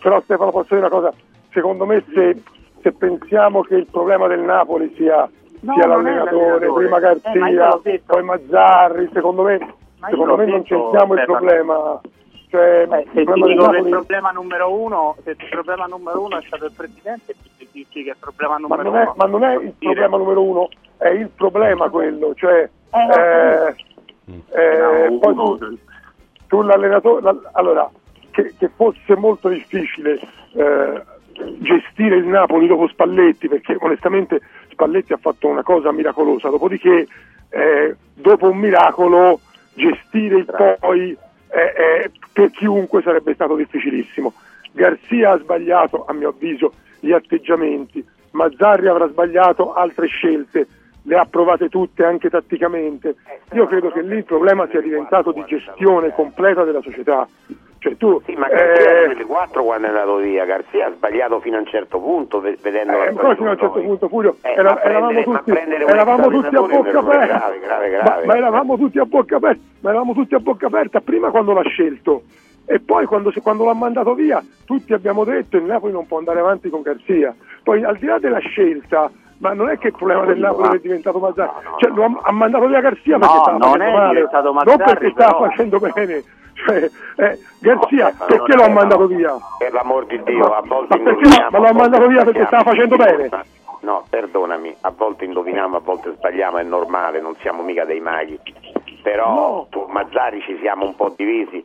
però 0.00 0.20
Stefano 0.22 0.50
posso 0.50 0.74
dire 0.74 0.86
una 0.86 0.88
cosa, 0.88 1.12
secondo 1.50 1.84
me 1.84 2.04
se, 2.12 2.42
se 2.80 2.92
pensiamo 2.92 3.62
che 3.62 3.76
il 3.76 3.86
problema 3.86 4.26
del 4.26 4.40
Napoli 4.40 4.92
sia, 4.96 5.28
No, 5.66 5.72
sia 5.74 5.82
è 5.84 5.86
l'allenatore, 5.88 6.72
prima 6.72 6.80
Eh, 6.82 6.88
ma 6.88 6.98
Garzia, 7.00 7.78
detto. 7.82 8.02
poi 8.14 8.22
Mazzarri, 8.22 9.10
secondo 9.12 9.42
me, 9.42 9.58
Ma 9.98 10.08
secondo 10.08 10.36
me 10.36 10.46
non 10.46 10.60
detto, 10.62 10.74
c'entriamo 10.80 11.14
il 11.14 11.24
problema. 11.24 12.00
Cioè, 12.48 12.86
Beh, 12.86 13.00
il 13.00 13.08
se 13.12 13.18
ti 13.18 13.24
problema 13.24 13.46
che 13.46 13.52
il 13.52 13.58
Napoli- 13.58 13.90
problema 13.90 14.30
numero 14.30 14.72
uno, 14.72 15.16
se 15.24 15.30
il 15.30 15.36
problema 15.50 15.86
numero 15.86 16.22
uno 16.22 16.38
è 16.38 16.42
stato 16.46 16.64
il 16.66 16.72
presidente, 16.76 17.34
ti 17.58 17.68
dici 17.72 18.04
che 18.04 18.10
il 18.10 18.16
problema 18.20 18.52
ma 18.52 18.58
numero 18.76 18.82
non 18.82 18.96
è, 18.96 19.02
uno 19.02 19.14
ma 19.16 19.24
non 19.26 19.42
è 19.42 19.54
il 19.56 19.74
problema 19.78 20.16
numero 20.16 20.42
uno, 20.44 20.68
è 20.98 21.08
il 21.08 21.28
problema 21.30 21.88
quello, 21.90 22.34
cioè 22.34 22.68
Eh, 22.92 23.74
eh, 24.28 24.44
eh, 24.52 25.18
poi 25.20 25.34
tu, 25.34 25.58
tu 26.46 26.62
l'allenatore, 26.62 27.20
la- 27.22 27.50
allora, 27.52 27.90
che, 28.30 28.54
che 28.56 28.70
fosse 28.76 29.16
molto 29.16 29.48
difficile 29.48 30.20
eh, 30.54 31.02
gestire 31.58 32.16
il 32.16 32.26
Napoli 32.26 32.68
dopo 32.68 32.86
Spalletti, 32.88 33.48
perché 33.48 33.76
onestamente 33.80 34.40
Spalletti 34.76 35.14
ha 35.14 35.18
fatto 35.18 35.48
una 35.48 35.62
cosa 35.62 35.90
miracolosa, 35.90 36.50
dopodiché 36.50 37.08
eh, 37.48 37.96
dopo 38.12 38.50
un 38.50 38.58
miracolo 38.58 39.40
gestire 39.72 40.36
il 40.36 40.76
poi 40.78 41.16
eh, 41.48 42.04
eh, 42.04 42.10
per 42.30 42.50
chiunque 42.50 43.00
sarebbe 43.00 43.32
stato 43.32 43.56
difficilissimo. 43.56 44.34
Garzia 44.72 45.32
ha 45.32 45.38
sbagliato, 45.38 46.04
a 46.06 46.12
mio 46.12 46.28
avviso, 46.28 46.74
gli 47.00 47.12
atteggiamenti, 47.12 48.04
Mazzarri 48.32 48.88
avrà 48.88 49.08
sbagliato 49.08 49.72
altre 49.72 50.06
scelte, 50.08 50.66
le 51.06 51.16
ha 51.16 51.24
provate 51.24 51.68
tutte 51.68 52.04
anche 52.04 52.28
tatticamente. 52.30 53.16
Io 53.52 53.66
credo 53.66 53.90
che 53.90 54.02
lì 54.02 54.16
il 54.16 54.24
problema 54.24 54.66
sia 54.68 54.80
diventato 54.80 55.32
di 55.32 55.44
gestione 55.46 56.12
completa 56.12 56.64
della 56.64 56.82
società. 56.82 57.26
Cioè 57.78 57.96
tu, 57.98 58.20
Sì, 58.24 58.32
ma 58.34 58.48
Garzia 58.48 58.84
eh, 58.84 58.96
era 58.98 59.06
nelle 59.08 59.24
4 59.24 59.62
quando 59.62 59.86
è 59.86 59.90
andato 59.90 60.16
via. 60.16 60.44
Garzia 60.44 60.86
ha 60.86 60.92
sbagliato 60.92 61.38
fino 61.40 61.56
a 61.56 61.60
un 61.60 61.66
certo 61.66 62.00
punto, 62.00 62.40
ve- 62.40 62.56
vedendo 62.60 62.92
la 62.96 63.04
eh, 63.04 63.08
ancora 63.08 63.34
fino 63.36 63.48
a 63.48 63.52
un 63.52 63.58
certo 63.58 63.80
punto 63.80 64.08
Furio, 64.08 64.36
Eh, 64.42 64.52
era- 64.56 64.82
eravamo 64.82 65.22
tutti, 65.22 65.50
eravamo 65.50 66.28
tutti 66.28 66.56
a 66.56 66.60
bocca 66.60 66.98
aperta. 66.98 67.24
grave, 67.26 67.58
grave, 67.60 67.90
Ma, 67.90 68.02
grave. 68.02 68.26
ma 68.26 68.36
eravamo 68.36 68.76
tutti 68.76 68.98
a 68.98 69.04
bocca 69.04 69.36
aperta, 69.36 69.60
ma 69.80 69.90
eravamo 69.90 70.12
tutti 70.14 70.34
a 70.34 70.40
bocca 70.40 70.66
aperta 70.66 71.00
prima 71.00 71.30
quando 71.30 71.52
l'ha 71.52 71.62
scelto. 71.62 72.22
E 72.68 72.80
poi 72.80 73.06
quando, 73.06 73.32
quando 73.42 73.64
l'ha 73.64 73.74
mandato 73.74 74.14
via, 74.14 74.42
tutti 74.64 74.92
abbiamo 74.92 75.22
detto 75.22 75.56
il 75.56 75.62
Napoli 75.62 75.92
non 75.92 76.06
può 76.08 76.18
andare 76.18 76.40
avanti 76.40 76.68
con 76.68 76.82
Garzia. 76.82 77.32
Poi 77.62 77.84
al 77.84 77.96
di 77.98 78.06
là 78.06 78.18
della 78.18 78.38
scelta, 78.40 79.08
ma 79.38 79.52
non 79.52 79.68
è 79.68 79.78
che 79.78 79.88
il 79.88 79.94
problema 79.96 80.24
del 80.24 80.38
Napoli 80.38 80.76
è 80.76 80.80
diventato 80.80 81.18
Mazzarri, 81.18 81.52
cioè 81.78 81.90
lo 81.92 82.04
ha, 82.04 82.18
ha 82.22 82.32
mandato 82.32 82.66
via 82.66 82.80
Garzia 82.80 83.18
perché 83.18 83.34
No, 83.34 83.40
stava 83.42 83.56
non 83.58 83.70
facendo 83.72 83.84
è 83.84 83.92
male, 84.00 84.14
diventato 84.14 84.44
non 84.44 84.54
Mazzarri, 84.54 84.84
perché 84.84 85.10
stava 85.10 85.34
però. 85.36 85.48
facendo 85.50 85.78
bene. 85.78 86.22
Cioè, 86.56 86.90
eh, 87.16 87.38
Garzia, 87.58 88.06
Stefano, 88.14 88.26
perché 88.28 88.54
non 88.54 88.56
lo 88.56 88.62
ha 88.62 88.66
è- 88.66 88.72
mandato 88.72 89.06
via? 89.08 89.36
Per 89.58 89.72
l'amor 89.74 90.06
di 90.06 90.22
Dio, 90.22 90.48
Ma- 90.48 90.56
a 90.56 90.62
volte 90.64 90.96
ma 90.96 91.04
perché 91.04 91.18
indoviniamo, 91.26 91.50
no? 91.50 91.50
Ma 91.50 91.58
l'ha 91.58 91.68
a 91.68 91.72
volte 91.72 91.80
mandato 91.90 92.06
via 92.06 92.24
perché 92.24 92.46
stava 92.46 92.62
facendo 92.62 92.96
bene? 92.96 93.30
No, 93.80 94.04
perdonami, 94.08 94.76
a 94.80 94.92
volte 94.96 95.24
indoviniamo, 95.26 95.76
a 95.76 95.80
volte 95.80 96.14
sbagliamo, 96.16 96.56
è 96.56 96.62
normale, 96.62 97.20
non 97.20 97.36
siamo 97.42 97.62
mica 97.62 97.84
dei 97.84 98.00
maghi. 98.00 98.40
Però 99.02 99.66
tu, 99.68 99.84
Mazzari 99.88 100.40
ci 100.40 100.56
siamo 100.60 100.86
un 100.86 100.96
po' 100.96 101.12
divisi, 101.14 101.62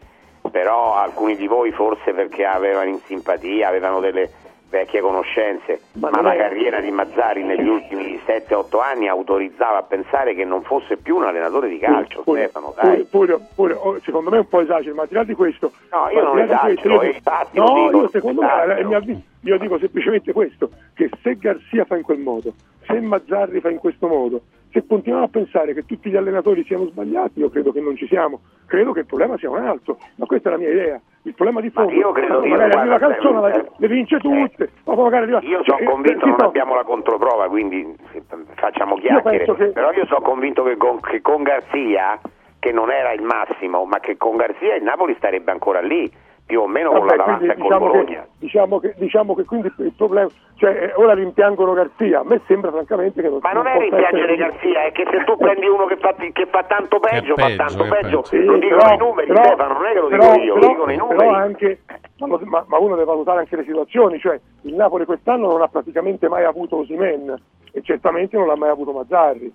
però 0.51 0.95
alcuni 0.97 1.37
di 1.37 1.47
voi 1.47 1.71
forse 1.71 2.11
perché 2.13 2.43
avevano 2.45 2.89
in 2.89 2.99
simpatia, 3.05 3.69
avevano 3.69 4.01
delle 4.01 4.29
vecchie 4.71 5.01
conoscenze, 5.01 5.81
ma, 5.99 6.09
non 6.09 6.23
la 6.23 6.33
è- 6.33 6.37
carriera 6.37 6.79
di 6.79 6.89
Mazzari 6.91 7.43
negli 7.43 7.67
ultimi 7.67 8.17
7-8 8.25 8.79
anni 8.81 9.07
autorizzava 9.09 9.79
a 9.79 9.83
pensare 9.83 10.33
che 10.33 10.45
non 10.45 10.63
fosse 10.63 10.95
più 10.97 11.17
un 11.17 11.25
allenatore 11.25 11.67
di 11.67 11.77
calcio, 11.77 12.23
Pure- 12.23 12.43
Stefano, 12.43 12.73
dai. 12.75 13.03
pure- 13.03 13.35
pure- 13.37 13.47
pure- 13.53 13.73
oh, 13.73 13.99
secondo 14.01 14.29
me 14.29 14.37
è 14.37 14.39
un 14.39 14.47
po' 14.47 14.61
esagero, 14.61 14.95
ma 14.95 15.01
al 15.03 15.07
di 15.09 15.13
là 15.13 15.23
di 15.25 15.33
questo, 15.35 15.73
No, 15.91 16.09
io 16.09 16.15
ma 16.23 16.27
non 16.29 16.39
esagero, 16.39 16.95
questo, 16.97 17.15
infatti 17.17 17.59
no, 17.59 17.73
dico, 17.73 18.01
io 18.01 18.09
secondo 18.09 18.41
me, 18.41 18.47
esagero. 18.63 18.87
mi 18.87 18.95
avvi- 18.95 19.23
io 19.43 19.57
dico 19.57 19.77
semplicemente 19.77 20.31
questo, 20.31 20.69
che 20.95 21.09
se 21.21 21.35
Garzia 21.35 21.83
fa 21.83 21.97
in 21.97 22.03
quel 22.03 22.19
modo, 22.19 22.53
se 22.87 22.99
Mazzarri 22.99 23.59
fa 23.59 23.69
in 23.69 23.77
questo 23.77 24.07
modo, 24.07 24.41
se 24.71 24.85
continuiamo 24.87 25.25
a 25.25 25.29
pensare 25.29 25.73
che 25.73 25.85
tutti 25.85 26.09
gli 26.09 26.15
allenatori 26.15 26.63
siano 26.63 26.85
sbagliati, 26.85 27.39
io 27.39 27.49
credo 27.49 27.71
che 27.71 27.81
non 27.81 27.95
ci 27.97 28.07
siamo, 28.07 28.39
credo 28.65 28.91
che 28.93 28.99
il 29.01 29.05
problema 29.05 29.37
sia 29.37 29.49
un 29.49 29.57
altro, 29.57 29.97
ma 30.15 30.25
questa 30.25 30.49
è 30.49 30.51
la 30.53 30.57
mia 30.57 30.69
idea. 30.69 31.01
Il 31.23 31.33
problema 31.35 31.61
di 31.61 31.69
fondo, 31.69 31.91
io 31.91 32.11
credo- 32.11 32.43
io 32.43 32.49
magari 32.49 32.71
arriva 32.73 32.97
Calzona, 32.97 33.53
eh, 33.53 33.65
le, 33.77 33.87
vince 33.87 34.17
tutte, 34.17 34.69
ma 34.85 34.93
poi 34.93 35.03
magari 35.03 35.23
arriva... 35.23 35.39
Io 35.41 35.63
sono 35.63 35.79
eh, 35.79 35.83
convinto, 35.83 36.19
sì, 36.23 36.29
non 36.29 36.37
no, 36.39 36.45
abbiamo 36.47 36.75
la 36.75 36.83
controprova, 36.83 37.47
quindi 37.47 37.95
eh, 38.13 38.23
facciamo 38.55 38.95
chiacchiere. 38.95 39.37
penso 39.45 39.53
che- 39.55 39.67
Però 39.71 39.91
io 39.91 40.05
sono 40.05 40.21
convinto 40.21 40.63
che 40.63 40.77
con, 40.77 40.99
che 40.99 41.21
con 41.21 41.43
Garzia, 41.43 42.19
che 42.59 42.71
non 42.71 42.91
era 42.91 43.11
il 43.11 43.21
massimo, 43.23 43.83
ma 43.85 43.99
che 43.99 44.17
con 44.17 44.35
Garzia 44.37 44.75
il 44.75 44.83
Napoli 44.83 45.13
starebbe 45.17 45.51
ancora 45.51 45.81
lì, 45.81 46.09
più 46.45 46.59
o 46.61 46.67
meno 46.67 46.89
con 46.91 47.05
Vabbè, 47.05 47.15
la 47.15 47.23
Davanza 47.23 47.53
e 47.53 47.55
diciamo 47.55 47.85
Bologna. 47.87 48.03
che, 48.21 48.27
diciamo, 48.39 48.79
che, 48.79 48.93
diciamo 48.97 49.35
che 49.35 49.45
quindi 49.45 49.71
il 49.77 49.93
problema, 49.95 50.27
cioè 50.55 50.71
eh, 50.71 50.93
ora 50.95 51.13
rimpiangono 51.13 51.71
Garzia, 51.73 52.19
a 52.19 52.23
me 52.25 52.41
sembra 52.45 52.71
francamente 52.71 53.21
che 53.21 53.29
non 53.29 53.39
Ma 53.41 53.51
non 53.53 53.67
è 53.67 53.71
possa 53.73 53.83
rimpiangere 53.85 54.35
Garzia, 54.35 54.83
è 54.83 54.91
che 54.91 55.05
se 55.09 55.23
tu 55.23 55.37
prendi 55.37 55.67
uno 55.67 55.85
che 55.85 55.95
fa, 55.97 56.13
che 56.13 56.45
fa 56.47 56.63
tanto 56.63 56.99
peggio, 56.99 57.35
fa 57.35 57.45
peggio, 57.45 57.55
tanto 57.63 57.83
che 57.83 57.89
peggio, 57.89 58.21
peggio. 58.29 58.51
lo 58.51 58.57
dicono 58.57 58.77
però- 58.81 58.93
i 58.93 58.97
numeri, 58.97 59.27
però- 59.27 59.43
Stefano, 59.45 59.73
non 59.73 59.85
è 59.85 59.91
che 59.93 59.99
lo 59.99 60.07
però- 60.07 60.31
dico 60.33 60.43
io, 60.43 60.53
però- 60.55 60.65
lo 60.65 60.67
dicono 60.73 60.91
i 60.91 60.95
però 60.97 61.07
numeri. 61.09 61.35
anche, 61.41 61.81
ma- 62.19 62.65
ma 62.67 62.77
uno 62.79 62.95
deve 62.95 63.05
valutare 63.05 63.39
anche 63.39 63.55
le 63.55 63.63
situazioni, 63.63 64.19
cioè 64.19 64.39
il 64.63 64.73
Napoli 64.75 65.05
quest'anno 65.05 65.47
non 65.47 65.61
ha 65.61 65.67
praticamente 65.67 66.27
mai 66.27 66.43
avuto 66.43 66.77
Osimen 66.79 67.33
e 67.71 67.81
certamente 67.81 68.35
non 68.37 68.47
l'ha 68.47 68.57
mai 68.57 68.69
avuto 68.69 68.91
Mazzarri, 68.91 69.51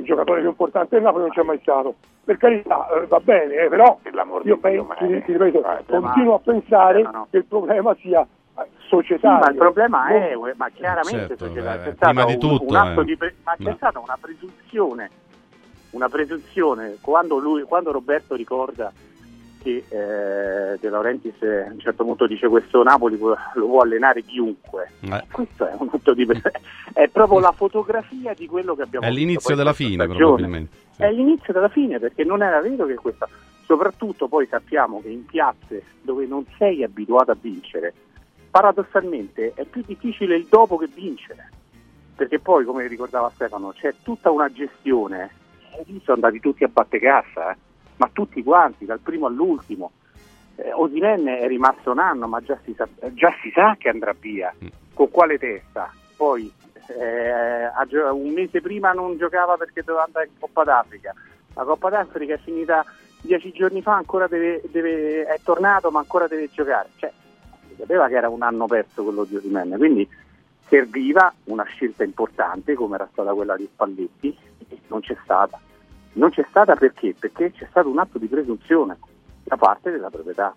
il 0.00 0.06
giocatore 0.06 0.40
più 0.40 0.48
importante 0.48 0.94
del 0.96 1.04
Napoli 1.04 1.22
non 1.24 1.32
c'è 1.32 1.42
mai 1.42 1.58
stato. 1.60 1.94
Per 2.24 2.36
carità, 2.36 2.86
eh, 2.88 3.06
va 3.06 3.20
bene, 3.20 3.54
eh, 3.54 3.68
però 3.68 3.98
io 4.42 4.58
penso, 4.58 4.94
ti, 4.98 5.22
ti 5.24 5.32
ripeto, 5.32 5.62
continuo 5.86 6.34
a 6.34 6.38
pensare 6.40 7.08
che 7.30 7.36
il 7.38 7.44
problema 7.46 7.94
sia 8.00 8.20
eh, 8.20 8.26
Sì, 8.78 8.86
societario. 8.88 9.38
ma 9.44 9.50
il 9.50 9.56
problema 9.56 10.08
non- 10.08 10.48
è, 10.48 10.52
ma 10.56 10.68
chiaramente 10.70 11.26
Certo, 11.28 11.46
società, 11.46 11.74
eh, 11.74 11.78
c'è 11.82 11.92
stato 11.94 12.24
di 12.26 12.32
un, 12.34 12.38
tutto, 12.38 12.64
un 12.68 12.76
atto 12.76 13.00
eh. 13.00 13.04
di 13.04 13.16
pre- 13.16 13.34
ma 13.44 13.54
c'è 13.56 13.70
No. 13.70 13.76
stata 13.76 13.98
una 13.98 14.18
presunzione, 14.20 15.10
una 15.90 16.08
presunzione 16.08 16.96
quando, 17.00 17.38
lui, 17.38 17.62
quando 17.62 17.90
Roberto 17.92 18.34
ricorda 18.34 18.92
che 19.62 19.84
eh, 19.88 20.78
De 20.78 20.88
Laurentiis 20.88 21.40
eh, 21.40 21.66
a 21.68 21.72
un 21.72 21.80
certo 21.80 22.04
punto 22.04 22.26
dice 22.26 22.48
questo 22.48 22.82
Napoli 22.82 23.18
lo 23.18 23.36
può 23.54 23.80
allenare 23.80 24.22
chiunque. 24.22 24.90
Eh, 25.00 25.24
Questo 25.30 25.66
è 25.66 25.74
un 25.78 25.88
atto 25.92 26.14
di 26.14 26.26
è 26.92 27.08
proprio 27.08 27.38
la 27.38 27.52
fotografia 27.52 28.34
di 28.34 28.46
quello 28.46 28.74
che 28.74 28.82
abbiamo 28.82 29.06
è 29.06 29.10
l'inizio 29.10 29.54
della 29.54 29.72
fine, 29.72 30.04
stagione. 30.04 30.16
probabilmente. 30.18 30.76
È 30.96 31.10
l'inizio 31.10 31.52
della 31.52 31.68
fine 31.68 31.98
perché 31.98 32.24
non 32.24 32.42
era 32.42 32.60
vero 32.60 32.86
che 32.86 32.94
questa. 32.94 33.28
Soprattutto 33.64 34.26
poi 34.26 34.46
sappiamo 34.46 35.00
che 35.00 35.08
in 35.08 35.24
piazze 35.24 35.82
dove 36.02 36.26
non 36.26 36.44
sei 36.58 36.82
abituato 36.82 37.30
a 37.30 37.36
vincere, 37.40 37.94
paradossalmente 38.50 39.52
è 39.54 39.64
più 39.64 39.82
difficile 39.86 40.36
il 40.36 40.46
dopo 40.48 40.76
che 40.76 40.88
vincere. 40.92 41.50
Perché 42.16 42.38
poi, 42.38 42.64
come 42.64 42.86
ricordava 42.86 43.30
Stefano, 43.34 43.72
c'è 43.74 43.94
tutta 44.02 44.30
una 44.30 44.50
gestione. 44.50 45.30
E 45.72 45.84
lì 45.86 46.00
sono 46.04 46.16
andati 46.16 46.40
tutti 46.40 46.64
a 46.64 46.68
batte 46.68 46.98
cassa. 46.98 47.52
eh. 47.52 47.56
Ma 48.00 48.08
tutti 48.10 48.42
quanti, 48.42 48.86
dal 48.86 48.98
primo 48.98 49.26
all'ultimo. 49.26 49.92
Eh, 50.56 50.72
Osimhen 50.72 51.26
è 51.26 51.46
rimasto 51.46 51.90
un 51.90 51.98
anno, 51.98 52.26
ma 52.26 52.40
già 52.40 52.58
si, 52.64 52.74
sa, 52.74 52.88
già 53.12 53.32
si 53.42 53.50
sa 53.54 53.76
che 53.78 53.90
andrà 53.90 54.14
via. 54.18 54.52
Con 54.94 55.10
quale 55.10 55.38
testa? 55.38 55.92
Poi 56.16 56.50
eh, 56.98 57.70
un 58.10 58.32
mese 58.32 58.62
prima 58.62 58.92
non 58.92 59.18
giocava 59.18 59.56
perché 59.58 59.82
doveva 59.82 60.04
andare 60.04 60.26
in 60.26 60.38
Coppa 60.38 60.64
d'Africa. 60.64 61.14
La 61.54 61.64
Coppa 61.64 61.90
d'Africa 61.90 62.34
è 62.34 62.38
finita 62.38 62.84
dieci 63.20 63.52
giorni 63.52 63.82
fa, 63.82 63.96
ancora 63.96 64.26
deve, 64.26 64.62
deve- 64.70 65.26
è 65.26 65.38
tornato, 65.44 65.90
ma 65.90 65.98
ancora 65.98 66.26
deve 66.26 66.48
giocare. 66.50 66.88
Cioè, 66.96 67.12
si 67.68 67.74
sapeva 67.76 68.08
che 68.08 68.16
era 68.16 68.30
un 68.30 68.40
anno 68.40 68.64
perso 68.66 69.04
quello 69.04 69.24
di 69.24 69.36
Osimhen, 69.36 69.74
quindi 69.76 70.08
serviva 70.68 71.30
una 71.44 71.64
scelta 71.64 72.02
importante 72.02 72.72
come 72.72 72.94
era 72.94 73.08
stata 73.12 73.34
quella 73.34 73.56
di 73.56 73.68
Spalletti 73.70 74.34
e 74.68 74.78
non 74.86 75.00
c'è 75.00 75.16
stata. 75.22 75.60
Non 76.12 76.30
c'è 76.30 76.44
stata 76.48 76.74
perché? 76.74 77.14
Perché 77.18 77.52
c'è 77.52 77.66
stato 77.70 77.88
un 77.88 77.98
atto 77.98 78.18
di 78.18 78.26
presunzione 78.26 78.98
da 79.44 79.56
parte 79.56 79.90
della 79.90 80.10
proprietà. 80.10 80.54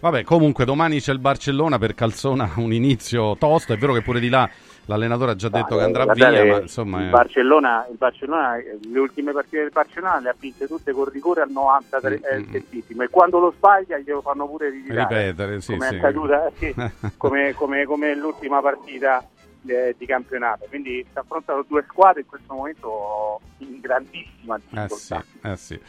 Vabbè, 0.00 0.24
comunque 0.24 0.64
domani 0.64 1.00
c'è 1.00 1.12
il 1.12 1.18
Barcellona 1.18 1.78
per 1.78 1.94
Calzona, 1.94 2.50
un 2.56 2.72
inizio 2.72 3.36
tosto. 3.36 3.72
È 3.72 3.76
vero 3.76 3.92
che 3.92 4.02
pure 4.02 4.20
di 4.20 4.28
là 4.28 4.48
l'allenatore 4.86 5.32
ha 5.32 5.34
già 5.34 5.48
detto 5.48 5.76
che 5.76 5.82
andrà 5.82 6.04
Guardate, 6.04 6.42
via, 6.42 6.52
ma 6.52 6.60
insomma... 6.60 7.00
il 7.00 7.06
è- 7.06 7.10
Barcellona, 7.10 7.86
il 7.90 7.96
Barcellona, 7.96 8.56
eh, 8.56 8.78
le 8.82 8.98
ultime 8.98 9.32
partite 9.32 9.62
del 9.62 9.70
Barcellona 9.72 10.20
le 10.20 10.28
ha 10.28 10.34
vinte 10.38 10.66
tutte 10.66 10.92
con 10.92 11.04
rigore 11.06 11.42
al 11.42 11.50
93 11.50 12.20
e 12.20 13.08
quando 13.10 13.38
lo 13.38 13.52
sbaglia 13.56 13.98
glielo 13.98 14.20
fanno 14.20 14.46
pure 14.46 14.70
ritirare 14.70 15.28
Ripetere, 15.28 15.60
sì, 15.60 15.72
come 15.72 15.88
sì. 15.88 15.94
è 15.94 15.98
accaduta 15.98 16.46
eh, 16.46 16.52
sì, 16.56 16.74
come, 17.16 17.54
come- 17.54 17.84
come 17.84 18.14
l'ultima 18.14 18.60
partita 18.60 19.26
eh, 19.66 19.94
di 19.96 20.06
campionato 20.06 20.66
quindi 20.68 21.04
si 21.10 21.18
affrontano 21.18 21.64
due 21.66 21.84
squadre 21.88 22.20
in 22.20 22.26
questo 22.26 22.54
momento 22.54 23.40
in 23.58 23.80
grandissima 23.80 24.56
Eh 24.56 24.60
difficoltà 24.60 25.24
sì, 25.24 25.48
eh 25.48 25.56
sì. 25.56 25.80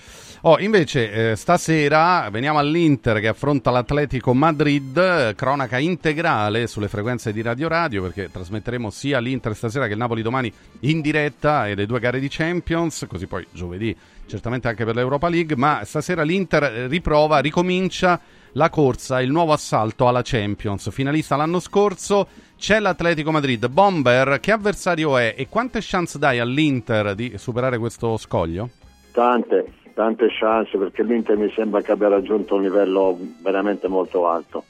Oh, 0.42 0.60
invece 0.60 1.32
eh, 1.32 1.36
stasera 1.36 2.30
veniamo 2.30 2.60
all'Inter 2.60 3.20
che 3.20 3.28
affronta 3.28 3.72
l'Atletico 3.72 4.34
Madrid, 4.34 4.98
eh, 4.98 5.34
cronaca 5.36 5.78
integrale 5.78 6.68
sulle 6.68 6.88
frequenze 6.88 7.34
di 7.34 7.42
Radio 7.42 7.68
Radio 7.68 8.02
perché 8.02 8.32
trasmetteremo 8.32 8.90
sia 8.90 9.20
l'Inter 9.20 9.56
stasera 9.56 9.88
che 9.88 9.94
il 9.94 9.98
Napoli 9.98 10.22
domani 10.22 10.52
in 10.82 11.02
diretta 11.02 11.68
e 11.68 11.76
le 11.76 11.86
due 11.86 12.00
gare 12.00 12.20
di 12.20 12.28
Champions, 12.30 13.06
così 13.08 13.28
poi 13.28 13.46
giovedì 13.52 13.96
certamente 14.28 14.68
anche 14.68 14.86
per 14.86 14.96
l'Europa 14.96 15.30
League, 15.30 15.56
ma 15.56 15.82
stasera 15.84 16.24
l'Inter 16.24 16.64
eh, 16.64 16.88
riprova, 16.88 17.40
ricomincia 17.40 18.20
la 18.56 18.70
corsa, 18.70 19.22
il 19.22 19.32
nuovo 19.32 19.52
assalto 19.52 20.08
alla 20.08 20.22
Champions, 20.24 20.90
finalista 20.90 21.36
l'anno 21.36 21.60
scorso, 21.60 22.28
c'è 22.58 22.80
l'Atletico 22.80 23.32
Madrid, 23.32 23.68
Bomber, 23.68 24.40
che 24.40 24.52
avversario 24.54 25.18
è 25.18 25.36
e 25.38 25.48
quante 25.50 25.80
chance 25.82 26.18
dai 26.18 26.40
all'Inter 26.40 27.16
di 27.16 27.38
superare 27.38 27.78
questo 27.78 28.16
scoglio? 28.16 28.70
Tante, 29.12 29.74
tante 29.94 30.28
chance 30.30 30.78
perché 30.78 31.04
l'Inter 31.04 31.36
mi 31.36 31.52
sembra 31.52 31.82
che 31.82 31.92
abbia 31.92 32.08
raggiunto 32.08 32.56
un 32.56 32.62
livello 32.62 33.18
veramente 33.42 33.90
molto 33.90 34.28
alto. 34.28 34.64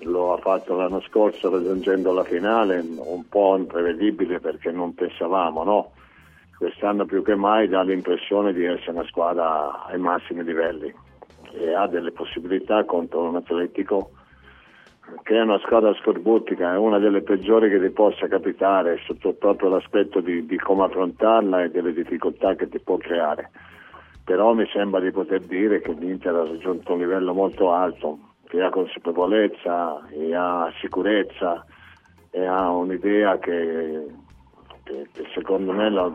Lo 0.00 0.32
ha 0.32 0.38
fatto 0.38 0.74
l'anno 0.74 1.00
scorso 1.02 1.50
raggiungendo 1.50 2.10
la 2.12 2.24
finale, 2.24 2.78
un 2.78 3.28
po' 3.28 3.56
imprevedibile 3.56 4.40
perché 4.40 4.70
non 4.70 4.94
pensavamo, 4.94 5.62
no? 5.62 5.90
Quest'anno 6.56 7.04
più 7.04 7.22
che 7.22 7.34
mai 7.34 7.68
dà 7.68 7.82
l'impressione 7.82 8.54
di 8.54 8.64
essere 8.64 8.92
una 8.92 9.04
squadra 9.04 9.84
ai 9.84 9.98
massimi 9.98 10.42
livelli 10.42 11.03
e 11.56 11.74
ha 11.74 11.86
delle 11.86 12.12
possibilità 12.12 12.84
contro 12.84 13.22
un 13.22 13.36
Atletico 13.36 14.10
che 15.22 15.36
è 15.36 15.40
una 15.42 15.58
squadra 15.58 15.94
scorbuttica, 15.94 16.72
è 16.72 16.76
una 16.78 16.98
delle 16.98 17.20
peggiori 17.22 17.68
che 17.68 17.80
ti 17.80 17.90
possa 17.90 18.26
capitare 18.26 18.98
sotto 19.04 19.34
proprio 19.34 19.68
l'aspetto 19.68 20.20
di, 20.20 20.46
di 20.46 20.56
come 20.56 20.84
affrontarla 20.84 21.64
e 21.64 21.70
delle 21.70 21.92
difficoltà 21.92 22.54
che 22.54 22.68
ti 22.68 22.78
può 22.78 22.96
creare. 22.96 23.50
Però 24.24 24.54
mi 24.54 24.66
sembra 24.72 25.00
di 25.00 25.10
poter 25.10 25.40
dire 25.42 25.80
che 25.82 25.92
l'Inter 25.92 26.34
ha 26.34 26.44
raggiunto 26.46 26.94
un 26.94 27.00
livello 27.00 27.34
molto 27.34 27.70
alto, 27.72 28.18
che 28.46 28.62
ha 28.62 28.70
consapevolezza, 28.70 30.06
e 30.08 30.34
ha 30.34 30.72
sicurezza 30.80 31.64
e 32.30 32.46
ha 32.46 32.70
un'idea 32.70 33.38
che, 33.38 34.06
che- 34.84 35.08
che 35.12 35.24
secondo 35.34 35.72
me 35.72 35.90
la- 35.90 36.12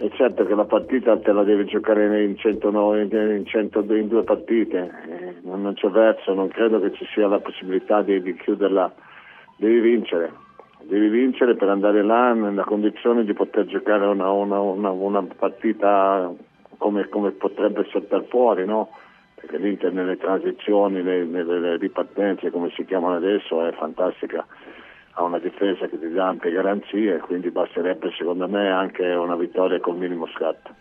è 0.00 0.08
certo 0.16 0.46
che 0.46 0.54
la 0.54 0.64
partita 0.64 1.18
te 1.18 1.30
la 1.30 1.42
devi 1.44 1.66
giocare 1.66 2.24
in, 2.24 2.34
109, 2.34 3.02
in, 3.36 3.44
102 3.44 3.98
in 3.98 4.08
due 4.08 4.22
partite, 4.22 4.90
eh, 5.06 5.34
non 5.42 5.70
c'è 5.74 5.88
verso, 5.90 6.32
non 6.32 6.48
credo 6.48 6.80
che 6.80 6.92
ci 6.94 7.04
sia 7.12 7.28
la 7.28 7.38
possibilità 7.38 8.00
di, 8.00 8.22
di 8.22 8.34
chiuderla, 8.34 8.90
devi 9.56 9.78
vincere, 9.80 10.32
devi 10.84 11.08
vincere 11.08 11.54
per 11.54 11.68
andare 11.68 12.02
là 12.02 12.32
nella 12.32 12.64
condizione 12.64 13.24
di 13.24 13.34
poter 13.34 13.66
giocare 13.66 14.06
una, 14.06 14.30
una- 14.30 14.60
una- 14.60 14.90
una 14.90 15.22
partita 15.22 16.32
come, 16.78 17.06
come 17.10 17.32
potrebbe 17.32 17.86
saltare 17.92 18.24
fuori, 18.30 18.64
no? 18.64 18.88
perché 19.34 19.58
l'Inter 19.58 19.92
nelle 19.92 20.16
transizioni, 20.16 21.02
le- 21.02 21.24
nelle 21.24 21.76
ripartenze 21.76 22.50
come 22.50 22.70
si 22.74 22.86
chiamano 22.86 23.16
adesso 23.16 23.66
è 23.66 23.72
fantastica 23.72 24.46
ha 25.12 25.22
una 25.22 25.38
difesa 25.38 25.86
che 25.86 25.98
ti 25.98 26.10
dà 26.10 26.28
ampie 26.28 26.52
garanzie, 26.52 27.18
quindi 27.18 27.50
basterebbe 27.50 28.12
secondo 28.16 28.48
me 28.48 28.68
anche 28.70 29.04
una 29.04 29.36
vittoria 29.36 29.80
col 29.80 29.96
minimo 29.96 30.26
scatto. 30.28 30.74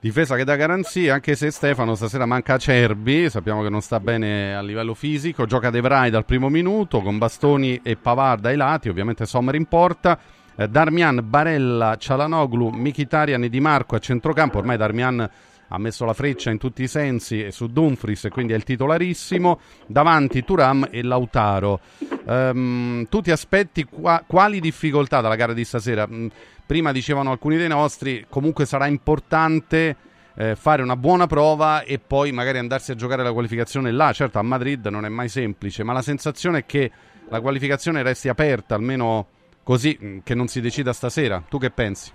Difesa 0.00 0.36
che 0.36 0.44
dà 0.44 0.54
garanzie, 0.54 1.10
anche 1.10 1.34
se 1.34 1.50
Stefano 1.50 1.96
stasera 1.96 2.24
manca 2.24 2.56
Cerbi, 2.56 3.28
sappiamo 3.28 3.62
che 3.62 3.68
non 3.68 3.80
sta 3.80 3.98
bene 3.98 4.54
a 4.54 4.62
livello 4.62 4.94
fisico, 4.94 5.44
gioca 5.44 5.70
De 5.70 5.80
Vrij 5.80 6.10
dal 6.10 6.24
primo 6.24 6.48
minuto 6.48 7.00
con 7.00 7.18
Bastoni 7.18 7.80
e 7.82 7.96
Pavard 7.96 8.46
ai 8.46 8.54
lati, 8.54 8.88
ovviamente 8.88 9.26
Sommer 9.26 9.56
in 9.56 9.66
porta, 9.66 10.16
eh, 10.54 10.68
Darmian, 10.68 11.20
Barella, 11.24 11.96
Cialanoglu, 11.96 12.68
Mkhitaryan 12.70 13.42
e 13.42 13.48
Di 13.48 13.58
Marco 13.58 13.96
a 13.96 13.98
centrocampo, 13.98 14.58
ormai 14.58 14.76
Darmian 14.76 15.28
ha 15.68 15.78
messo 15.78 16.04
la 16.04 16.14
freccia 16.14 16.50
in 16.50 16.58
tutti 16.58 16.82
i 16.82 16.88
sensi 16.88 17.50
su 17.50 17.66
Dumfries, 17.66 18.24
e 18.24 18.28
quindi 18.30 18.52
è 18.52 18.56
il 18.56 18.64
titolarissimo, 18.64 19.60
davanti 19.86 20.44
Turam 20.44 20.88
e 20.90 21.02
Lautaro. 21.02 21.80
Ehm, 22.26 23.06
tu 23.08 23.20
ti 23.20 23.30
aspetti 23.30 23.84
qua- 23.84 24.24
quali 24.26 24.60
difficoltà 24.60 25.20
dalla 25.20 25.36
gara 25.36 25.52
di 25.52 25.64
stasera? 25.64 26.06
Mm, 26.06 26.26
Prima 26.68 26.92
dicevano 26.92 27.30
alcuni 27.30 27.56
dei 27.56 27.66
nostri, 27.66 28.26
comunque 28.28 28.66
sarà 28.66 28.86
importante 28.86 29.96
eh, 30.34 30.54
fare 30.54 30.82
una 30.82 30.96
buona 30.96 31.26
prova 31.26 31.82
e 31.82 31.98
poi 31.98 32.30
magari 32.30 32.58
andarsi 32.58 32.90
a 32.90 32.94
giocare 32.94 33.22
la 33.22 33.32
qualificazione 33.32 33.90
là. 33.90 34.12
Certo, 34.12 34.38
a 34.38 34.42
Madrid 34.42 34.86
non 34.88 35.06
è 35.06 35.08
mai 35.08 35.30
semplice, 35.30 35.82
ma 35.82 35.94
la 35.94 36.02
sensazione 36.02 36.58
è 36.58 36.66
che 36.66 36.90
la 37.30 37.40
qualificazione 37.40 38.02
resti 38.02 38.28
aperta, 38.28 38.74
almeno 38.74 39.28
così, 39.62 39.98
mm, 39.98 40.18
che 40.24 40.34
non 40.34 40.46
si 40.48 40.60
decida 40.60 40.92
stasera. 40.92 41.42
Tu 41.48 41.56
che 41.56 41.70
pensi? 41.70 42.12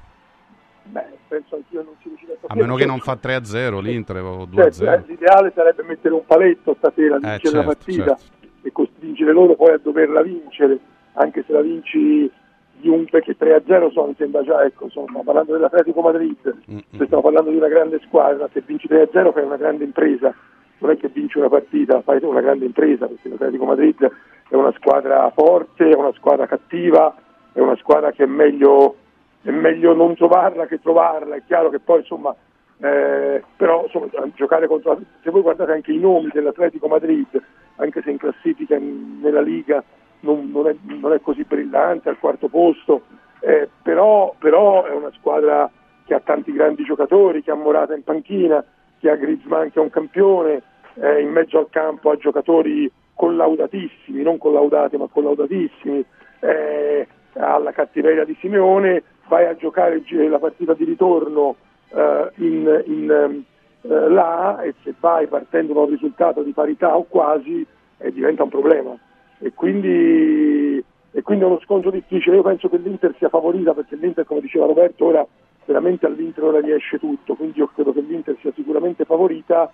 Beh, 0.84 1.18
penso 1.34 1.56
anch'io 1.56 1.82
non 1.82 1.94
si 2.04 2.10
decida 2.10 2.34
A 2.46 2.56
meno 2.56 2.76
che 2.76 2.86
non 2.86 3.00
fa 3.00 3.18
3-0 3.22 3.82
l'Inter 3.82 4.18
o 4.22 4.48
Certo, 4.54 4.84
2-0. 4.84 4.94
eh, 4.94 5.04
l'ideale 5.08 5.52
sarebbe 5.56 5.84
mettere 5.84 6.14
un 6.14 6.26
paletto 6.26 6.76
stasera, 6.78 7.18
vincere 7.18 7.40
certo, 7.40 7.58
la 7.58 7.64
partita 7.64 8.18
certo. 8.18 8.24
e 8.62 8.72
costringere 8.72 9.32
loro 9.32 9.56
poi 9.56 9.74
a 9.74 9.80
doverla 9.82 10.22
vincere, 10.22 10.78
anche 11.14 11.44
se 11.48 11.54
la 11.54 11.62
vinci 11.62 12.32
di 12.76 12.90
un 12.90 13.06
perché 13.06 13.36
3-0 13.40 13.92
so, 13.92 14.06
mi 14.06 14.16
sembra 14.18 14.44
già, 14.44 14.64
ecco, 14.64 14.86
insomma, 14.86 15.22
parlando 15.24 15.54
dell'Atletico 15.54 16.02
Madrid, 16.02 16.38
Mm, 16.70 16.78
se 16.98 17.06
stiamo 17.06 17.22
parlando 17.22 17.50
di 17.50 17.58
una 17.58 17.68
grande 17.68 18.00
squadra, 18.06 18.48
se 18.52 18.62
vinci 18.66 18.88
3-0 18.88 19.32
fai 19.32 19.44
una 19.44 19.58
grande 19.58 19.86
impresa, 19.86 20.34
non 20.80 20.92
è 20.92 20.98
che 20.98 21.08
vinci 21.08 21.38
una 21.38 21.50
partita, 21.50 22.02
fai 22.02 22.20
una 22.24 22.42
grande 22.42 22.66
impresa, 22.66 23.06
perché 23.08 23.30
l'Atletico 23.30 23.66
Madrid 23.66 24.12
è 24.50 24.56
una 24.56 24.74
squadra 24.74 25.32
forte, 25.34 25.90
è 25.90 25.96
una 25.96 26.12
squadra 26.14 26.46
cattiva, 26.46 27.16
è 27.54 27.60
una 27.60 27.78
squadra 27.78 28.12
che 28.12 28.24
è 28.24 28.28
meglio, 28.28 28.96
è 29.44 29.52
meglio 29.52 29.94
non 29.94 30.16
trovarla 30.16 30.66
che 30.66 30.80
trovarla, 30.80 31.36
è 31.36 31.44
chiaro 31.46 31.70
che 31.70 31.80
poi 31.80 32.00
insomma 32.00 32.36
eh, 32.78 33.44
però 33.56 33.84
insomma, 33.84 34.08
giocare 34.34 34.68
contro 34.68 35.00
se 35.22 35.30
voi 35.30 35.42
guardate 35.42 35.72
anche 35.72 35.92
i 35.92 36.00
nomi 36.00 36.30
dell'Atletico 36.34 36.88
Madrid 36.88 37.28
anche 37.76 38.02
se 38.02 38.12
in 38.12 38.18
classifica 38.18 38.78
nella 38.78 39.42
Liga 39.42 39.84
non, 40.22 40.50
non 40.52 40.68
è, 40.68 40.76
non 40.84 41.14
è 41.14 41.22
così 41.22 41.44
brillante 41.44 42.10
al 42.10 42.18
quarto 42.20 42.48
posto 42.48 43.04
eh, 43.42 43.70
però, 43.82 44.34
però 44.38 44.86
è 44.86 44.92
una 44.92 45.12
squadra 45.18 45.70
che 46.06 46.14
ha 46.14 46.20
tanti 46.20 46.52
grandi 46.52 46.84
giocatori 46.84 47.44
che 47.44 47.52
ha 47.52 47.56
Morata 47.56 47.94
in 47.94 48.04
panchina 48.04 48.64
che 49.00 49.10
ha 49.10 49.16
Griezmann 49.16 49.70
che 49.70 49.80
è 49.80 49.84
un 49.84 49.90
campione 49.90 50.62
eh, 50.96 51.22
in 51.22 51.30
mezzo 51.30 51.60
al 51.60 51.68
campo 51.70 52.10
ha 52.10 52.18
giocatori 52.18 52.92
collaudatissimi 53.14 54.24
non 54.24 54.38
collaudati 54.38 54.98
ma 54.98 55.08
collaudatissimi 55.08 56.04
eh, 56.40 57.08
alla 57.34 57.72
cattiveria 57.72 58.26
di 58.26 58.36
Simeone 58.40 59.04
vai 59.28 59.46
a 59.46 59.56
giocare 59.56 60.02
la 60.30 60.40
partita 60.40 60.74
di 60.74 60.84
ritorno 60.84 61.56
eh, 61.90 62.32
in, 62.36 62.84
in, 62.86 63.44
eh, 63.82 64.10
là 64.10 64.62
e 64.62 64.74
se 64.84 64.94
vai 65.00 65.28
partendo 65.28 65.74
da 65.74 65.82
un 65.82 65.90
risultato 65.90 66.42
di 66.44 66.52
parità 66.52 66.96
o 66.96 67.04
quasi 67.04 67.66
eh, 67.98 68.12
diventa 68.12 68.44
un 68.44 68.50
problema 68.50 68.98
e 69.40 69.52
quindi, 69.54 70.84
e 71.12 71.22
quindi 71.22 71.44
è 71.44 71.48
uno 71.48 71.60
scontro 71.64 71.92
difficile. 71.92 72.38
Io 72.38 72.44
penso 72.44 72.70
che 72.70 72.78
l'Inter 72.78 73.14
sia 73.18 73.30
favorita 73.30 73.74
perché 73.74 73.96
l'Inter, 73.96 74.26
come 74.26 74.40
diceva 74.40 74.66
Roberto, 74.66 75.06
ora 75.06 75.26
veramente 75.66 76.06
all'Inter 76.06 76.44
ora 76.46 76.60
riesce 76.60 76.98
tutto, 76.98 77.36
quindi 77.36 77.60
io 77.60 77.70
credo 77.74 77.94
che 77.94 78.02
l'Inter 78.02 78.38
sia 78.40 78.52
sicuramente 78.56 79.04
favorita, 79.06 79.72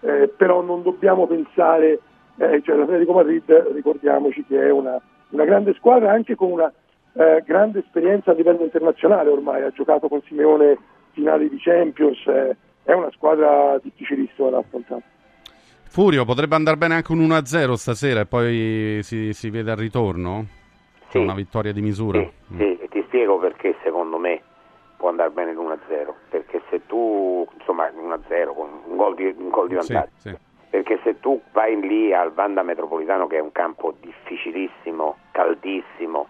eh, 0.00 0.28
però 0.36 0.60
non 0.60 0.82
dobbiamo 0.82 1.26
pensare, 1.26 2.00
eh, 2.36 2.60
cioè 2.62 2.76
l'Atletico 2.76 3.12
Madrid 3.12 3.50
ricordiamoci 3.72 4.44
che 4.44 4.60
è 4.60 4.70
una, 4.70 5.00
una 5.30 5.44
grande 5.44 5.74
squadra 5.74 6.10
anche 6.10 6.34
con 6.34 6.50
una 6.50 6.72
eh, 7.14 7.42
grande 7.44 7.80
esperienza 7.80 8.30
a 8.30 8.34
livello 8.34 8.62
internazionale 8.62 9.30
ormai, 9.30 9.62
ha 9.62 9.70
giocato 9.70 10.08
con 10.08 10.22
Simeone 10.22 10.78
finali 11.12 11.48
di 11.48 11.58
Champions, 11.58 12.26
eh, 12.26 12.56
è 12.84 12.92
una 12.92 13.10
squadra 13.12 13.78
difficilissima 13.82 14.50
da 14.50 14.58
affrontare. 14.58 15.02
Furio, 15.84 16.24
potrebbe 16.24 16.54
andare 16.54 16.78
bene 16.78 16.94
anche 16.94 17.12
un 17.12 17.20
1-0 17.20 17.72
stasera 17.74 18.20
e 18.20 18.26
poi 18.26 19.00
si, 19.02 19.32
si 19.34 19.50
vede 19.50 19.72
al 19.72 19.76
ritorno? 19.76 20.46
C'è 21.10 21.18
una 21.18 21.34
vittoria 21.34 21.72
di 21.72 21.82
misura? 21.82 22.18
Mm. 22.20 22.56
Sì, 22.56 22.78
e 22.78 22.88
ti 22.88 23.02
spiego 23.06 23.38
perché 23.38 23.76
secondo 23.82 24.16
me 24.16 24.40
può 24.96 25.10
andare 25.10 25.28
bene 25.28 25.52
l'1-0. 25.52 26.12
Perché 26.30 26.62
se 26.70 26.86
tu, 26.86 27.46
insomma, 27.58 27.86
1-0 27.90 28.54
con 28.54 28.70
un 28.86 28.96
gol 28.96 29.14
di, 29.16 29.34
un 29.36 29.50
gol 29.50 29.68
di 29.68 29.76
Sì, 29.80 29.92
vantaggio. 29.92 30.12
sì. 30.16 30.36
Perché 30.70 30.98
se 31.02 31.20
tu 31.20 31.38
vai 31.52 31.78
lì 31.78 32.14
al 32.14 32.32
Vanda 32.32 32.62
Metropolitano, 32.62 33.26
che 33.26 33.36
è 33.36 33.40
un 33.40 33.52
campo 33.52 33.94
difficilissimo, 34.00 35.16
caldissimo, 35.32 36.26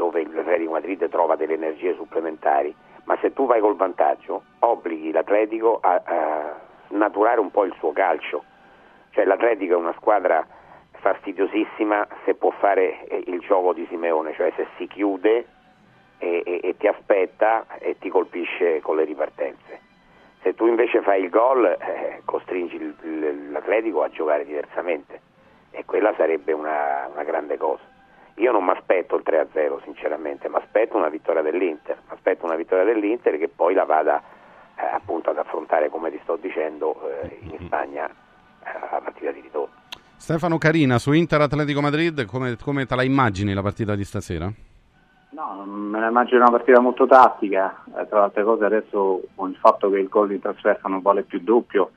dove 0.00 0.22
il 0.22 0.38
Atletico 0.38 0.72
Madrid 0.72 1.08
trova 1.10 1.36
delle 1.36 1.54
energie 1.54 1.94
supplementari, 1.94 2.74
ma 3.04 3.18
se 3.20 3.32
tu 3.34 3.46
vai 3.46 3.60
col 3.60 3.76
vantaggio, 3.76 4.44
obblighi 4.60 5.12
l'Atletico 5.12 5.78
a, 5.80 6.02
a 6.04 6.60
snaturare 6.88 7.38
un 7.38 7.50
po' 7.50 7.64
il 7.64 7.74
suo 7.78 7.92
calcio. 7.92 8.44
Cioè 9.10 9.24
l'Atletico 9.24 9.74
è 9.74 9.76
una 9.76 9.94
squadra 9.98 10.46
fastidiosissima 10.92 12.06
se 12.24 12.34
può 12.34 12.50
fare 12.50 13.04
eh, 13.08 13.24
il 13.26 13.40
gioco 13.40 13.72
di 13.72 13.86
Simeone, 13.90 14.32
cioè 14.34 14.52
se 14.56 14.66
si 14.76 14.86
chiude 14.86 15.46
e, 16.18 16.42
e- 16.44 16.60
e 16.62 16.76
ti 16.76 16.86
aspetta 16.86 17.66
e 17.78 17.98
ti 17.98 18.08
colpisce 18.08 18.80
con 18.80 18.96
le 18.96 19.04
ripartenze. 19.04 19.80
Se 20.42 20.54
tu 20.54 20.66
invece 20.66 21.02
fai 21.02 21.22
il 21.22 21.28
gol, 21.28 21.64
eh, 21.66 22.22
costringi 22.24 22.94
l'Atletico 23.50 24.02
a 24.02 24.08
giocare 24.08 24.46
diversamente 24.46 25.28
e 25.70 25.84
quella 25.84 26.12
sarebbe 26.16 26.52
una, 26.52 27.08
una 27.12 27.24
grande 27.24 27.56
cosa. 27.56 27.82
Io 28.34 28.52
non 28.52 28.64
mi 28.64 28.70
aspetto 28.70 29.16
il 29.16 29.22
3-0 29.24 29.82
sinceramente, 29.82 30.48
mi 30.48 30.56
aspetto 30.56 30.96
una 30.96 31.08
vittoria 31.08 31.42
dell'Inter, 31.42 31.98
mi 32.08 32.14
aspetto 32.14 32.46
una 32.46 32.56
vittoria 32.56 32.84
dell'Inter 32.84 33.38
che 33.38 33.48
poi 33.48 33.74
la 33.74 33.84
vada 33.84 34.22
eh, 34.76 34.94
appunto 34.94 35.30
ad 35.30 35.38
affrontare, 35.38 35.90
come 35.90 36.10
ti 36.10 36.18
sto 36.22 36.36
dicendo, 36.36 36.96
eh, 37.22 37.38
in 37.42 37.58
Spagna 37.66 38.08
eh, 38.08 38.78
la 38.90 39.00
partita 39.02 39.30
di 39.30 39.40
ritorno. 39.40 39.74
Stefano 40.16 40.58
Carina, 40.58 40.98
su 40.98 41.12
Inter 41.12 41.42
Atletico 41.42 41.80
Madrid, 41.80 42.24
come, 42.24 42.56
come 42.62 42.86
te 42.86 42.94
la 42.94 43.02
immagini 43.02 43.52
la 43.52 43.62
partita 43.62 43.94
di 43.94 44.04
stasera? 44.04 44.50
No, 45.30 45.64
me 45.64 46.00
la 46.00 46.08
immagino 46.08 46.40
una 46.40 46.50
partita 46.50 46.80
molto 46.80 47.06
tattica, 47.06 47.84
eh, 47.96 48.08
tra 48.08 48.18
le 48.18 48.24
altre 48.24 48.42
cose 48.42 48.64
adesso 48.64 49.22
con 49.34 49.50
il 49.50 49.56
fatto 49.56 49.90
che 49.90 49.98
il 49.98 50.08
gol 50.08 50.28
di 50.28 50.40
trasferta 50.40 50.88
non 50.88 51.02
vale 51.02 51.22
più 51.22 51.40
doppio, 51.40 51.90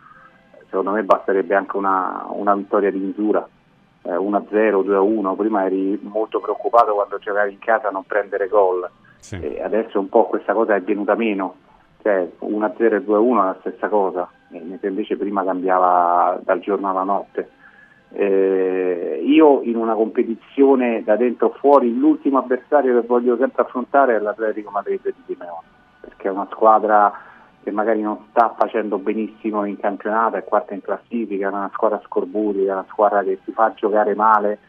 secondo 0.66 0.92
me 0.92 1.04
basterebbe 1.04 1.56
anche 1.56 1.78
una, 1.78 2.26
una 2.30 2.56
vittoria 2.56 2.92
di 2.92 3.00
misura, 3.00 3.48
eh, 4.04 4.16
1-0, 4.16 4.84
2-1, 4.84 5.36
prima 5.36 5.66
eri 5.66 6.00
molto 6.02 6.40
preoccupato 6.40 6.94
quando 6.94 7.18
giocavi 7.18 7.54
in 7.54 7.60
casa 7.60 7.88
a 7.88 7.92
non 7.92 8.04
prendere 8.04 8.48
gol, 8.48 8.90
e 9.30 9.62
adesso 9.64 10.00
un 10.00 10.10
po' 10.10 10.26
questa 10.26 10.54
cosa 10.54 10.76
è 10.76 10.82
venuta 10.82 11.16
meno, 11.16 11.56
cioè 12.02 12.28
1-0 12.40 12.94
e 12.94 13.00
2-1 13.00 13.32
è 13.32 13.46
la 13.46 13.58
stessa 13.62 13.88
cosa, 13.88 14.30
mentre 14.50 14.90
invece 14.90 15.16
prima 15.16 15.44
cambiava 15.44 16.40
dal 16.44 16.60
giorno 16.60 16.90
alla 16.90 17.04
notte. 17.04 17.50
Eh, 18.16 19.24
io 19.26 19.62
in 19.64 19.76
una 19.76 19.96
competizione 19.96 21.04
da 21.04 21.16
dentro 21.16 21.48
o 21.48 21.54
fuori 21.58 21.98
l'ultimo 21.98 22.38
avversario 22.38 23.00
che 23.00 23.08
voglio 23.08 23.36
sempre 23.38 23.64
affrontare 23.64 24.16
è 24.16 24.20
l'Atletico 24.20 24.70
Madrid 24.70 25.02
di 25.04 25.24
Simeone 25.26 25.66
perché 26.00 26.28
è 26.28 26.32
una 26.32 26.48
squadra 26.52 27.12
che 27.64 27.72
magari 27.72 28.02
non 28.02 28.26
sta 28.30 28.54
facendo 28.58 28.98
benissimo 28.98 29.66
in 29.66 29.80
campionato, 29.80 30.36
è 30.36 30.44
quarta 30.44 30.74
in 30.74 30.82
classifica, 30.82 31.48
è 31.48 31.52
una 31.52 31.70
squadra 31.74 32.02
scorbutica, 32.04 32.72
è 32.72 32.74
una 32.74 32.86
squadra 32.90 33.24
che 33.24 33.40
si 33.46 33.52
fa 33.52 33.74
giocare 33.74 34.16
male, 34.16 34.60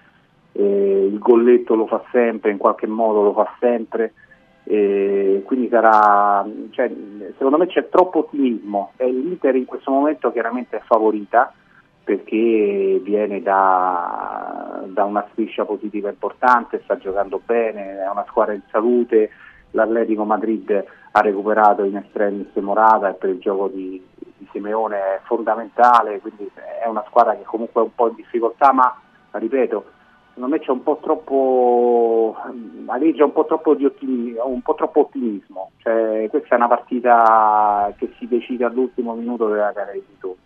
eh, 0.53 1.09
il 1.11 1.19
golletto 1.19 1.75
lo 1.75 1.87
fa 1.87 2.03
sempre, 2.13 2.51
in 2.51 2.59
qualche 2.59 2.87
modo 2.87 3.23
lo 3.23 3.33
fa 3.33 3.53
sempre, 3.59 4.13
e 4.65 5.43
quindi 5.45 5.69
sarà, 5.69 6.47
cioè, 6.71 6.91
secondo 7.37 7.59
me 7.59 7.67
c'è 7.67 7.89
troppo 7.89 8.21
ottimismo. 8.21 8.93
E 8.97 9.11
l'Inter 9.11 9.57
in 9.57 9.67
questo 9.67 9.91
momento 9.91 10.33
chiaramente 10.33 10.79
è 10.79 10.83
favorita 10.85 11.53
perché 12.03 13.01
viene 13.03 13.43
da, 13.43 14.83
da 14.87 15.05
una 15.05 15.27
striscia 15.33 15.65
positiva 15.65 16.09
importante, 16.11 16.81
sta 16.85 16.97
giocando 16.99 17.41
bene, 17.45 17.99
è 17.99 18.09
una 18.11 18.25
squadra 18.29 18.55
in 18.55 18.63
salute, 18.71 19.31
l'Atletico 19.75 20.25
Madrid 20.25 20.85
ha 21.13 21.21
recuperato 21.21 21.85
in 21.85 21.97
estremis 21.97 22.55
Morata 22.57 23.11
e 23.11 23.15
per 23.15 23.31
il 23.31 23.39
gioco 23.39 23.69
di, 23.69 24.03
di 24.15 24.49
Simeone 24.51 24.97
è 24.97 25.21
fondamentale, 25.25 26.21
quindi 26.21 26.51
è 26.83 26.87
una 26.87 27.05
squadra 27.07 27.37
che 27.37 27.45
comunque 27.45 27.81
è 27.81 27.85
un 27.85 27.95
po' 27.95 28.09
in 28.09 28.15
difficoltà, 28.15 28.73
ma 28.73 28.97
ripeto, 29.33 29.85
secondo 30.29 30.49
me 30.49 30.61
c'è 30.61 30.71
un 30.71 30.83
po' 30.83 30.99
troppo 31.01 32.37
aleggia 32.87 33.25
un 33.25 33.33
po' 33.33 33.47
troppo 33.47 33.71
ottimismo, 33.71 34.47
un 34.47 34.63
po' 34.63 34.75
troppo 34.75 35.01
ottimismo. 35.01 35.71
Cioè, 35.79 36.29
questa 36.31 36.55
è 36.55 36.59
una 36.59 36.69
partita 36.69 37.93
che 37.97 38.13
si 38.19 38.27
decide 38.27 38.65
all'ultimo 38.65 39.15
minuto 39.15 39.49
della 39.49 39.73
gara 39.73 39.93
di 39.93 40.03
ritorno. 40.07 40.43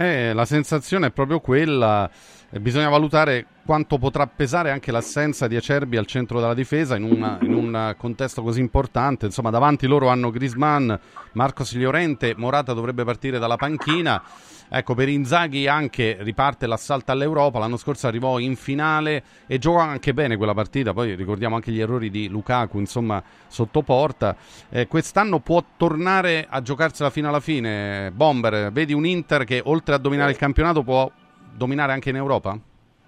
Eh, 0.00 0.32
la 0.32 0.44
sensazione 0.44 1.08
è 1.08 1.10
proprio 1.10 1.40
quella. 1.40 2.08
eh, 2.50 2.60
Bisogna 2.60 2.88
valutare 2.88 3.46
quanto 3.66 3.98
potrà 3.98 4.28
pesare 4.28 4.70
anche 4.70 4.92
l'assenza 4.92 5.48
di 5.48 5.56
Acerbi 5.56 5.96
al 5.96 6.06
centro 6.06 6.38
della 6.38 6.54
difesa 6.54 6.94
in, 6.94 7.02
una- 7.02 7.36
in 7.42 7.52
un 7.52 7.94
contesto 7.98 8.42
così 8.42 8.60
importante. 8.60 9.26
Insomma, 9.26 9.50
davanti 9.50 9.88
loro 9.88 10.06
hanno 10.06 10.30
Grisman, 10.30 10.96
Marcos 11.32 11.74
Llorente, 11.74 12.34
Morata 12.36 12.72
dovrebbe 12.74 13.02
partire 13.02 13.40
dalla 13.40 13.56
panchina. 13.56 14.22
Ecco, 14.70 14.94
per 14.94 15.08
Inzaghi 15.08 15.66
anche 15.66 16.18
riparte 16.20 16.66
l'assalto 16.66 17.12
all'Europa. 17.12 17.58
L'anno 17.58 17.76
scorso 17.76 18.06
arrivò 18.06 18.38
in 18.38 18.54
finale 18.56 19.22
e 19.46 19.58
giocò 19.58 19.78
anche 19.78 20.12
bene 20.12 20.36
quella 20.36 20.54
partita. 20.54 20.92
Poi 20.92 21.14
ricordiamo 21.14 21.54
anche 21.54 21.70
gli 21.70 21.80
errori 21.80 22.10
di 22.10 22.28
Lukaku, 22.28 22.78
insomma, 22.78 23.22
sotto 23.46 23.82
porta. 23.82 24.36
Eh, 24.68 24.86
quest'anno 24.86 25.38
può 25.38 25.62
tornare 25.76 26.46
a 26.48 26.60
giocarsela 26.60 27.10
fino 27.10 27.28
alla 27.28 27.40
fine. 27.40 28.10
Bomber, 28.12 28.70
vedi 28.72 28.92
un 28.92 29.06
Inter 29.06 29.44
che 29.44 29.62
oltre 29.64 29.94
a 29.94 29.98
dominare 29.98 30.30
il 30.30 30.36
campionato 30.36 30.82
può 30.82 31.10
dominare 31.56 31.92
anche 31.92 32.10
in 32.10 32.16
Europa? 32.16 32.58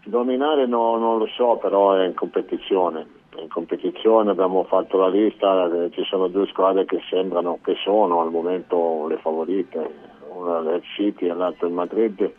Dominare 0.05 0.67
no- 0.67 0.97
non 0.97 1.19
lo 1.19 1.27
so, 1.27 1.59
però 1.61 1.95
è 1.95 2.07
in 2.07 2.15
competizione. 2.15 3.07
In 3.37 3.49
competizione 3.49 4.31
abbiamo 4.31 4.65
fatto 4.65 4.99
la 4.99 5.09
lista, 5.09 5.67
eh, 5.67 5.91
ci 5.93 6.03
sono 6.05 6.29
due 6.29 6.47
squadre 6.49 6.85
che 6.85 7.01
sembrano, 7.09 7.59
che 7.63 7.75
sono 7.85 8.21
al 8.21 8.31
momento 8.31 9.07
le 9.07 9.19
favorite, 9.19 9.79
una 10.33 10.59
il 10.75 10.83
City 10.95 11.29
e 11.29 11.35
l'altra 11.35 11.67
il 11.67 11.73
Madrid. 11.73 12.33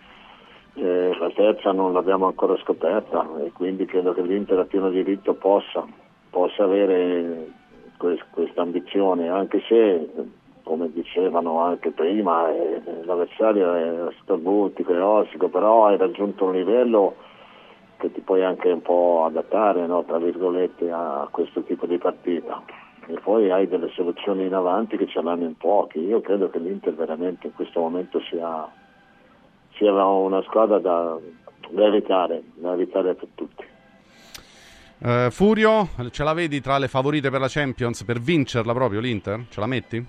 Eh, 0.73 1.17
la 1.19 1.29
terza 1.31 1.71
non 1.71 1.93
l'abbiamo 1.93 2.27
ancora 2.27 2.57
scoperta 2.57 3.27
e 3.43 3.51
quindi 3.51 3.85
credo 3.85 4.13
che 4.13 4.21
l'Inter 4.21 4.59
a 4.59 4.63
pieno 4.65 4.89
diritto 4.89 5.33
possa, 5.33 5.85
possa 6.29 6.63
avere 6.63 7.49
quest- 7.97 8.25
questa 8.31 8.61
ambizione, 8.61 9.27
anche 9.29 9.61
se 9.67 10.09
come 10.63 10.89
dicevano 10.91 11.59
anche 11.59 11.91
prima 11.91 12.49
eh, 12.49 12.81
l'avversario 13.03 13.73
è 13.73 14.13
scorbutico, 14.21 14.93
è 14.93 15.03
ossico, 15.03 15.49
però 15.49 15.87
hai 15.87 15.97
raggiunto 15.97 16.45
un 16.45 16.53
livello 16.53 17.15
che 17.97 18.11
ti 18.11 18.21
puoi 18.21 18.43
anche 18.43 18.71
un 18.71 18.81
po' 18.81 19.23
adattare 19.25 19.85
no, 19.85 20.03
tra 20.05 20.17
virgolette 20.17 20.89
a 20.89 21.27
questo 21.29 21.61
tipo 21.63 21.85
di 21.85 21.97
partita 21.97 22.63
e 23.13 23.19
poi 23.19 23.51
hai 23.51 23.67
delle 23.67 23.89
soluzioni 23.89 24.45
in 24.45 24.53
avanti 24.53 24.97
che 24.97 25.07
ce 25.07 25.21
l'hanno 25.21 25.43
in 25.43 25.57
pochi 25.57 25.99
io 25.99 26.21
credo 26.21 26.49
che 26.49 26.59
l'Inter 26.59 26.93
veramente 26.93 27.47
in 27.47 27.53
questo 27.53 27.79
momento 27.79 28.19
sia, 28.21 28.67
sia 29.73 30.05
una 30.05 30.41
squadra 30.43 30.79
da, 30.79 31.17
da 31.69 31.85
evitare 31.85 32.43
da 32.55 32.73
evitare 32.73 33.13
per 33.15 33.27
tutti 33.35 33.65
Eh, 35.03 35.29
Furio, 35.31 35.87
ce 36.11 36.23
la 36.23 36.33
vedi 36.33 36.61
tra 36.61 36.77
le 36.77 36.87
favorite 36.87 37.31
per 37.31 37.39
la 37.39 37.47
Champions 37.49 38.03
per 38.03 38.19
vincerla 38.19 38.71
proprio 38.71 38.99
l'Inter? 38.99 39.45
Ce 39.49 39.59
la 39.59 39.65
metti? 39.65 40.05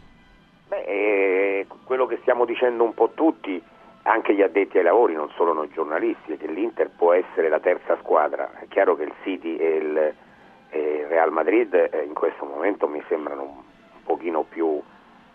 Beh, 0.68 0.84
eh, 0.84 1.66
quello 1.84 2.04
che 2.04 2.18
stiamo 2.20 2.44
dicendo 2.44 2.84
un 2.84 2.92
po' 2.92 3.12
tutti, 3.14 3.58
anche 4.02 4.34
gli 4.34 4.42
addetti 4.42 4.76
ai 4.76 4.84
lavori, 4.84 5.14
non 5.14 5.30
solo 5.34 5.54
noi 5.54 5.70
giornalisti, 5.72 6.32
è 6.32 6.36
che 6.36 6.46
l'Inter 6.46 6.90
può 6.94 7.14
essere 7.14 7.48
la 7.48 7.58
terza 7.58 7.96
squadra. 8.02 8.52
È 8.60 8.66
chiaro 8.68 8.94
che 8.94 9.04
il 9.04 9.14
City 9.22 9.56
e 9.56 9.76
il, 9.76 10.14
e 10.72 11.04
Real 11.06 11.30
Madrid 11.30 11.74
eh, 11.74 12.02
in 12.04 12.14
questo 12.14 12.46
momento 12.46 12.88
mi 12.88 13.02
sembrano 13.06 13.42
un 13.42 13.62
pochino 14.04 14.42
più, 14.42 14.80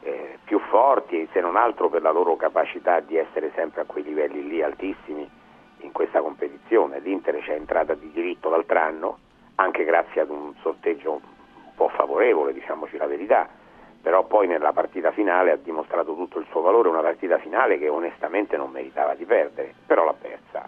eh, 0.02 0.40
più 0.44 0.60
forti, 0.70 1.30
se 1.32 1.40
non 1.40 1.56
altro 1.56 1.90
per 1.90 2.02
la 2.02 2.12
loro 2.12 2.36
capacità 2.36 3.00
di 3.00 3.18
essere 3.18 3.52
sempre 3.54 3.82
a 3.82 3.86
quei 3.86 4.04
livelli 4.04 4.48
lì 4.48 4.64
altissimi 4.64 5.30
in 5.82 5.92
questa 5.92 6.22
competizione. 6.22 7.00
L'Inter 7.00 7.40
ci 7.44 7.52
è 7.52 7.54
entrata 7.54 7.94
di 7.94 8.10
diritto 8.12 8.50
l'altro 8.50 8.80
anno, 8.80 9.18
anche 9.56 9.84
grazie 9.84 10.22
ad 10.22 10.32
un 10.32 10.56
sorteggio 10.62 11.12
un 11.12 11.76
po' 11.76 11.90
favorevole, 11.90 12.52
diciamoci 12.52 12.98
la 12.98 13.06
verità 13.06 13.48
però 14.08 14.24
poi 14.24 14.48
nella 14.48 14.72
partita 14.72 15.12
finale 15.12 15.52
ha 15.52 15.58
dimostrato 15.58 16.16
tutto 16.16 16.40
il 16.40 16.46
suo 16.50 16.62
valore, 16.62 16.88
una 16.88 17.02
partita 17.02 17.40
finale 17.40 17.78
che 17.78 17.90
onestamente 17.90 18.56
non 18.56 18.72
meritava 18.72 19.16
di 19.16 19.26
perdere, 19.26 19.74
però 19.86 20.06
l'ha 20.06 20.14
persa. 20.14 20.66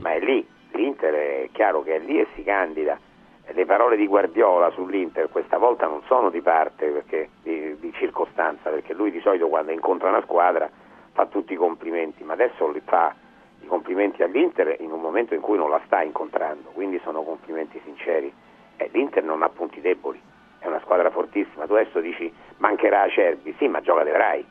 Ma 0.00 0.12
è 0.14 0.20
lì, 0.20 0.46
l'Inter 0.70 1.12
è 1.12 1.48
chiaro 1.52 1.82
che 1.82 1.96
è 1.96 1.98
lì 1.98 2.18
e 2.18 2.28
si 2.34 2.42
candida. 2.42 2.98
Le 3.44 3.66
parole 3.66 3.96
di 3.96 4.06
Guardiola 4.06 4.70
sull'Inter 4.70 5.28
questa 5.28 5.58
volta 5.58 5.86
non 5.86 6.02
sono 6.06 6.30
di 6.30 6.40
parte 6.40 6.86
perché, 6.88 7.28
di, 7.42 7.76
di 7.80 7.92
circostanza, 7.94 8.70
perché 8.70 8.94
lui 8.94 9.10
di 9.10 9.20
solito 9.20 9.48
quando 9.48 9.72
incontra 9.72 10.08
una 10.08 10.22
squadra 10.22 10.70
fa 11.12 11.26
tutti 11.26 11.52
i 11.52 11.56
complimenti, 11.56 12.22
ma 12.24 12.32
adesso 12.32 12.70
li 12.70 12.80
fa 12.84 13.14
i 13.60 13.66
complimenti 13.66 14.22
all'Inter 14.22 14.76
in 14.80 14.90
un 14.92 15.00
momento 15.00 15.34
in 15.34 15.40
cui 15.40 15.58
non 15.58 15.68
la 15.70 15.80
sta 15.86 16.02
incontrando, 16.02 16.70
quindi 16.70 16.98
sono 17.04 17.22
complimenti 17.22 17.80
sinceri. 17.84 18.32
Eh, 18.76 18.88
L'Inter 18.92 19.22
non 19.24 19.42
ha 19.42 19.48
punti 19.48 19.80
deboli, 19.80 20.20
è 20.58 20.66
una 20.66 20.80
squadra 20.80 21.10
fortissima. 21.10 21.66
Tu 21.66 21.74
adesso 21.74 22.00
dici 22.00 22.32
mancherà 22.58 23.02
Acerbi, 23.02 23.54
sì, 23.58 23.68
ma 23.68 23.80
gioca 23.80 24.04
De 24.04 24.12
Vrij. 24.12 24.44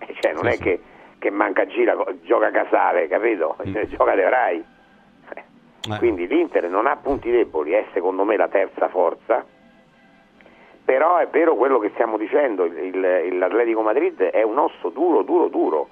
Eh, 0.00 0.14
Cioè, 0.20 0.32
non 0.32 0.42
Sì, 0.42 0.48
è 0.48 0.52
sì. 0.56 0.62
Che, 0.62 0.80
che 1.18 1.30
manca 1.30 1.64
Gira, 1.66 1.96
gioca 2.22 2.50
Casale, 2.50 3.08
capito? 3.08 3.56
Cioè, 3.72 3.86
gioca 3.86 4.14
De 4.14 4.24
Vrij. 4.24 4.64
Eh. 5.92 5.98
Quindi 5.98 6.26
l'Inter 6.26 6.68
non 6.68 6.86
ha 6.86 6.96
punti 6.96 7.30
deboli, 7.30 7.72
è 7.72 7.84
secondo 7.92 8.24
me 8.24 8.36
la 8.36 8.48
terza 8.48 8.88
forza, 8.88 9.44
però 10.84 11.16
è 11.16 11.26
vero 11.28 11.56
quello 11.56 11.78
che 11.78 11.90
stiamo 11.94 12.16
dicendo, 12.16 12.64
il- 12.64 12.94
il- 12.94 13.38
l'Atletico 13.38 13.80
Madrid 13.82 14.20
è 14.22 14.42
un 14.42 14.58
osso 14.58 14.90
duro, 14.90 15.22
duro, 15.22 15.48
duro, 15.48 15.88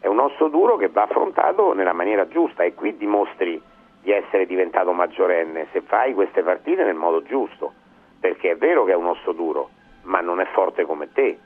è 0.00 0.06
un 0.06 0.18
osso 0.18 0.48
duro 0.48 0.76
che 0.76 0.88
va 0.88 1.02
affrontato 1.02 1.72
nella 1.74 1.92
maniera 1.92 2.26
giusta 2.28 2.62
e 2.64 2.74
qui 2.74 2.96
dimostri 2.96 3.60
di 4.02 4.10
essere 4.12 4.46
diventato 4.46 4.92
maggiorenne 4.92 5.66
se 5.72 5.82
fai 5.82 6.14
queste 6.14 6.42
partite 6.42 6.84
nel 6.84 6.94
modo 6.94 7.22
giusto, 7.22 7.72
perché 8.18 8.52
è 8.52 8.56
vero 8.56 8.84
che 8.84 8.92
è 8.92 8.96
un 8.96 9.06
osso 9.06 9.32
duro, 9.32 9.68
ma 10.04 10.20
non 10.20 10.40
è 10.40 10.46
forte 10.52 10.84
come 10.86 11.12
te, 11.12 11.38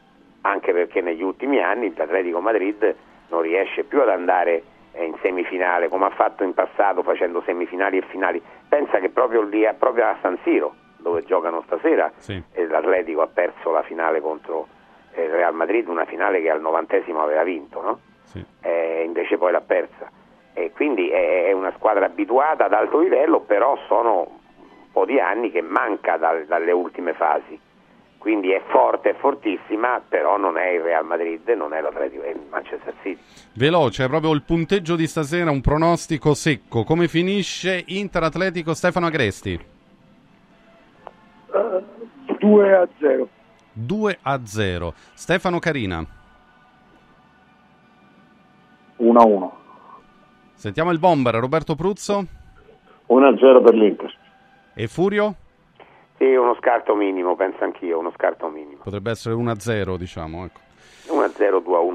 anche 0.42 0.72
perché 0.72 1.00
negli 1.00 1.22
ultimi 1.22 1.60
anni 1.60 1.92
l'Atletico 1.94 2.40
Madrid 2.40 2.94
non 3.28 3.40
riesce 3.40 3.82
più 3.82 4.00
ad 4.00 4.08
andare 4.08 4.62
in 5.02 5.16
semifinale 5.22 5.88
come 5.88 6.06
ha 6.06 6.10
fatto 6.10 6.44
in 6.44 6.54
passato 6.54 7.02
facendo 7.02 7.42
semifinali 7.44 7.98
e 7.98 8.02
finali. 8.02 8.42
Pensa 8.68 8.98
che 8.98 9.08
proprio 9.10 9.42
lì, 9.42 9.66
proprio 9.78 10.06
a 10.06 10.16
San 10.22 10.38
Siro, 10.44 10.74
dove 10.98 11.24
giocano 11.24 11.62
stasera, 11.66 12.10
Sì. 12.16 12.42
l'Atletico 12.68 13.22
ha 13.22 13.26
perso 13.26 13.70
la 13.70 13.82
finale 13.82 14.20
contro 14.20 14.68
eh, 15.14 15.24
il 15.24 15.30
Real 15.30 15.54
Madrid, 15.54 15.88
una 15.88 16.04
finale 16.04 16.40
che 16.40 16.50
al 16.50 16.60
novantesimo 16.60 17.20
aveva 17.22 17.42
vinto, 17.42 17.80
no? 17.82 17.98
Eh, 18.62 19.02
invece 19.04 19.36
poi 19.36 19.52
l'ha 19.52 19.60
persa. 19.60 20.10
E 20.54 20.70
quindi 20.72 21.08
è, 21.10 21.50
una 21.52 21.72
squadra 21.76 22.06
abituata 22.06 22.64
ad 22.66 22.72
alto 22.72 23.00
livello, 23.00 23.40
però 23.40 23.76
sono 23.88 24.18
un 24.20 24.90
po' 24.92 25.04
di 25.04 25.18
anni 25.18 25.50
che 25.50 25.60
manca 25.62 26.16
dal- 26.16 26.44
dalle 26.46 26.70
ultime 26.72 27.12
fasi. 27.12 27.58
Quindi 28.24 28.52
è 28.52 28.62
forte, 28.70 29.10
è 29.10 29.14
fortissima, 29.16 30.00
però 30.08 30.38
non 30.38 30.56
è 30.56 30.70
il 30.70 30.80
Real 30.80 31.04
Madrid, 31.04 31.46
non 31.50 31.74
è 31.74 31.82
l'Atletico, 31.82 32.22
è 32.22 32.30
il 32.30 32.40
Manchester 32.48 32.94
City. 33.02 33.20
Veloce, 33.52 34.08
proprio 34.08 34.32
il 34.32 34.42
punteggio 34.44 34.96
di 34.96 35.06
stasera, 35.06 35.50
un 35.50 35.60
pronostico 35.60 36.32
secco. 36.32 36.84
Come 36.84 37.06
finisce 37.06 37.84
Inter 37.88 38.22
Atletico 38.22 38.72
Stefano 38.72 39.08
Agresti? 39.08 39.60
2 42.38 42.74
a 42.74 42.88
0. 42.98 43.28
2 43.74 44.18
a 44.22 44.40
0. 44.42 44.94
Stefano 45.12 45.58
Carina. 45.58 46.02
1 48.96 49.20
a 49.20 49.26
1. 49.26 49.56
Sentiamo 50.54 50.92
il 50.92 50.98
bomber 50.98 51.34
Roberto 51.34 51.74
Pruzzo 51.74 52.24
1 53.08 53.26
a 53.28 53.36
0 53.36 53.60
per 53.60 53.74
l'Inter. 53.74 54.16
e 54.72 54.86
Furio. 54.86 55.34
Sì, 56.24 56.34
uno 56.36 56.56
scarto 56.58 56.94
minimo, 56.94 57.36
penso 57.36 57.64
anch'io, 57.64 57.98
uno 57.98 58.10
scarto 58.16 58.48
minimo. 58.48 58.80
Potrebbe 58.82 59.10
essere 59.10 59.34
1-0, 59.34 59.96
diciamo. 59.96 60.46
Ecco. 60.46 60.60
1-0, 61.08 61.60
2-1, 61.60 61.93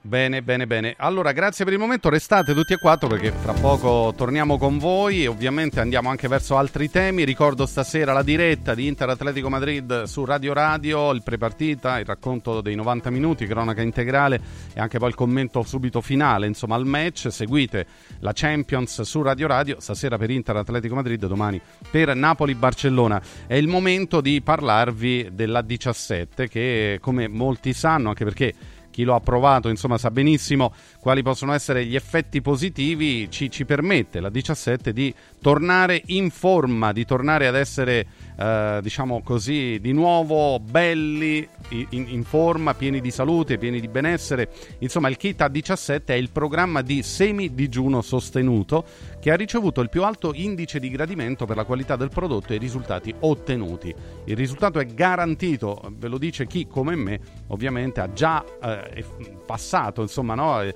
Bene, 0.00 0.42
bene, 0.42 0.66
bene. 0.68 0.94
Allora, 0.96 1.32
grazie 1.32 1.64
per 1.64 1.74
il 1.74 1.78
momento. 1.80 2.08
Restate 2.08 2.54
tutti 2.54 2.72
e 2.72 2.78
quattro 2.78 3.08
perché 3.08 3.32
fra 3.32 3.52
poco 3.52 4.14
torniamo 4.16 4.56
con 4.56 4.78
voi 4.78 5.26
ovviamente 5.26 5.80
andiamo 5.80 6.08
anche 6.08 6.28
verso 6.28 6.56
altri 6.56 6.88
temi. 6.88 7.24
Ricordo 7.24 7.66
stasera 7.66 8.12
la 8.12 8.22
diretta 8.22 8.74
di 8.74 8.86
Inter 8.86 9.08
Atletico 9.10 9.48
Madrid 9.48 10.04
su 10.04 10.24
Radio 10.24 10.52
Radio, 10.52 11.10
il 11.10 11.22
prepartita, 11.24 11.98
il 11.98 12.06
racconto 12.06 12.60
dei 12.60 12.76
90 12.76 13.10
minuti, 13.10 13.46
cronaca 13.46 13.82
integrale 13.82 14.40
e 14.72 14.80
anche 14.80 14.98
poi 14.98 15.08
il 15.08 15.16
commento 15.16 15.62
subito 15.64 16.00
finale, 16.00 16.46
insomma, 16.46 16.76
al 16.76 16.86
match. 16.86 17.30
Seguite 17.32 17.86
la 18.20 18.30
Champions 18.32 19.02
su 19.02 19.20
Radio 19.20 19.48
Radio, 19.48 19.80
stasera 19.80 20.16
per 20.16 20.30
Inter 20.30 20.56
Atletico 20.56 20.94
Madrid, 20.94 21.26
domani 21.26 21.60
per 21.90 22.14
Napoli-Barcellona. 22.14 23.20
È 23.48 23.54
il 23.54 23.66
momento 23.66 24.20
di 24.20 24.40
parlarvi 24.42 25.30
della 25.32 25.60
17 25.60 26.48
che 26.48 26.98
come 27.00 27.26
molti 27.26 27.72
sanno, 27.72 28.10
anche 28.10 28.24
perché 28.24 28.54
chi 28.98 29.04
lo 29.04 29.14
ha 29.14 29.20
provato 29.20 29.68
insomma 29.68 29.96
sa 29.96 30.10
benissimo 30.10 30.74
quali 30.98 31.22
possono 31.22 31.52
essere 31.52 31.86
gli 31.86 31.94
effetti 31.94 32.42
positivi 32.42 33.30
ci, 33.30 33.48
ci 33.48 33.64
permette 33.64 34.18
la 34.18 34.28
17 34.28 34.92
di 34.92 35.14
tornare 35.40 36.02
in 36.06 36.30
forma 36.30 36.90
di 36.90 37.04
tornare 37.04 37.46
ad 37.46 37.54
essere 37.54 38.06
eh, 38.38 38.78
diciamo 38.82 39.22
così 39.22 39.78
di 39.80 39.92
nuovo 39.92 40.60
belli 40.60 41.46
in, 41.70 42.06
in 42.08 42.24
forma 42.24 42.74
pieni 42.74 43.00
di 43.00 43.10
salute 43.10 43.58
pieni 43.58 43.80
di 43.80 43.88
benessere. 43.88 44.50
Insomma 44.78 45.08
il 45.08 45.16
kit 45.16 45.40
A17 45.40 46.04
è 46.04 46.12
il 46.12 46.30
programma 46.30 46.82
di 46.82 47.02
semi 47.02 47.52
digiuno 47.54 48.00
sostenuto 48.00 48.84
che 49.20 49.32
ha 49.32 49.36
ricevuto 49.36 49.80
il 49.80 49.88
più 49.88 50.04
alto 50.04 50.32
indice 50.34 50.78
di 50.78 50.88
gradimento 50.88 51.46
per 51.46 51.56
la 51.56 51.64
qualità 51.64 51.96
del 51.96 52.10
prodotto 52.10 52.52
e 52.52 52.56
i 52.56 52.58
risultati 52.58 53.12
ottenuti. 53.20 53.94
Il 54.24 54.36
risultato 54.36 54.78
è 54.78 54.86
garantito 54.86 55.92
ve 55.96 56.08
lo 56.08 56.18
dice 56.18 56.46
chi 56.46 56.66
come 56.66 56.94
me 56.94 57.20
ovviamente 57.48 58.00
ha 58.00 58.12
già 58.12 58.44
eh, 58.62 59.04
passato, 59.48 60.02
insomma, 60.02 60.34
no? 60.34 60.60
Eh, 60.60 60.74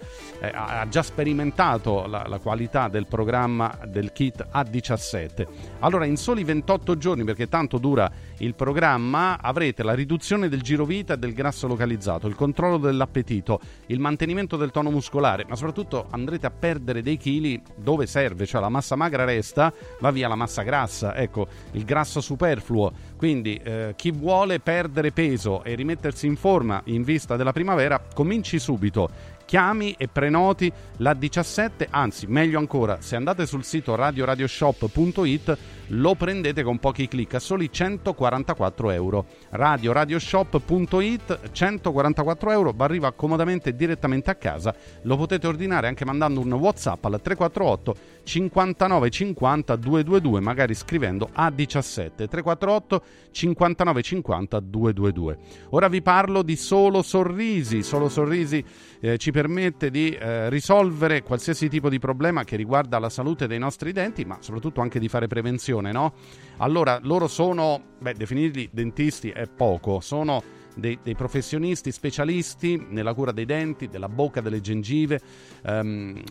ha 0.51 0.89
già 0.89 1.03
sperimentato 1.03 2.07
la, 2.07 2.25
la 2.27 2.39
qualità 2.39 2.89
del 2.89 3.07
programma 3.07 3.79
del 3.87 4.13
kit 4.13 4.47
A17. 4.51 5.47
Allora, 5.81 6.07
in 6.07 6.17
soli 6.17 6.43
28 6.43 6.97
giorni, 6.97 7.25
perché 7.25 7.49
tanto 7.49 7.77
dura 7.77 8.11
il 8.39 8.55
programma, 8.55 9.39
avrete 9.39 9.83
la 9.83 9.93
riduzione 9.93 10.49
del 10.49 10.63
girovita 10.63 11.15
e 11.15 11.19
del 11.19 11.35
grasso 11.35 11.67
localizzato, 11.67 12.27
il 12.29 12.35
controllo 12.35 12.79
dell'appetito, 12.79 13.61
il 13.87 14.01
mantenimento 14.01 14.57
del 14.57 14.71
tono 14.71 14.91
muscolare, 14.91 15.45
ma 15.47 15.55
soprattutto 15.55 16.07
andrete 16.09 16.47
a 16.47 16.51
perdere 16.51 17.03
dei 17.03 17.19
chili 17.19 17.61
dove 17.77 18.07
serve, 18.07 18.47
cioè 18.47 18.63
la 18.63 18.71
massa 18.71 18.97
magra 18.97 19.25
resta, 19.25 19.71
va 20.01 20.11
via 20.11 20.29
la 20.29 20.35
massa 20.35 20.63
grassa, 20.63 21.15
ecco, 21.15 21.47
il 21.73 21.85
grasso 21.85 22.23
superfluo. 22.23 23.11
Quindi 23.23 23.55
eh, 23.63 23.93
chi 23.95 24.11
vuole 24.11 24.59
perdere 24.59 25.13
peso 25.13 25.63
e 25.63 25.77
rimettersi 25.77 26.27
in 26.27 26.35
forma 26.35 26.81
in 26.87 27.05
vista 27.05 27.37
della 27.37 27.53
primavera, 27.53 28.03
cominci 28.13 28.59
subito. 28.59 29.09
Chiami 29.45 29.95
e 29.97 30.09
prenoti 30.09 30.73
la 30.97 31.15
17, 31.15 31.87
anzi 31.89 32.27
meglio 32.27 32.59
ancora, 32.59 33.01
se 33.01 33.15
andate 33.15 33.47
sul 33.47 33.63
sito 33.63 33.95
radioradioshop.it 33.95 35.59
lo 35.95 36.15
prendete 36.15 36.63
con 36.63 36.79
pochi 36.79 37.07
clic 37.07 37.35
a 37.35 37.39
soli 37.39 37.71
144 37.71 38.91
euro. 38.91 39.27
Radioradioshop.it 39.51 41.51
144 41.53 42.51
euro, 42.51 42.73
vi 42.73 42.83
arriva 42.83 43.13
comodamente 43.13 43.77
direttamente 43.77 44.31
a 44.31 44.37
casa. 44.37 44.75
Lo 45.03 45.17
potete 45.17 45.47
ordinare 45.47 45.87
anche 45.87 46.05
mandando 46.05 46.41
un 46.41 46.53
WhatsApp 46.55 47.05
al 47.05 47.21
348 47.21 47.97
59 48.23 49.11
50 49.11 49.77
222, 49.77 50.41
magari 50.41 50.75
scrivendo 50.75 51.31
A17 51.35 52.29
348 52.29 53.03
59 53.31 54.03
50 54.03 54.61
222. 54.61 55.39
Ora 55.71 55.89
vi 55.89 56.03
parlo 56.03 56.43
di 56.43 56.57
Solo 56.57 57.03
Sorrisi. 57.03 57.83
Solo 57.83 58.09
Sorrisi 58.09 58.65
eh, 59.01 59.19
ci 59.19 59.31
permette 59.31 59.91
di 59.91 60.11
eh, 60.11 60.49
risolvere 60.49 61.23
qualsiasi 61.23 61.69
tipo 61.69 61.89
di 61.89 61.99
problema 61.99 62.45
che 62.45 62.57
riguarda 62.57 62.99
la 62.99 63.09
salute 63.09 63.47
dei 63.47 63.59
nostri 63.59 63.93
denti, 63.93 64.25
ma 64.25 64.39
soprattutto 64.41 64.81
anche 64.81 64.99
di 64.99 65.09
fare 65.09 65.27
prevenzione, 65.27 65.93
no? 65.93 66.15
Allora, 66.59 66.99
loro 67.03 67.27
sono, 67.29 67.81
beh, 67.99 68.15
definirli 68.15 68.71
dentisti 68.73 69.31
è 69.31 69.47
poco, 69.49 70.01
sono 70.01 70.61
dei, 70.75 70.99
dei 71.03 71.15
professionisti 71.15 71.91
specialisti 71.91 72.87
nella 72.89 73.15
cura 73.15 73.33
dei 73.33 73.45
denti, 73.45 73.89
della 73.89 74.09
bocca, 74.09 74.41
delle 74.41 74.61
gengive. 74.61 75.21
Ehm, 75.65 76.23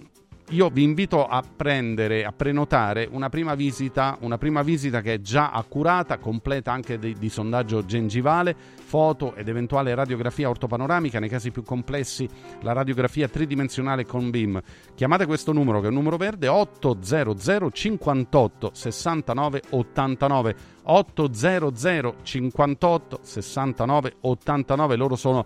io 0.52 0.69
vi 0.69 0.84
invito 0.84 1.26
a 1.26 1.41
prendere, 1.41 2.26
a 2.26 2.34
prenotare 2.34 3.07
una 3.10 3.30
prima 3.30 3.56
visita, 3.56 4.18
una 4.19 4.38
prima 4.38 4.61
visita 4.64 4.99
che 4.99 5.14
è 5.14 5.22
già 5.22 5.52
accurata, 5.52 6.18
completa 6.18 6.73
anche 6.73 6.99
di, 6.99 7.15
di 7.18 7.30
sondaggio 7.30 7.86
gengivale, 7.86 8.53
foto 8.53 9.34
ed 9.36 9.48
eventuale 9.48 9.95
radiografia 9.95 10.49
ortopanoramica, 10.49 11.19
nei 11.19 11.30
casi 11.30 11.52
più 11.52 11.64
complessi 11.64 12.28
la 12.61 12.73
radiografia 12.73 13.30
tridimensionale 13.30 14.06
con 14.06 14.30
BIM. 14.30 14.61
Chiamate 14.94 15.26
questo 15.26 15.53
numero 15.53 15.80
che 15.80 15.86
è 15.86 15.90
un 15.90 15.95
numero 15.95 16.18
verde 16.18 16.49
800 16.49 17.72
58 17.72 18.72
69 18.73 19.61
89 19.69 20.56
800 20.84 22.15
58 22.23 23.19
69 23.22 24.14
89 24.19 24.95
loro 24.98 25.15
sono 25.15 25.45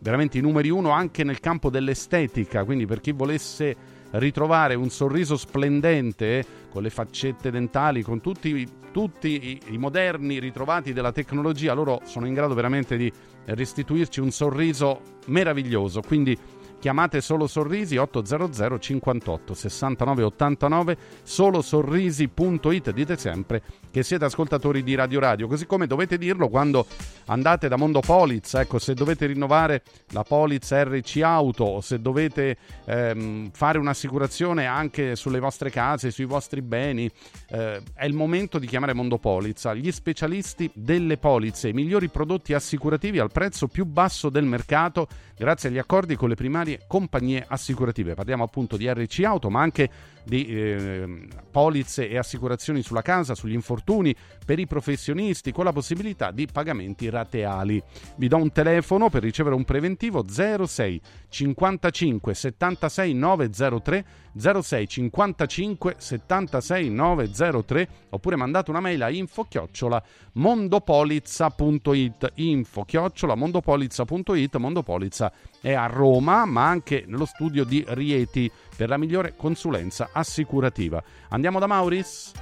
veramente 0.00 0.38
i 0.38 0.40
numeri 0.40 0.70
uno 0.70 0.90
anche 0.90 1.24
nel 1.24 1.40
campo 1.40 1.68
dell'estetica, 1.68 2.64
quindi 2.64 2.86
per 2.86 3.00
chi 3.00 3.12
volesse 3.12 3.96
ritrovare 4.12 4.74
un 4.74 4.90
sorriso 4.90 5.36
splendente 5.36 6.44
con 6.70 6.82
le 6.82 6.90
faccette 6.90 7.50
dentali, 7.50 8.02
con 8.02 8.20
tutti, 8.20 8.66
tutti 8.92 9.28
i, 9.28 9.60
i 9.74 9.78
moderni 9.78 10.38
ritrovati 10.38 10.92
della 10.92 11.12
tecnologia, 11.12 11.72
loro 11.72 12.00
sono 12.04 12.26
in 12.26 12.34
grado 12.34 12.54
veramente 12.54 12.96
di 12.96 13.12
restituirci 13.46 14.20
un 14.20 14.30
sorriso 14.30 15.00
meraviglioso. 15.26 16.00
Quindi 16.00 16.36
Chiamate 16.86 17.20
solo 17.20 17.48
sorrisi 17.48 17.96
800 17.96 18.78
58 18.78 19.54
69 19.54 20.22
89 20.22 20.96
solo 21.24 21.60
sorrisi.it. 21.60 22.92
Dite 22.92 23.16
sempre 23.16 23.60
che 23.90 24.04
siete 24.04 24.26
ascoltatori 24.26 24.84
di 24.84 24.94
Radio 24.94 25.18
Radio, 25.18 25.48
così 25.48 25.66
come 25.66 25.88
dovete 25.88 26.16
dirlo 26.16 26.48
quando 26.48 26.86
andate 27.24 27.66
da 27.66 27.76
Mondo 27.76 27.98
Poliz, 27.98 28.54
ecco, 28.54 28.78
se 28.78 28.94
dovete 28.94 29.26
rinnovare 29.26 29.82
la 30.10 30.22
Poliz 30.22 30.72
RC 30.72 31.22
Auto 31.24 31.64
o 31.64 31.80
se 31.80 32.00
dovete 32.00 32.56
ehm, 32.84 33.50
fare 33.50 33.78
un'assicurazione 33.78 34.66
anche 34.66 35.16
sulle 35.16 35.40
vostre 35.40 35.70
case, 35.70 36.12
sui 36.12 36.24
vostri 36.24 36.62
beni, 36.62 37.10
eh, 37.48 37.82
è 37.94 38.04
il 38.04 38.14
momento 38.14 38.60
di 38.60 38.66
chiamare 38.68 38.92
Mondo 38.92 39.18
Polizza, 39.18 39.74
gli 39.74 39.90
specialisti 39.90 40.70
delle 40.72 41.16
polizze, 41.16 41.70
i 41.70 41.72
migliori 41.72 42.08
prodotti 42.10 42.54
assicurativi 42.54 43.18
al 43.18 43.32
prezzo 43.32 43.66
più 43.66 43.86
basso 43.86 44.28
del 44.28 44.44
mercato 44.44 45.08
grazie 45.36 45.68
agli 45.68 45.78
accordi 45.78 46.14
con 46.14 46.28
le 46.28 46.34
primarie 46.34 46.75
compagnie 46.86 47.44
assicurative. 47.46 48.14
Parliamo 48.14 48.44
appunto 48.44 48.76
di 48.76 48.88
RC 48.88 49.22
Auto, 49.24 49.50
ma 49.50 49.60
anche 49.60 49.90
di 50.26 50.46
eh, 50.46 51.28
polizze 51.50 52.08
e 52.08 52.18
assicurazioni 52.18 52.82
sulla 52.82 53.02
casa, 53.02 53.36
sugli 53.36 53.52
infortuni 53.52 54.14
per 54.44 54.58
i 54.58 54.66
professionisti 54.66 55.52
con 55.52 55.64
la 55.64 55.72
possibilità 55.72 56.32
di 56.32 56.48
pagamenti 56.50 57.08
rateali. 57.08 57.80
Vi 58.16 58.28
do 58.28 58.36
un 58.36 58.50
telefono 58.50 59.08
per 59.08 59.22
ricevere 59.22 59.54
un 59.54 59.64
preventivo 59.64 60.24
06 60.28 61.00
55 61.28 62.34
76 62.34 63.14
903 63.14 64.04
06 64.38 64.88
55 64.88 65.94
76 65.96 66.90
903 66.90 67.88
oppure 68.10 68.36
mandate 68.36 68.70
una 68.70 68.80
mail 68.80 69.02
a 69.02 69.10
info 69.10 69.44
chiocciola 69.44 70.02
mondopolizza.it 70.32 72.32
info 72.34 72.84
chiocciola 72.84 73.34
mondopolizza.it 73.34 74.56
Mondopolizza 74.56 75.32
è 75.60 75.72
a 75.72 75.86
Roma 75.86 76.44
ma 76.44 76.66
anche 76.66 77.04
nello 77.06 77.24
studio 77.24 77.64
di 77.64 77.84
Rieti 77.88 78.50
per 78.76 78.88
la 78.88 78.96
migliore 78.96 79.34
consulenza 79.36 80.10
assicurativa. 80.12 81.02
Andiamo 81.30 81.58
da 81.58 81.66
Mauris? 81.66 82.32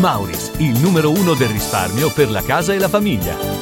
Mauris, 0.00 0.52
il 0.58 0.78
numero 0.80 1.10
uno 1.10 1.34
del 1.34 1.48
risparmio 1.48 2.12
per 2.12 2.30
la 2.30 2.42
casa 2.42 2.72
e 2.72 2.78
la 2.78 2.88
famiglia. 2.88 3.58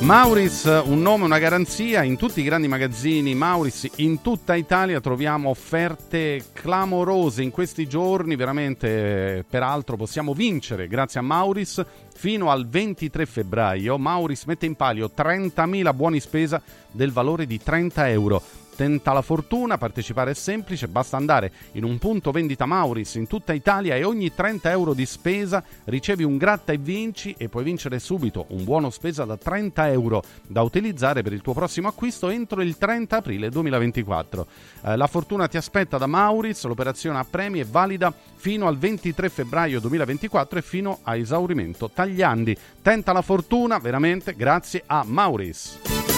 Mauris, 0.00 0.64
un 0.84 1.00
nome, 1.00 1.24
una 1.24 1.38
garanzia, 1.38 2.02
in 2.02 2.16
tutti 2.16 2.40
i 2.40 2.44
grandi 2.44 2.68
magazzini 2.68 3.34
Mauris 3.34 3.88
in 3.96 4.20
tutta 4.20 4.54
Italia 4.54 5.00
troviamo 5.00 5.48
offerte 5.48 6.44
clamorose 6.52 7.42
in 7.42 7.50
questi 7.50 7.88
giorni, 7.88 8.36
veramente 8.36 9.44
peraltro 9.48 9.96
possiamo 9.96 10.32
vincere 10.32 10.86
grazie 10.86 11.20
a 11.20 11.22
Mauris 11.22 11.84
fino 12.14 12.50
al 12.50 12.68
23 12.68 13.26
febbraio. 13.26 13.98
Mauris 13.98 14.44
mette 14.44 14.66
in 14.66 14.76
palio 14.76 15.10
30.000 15.14 15.94
buoni 15.94 16.20
spesa 16.20 16.62
del 16.90 17.10
valore 17.10 17.46
di 17.46 17.60
30 17.60 18.08
euro. 18.10 18.42
Tenta 18.76 19.14
la 19.14 19.22
fortuna, 19.22 19.78
partecipare 19.78 20.32
è 20.32 20.34
semplice, 20.34 20.86
basta 20.86 21.16
andare 21.16 21.50
in 21.72 21.84
un 21.84 21.96
punto 21.96 22.30
vendita 22.30 22.66
Mauris 22.66 23.14
in 23.14 23.26
tutta 23.26 23.54
Italia 23.54 23.96
e 23.96 24.04
ogni 24.04 24.34
30 24.34 24.70
euro 24.70 24.92
di 24.92 25.06
spesa 25.06 25.64
ricevi 25.84 26.24
un 26.24 26.36
gratta 26.36 26.74
e 26.74 26.76
vinci 26.76 27.34
e 27.38 27.48
puoi 27.48 27.64
vincere 27.64 27.98
subito 27.98 28.44
un 28.50 28.64
buono 28.64 28.90
spesa 28.90 29.24
da 29.24 29.38
30 29.38 29.90
euro 29.92 30.22
da 30.46 30.60
utilizzare 30.60 31.22
per 31.22 31.32
il 31.32 31.40
tuo 31.40 31.54
prossimo 31.54 31.88
acquisto 31.88 32.28
entro 32.28 32.60
il 32.60 32.76
30 32.76 33.16
aprile 33.16 33.48
2024. 33.48 34.46
Eh, 34.82 34.96
la 34.96 35.06
fortuna 35.06 35.48
ti 35.48 35.56
aspetta 35.56 35.96
da 35.96 36.06
Mauris, 36.06 36.62
l'operazione 36.64 37.18
a 37.18 37.24
premi 37.24 37.60
è 37.60 37.64
valida 37.64 38.12
fino 38.34 38.66
al 38.66 38.76
23 38.76 39.30
febbraio 39.30 39.80
2024 39.80 40.58
e 40.58 40.62
fino 40.62 40.98
a 41.02 41.16
esaurimento 41.16 41.88
tagliandi. 41.88 42.54
Tenta 42.82 43.12
la 43.12 43.22
fortuna 43.22 43.78
veramente 43.78 44.34
grazie 44.36 44.82
a 44.84 45.02
Mauris. 45.02 46.15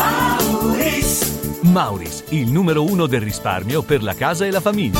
Mauris. 0.00 1.60
Mauris, 1.62 2.24
il 2.30 2.50
numero 2.50 2.84
uno 2.84 3.06
del 3.06 3.20
risparmio 3.20 3.82
per 3.82 4.02
la 4.02 4.14
casa 4.14 4.46
e 4.46 4.50
la 4.50 4.60
famiglia. 4.60 4.98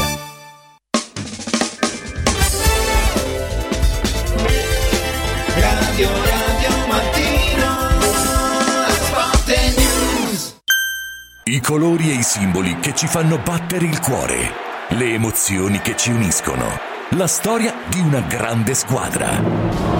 Radio 5.57 6.09
Radio 6.09 6.87
Mattino 6.87 8.01
Sport 8.89 9.49
News 9.77 10.57
I 11.45 11.61
colori 11.61 12.11
e 12.11 12.15
i 12.15 12.23
simboli 12.23 12.79
che 12.79 12.95
ci 12.95 13.07
fanno 13.07 13.39
battere 13.39 13.87
il 13.87 14.01
cuore, 14.01 14.53
le 14.91 15.15
emozioni 15.15 15.81
che 15.81 15.97
ci 15.97 16.11
uniscono, 16.11 16.79
la 17.11 17.27
storia 17.27 17.75
di 17.89 18.01
una 18.01 18.21
grande 18.21 18.75
squadra. 18.75 20.00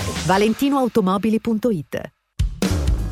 ValentinoAutomobili.it 0.27 1.95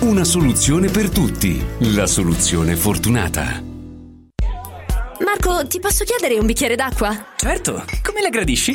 Una 0.00 0.24
soluzione 0.24 0.88
per 0.88 1.10
tutti. 1.10 1.62
La 1.94 2.06
soluzione 2.06 2.74
fortunata. 2.74 3.62
Marco, 5.22 5.66
ti 5.66 5.78
posso 5.78 6.04
chiedere 6.04 6.38
un 6.38 6.46
bicchiere 6.46 6.74
d'acqua? 6.74 7.26
Certo, 7.36 7.84
come 8.02 8.22
la 8.22 8.30
gradisci? 8.30 8.74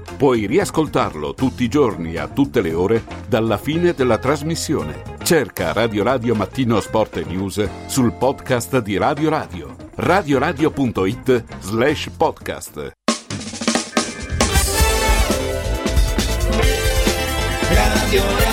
Puoi 0.21 0.45
riascoltarlo 0.45 1.33
tutti 1.33 1.63
i 1.63 1.67
giorni 1.67 2.15
a 2.15 2.27
tutte 2.27 2.61
le 2.61 2.75
ore 2.75 3.03
dalla 3.27 3.57
fine 3.57 3.93
della 3.93 4.19
trasmissione. 4.19 5.01
Cerca 5.23 5.73
Radio 5.73 6.03
Radio 6.03 6.35
Mattino 6.35 6.79
Sport 6.79 7.17
e 7.17 7.23
News 7.23 7.67
sul 7.87 8.13
podcast 8.13 8.77
di 8.83 8.97
Radio 8.97 9.29
Radio. 9.29 9.75
radioradio.it 9.95 11.43
slash 11.57 12.11
podcast. 12.15 12.91
Radio 17.71 18.21
Radio 18.21 18.50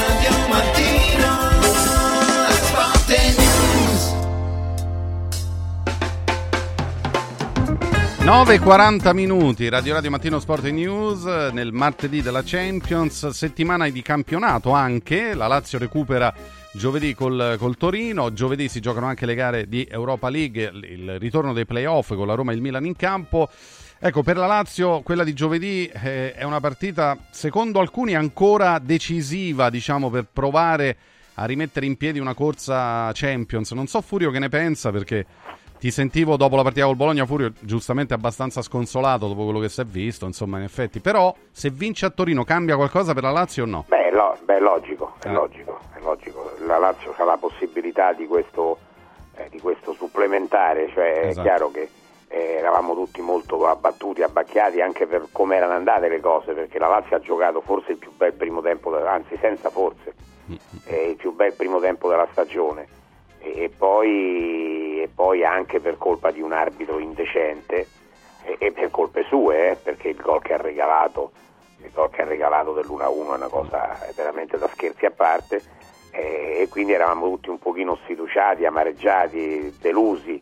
9.40 8.28 9.14
minuti, 9.14 9.70
Radio 9.70 9.94
Radio 9.94 10.10
Mattino 10.10 10.38
Sport 10.38 10.66
News, 10.66 11.24
nel 11.24 11.72
martedì 11.72 12.20
della 12.20 12.42
Champions, 12.44 13.28
settimana 13.28 13.88
di 13.88 14.02
campionato 14.02 14.72
anche, 14.72 15.32
la 15.32 15.46
Lazio 15.46 15.78
recupera 15.78 16.34
giovedì 16.74 17.14
col, 17.14 17.56
col 17.58 17.78
Torino, 17.78 18.34
giovedì 18.34 18.68
si 18.68 18.80
giocano 18.80 19.06
anche 19.06 19.24
le 19.24 19.34
gare 19.34 19.66
di 19.66 19.88
Europa 19.90 20.28
League, 20.28 20.62
il, 20.62 20.84
il 20.84 21.18
ritorno 21.18 21.54
dei 21.54 21.64
playoff 21.64 22.14
con 22.14 22.26
la 22.26 22.34
Roma 22.34 22.52
e 22.52 22.56
il 22.56 22.60
Milan 22.60 22.84
in 22.84 22.96
campo. 22.96 23.48
Ecco, 23.98 24.22
per 24.22 24.36
la 24.36 24.46
Lazio 24.46 25.00
quella 25.00 25.24
di 25.24 25.32
giovedì 25.32 25.86
eh, 25.86 26.34
è 26.34 26.42
una 26.42 26.60
partita, 26.60 27.16
secondo 27.30 27.80
alcuni, 27.80 28.14
ancora 28.14 28.78
decisiva, 28.78 29.70
diciamo, 29.70 30.10
per 30.10 30.26
provare 30.30 30.96
a 31.36 31.46
rimettere 31.46 31.86
in 31.86 31.96
piedi 31.96 32.18
una 32.18 32.34
corsa 32.34 33.10
Champions. 33.14 33.70
Non 33.70 33.86
so 33.86 34.02
Furio 34.02 34.30
che 34.30 34.38
ne 34.38 34.50
pensa 34.50 34.90
perché 34.90 35.24
ti 35.78 35.90
sentivo 35.90 36.36
dopo 36.36 36.56
la 36.56 36.62
partita 36.62 36.86
col 36.86 36.96
Bologna, 36.96 37.24
Furio, 37.26 37.52
giustamente 37.60 38.14
abbastanza 38.14 38.62
sconsolato 38.62 39.28
dopo 39.28 39.44
quello 39.44 39.60
che 39.60 39.68
si 39.68 39.80
è 39.80 39.84
visto, 39.84 40.26
insomma, 40.26 40.58
in 40.58 40.64
effetti. 40.64 41.00
Però 41.00 41.34
se 41.50 41.70
vince 41.70 42.06
a 42.06 42.10
Torino 42.10 42.44
cambia 42.44 42.76
qualcosa 42.76 43.14
per 43.14 43.22
la 43.22 43.30
Lazio 43.30 43.62
o 43.62 43.66
no? 43.66 43.84
Beh, 43.88 44.10
lo- 44.10 44.36
beh, 44.44 44.56
è 44.56 44.60
logico, 44.60 45.14
è 45.22 45.28
Eh. 45.28 45.32
logico, 45.32 45.78
è 45.94 46.00
logico. 46.00 46.50
La 46.66 46.78
Lazio 46.78 47.14
ha 47.16 47.24
la 47.24 47.36
possibilità 47.36 48.12
di 48.12 48.26
questo, 48.26 48.78
eh, 49.36 49.48
di 49.50 49.60
questo 49.60 49.92
supplementare, 49.92 50.90
cioè 50.92 51.26
Esatto. 51.26 51.40
è 51.40 51.42
chiaro 51.42 51.70
che 51.70 51.88
eh, 52.30 52.56
eravamo 52.58 52.92
tutti 52.94 53.22
molto 53.22 53.66
abbattuti, 53.66 54.22
abbacchiati 54.22 54.80
anche 54.82 55.06
per 55.06 55.28
come 55.32 55.56
erano 55.56 55.72
andate 55.74 56.08
le 56.08 56.20
cose, 56.20 56.52
perché 56.52 56.78
la 56.78 56.88
Lazio 56.88 57.16
ha 57.16 57.20
giocato 57.20 57.60
forse 57.62 57.92
il 57.92 57.98
più 57.98 58.10
bel 58.14 58.34
primo 58.34 58.60
tempo, 58.60 58.94
anzi 59.06 59.38
senza 59.40 59.70
forse, 59.70 60.14
eh, 60.84 61.10
il 61.10 61.16
più 61.16 61.32
bel 61.34 61.54
primo 61.54 61.80
tempo 61.80 62.08
della 62.10 62.28
stagione. 62.32 62.86
E, 63.40 63.62
e 63.62 63.68
poi, 63.70 64.77
poi 65.18 65.44
anche 65.44 65.80
per 65.80 65.98
colpa 65.98 66.30
di 66.30 66.40
un 66.40 66.52
arbitro 66.52 67.00
indecente 67.00 67.88
e, 68.44 68.54
e 68.56 68.70
per 68.70 68.88
colpe 68.92 69.24
sue, 69.24 69.70
eh, 69.70 69.74
perché 69.74 70.10
il 70.10 70.16
gol 70.16 70.40
che 70.40 70.54
ha 70.54 70.58
regalato 70.58 71.32
il 71.78 71.90
gol 71.92 72.08
che 72.10 72.22
ha 72.22 72.24
regalato 72.24 72.72
dell'1-1 72.72 73.32
è 73.32 73.36
una 73.36 73.48
cosa 73.48 73.98
veramente 74.14 74.58
da 74.58 74.68
scherzi 74.68 75.06
a 75.06 75.10
parte 75.10 75.60
eh, 76.12 76.60
e 76.60 76.68
quindi 76.68 76.92
eravamo 76.92 77.28
tutti 77.30 77.50
un 77.50 77.58
pochino 77.58 77.98
sfiduciati, 78.04 78.64
amareggiati, 78.64 79.76
delusi. 79.80 80.40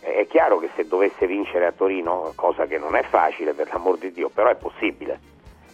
È 0.00 0.26
chiaro 0.26 0.58
che 0.58 0.70
se 0.74 0.86
dovesse 0.86 1.26
vincere 1.26 1.66
a 1.66 1.72
Torino, 1.72 2.32
cosa 2.34 2.64
che 2.64 2.78
non 2.78 2.96
è 2.96 3.02
facile 3.02 3.52
per 3.52 3.68
l'amor 3.70 3.98
di 3.98 4.10
Dio, 4.10 4.30
però 4.30 4.48
è 4.48 4.56
possibile, 4.56 5.20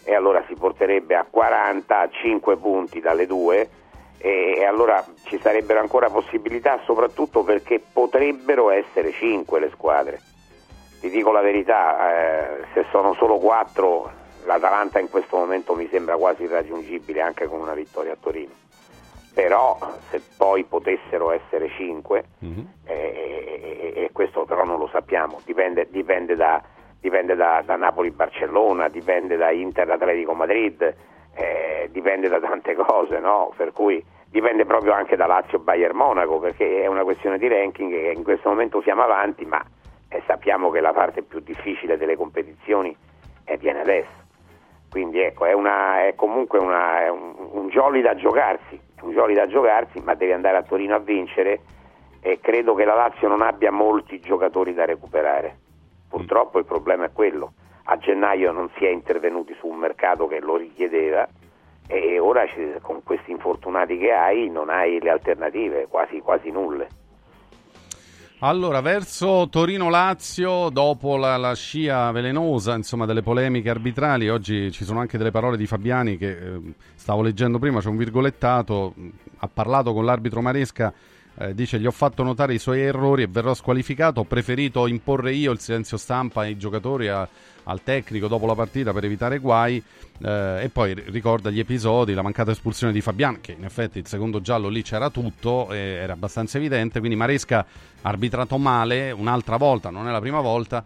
e 0.03 0.13
allora 0.13 0.43
si 0.47 0.55
porterebbe 0.55 1.15
a 1.15 1.25
40, 1.29 1.99
a 1.99 2.09
5 2.09 2.57
punti 2.57 2.99
dalle 2.99 3.25
due 3.25 3.69
e, 4.21 4.63
allora 4.65 5.03
ci 5.25 5.39
sarebbero 5.41 5.79
ancora 5.79 6.09
possibilità 6.09 6.79
soprattutto 6.85 7.43
perché 7.43 7.79
potrebbero 7.79 8.69
essere 8.69 9.11
5 9.11 9.59
le 9.59 9.69
squadre. 9.73 10.19
Ti 10.99 11.09
dico 11.09 11.31
la 11.31 11.41
verità, 11.41 12.59
eh, 12.59 12.65
se 12.73 12.85
sono 12.91 13.13
solo 13.15 13.37
4 13.39 14.19
l'Atalanta 14.45 14.99
in 14.99 15.09
questo 15.09 15.37
momento 15.37 15.75
mi 15.75 15.87
sembra 15.89 16.15
quasi 16.15 16.43
irraggiungibile 16.43 17.21
anche 17.21 17.47
con 17.47 17.59
una 17.59 17.73
vittoria 17.73 18.13
a 18.13 18.17
Torino. 18.19 18.53
Però 19.33 19.77
se 20.09 20.21
poi 20.37 20.63
potessero 20.65 21.31
essere 21.31 21.69
5, 21.69 22.23
e, 22.85 23.93
e 23.95 24.09
questo 24.11 24.45
però 24.45 24.65
non 24.65 24.77
lo 24.77 24.89
sappiamo, 24.91 25.39
dipende, 25.45 25.87
dipende 25.89 26.35
da, 26.35 26.61
dipende 26.99 27.35
da, 27.35 27.63
da 27.65 27.77
Napoli-Barcellona, 27.77 28.89
dipende 28.89 29.37
da 29.37 29.51
Inter-Atletico 29.51 30.33
Madrid, 30.33 30.95
eh, 31.35 31.89
dipende 31.91 32.27
da 32.27 32.39
tante 32.39 32.75
cose, 32.75 33.19
no? 33.19 33.53
per 33.55 33.71
cui 33.71 34.03
dipende 34.29 34.65
proprio 34.65 34.93
anche 34.93 35.15
da 35.15 35.27
Lazio-Bayern 35.27 35.95
Monaco, 35.95 36.39
perché 36.39 36.81
è 36.81 36.87
una 36.87 37.03
questione 37.03 37.37
di 37.37 37.47
ranking 37.47 37.91
che 37.91 38.13
in 38.15 38.23
questo 38.23 38.49
momento 38.49 38.81
siamo 38.81 39.03
avanti, 39.03 39.45
ma 39.45 39.61
eh, 40.09 40.21
sappiamo 40.25 40.69
che 40.69 40.81
la 40.81 40.93
parte 40.93 41.21
più 41.21 41.39
difficile 41.39 41.97
delle 41.97 42.15
competizioni 42.15 42.95
eh, 43.45 43.57
viene 43.57 43.81
adesso. 43.81 44.19
Quindi 44.89 45.21
ecco, 45.21 45.45
è, 45.45 45.53
una, 45.53 46.05
è 46.05 46.15
comunque 46.15 46.59
una, 46.59 47.03
è 47.03 47.09
un, 47.09 47.33
un 47.51 47.69
jolly 47.69 48.01
da 48.01 48.15
giocarsi, 48.15 48.79
un 49.01 49.11
jolly 49.11 49.33
da 49.33 49.47
giocarsi, 49.47 50.01
ma 50.01 50.15
devi 50.15 50.33
andare 50.33 50.57
a 50.57 50.63
Torino 50.63 50.95
a 50.95 50.99
vincere 50.99 51.61
e 52.21 52.39
credo 52.39 52.75
che 52.75 52.85
la 52.85 52.95
Lazio 52.95 53.27
non 53.27 53.41
abbia 53.41 53.71
molti 53.71 54.19
giocatori 54.19 54.73
da 54.73 54.85
recuperare. 54.85 55.57
Purtroppo 56.09 56.59
il 56.59 56.65
problema 56.65 57.05
è 57.05 57.11
quello. 57.13 57.53
A 57.83 57.97
gennaio 57.97 58.51
non 58.51 58.69
si 58.77 58.85
è 58.85 58.89
intervenuti 58.89 59.55
su 59.59 59.67
un 59.67 59.77
mercato 59.77 60.27
che 60.27 60.39
lo 60.39 60.55
richiedeva 60.57 61.27
e 61.87 62.19
ora 62.19 62.45
con 62.81 63.03
questi 63.03 63.31
infortunati 63.31 63.97
che 63.97 64.11
hai 64.11 64.49
non 64.49 64.69
hai 64.69 64.99
le 65.01 65.09
alternative, 65.09 65.87
quasi, 65.87 66.19
quasi 66.19 66.49
nulle. 66.49 66.87
Allora, 68.43 68.81
verso 68.81 69.47
Torino-Lazio, 69.51 70.69
dopo 70.69 71.15
la, 71.15 71.37
la 71.37 71.53
scia 71.53 72.09
velenosa, 72.11 72.73
insomma, 72.73 73.05
delle 73.05 73.21
polemiche 73.21 73.69
arbitrali, 73.69 74.29
oggi 74.29 74.71
ci 74.71 74.83
sono 74.83 74.99
anche 74.99 75.19
delle 75.19 75.29
parole 75.29 75.57
di 75.57 75.67
Fabiani 75.67 76.17
che 76.17 76.29
eh, 76.31 76.59
stavo 76.95 77.21
leggendo 77.21 77.59
prima, 77.59 77.81
c'è 77.81 77.89
un 77.89 77.97
virgolettato, 77.97 78.95
ha 79.37 79.47
parlato 79.47 79.93
con 79.93 80.05
l'arbitro 80.05 80.41
Maresca 80.41 80.91
Eh, 81.41 81.55
dice 81.55 81.79
gli 81.79 81.87
ho 81.87 81.91
fatto 81.91 82.21
notare 82.21 82.53
i 82.53 82.59
suoi 82.59 82.81
errori 82.81 83.23
e 83.23 83.27
verrò 83.27 83.53
squalificato. 83.53 84.19
Ho 84.19 84.25
preferito 84.25 84.85
imporre 84.85 85.33
io 85.33 85.51
il 85.51 85.59
silenzio 85.59 85.97
stampa 85.97 86.41
ai 86.41 86.57
giocatori, 86.57 87.07
a- 87.07 87.27
al 87.63 87.81
tecnico 87.83 88.27
dopo 88.27 88.45
la 88.45 88.53
partita 88.53 88.93
per 88.93 89.05
evitare 89.05 89.39
guai. 89.39 89.81
Eh, 90.23 90.59
e 90.63 90.69
poi 90.69 90.93
ri- 90.93 91.05
ricorda 91.07 91.49
gli 91.49 91.59
episodi, 91.59 92.13
la 92.13 92.21
mancata 92.21 92.51
espulsione 92.51 92.93
di 92.93 93.01
Fabian, 93.01 93.41
che 93.41 93.53
in 93.53 93.63
effetti 93.63 93.97
il 93.97 94.07
secondo 94.07 94.39
giallo 94.41 94.67
lì 94.67 94.83
c'era 94.83 95.09
tutto, 95.09 95.71
e 95.71 95.77
era 95.77 96.13
abbastanza 96.13 96.57
evidente. 96.57 96.99
Quindi 96.99 97.17
Maresca 97.17 97.65
arbitrato 98.01 98.57
male 98.57 99.11
un'altra 99.11 99.57
volta, 99.57 99.89
non 99.89 100.07
è 100.07 100.11
la 100.11 100.19
prima 100.19 100.41
volta. 100.41 100.83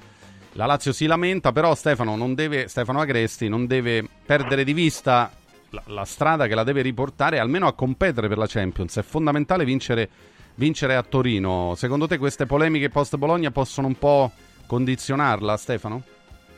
La 0.53 0.65
Lazio 0.65 0.93
si 0.93 1.05
lamenta, 1.05 1.51
però 1.51 1.75
Stefano, 1.75 2.15
non 2.15 2.33
deve, 2.33 2.69
Stefano 2.69 3.01
Agresti 3.01 3.49
non 3.49 3.67
deve 3.67 4.07
perdere 4.25 4.63
di 4.63 4.71
vista 4.71 5.29
la, 5.71 5.83
la 5.87 6.05
strada 6.05 6.47
che 6.47 6.55
la 6.55 6.63
deve 6.63 6.81
riportare 6.81 7.39
almeno 7.39 7.67
a 7.67 7.73
competere 7.73 8.29
per 8.29 8.37
la 8.37 8.47
Champions. 8.47 8.95
È 8.95 9.01
fondamentale 9.01 9.65
vincere, 9.65 10.09
vincere 10.55 10.95
a 10.95 11.03
Torino. 11.03 11.73
Secondo 11.75 12.07
te 12.07 12.17
queste 12.17 12.45
polemiche 12.45 12.89
post 12.89 13.17
Bologna 13.17 13.51
possono 13.51 13.87
un 13.87 13.97
po' 13.97 14.31
condizionarla, 14.67 15.57
Stefano? 15.57 16.01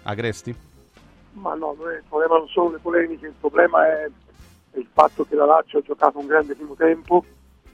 Agresti? 0.04 0.56
Ma 1.34 1.54
no, 1.54 1.74
il 1.74 2.04
problema 2.08 2.38
non 2.38 2.48
sono 2.48 2.72
le 2.72 2.80
polemiche, 2.80 3.28
il 3.28 3.34
problema 3.40 3.86
è 3.86 4.10
il 4.74 4.88
fatto 4.92 5.26
che 5.26 5.36
la 5.36 5.46
Lazio 5.46 5.80
ha 5.80 5.84
giocato 5.84 6.20
un 6.20 6.26
grande 6.26 6.56
primo 6.56 6.74
tempo 6.76 7.24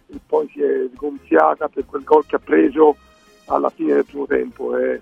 e 0.08 0.20
poi 0.26 0.50
si 0.54 0.62
è 0.62 0.88
sgonfiata 0.94 1.70
per 1.70 1.86
quel 1.86 2.04
gol 2.04 2.26
che 2.26 2.36
ha 2.36 2.40
preso 2.40 2.98
alla 3.45 3.70
fine 3.70 3.94
del 3.94 4.06
primo 4.06 4.26
tempo. 4.26 4.78
E 4.78 5.02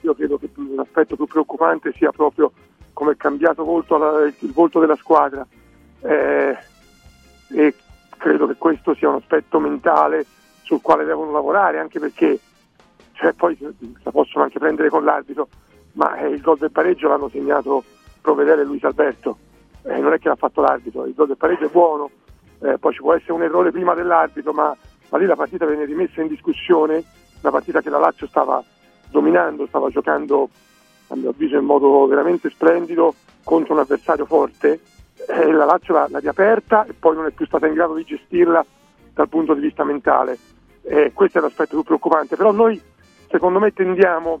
io 0.00 0.14
credo 0.14 0.38
che 0.38 0.48
l'aspetto 0.74 1.16
più 1.16 1.26
preoccupante 1.26 1.92
sia 1.96 2.10
proprio 2.10 2.52
come 2.92 3.12
è 3.12 3.16
cambiato 3.16 3.64
volto 3.64 3.96
alla- 3.96 4.24
il 4.24 4.52
volto 4.52 4.80
della 4.80 4.96
squadra. 4.96 5.46
Eh, 6.00 6.56
e 7.48 7.74
credo 8.16 8.46
che 8.46 8.56
questo 8.56 8.94
sia 8.94 9.08
un 9.08 9.16
aspetto 9.16 9.58
mentale 9.60 10.26
sul 10.62 10.80
quale 10.80 11.04
devono 11.04 11.32
lavorare, 11.32 11.78
anche 11.78 12.00
perché 12.00 12.38
cioè, 13.12 13.32
poi 13.32 13.56
la 14.02 14.10
possono 14.10 14.44
anche 14.44 14.58
prendere 14.58 14.88
con 14.88 15.04
l'arbitro, 15.04 15.48
ma 15.92 16.16
eh, 16.16 16.28
il 16.28 16.40
gol 16.40 16.58
del 16.58 16.70
pareggio 16.70 17.08
l'hanno 17.08 17.28
segnato 17.28 17.82
Provedere 18.20 18.62
e 18.62 18.64
Luis 18.64 18.84
Alberto, 18.84 19.38
Eh, 19.82 20.00
non 20.00 20.12
è 20.12 20.18
che 20.18 20.28
l'ha 20.28 20.36
fatto 20.36 20.60
l'arbitro, 20.60 21.06
il 21.06 21.14
gol 21.14 21.28
del 21.28 21.36
pareggio 21.36 21.66
è 21.66 21.68
buono, 21.70 22.10
eh, 22.60 22.76
poi 22.78 22.92
ci 22.92 23.00
può 23.00 23.14
essere 23.14 23.32
un 23.32 23.42
errore 23.44 23.70
prima 23.70 23.94
dell'arbitro, 23.94 24.52
ma, 24.52 24.76
ma 25.10 25.18
lì 25.18 25.26
la 25.26 25.36
partita 25.36 25.64
viene 25.64 25.84
rimessa 25.84 26.20
in 26.20 26.28
discussione, 26.28 27.04
una 27.40 27.52
partita 27.52 27.80
che 27.80 27.90
la 27.90 27.98
Lazio 27.98 28.26
stava 28.26 28.60
dominando, 29.10 29.66
stava 29.66 29.88
giocando 29.90 30.48
a 31.08 31.14
mio 31.14 31.30
avviso 31.30 31.56
in 31.56 31.64
modo 31.64 32.06
veramente 32.06 32.50
splendido 32.50 33.14
contro 33.44 33.74
un 33.74 33.78
avversario 33.78 34.26
forte, 34.26 34.80
e 35.26 35.50
la 35.52 35.64
Lazio 35.64 35.94
l'ha, 35.94 36.06
l'ha 36.08 36.18
riaperta 36.18 36.84
e 36.86 36.92
poi 36.92 37.14
non 37.16 37.26
è 37.26 37.30
più 37.30 37.46
stata 37.46 37.66
in 37.66 37.74
grado 37.74 37.94
di 37.94 38.04
gestirla 38.04 38.64
dal 39.12 39.28
punto 39.28 39.54
di 39.54 39.60
vista 39.60 39.84
mentale. 39.84 40.38
Eh, 40.82 41.12
questo 41.12 41.38
è 41.38 41.40
l'aspetto 41.40 41.74
più 41.74 41.82
preoccupante, 41.82 42.36
però 42.36 42.52
noi 42.52 42.80
secondo 43.28 43.58
me 43.58 43.72
tendiamo 43.72 44.40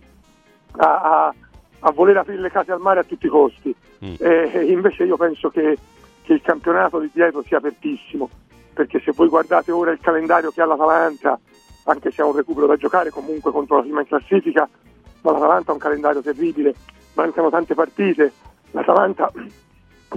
a, 0.76 1.00
a- 1.00 1.34
a 1.80 1.92
voler 1.92 2.16
aprire 2.18 2.40
le 2.40 2.50
case 2.50 2.72
al 2.72 2.80
mare 2.80 3.00
a 3.00 3.04
tutti 3.04 3.26
i 3.26 3.30
costi. 3.30 3.74
Eh, 4.18 4.66
invece 4.68 5.04
io 5.04 5.16
penso 5.16 5.48
che, 5.50 5.76
che 6.22 6.32
il 6.32 6.42
campionato 6.42 6.98
di 6.98 7.10
dietro 7.12 7.42
sia 7.42 7.58
apertissimo, 7.58 8.28
perché 8.72 9.00
se 9.00 9.12
voi 9.12 9.28
guardate 9.28 9.72
ora 9.72 9.90
il 9.90 10.00
calendario 10.00 10.50
che 10.50 10.62
ha 10.62 10.66
l'Atalanta, 10.66 11.38
anche 11.84 12.10
se 12.10 12.22
ha 12.22 12.26
un 12.26 12.34
recupero 12.36 12.66
da 12.66 12.76
giocare 12.76 13.10
comunque 13.10 13.50
contro 13.52 13.76
la 13.76 13.82
prima 13.82 14.00
in 14.00 14.06
classifica, 14.06 14.68
ma 15.22 15.32
l'Atalanta 15.32 15.70
ha 15.70 15.74
un 15.74 15.80
calendario 15.80 16.20
terribile, 16.20 16.74
mancano 17.14 17.50
tante 17.50 17.74
partite, 17.74 18.32
l'Atalanta 18.72 19.30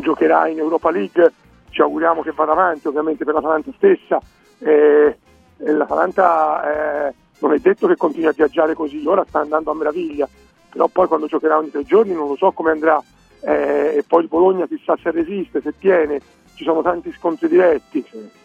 giocherà 0.02 0.48
in 0.48 0.60
Europa 0.60 0.92
League, 0.92 1.32
ci 1.70 1.82
auguriamo 1.82 2.22
che 2.22 2.32
vada 2.32 2.52
avanti 2.52 2.88
ovviamente 2.88 3.24
per 3.24 3.34
l'Atalanta 3.34 3.72
stessa, 3.76 4.20
eh, 4.60 5.18
l'Atalanta 5.58 7.08
eh, 7.08 7.14
non 7.40 7.54
è 7.54 7.60
detto 7.60 7.88
che 7.88 7.96
continui 7.96 8.28
a 8.28 8.34
viaggiare 8.34 8.74
così, 8.74 9.04
ora 9.06 9.26
sta 9.28 9.40
andando 9.40 9.72
a 9.72 9.76
meraviglia, 9.76 10.28
però 10.70 10.88
poi 10.88 11.08
quando 11.08 11.28
giocherà 11.28 11.58
ogni 11.58 11.72
tre 11.72 11.84
giorni 11.84 12.14
non 12.14 12.28
lo 12.28 12.36
so 12.36 12.52
come 12.52 12.72
andrà, 12.72 13.02
eh, 13.42 13.96
e 13.98 14.04
poi 14.08 14.24
il 14.24 14.28
Bologna 14.28 14.68
chissà 14.68 14.98
se 15.02 15.12
resiste, 15.12 15.62
se 15.62 15.74
tiene, 15.78 16.20
ci 16.56 16.64
sono 16.64 16.82
tanti 16.82 17.12
scontri 17.14 17.48
diretti, 17.48 18.04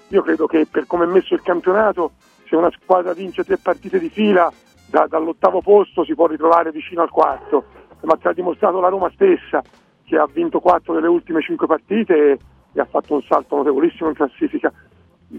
io 0.09 0.23
credo 0.23 0.47
che 0.47 0.67
per 0.71 0.87
come 0.87 1.05
è 1.05 1.09
messo 1.09 1.35
il 1.35 1.43
campionato, 1.43 2.13
se 2.47 2.57
una 2.57 2.71
squadra 2.71 3.13
vince 3.13 3.43
tre 3.43 3.57
partite 3.57 3.99
di 3.99 4.11
fila, 4.11 4.53
da- 4.87 5.07
dall'ottavo 5.09 5.61
posto 5.61 6.05
si 6.05 6.15
può 6.15 6.27
ritrovare 6.27 6.71
vicino 6.71 7.03
al 7.03 7.11
quarto, 7.11 7.65
ma 8.03 8.17
ci 8.21 8.27
ha 8.27 8.33
dimostrato 8.33 8.81
la 8.81 8.89
Roma 8.89 9.11
stessa 9.15 9.63
che 10.05 10.17
ha 10.17 10.29
vinto 10.31 10.61
quattro 10.61 10.95
delle 10.95 11.09
ultime 11.09 11.41
cinque 11.41 11.67
partite 11.67 12.39
e, 12.73 12.81
ha 12.81 12.85
fatto 12.85 13.15
un 13.15 13.23
salto 13.23 13.57
notevolissimo 13.57 14.09
in 14.09 14.15
classifica. 14.15 14.73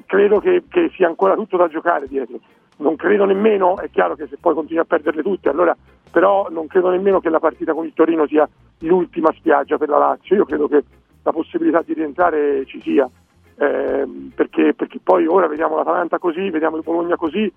Credo 0.05 0.39
che, 0.39 0.63
che 0.67 0.91
sia 0.95 1.07
ancora 1.07 1.35
tutto 1.35 1.57
da 1.57 1.67
giocare 1.67 2.07
dietro. 2.07 2.39
Non 2.77 2.95
credo 2.95 3.25
nemmeno, 3.25 3.77
è 3.77 3.89
chiaro 3.89 4.15
che 4.15 4.27
se 4.27 4.37
poi 4.39 4.53
continui 4.53 4.81
a 4.81 4.85
perderle 4.85 5.21
tutte, 5.21 5.49
allora, 5.49 5.75
però 6.11 6.47
non 6.49 6.67
credo 6.67 6.89
nemmeno 6.89 7.19
che 7.19 7.29
la 7.29 7.39
partita 7.39 7.73
con 7.73 7.85
il 7.85 7.93
Torino 7.93 8.27
sia 8.27 8.47
l'ultima 8.79 9.31
spiaggia 9.33 9.77
per 9.77 9.89
la 9.89 9.97
Lazio. 9.97 10.35
Io 10.35 10.45
credo 10.45 10.67
che 10.67 10.83
la 11.23 11.31
possibilità 11.31 11.81
di 11.81 11.93
rientrare 11.93 12.65
ci 12.65 12.81
sia, 12.81 13.09
ehm, 13.57 14.31
perché, 14.35 14.73
perché 14.73 14.99
poi 15.01 15.25
ora 15.25 15.47
vediamo 15.47 15.75
l'Atalanta 15.75 16.19
così, 16.19 16.49
vediamo 16.49 16.77
il 16.77 16.83
Bologna 16.83 17.15
così, 17.15 17.51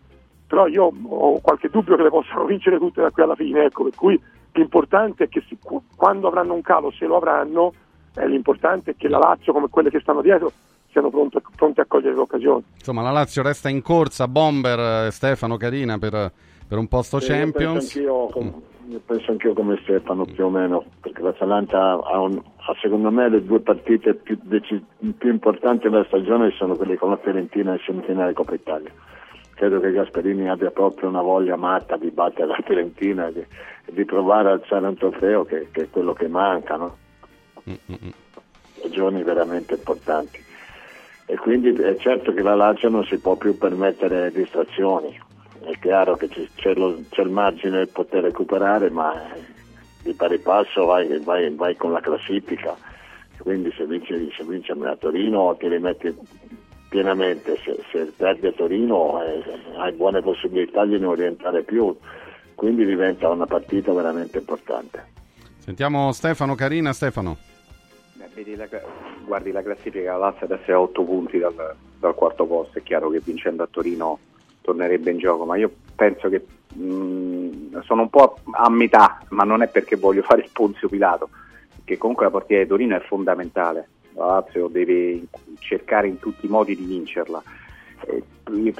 però 0.46 0.66
io 0.66 0.90
ho 1.08 1.40
qualche 1.40 1.68
dubbio 1.68 1.96
che 1.96 2.02
le 2.02 2.08
possano 2.08 2.46
vincere 2.46 2.78
tutte 2.78 3.02
da 3.02 3.10
qui 3.10 3.22
alla 3.22 3.34
fine, 3.34 3.64
ecco, 3.64 3.84
per 3.84 3.94
cui 3.94 4.20
l'importante 4.52 5.24
è 5.24 5.28
che 5.28 5.42
si- 5.48 5.58
qu- 5.62 5.82
quando 5.96 6.28
avranno 6.28 6.54
un 6.54 6.62
calo, 6.62 6.90
se 6.90 7.06
lo 7.06 7.16
avranno, 7.16 7.72
eh, 8.16 8.26
l'importante 8.28 8.92
è 8.92 8.96
che 8.96 9.08
la 9.08 9.18
Lazio, 9.18 9.52
come 9.52 9.68
quelle 9.68 9.90
che 9.90 10.00
stanno 10.00 10.22
dietro, 10.22 10.50
siano 10.90 11.10
pronte, 11.10 11.40
pronte 11.54 11.80
a 11.82 11.84
cogliere 11.86 12.14
l'occasione. 12.14 12.62
Insomma, 12.76 13.02
la 13.02 13.10
Lazio 13.10 13.42
resta 13.42 13.68
in 13.68 13.82
corsa, 13.82 14.26
Bomber, 14.26 15.06
eh, 15.06 15.10
Stefano, 15.10 15.56
Carina, 15.56 15.98
per, 15.98 16.32
per 16.66 16.78
un 16.78 16.88
posto 16.88 17.20
Sì, 17.20 17.30
io 17.30 17.36
Champions. 17.38 17.92
penso 17.94 18.28
anch'io, 18.30 18.62
penso 19.04 19.30
anch'io 19.30 19.52
come 19.52 19.78
Stefano 19.82 20.24
più 20.24 20.46
o 20.46 20.50
meno, 20.50 20.84
perché 21.00 21.20
l'Atalanta 21.22 22.00
ha, 22.02 22.18
un- 22.20 22.40
ha, 22.56 22.74
secondo 22.80 23.10
me 23.10 23.28
le 23.28 23.44
due 23.44 23.60
partite 23.60 24.14
più, 24.14 24.38
più 24.40 25.30
importanti 25.30 25.88
della 25.88 26.04
stagione 26.04 26.50
sono 26.52 26.74
quelle 26.74 26.96
con 26.96 27.10
la 27.10 27.18
Fiorentina 27.18 27.74
e 27.74 27.80
semifinale 27.84 28.32
Coppa 28.32 28.54
Italia. 28.54 28.90
Credo 29.58 29.80
che 29.80 29.90
Gasperini 29.90 30.48
abbia 30.48 30.70
proprio 30.70 31.08
una 31.08 31.20
voglia 31.20 31.56
matta 31.56 31.96
di 31.96 32.10
battere 32.12 32.46
la 32.46 32.58
Fiorentina 32.64 33.26
e 33.26 33.32
di, 33.32 33.44
di 33.92 34.04
provare 34.04 34.50
a 34.50 34.52
alzare 34.52 34.86
un 34.86 34.94
trofeo 34.96 35.44
che, 35.44 35.66
che 35.72 35.82
è 35.82 35.90
quello 35.90 36.12
che 36.12 36.28
manca, 36.28 36.76
no? 36.76 36.96
Stagioni 38.76 39.20
veramente 39.24 39.74
importanti. 39.74 40.40
E 41.26 41.36
quindi 41.38 41.70
è 41.72 41.96
certo 41.96 42.32
che 42.32 42.40
la 42.40 42.54
Lazio 42.54 42.88
non 42.88 43.04
si 43.04 43.18
può 43.18 43.34
più 43.34 43.58
permettere 43.58 44.30
distrazioni. 44.30 45.18
È 45.64 45.76
chiaro 45.80 46.14
che 46.14 46.28
c'è, 46.54 46.74
lo- 46.74 47.00
c'è 47.10 47.22
il 47.22 47.30
margine 47.30 47.78
per 47.78 47.88
poter 47.90 48.22
recuperare, 48.22 48.90
ma 48.90 49.34
eh, 49.34 49.40
di 50.04 50.14
pari 50.14 50.38
passo 50.38 50.84
vai, 50.84 51.18
vai- 51.18 51.52
vai 51.52 51.74
con 51.74 51.90
la 51.90 52.00
classifica. 52.00 52.76
Quindi 53.38 53.72
se 53.76 53.84
vinci, 53.86 54.32
se 54.36 54.44
vinci 54.44 54.70
a 54.70 54.96
Torino 54.96 55.56
ti 55.58 55.66
rimetti 55.66 56.16
pienamente, 56.88 57.56
se, 57.64 57.82
se 57.90 58.12
perdi 58.16 58.46
a 58.46 58.52
Torino 58.52 59.22
eh, 59.22 59.42
hai 59.76 59.92
buone 59.92 60.22
possibilità 60.22 60.84
di 60.84 60.98
non 60.98 61.14
rientrare 61.14 61.62
più. 61.62 61.96
Quindi 62.54 62.84
diventa 62.84 63.28
una 63.28 63.46
partita 63.46 63.92
veramente 63.92 64.38
importante. 64.38 65.16
Sentiamo 65.58 66.10
Stefano, 66.12 66.54
Carina, 66.54 66.92
Stefano. 66.92 67.36
Eh, 68.20 68.28
vedi 68.34 68.56
la- 68.56 68.66
guardi 69.24 69.52
la 69.52 69.62
classifica, 69.62 70.12
la 70.12 70.30
Lazio 70.30 70.46
adesso 70.46 70.70
è 70.70 70.72
a 70.72 70.80
8 70.80 71.02
punti 71.04 71.38
dal, 71.38 71.54
dal 71.98 72.14
quarto 72.14 72.46
posto, 72.46 72.78
è 72.78 72.82
chiaro 72.82 73.10
che 73.10 73.20
vincendo 73.22 73.62
a 73.62 73.68
Torino 73.70 74.18
tornerebbe 74.62 75.10
in 75.10 75.18
gioco, 75.18 75.44
ma 75.44 75.56
io 75.56 75.70
penso 75.94 76.28
che 76.28 76.44
mh, 76.74 77.80
sono 77.82 78.02
un 78.02 78.10
po' 78.10 78.38
a, 78.52 78.64
a 78.64 78.70
metà, 78.70 79.22
ma 79.28 79.44
non 79.44 79.62
è 79.62 79.68
perché 79.68 79.96
voglio 79.96 80.22
fare 80.28 80.42
il 80.42 80.50
Ponzio 80.52 80.88
Pilato, 80.88 81.28
perché 81.76 81.96
comunque 81.96 82.24
la 82.24 82.32
partita 82.32 82.60
di 82.60 82.66
Torino 82.66 82.96
è 82.96 83.00
fondamentale, 83.00 83.88
Lazio 84.26 84.68
deve 84.68 85.24
cercare 85.58 86.08
in 86.08 86.18
tutti 86.18 86.46
i 86.46 86.48
modi 86.48 86.76
di 86.76 86.84
vincerla. 86.84 87.42
Eh, 88.06 88.22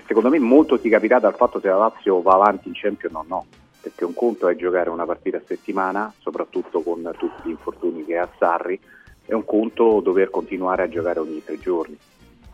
secondo 0.06 0.28
me 0.28 0.38
molto 0.38 0.78
si 0.78 0.88
capirà 0.88 1.18
dal 1.18 1.34
fatto 1.34 1.60
se 1.60 1.68
la 1.68 1.76
Lazio 1.76 2.22
va 2.22 2.34
avanti 2.34 2.68
in 2.68 2.74
Champions 2.74 3.14
o 3.14 3.24
no, 3.26 3.46
perché 3.80 4.04
un 4.04 4.14
conto 4.14 4.48
è 4.48 4.56
giocare 4.56 4.90
una 4.90 5.06
partita 5.06 5.38
a 5.38 5.42
settimana, 5.44 6.12
soprattutto 6.18 6.80
con 6.82 7.02
tutti 7.16 7.48
gli 7.48 7.50
infortuni 7.50 8.04
che 8.04 8.16
ha 8.18 8.28
Sarri, 8.38 8.78
è 9.24 9.34
un 9.34 9.44
conto 9.44 10.00
dover 10.00 10.30
continuare 10.30 10.84
a 10.84 10.88
giocare 10.88 11.20
ogni 11.20 11.42
tre 11.44 11.58
giorni. 11.58 11.96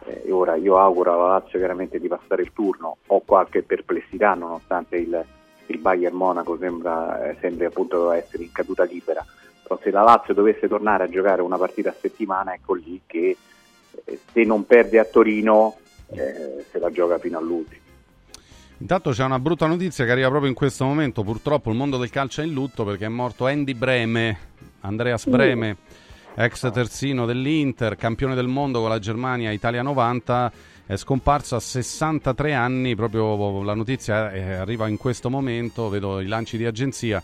Eh, 0.07 0.31
ora 0.31 0.55
io 0.57 0.79
auguro 0.79 1.13
alla 1.13 1.39
Lazio 1.39 1.59
chiaramente 1.59 1.99
di 1.99 2.09
passare 2.09 2.43
il 2.43 2.53
turno, 2.53 2.97
ho 3.07 3.21
qualche 3.21 3.63
perplessità 3.63 4.35
nonostante 4.35 4.97
il, 4.97 5.25
il 5.67 5.79
Bayern 5.79 6.15
Monaco 6.15 6.59
sembra, 6.59 7.31
eh, 7.31 7.37
sembri 7.41 7.65
appunto 7.65 8.11
essere 8.11 8.43
in 8.43 8.53
caduta 8.53 8.85
libera, 8.85 9.25
però 9.65 9.81
se 9.83 9.91
la 9.91 10.03
Lazio 10.03 10.35
dovesse 10.35 10.69
tornare 10.69 11.05
a 11.05 11.09
giocare 11.09 11.43
una 11.43 11.59
partita 11.59 11.91
a 11.91 11.95
settimana 11.99 12.55
ecco 12.55 12.75
lì 12.75 13.01
che 13.05 13.37
eh, 14.05 14.21
se 14.33 14.45
non 14.45 14.65
perde 14.67 14.99
a 14.99 15.05
Torino 15.05 15.79
eh, 16.11 16.65
se 16.71 16.79
la 16.79 16.91
gioca 16.91 17.19
fino 17.19 17.39
all'ultimo. 17.39 17.83
Intanto 18.79 19.11
c'è 19.11 19.25
una 19.25 19.39
brutta 19.39 19.67
notizia 19.67 20.05
che 20.05 20.11
arriva 20.11 20.29
proprio 20.29 20.51
in 20.51 20.57
questo 20.57 20.85
momento. 20.85 21.23
Purtroppo 21.23 21.71
il 21.71 21.77
mondo 21.77 21.97
del 21.97 22.11
calcio 22.11 22.43
è 22.43 22.45
in 22.45 22.53
lutto 22.53 22.85
perché 22.85 23.07
è 23.07 23.09
morto 23.09 23.47
Andy 23.47 23.73
Breme, 23.73 24.39
Andreas 24.81 25.27
Breme, 25.27 25.77
ex 26.35 26.71
terzino 26.71 27.25
dell'Inter, 27.25 27.97
campione 27.97 28.35
del 28.35 28.49
mondo 28.49 28.81
con 28.81 28.91
la 28.91 28.99
Germania 28.99 29.51
Italia 29.53 29.83
90 29.83 30.53
è 30.87 30.97
scomparso 30.97 31.57
a 31.57 31.61
63 31.61 32.53
anni, 32.53 32.95
proprio 32.95 33.63
la 33.63 33.75
notizia 33.75 34.31
eh, 34.31 34.55
arriva 34.55 34.87
in 34.87 34.99
questo 34.99 35.31
momento, 35.31 35.89
vedo 35.89 36.21
i 36.21 36.27
lanci 36.27 36.59
di 36.59 36.67
agenzia, 36.67 37.23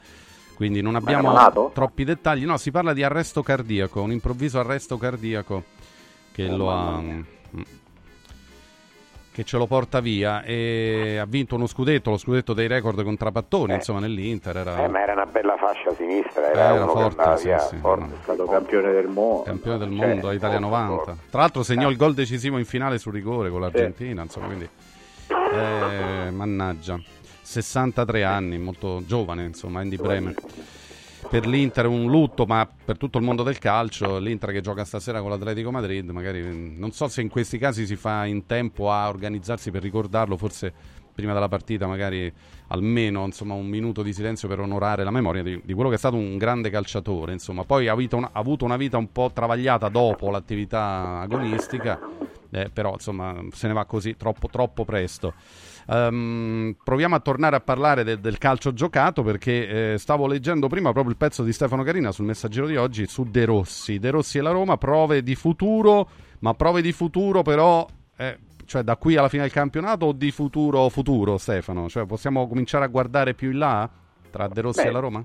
quindi 0.60 0.82
non 0.82 0.94
abbiamo 0.94 1.70
troppi 1.72 2.04
dettagli. 2.04 2.44
No, 2.44 2.58
si 2.58 2.70
parla 2.70 2.92
di 2.92 3.02
arresto 3.02 3.42
cardiaco, 3.42 4.02
un 4.02 4.12
improvviso 4.12 4.58
arresto 4.60 4.98
cardiaco 4.98 5.64
che 6.32 6.50
Oh, 6.50 6.56
lo 6.58 6.70
ha... 6.70 7.00
mm, 7.00 7.20
che 9.32 9.42
ce 9.44 9.56
lo 9.56 9.66
porta 9.66 10.00
via 10.00 10.42
e 10.42 11.16
ha 11.18 11.24
vinto 11.24 11.54
uno 11.54 11.66
scudetto, 11.66 12.10
lo 12.10 12.18
scudetto 12.18 12.52
dei 12.52 12.66
record 12.66 13.02
con 13.02 13.16
Trapattoni, 13.16 13.72
insomma 13.72 14.00
nell'Inter 14.00 14.54
era 14.54 14.84
Eh, 14.84 14.88
ma 14.88 15.00
era 15.00 15.12
una 15.14 15.24
bella 15.24 15.56
fascia 15.56 15.94
sinistra, 15.94 16.48
Eh, 16.48 16.50
era, 16.50 16.74
era 16.74 16.82
uno 16.84 16.92
che 16.92 17.14
forte, 17.14 17.36
sì, 17.38 17.54
sì, 17.68 17.76
forte, 17.76 18.04
no. 18.04 18.12
è 18.12 18.22
stato 18.22 18.44
campione 18.44 18.92
del 18.92 19.06
mondo. 19.06 19.42
campione 19.44 19.78
del 19.78 19.96
Cioè, 19.96 20.06
mondo 20.08 20.28
a 20.28 20.34
Italia 20.34 20.60
molto 20.60 20.76
90. 20.76 21.04
forte. 21.04 21.20
Tra 21.30 21.40
l'altro 21.40 21.62
segnò 21.62 21.88
il 21.88 21.96
gol 21.96 22.12
decisivo 22.12 22.58
in 22.58 22.66
finale 22.66 22.98
sul 22.98 23.14
rigore 23.14 23.48
con 23.48 23.62
l'Argentina, 23.62 24.20
insomma, 24.20 24.44
quindi 24.44 24.68
eh, 25.28 26.30
mannaggia. 26.30 27.00
63 27.50 28.22
anni, 28.22 28.58
molto 28.58 29.02
giovane, 29.04 29.44
insomma, 29.44 29.80
Andy 29.80 29.96
Bremer. 29.96 30.34
Per 31.28 31.46
l'Inter 31.48 31.86
è 31.86 31.88
un 31.88 32.08
lutto, 32.08 32.46
ma 32.46 32.64
per 32.84 32.96
tutto 32.96 33.18
il 33.18 33.24
mondo 33.24 33.42
del 33.42 33.58
calcio, 33.58 34.18
l'Inter 34.18 34.52
che 34.52 34.60
gioca 34.60 34.84
stasera 34.84 35.20
con 35.20 35.30
l'Atletico 35.30 35.72
Madrid, 35.72 36.08
magari 36.10 36.40
mm, 36.42 36.78
non 36.78 36.92
so 36.92 37.08
se 37.08 37.22
in 37.22 37.28
questi 37.28 37.58
casi 37.58 37.86
si 37.86 37.96
fa 37.96 38.24
in 38.24 38.46
tempo 38.46 38.92
a 38.92 39.08
organizzarsi 39.08 39.72
per 39.72 39.82
ricordarlo, 39.82 40.36
forse 40.36 40.72
prima 41.12 41.32
della 41.32 41.48
partita 41.48 41.88
magari 41.88 42.32
almeno 42.68 43.24
insomma, 43.24 43.54
un 43.54 43.66
minuto 43.66 44.02
di 44.02 44.12
silenzio 44.12 44.46
per 44.46 44.60
onorare 44.60 45.02
la 45.02 45.10
memoria 45.10 45.42
di, 45.42 45.60
di 45.64 45.74
quello 45.74 45.88
che 45.88 45.96
è 45.96 45.98
stato 45.98 46.14
un 46.14 46.38
grande 46.38 46.70
calciatore, 46.70 47.32
insomma. 47.32 47.64
Poi 47.64 47.88
ha 47.88 47.92
avuto, 47.92 48.16
una, 48.16 48.30
ha 48.32 48.38
avuto 48.38 48.64
una 48.64 48.76
vita 48.76 48.96
un 48.96 49.10
po' 49.10 49.32
travagliata 49.34 49.88
dopo 49.88 50.30
l'attività 50.30 51.18
agonistica, 51.18 51.98
eh, 52.48 52.70
però 52.72 52.92
insomma 52.92 53.34
se 53.50 53.66
ne 53.66 53.72
va 53.72 53.84
così 53.86 54.16
troppo, 54.16 54.46
troppo 54.46 54.84
presto. 54.84 55.34
Ehm, 55.90 56.76
proviamo 56.84 57.16
a 57.16 57.20
tornare 57.20 57.56
a 57.56 57.60
parlare 57.60 58.04
de- 58.04 58.20
del 58.20 58.38
calcio 58.38 58.72
giocato 58.72 59.22
perché 59.24 59.94
eh, 59.94 59.98
stavo 59.98 60.28
leggendo 60.28 60.68
prima 60.68 60.92
proprio 60.92 61.12
il 61.12 61.18
pezzo 61.18 61.42
di 61.42 61.52
Stefano 61.52 61.82
Carina 61.82 62.12
sul 62.12 62.26
messaggero 62.26 62.68
di 62.68 62.76
oggi 62.76 63.06
su 63.06 63.24
De 63.24 63.44
Rossi. 63.44 63.98
De 63.98 64.10
Rossi 64.10 64.38
e 64.38 64.40
la 64.40 64.52
Roma, 64.52 64.76
prove 64.76 65.22
di 65.24 65.34
futuro, 65.34 66.08
ma 66.40 66.54
prove 66.54 66.80
di 66.80 66.92
futuro 66.92 67.42
però, 67.42 67.84
eh, 68.16 68.38
cioè 68.66 68.82
da 68.82 68.96
qui 68.96 69.16
alla 69.16 69.28
fine 69.28 69.42
del 69.42 69.50
campionato 69.50 70.06
o 70.06 70.12
di 70.12 70.30
futuro 70.30 70.88
futuro 70.90 71.38
Stefano? 71.38 71.88
Cioè 71.88 72.06
possiamo 72.06 72.46
cominciare 72.46 72.84
a 72.84 72.88
guardare 72.88 73.34
più 73.34 73.50
in 73.50 73.58
là 73.58 73.90
tra 74.30 74.46
De 74.46 74.60
Rossi 74.60 74.82
Beh, 74.82 74.88
e 74.88 74.92
la 74.92 74.98
Roma? 75.00 75.24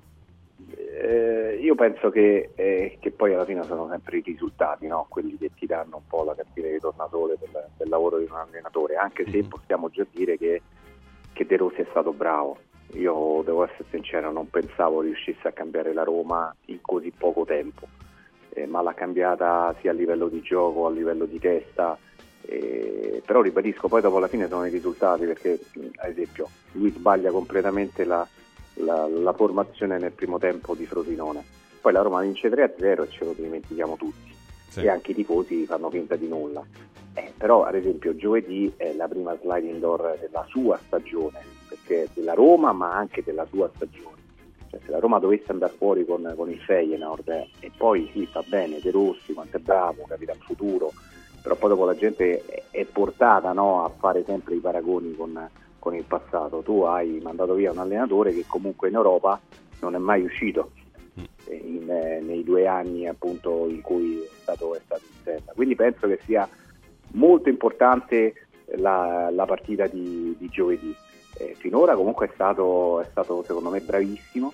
Eh, 0.67 1.44
io 1.59 1.75
penso 1.75 2.09
che, 2.09 2.51
eh, 2.55 2.97
che 2.99 3.11
poi 3.11 3.33
alla 3.33 3.45
fine 3.45 3.63
sono 3.63 3.87
sempre 3.89 4.17
i 4.17 4.21
risultati, 4.21 4.87
no? 4.87 5.05
quelli 5.09 5.37
che 5.37 5.51
ti 5.55 5.65
danno 5.65 5.97
un 5.97 6.07
po' 6.07 6.23
la 6.23 6.35
cartina 6.35 6.67
di 6.67 6.79
tornasole 6.79 7.35
del, 7.39 7.67
del 7.77 7.89
lavoro 7.89 8.17
di 8.17 8.25
un 8.25 8.35
allenatore, 8.35 8.95
anche 8.95 9.25
se 9.29 9.43
possiamo 9.43 9.89
già 9.89 10.05
dire 10.11 10.37
che, 10.37 10.61
che 11.33 11.45
De 11.45 11.57
Rossi 11.57 11.81
è 11.81 11.87
stato 11.89 12.13
bravo. 12.13 12.57
Io 12.93 13.41
devo 13.43 13.65
essere 13.65 13.85
sincero, 13.89 14.31
non 14.31 14.49
pensavo 14.49 15.01
riuscisse 15.01 15.47
a 15.47 15.51
cambiare 15.51 15.93
la 15.93 16.03
Roma 16.03 16.53
in 16.65 16.79
così 16.81 17.11
poco 17.15 17.43
tempo, 17.43 17.87
eh, 18.49 18.65
ma 18.67 18.81
l'ha 18.81 18.93
cambiata 18.93 19.75
sia 19.81 19.91
a 19.91 19.93
livello 19.93 20.27
di 20.27 20.41
gioco, 20.41 20.85
a 20.85 20.91
livello 20.91 21.25
di 21.25 21.39
testa. 21.39 21.97
eh, 22.41 23.21
però 23.25 23.41
ribadisco, 23.41 23.87
poi 23.87 24.01
dopo 24.01 24.17
alla 24.17 24.27
fine 24.27 24.47
sono 24.47 24.65
i 24.65 24.69
risultati 24.69 25.25
perché 25.25 25.59
ad 25.95 26.09
esempio 26.09 26.47
lui 26.73 26.91
sbaglia 26.91 27.31
completamente 27.31 28.05
la, 28.05 28.25
la, 28.75 29.07
la 29.07 29.33
formazione 29.33 29.97
nel 29.97 30.11
primo 30.11 30.37
tempo 30.37 30.75
di 30.75 30.85
Frosinone. 30.85 31.43
Poi 31.81 31.93
la 31.93 32.01
Roma 32.01 32.21
vince 32.21 32.49
3-0 32.49 33.03
e 33.03 33.09
ce 33.09 33.25
lo 33.25 33.33
dimentichiamo 33.33 33.95
tutti. 33.95 34.33
E 34.77 34.89
anche 34.89 35.11
i 35.11 35.15
tifosi 35.15 35.65
fanno 35.65 35.89
finta 35.89 36.15
di 36.15 36.27
nulla. 36.27 36.63
Eh, 37.13 37.31
però 37.37 37.63
ad 37.63 37.75
esempio 37.75 38.15
giovedì 38.15 38.73
è 38.75 38.93
la 38.93 39.07
prima 39.07 39.37
sliding 39.39 39.79
door 39.79 40.17
della 40.19 40.45
sua 40.49 40.77
stagione, 40.85 41.39
perché 41.69 42.09
della 42.13 42.33
Roma 42.33 42.73
ma 42.73 42.93
anche 42.93 43.23
della 43.23 43.45
sua 43.45 43.69
stagione. 43.73 44.23
Cioè, 44.69 44.81
se 44.83 44.91
la 44.91 44.99
Roma 44.99 45.19
dovesse 45.19 45.51
andare 45.51 45.73
fuori 45.77 46.05
con, 46.05 46.33
con 46.35 46.49
il 46.49 46.59
Feyenoord 46.59 47.29
eh, 47.29 47.49
e 47.59 47.71
poi 47.77 48.09
sì, 48.11 48.27
va 48.33 48.43
bene, 48.45 48.79
De 48.81 48.91
Rossi, 48.91 49.33
quanto 49.33 49.57
è 49.57 49.59
bravo, 49.61 50.03
capita 50.05 50.33
il 50.33 50.41
futuro, 50.41 50.91
però 51.41 51.55
poi 51.55 51.69
dopo 51.69 51.85
la 51.85 51.95
gente 51.95 52.43
è, 52.45 52.63
è 52.71 52.83
portata 52.85 53.53
no, 53.53 53.85
a 53.85 53.89
fare 53.89 54.25
sempre 54.25 54.55
i 54.55 54.59
paragoni 54.59 55.15
con, 55.15 55.49
con 55.85 55.93
il 55.93 56.03
passato. 56.03 56.63
Tu 56.63 56.81
hai 56.81 57.19
mandato 57.21 57.53
via 57.53 57.71
un 57.71 57.77
allenatore 57.77 58.33
che 58.33 58.45
comunque 58.47 58.87
in 58.89 58.95
Europa 58.95 59.39
non 59.81 59.93
è 59.93 59.99
mai 59.99 60.23
uscito 60.23 60.71
eh, 61.45 61.55
in, 61.55 61.87
eh, 61.87 62.21
nei 62.21 62.43
due 62.43 62.65
anni 62.65 63.07
appunto 63.07 63.67
in 63.67 63.81
cui 63.81 64.19
è 64.19 64.29
stato, 64.41 64.73
è 64.73 64.81
stato 64.83 65.03
in 65.03 65.23
sella. 65.23 65.51
Quindi 65.53 65.75
penso 65.75 66.07
che 66.07 66.19
sia 66.23 66.49
molto 67.11 67.49
importante 67.49 68.47
la, 68.77 69.29
la 69.29 69.45
partita 69.45 69.85
di, 69.85 70.35
di 70.39 70.49
giovedì. 70.49 70.95
Eh, 71.37 71.53
finora 71.55 71.93
comunque 71.93 72.29
è 72.29 72.31
stato, 72.33 72.99
è 73.01 73.05
stato 73.11 73.43
secondo 73.43 73.69
me 73.69 73.79
bravissimo, 73.79 74.53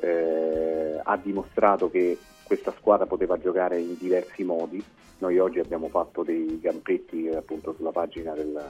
eh, 0.00 1.00
ha 1.00 1.16
dimostrato 1.16 1.90
che 1.90 2.18
questa 2.42 2.74
squadra 2.76 3.06
poteva 3.06 3.38
giocare 3.38 3.78
in 3.78 3.94
diversi 3.96 4.42
modi. 4.42 4.82
Noi 5.18 5.38
oggi 5.38 5.60
abbiamo 5.60 5.86
fatto 5.86 6.24
dei 6.24 6.58
gampetti 6.60 7.26
eh, 7.26 7.36
appunto 7.36 7.72
sulla 7.74 7.92
pagina 7.92 8.32
del, 8.32 8.68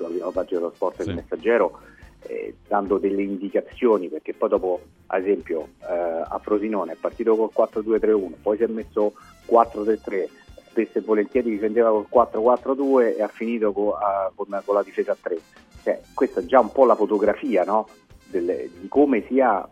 sulla 0.00 0.08
prima 0.08 0.30
pagina 0.30 0.60
dello 0.60 0.72
sport 0.74 0.96
del 0.98 1.06
messaggero 1.14 1.78
eh, 2.22 2.54
dando 2.66 2.98
delle 2.98 3.22
indicazioni 3.22 4.08
perché 4.08 4.32
poi 4.34 4.48
dopo 4.48 4.80
ad 5.06 5.22
esempio 5.22 5.68
eh, 5.82 6.24
a 6.28 6.38
Frosinone 6.42 6.92
è 6.92 6.96
partito 6.98 7.34
col 7.36 7.50
4-2-3-1 7.54 8.32
poi 8.42 8.56
si 8.56 8.62
è 8.62 8.66
messo 8.66 9.12
4-3-3 9.50 10.28
spesso 10.70 10.98
e 10.98 11.00
volentieri 11.00 11.50
difendeva 11.50 11.90
col 11.90 12.06
4-4-2 12.32 13.16
e 13.16 13.22
ha 13.22 13.28
finito 13.28 13.72
co- 13.72 13.94
a- 13.94 14.30
con, 14.34 14.46
con 14.64 14.74
la 14.74 14.82
difesa 14.82 15.12
a 15.12 15.16
3 15.20 15.38
cioè, 15.82 16.00
questa 16.14 16.40
è 16.40 16.44
già 16.44 16.60
un 16.60 16.70
po' 16.72 16.84
la 16.84 16.94
fotografia 16.94 17.64
no? 17.64 17.88
Delle- 18.26 18.70
di 18.78 18.86
come 18.88 19.24
sia 19.26 19.66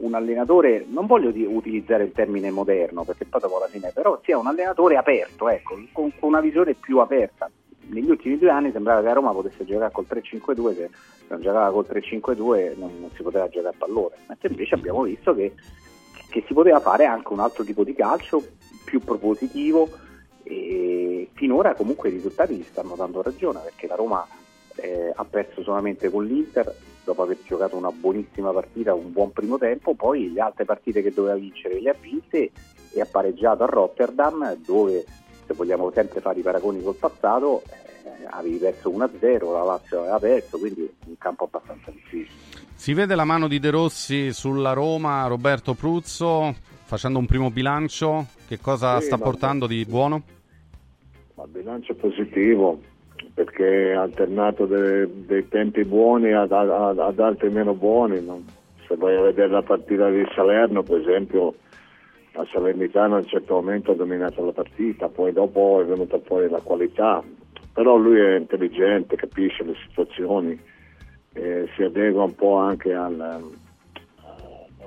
un 0.00 0.14
allenatore 0.14 0.84
non 0.88 1.06
voglio 1.06 1.30
di- 1.30 1.46
utilizzare 1.46 2.04
il 2.04 2.12
termine 2.12 2.50
moderno 2.50 3.04
perché 3.04 3.24
poi 3.24 3.40
dopo 3.40 3.56
alla 3.58 3.68
fine 3.68 3.90
però 3.94 4.20
sia 4.24 4.36
un 4.38 4.46
allenatore 4.48 4.96
aperto 4.96 5.48
ecco, 5.48 5.74
con, 5.92 6.12
con 6.18 6.28
una 6.30 6.40
visione 6.40 6.74
più 6.74 6.98
aperta 6.98 7.48
negli 7.92 8.10
ultimi 8.10 8.38
due 8.38 8.50
anni 8.50 8.72
sembrava 8.72 9.02
che 9.02 9.08
a 9.08 9.12
Roma 9.12 9.32
potesse 9.32 9.64
giocare 9.64 9.92
col 9.92 10.06
3-5-2 10.08 10.74
se 10.74 10.90
non 11.28 11.40
giocava 11.40 11.70
col 11.70 11.86
3-5-2 11.88 12.78
non, 12.78 13.00
non 13.00 13.10
si 13.14 13.22
poteva 13.22 13.48
giocare 13.48 13.74
a 13.74 13.78
pallone. 13.78 14.16
Mentre 14.28 14.48
invece 14.48 14.74
abbiamo 14.74 15.02
visto 15.02 15.34
che, 15.34 15.54
che 16.28 16.44
si 16.46 16.54
poteva 16.54 16.80
fare 16.80 17.04
anche 17.04 17.32
un 17.32 17.40
altro 17.40 17.64
tipo 17.64 17.84
di 17.84 17.94
calcio 17.94 18.42
più 18.84 19.00
propositivo 19.00 19.88
e 20.42 21.28
finora 21.34 21.74
comunque 21.74 22.08
i 22.08 22.12
risultati 22.12 22.54
gli 22.54 22.64
stanno 22.64 22.94
dando 22.96 23.22
ragione 23.22 23.60
perché 23.60 23.86
la 23.86 23.94
Roma 23.94 24.26
eh, 24.76 25.12
ha 25.14 25.24
perso 25.24 25.62
solamente 25.62 26.10
con 26.10 26.24
l'Inter 26.24 26.74
dopo 27.04 27.22
aver 27.22 27.38
giocato 27.44 27.76
una 27.76 27.90
buonissima 27.90 28.52
partita, 28.52 28.94
un 28.94 29.12
buon 29.12 29.32
primo 29.32 29.58
tempo, 29.58 29.94
poi 29.94 30.32
le 30.32 30.40
altre 30.40 30.64
partite 30.64 31.02
che 31.02 31.12
doveva 31.12 31.34
vincere 31.34 31.80
le 31.80 31.90
ha 31.90 31.96
vinte 31.98 32.50
e 32.90 33.00
ha 33.00 33.06
pareggiato 33.10 33.64
a 33.64 33.66
Rotterdam 33.66 34.56
dove 34.64 35.04
se 35.46 35.54
vogliamo 35.54 35.90
sempre 35.92 36.20
fare 36.20 36.38
i 36.38 36.42
paragoni 36.42 36.82
col 36.82 36.94
passato 36.94 37.62
eh, 37.66 37.81
avevi 38.30 38.56
perso 38.56 38.90
1-0, 38.90 39.52
la 39.52 39.62
Lazio 39.62 40.00
aveva 40.00 40.18
perso, 40.18 40.58
quindi 40.58 40.88
un 41.06 41.18
campo 41.18 41.44
abbastanza 41.44 41.90
difficile. 41.90 42.30
Si 42.74 42.94
vede 42.94 43.14
la 43.14 43.24
mano 43.24 43.48
di 43.48 43.58
De 43.60 43.70
Rossi 43.70 44.32
sulla 44.32 44.72
Roma, 44.72 45.26
Roberto 45.26 45.74
Pruzzo, 45.74 46.54
facendo 46.84 47.18
un 47.18 47.26
primo 47.26 47.50
bilancio, 47.50 48.26
che 48.48 48.58
cosa 48.58 48.98
Sì, 49.00 49.06
sta 49.06 49.16
ma- 49.16 49.22
portando 49.24 49.66
di 49.66 49.84
buono? 49.84 50.22
Ma 51.34 51.44
il 51.44 51.50
bilancio 51.50 51.92
è 51.92 51.94
positivo 51.94 52.80
perché 53.34 53.92
ha 53.96 54.02
alternato 54.02 54.66
de- 54.66 55.08
dei 55.26 55.48
tempi 55.48 55.84
buoni 55.84 56.32
ad, 56.32 56.52
ad- 56.52 56.98
ad 56.98 57.18
altri 57.20 57.50
meno 57.50 57.72
buoni. 57.74 58.20
no? 58.22 58.42
Se 58.88 58.96
vai 58.96 59.16
a 59.16 59.22
vedere 59.22 59.48
la 59.48 59.62
partita 59.62 60.10
di 60.10 60.22
Salerno, 60.34 60.82
per 60.82 60.98
esempio, 61.00 61.54
la 62.32 62.44
Salernitana 62.52 63.14
a 63.14 63.18
un 63.18 63.26
certo 63.26 63.54
momento 63.54 63.92
ha 63.92 63.94
dominato 63.94 64.44
la 64.44 64.52
partita, 64.52 65.08
poi 65.08 65.32
dopo 65.32 65.80
è 65.80 65.84
venuta 65.84 66.18
fuori 66.24 66.48
la 66.50 66.60
qualità. 66.60 67.22
Però 67.72 67.96
lui 67.96 68.20
è 68.20 68.36
intelligente, 68.36 69.16
capisce 69.16 69.64
le 69.64 69.74
situazioni, 69.88 70.58
eh, 71.32 71.68
si 71.74 71.82
adegua 71.82 72.24
un 72.24 72.34
po' 72.34 72.56
anche 72.56 72.92
al, 72.92 73.18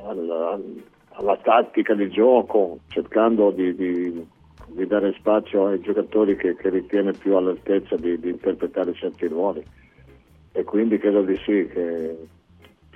al- 0.06 0.84
alla 1.18 1.38
tattica 1.38 1.94
di 1.96 2.10
gioco, 2.10 2.80
cercando 2.90 3.50
di, 3.52 3.74
di- 3.76 4.28
di 4.68 4.86
dare 4.88 5.14
spazio 5.18 5.68
ai 5.68 5.80
giocatori 5.82 6.36
che, 6.36 6.56
che 6.56 6.70
ritiene 6.70 7.14
più 7.14 7.36
all'altezza 7.36 7.96
di, 7.96 8.20
di 8.20 8.30
interpretare 8.30 8.94
certi 8.94 9.28
ruoli. 9.28 9.66
E 10.52 10.64
quindi 10.64 10.98
credo 10.98 11.22
di 11.22 11.36
sì 11.38 11.68
che 11.72 12.18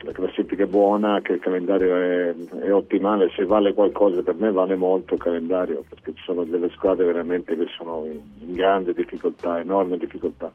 la 0.02 0.12
classifica 0.12 0.64
è 0.64 0.68
buona, 0.68 1.22
che 1.22 1.34
il 1.34 1.40
calendario 1.40 1.96
è, 1.96 2.36
è 2.62 2.74
ottimale, 2.74 3.30
se 3.36 3.46
vale 3.46 3.74
qualcosa 3.74 4.22
per 4.22 4.36
me 4.36 4.52
vale 4.52 4.76
molto 4.76 5.16
il 5.16 5.20
calendario, 5.20 5.84
perché 5.88 6.14
ci 6.14 6.24
sono 6.24 6.44
delle 6.44 6.70
squadre 6.70 7.06
veramente 7.06 7.56
che 7.56 7.68
sono 7.76 8.06
in, 8.06 8.54
grande 8.54 8.94
difficoltà, 8.94 9.60
enorme 9.60 9.98
difficoltà. 9.98 10.52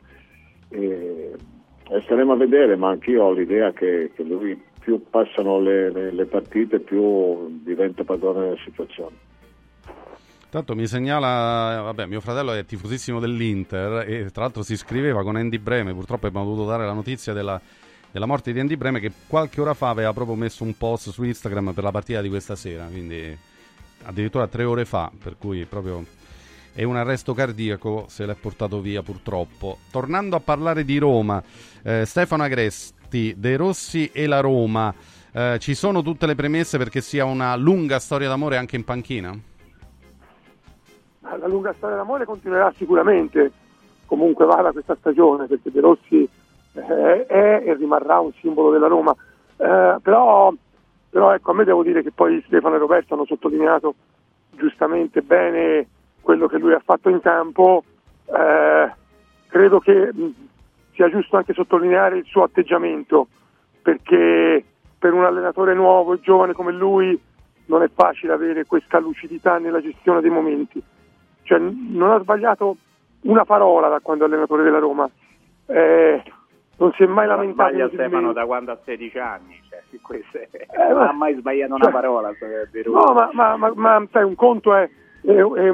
E, 0.68 1.32
e 1.90 2.00
staremo 2.00 2.32
a 2.32 2.36
vedere, 2.36 2.76
ma 2.76 2.90
anch'io 2.90 3.24
ho 3.24 3.32
l'idea 3.32 3.72
che, 3.72 4.10
che 4.14 4.22
lui 4.22 4.60
più 4.80 5.02
passano 5.08 5.60
le, 5.60 5.90
le- 5.90 6.12
le 6.12 6.24
partite 6.26 6.80
più 6.80 7.60
diventa 7.62 8.04
padrone 8.04 8.40
della 8.40 8.60
situazione. 8.64 9.16
Tanto 10.50 10.74
mi 10.76 10.86
segnala, 10.86 11.80
vabbè, 11.82 12.06
mio 12.06 12.20
fratello 12.20 12.52
è 12.52 12.64
tifosissimo 12.64 13.18
dell'Inter 13.18 14.08
e 14.08 14.30
tra 14.30 14.42
l'altro 14.42 14.62
si 14.62 14.74
iscriveva 14.74 15.24
con 15.24 15.34
Andy 15.34 15.58
Breme, 15.58 15.92
purtroppo 15.92 16.28
abbiamo 16.28 16.46
dovuto 16.46 16.68
dare 16.68 16.86
la 16.86 16.92
notizia 16.92 17.32
della, 17.32 17.60
della 18.14 18.26
morte 18.26 18.52
di 18.52 18.60
Andy 18.60 18.76
Breme 18.76 19.00
che 19.00 19.10
qualche 19.26 19.60
ora 19.60 19.74
fa 19.74 19.88
aveva 19.88 20.12
proprio 20.12 20.36
messo 20.36 20.62
un 20.62 20.76
post 20.78 21.10
su 21.10 21.24
Instagram 21.24 21.72
per 21.72 21.82
la 21.82 21.90
partita 21.90 22.20
di 22.20 22.28
questa 22.28 22.54
sera, 22.54 22.84
quindi 22.84 23.36
addirittura 24.04 24.46
tre 24.46 24.62
ore 24.62 24.84
fa, 24.84 25.10
per 25.20 25.36
cui 25.36 25.64
proprio 25.64 26.04
è 26.72 26.84
un 26.84 26.94
arresto 26.94 27.34
cardiaco, 27.34 28.04
se 28.06 28.24
l'è 28.24 28.34
portato 28.34 28.80
via 28.80 29.02
purtroppo. 29.02 29.78
Tornando 29.90 30.36
a 30.36 30.40
parlare 30.40 30.84
di 30.84 30.96
Roma, 30.98 31.42
eh, 31.82 32.04
Stefano 32.04 32.44
Agresti, 32.44 33.34
De 33.36 33.56
Rossi 33.56 34.08
e 34.12 34.28
la 34.28 34.38
Roma, 34.38 34.94
eh, 35.32 35.58
ci 35.58 35.74
sono 35.74 36.00
tutte 36.00 36.26
le 36.26 36.36
premesse 36.36 36.78
perché 36.78 37.00
sia 37.00 37.24
una 37.24 37.56
lunga 37.56 37.98
storia 37.98 38.28
d'amore 38.28 38.58
anche 38.58 38.76
in 38.76 38.84
panchina? 38.84 39.36
la 41.36 41.48
lunga 41.48 41.74
storia 41.76 41.96
d'amore 41.96 42.26
continuerà 42.26 42.72
sicuramente, 42.76 43.50
comunque 44.06 44.44
vada 44.44 44.70
questa 44.70 44.94
stagione, 45.00 45.46
perché 45.48 45.72
De 45.72 45.80
Rossi 45.80 46.28
eh, 46.74 47.26
è 47.26 47.62
e 47.64 47.74
rimarrà 47.74 48.20
un 48.20 48.32
simbolo 48.40 48.70
della 48.70 48.86
Roma. 48.86 49.14
Eh, 49.56 49.96
però, 50.02 50.52
però 51.10 51.34
ecco, 51.34 51.50
a 51.50 51.54
me 51.54 51.64
devo 51.64 51.82
dire 51.82 52.02
che 52.02 52.12
poi 52.12 52.42
Stefano 52.46 52.76
e 52.76 52.78
Roberto 52.78 53.14
hanno 53.14 53.24
sottolineato 53.24 53.94
giustamente 54.50 55.22
bene 55.22 55.88
quello 56.20 56.46
che 56.46 56.58
lui 56.58 56.72
ha 56.72 56.82
fatto 56.84 57.08
in 57.08 57.20
campo. 57.20 57.84
Eh, 58.26 58.92
credo 59.48 59.78
che 59.78 60.10
sia 60.92 61.10
giusto 61.10 61.36
anche 61.36 61.52
sottolineare 61.52 62.18
il 62.18 62.24
suo 62.24 62.42
atteggiamento, 62.42 63.28
perché 63.82 64.64
per 64.98 65.12
un 65.12 65.24
allenatore 65.24 65.74
nuovo 65.74 66.14
e 66.14 66.20
giovane 66.20 66.52
come 66.52 66.72
lui 66.72 67.18
non 67.66 67.82
è 67.82 67.90
facile 67.92 68.32
avere 68.32 68.64
questa 68.64 68.98
lucidità 68.98 69.58
nella 69.58 69.80
gestione 69.80 70.20
dei 70.20 70.30
momenti 70.30 70.82
cioè, 71.44 71.58
non 71.58 72.10
ha 72.10 72.20
sbagliato 72.20 72.76
una 73.22 73.44
parola 73.44 73.88
da 73.88 74.00
quando 74.00 74.24
è 74.24 74.26
allenatore 74.26 74.64
della 74.64 74.78
Roma. 74.78 75.08
Eh, 75.66 76.22
non 76.78 76.92
si 76.92 77.02
è 77.02 77.06
mai 77.06 77.26
Non 77.26 77.36
lamentato. 77.36 77.52
sbaglia 77.68 77.82
inutilmente. 77.84 78.08
Stefano 78.16 78.32
da 78.32 78.44
quando 78.46 78.72
ha 78.72 78.78
16 78.84 79.18
anni, 79.18 79.60
cioè, 79.68 79.82
questo 80.02 80.38
è- 80.38 80.48
Eh, 80.52 80.88
non 80.88 80.98
ma- 80.98 81.08
ha 81.08 81.12
mai 81.12 81.34
sbagliato 81.34 81.76
cioè- 81.76 81.82
una 81.82 81.90
parola. 81.90 82.30
No, 82.84 83.12
ma, 83.12 83.30
ma- 83.32 83.56
ma- 83.56 83.72
ma, 83.74 84.06
sai, 84.10 84.24
un 84.24 84.34
conto 84.34 84.74
è, 84.74 84.88
è- 85.22 85.32
è 85.32 85.72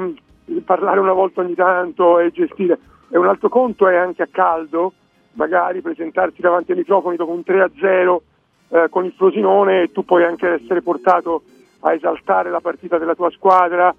parlare 0.65 0.99
una 0.99 1.13
volta 1.13 1.41
ogni 1.41 1.55
tanto 1.55 2.19
e 2.19 2.31
gestire, 2.31 2.77
e 3.09 3.17
un 3.17 3.27
altro 3.27 3.49
conto 3.49 3.87
è 3.87 3.95
anche 3.95 4.21
a 4.23 4.27
caldo, 4.31 4.93
magari 5.33 5.81
presentarsi 5.81 6.41
davanti 6.41 6.71
ai 6.71 6.77
microfoni 6.77 7.15
dopo 7.15 7.31
un 7.31 7.41
3-0 7.45 8.21
eh, 8.69 8.87
con 8.89 9.05
il 9.05 9.13
Frosinone 9.13 9.81
e 9.83 9.91
tu 9.91 10.03
puoi 10.05 10.23
anche 10.23 10.47
essere 10.49 10.81
portato 10.81 11.43
a 11.81 11.93
esaltare 11.93 12.49
la 12.49 12.59
partita 12.61 12.97
della 12.97 13.15
tua 13.15 13.29
squadra, 13.31 13.93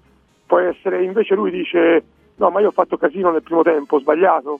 puoi 0.45 0.65
essere, 0.67 1.03
invece 1.03 1.35
lui 1.35 1.51
dice 1.51 2.03
no 2.35 2.49
ma 2.49 2.59
io 2.61 2.69
ho 2.69 2.71
fatto 2.71 2.97
casino 2.97 3.29
nel 3.31 3.43
primo 3.43 3.61
tempo, 3.61 3.95
ho 3.97 3.99
sbagliato, 3.99 4.59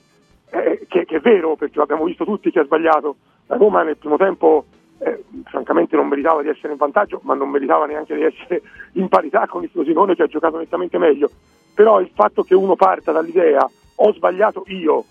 Eh, 0.54 0.86
che, 0.88 1.04
che 1.04 1.16
è 1.16 1.20
vero 1.20 1.56
perché 1.56 1.80
l'abbiamo 1.80 2.04
visto 2.04 2.24
tutti 2.24 2.52
che 2.52 2.60
ha 2.60 2.64
sbagliato, 2.64 3.16
la 3.46 3.56
Roma 3.56 3.82
nel 3.82 3.96
primo 3.96 4.16
tempo 4.16 4.66
eh, 4.98 5.24
francamente 5.46 5.96
non 5.96 6.06
meritava 6.06 6.42
di 6.42 6.48
essere 6.48 6.72
in 6.72 6.78
vantaggio, 6.78 7.18
ma 7.24 7.34
non 7.34 7.50
meritava 7.50 7.86
neanche 7.86 8.14
di 8.14 8.22
essere 8.22 8.62
in 8.94 9.08
parità 9.08 9.48
con 9.48 9.64
il 9.64 9.68
Frosinone 9.68 10.14
che 10.14 10.22
ha 10.22 10.28
giocato 10.28 10.56
nettamente 10.56 10.96
meglio. 10.96 11.28
Però 11.74 12.00
il 12.00 12.10
fatto 12.14 12.44
che 12.44 12.54
uno 12.54 12.76
parta 12.76 13.10
dall'idea 13.10 13.68
ho 13.96 14.12
sbagliato 14.12 14.62
io 14.68 15.04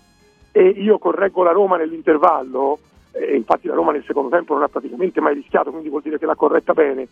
e 0.50 0.66
io 0.66 0.96
correggo 0.96 1.42
la 1.42 1.52
Roma 1.52 1.76
nell'intervallo, 1.76 2.78
e 3.12 3.36
infatti 3.36 3.68
la 3.68 3.74
Roma 3.74 3.92
nel 3.92 4.04
secondo 4.06 4.30
tempo 4.30 4.54
non 4.54 4.62
ha 4.62 4.68
praticamente 4.68 5.20
mai 5.20 5.34
rischiato, 5.34 5.70
quindi 5.70 5.90
vuol 5.90 6.00
dire 6.00 6.18
che 6.18 6.24
l'ha 6.24 6.36
corretta 6.36 6.72
bene, 6.72 7.06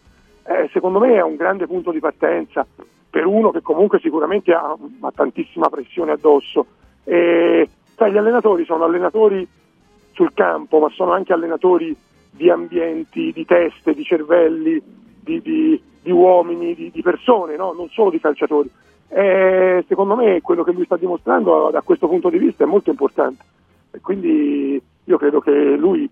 eh, 0.45 0.71
secondo 0.73 0.99
me 1.01 1.17
è 1.17 1.23
un 1.23 1.37
grande 1.37 1.67
punto 1.67 1.91
di 1.91 2.01
partenza 2.01 2.67
per 3.11 3.27
uno 3.27 3.51
che 3.51 3.61
comunque 3.61 4.01
sicuramente 4.01 4.55
ha, 4.55 4.75
ha 5.01 5.13
tantissima 5.15 5.69
pressione 5.69 6.13
addosso. 6.13 6.65
E, 7.05 7.69
sai, 7.97 8.13
gli 8.13 8.17
allenatori 8.17 8.65
sono 8.65 8.85
allenatori 8.85 9.47
sul 10.13 10.33
campo, 10.35 10.79
ma 10.79 10.89
sono 10.91 11.13
anche 11.13 11.33
allenatori 11.33 11.97
di 12.31 12.51
ambienti, 12.51 13.33
di 13.33 13.45
teste, 13.45 13.95
di 13.95 14.05
cervelli, 14.05 14.83
di, 15.21 15.41
di- 15.41 15.83
di 16.03 16.11
uomini, 16.11 16.75
di, 16.75 16.91
di 16.91 17.03
persone, 17.03 17.57
no? 17.57 17.73
non 17.73 17.89
solo 17.91 18.11
di 18.11 18.21
calciatori. 18.21 18.69
E 19.09 19.85
secondo 19.87 20.17
me 20.17 20.41
quello 20.41 20.65
che 20.65 20.73
lui 20.73 20.85
sta 20.85 20.97
dimostrando 20.97 21.71
da 21.71 21.83
questo 21.83 22.09
punto 22.09 22.29
di 22.29 22.39
vista 22.39 22.65
è 22.65 22.67
molto 22.67 22.91
importante. 22.91 23.45
E 23.93 24.01
quindi 24.01 24.83
io 25.05 25.19
credo 25.19 25.41
che 25.41 25.77
lui 25.77 26.09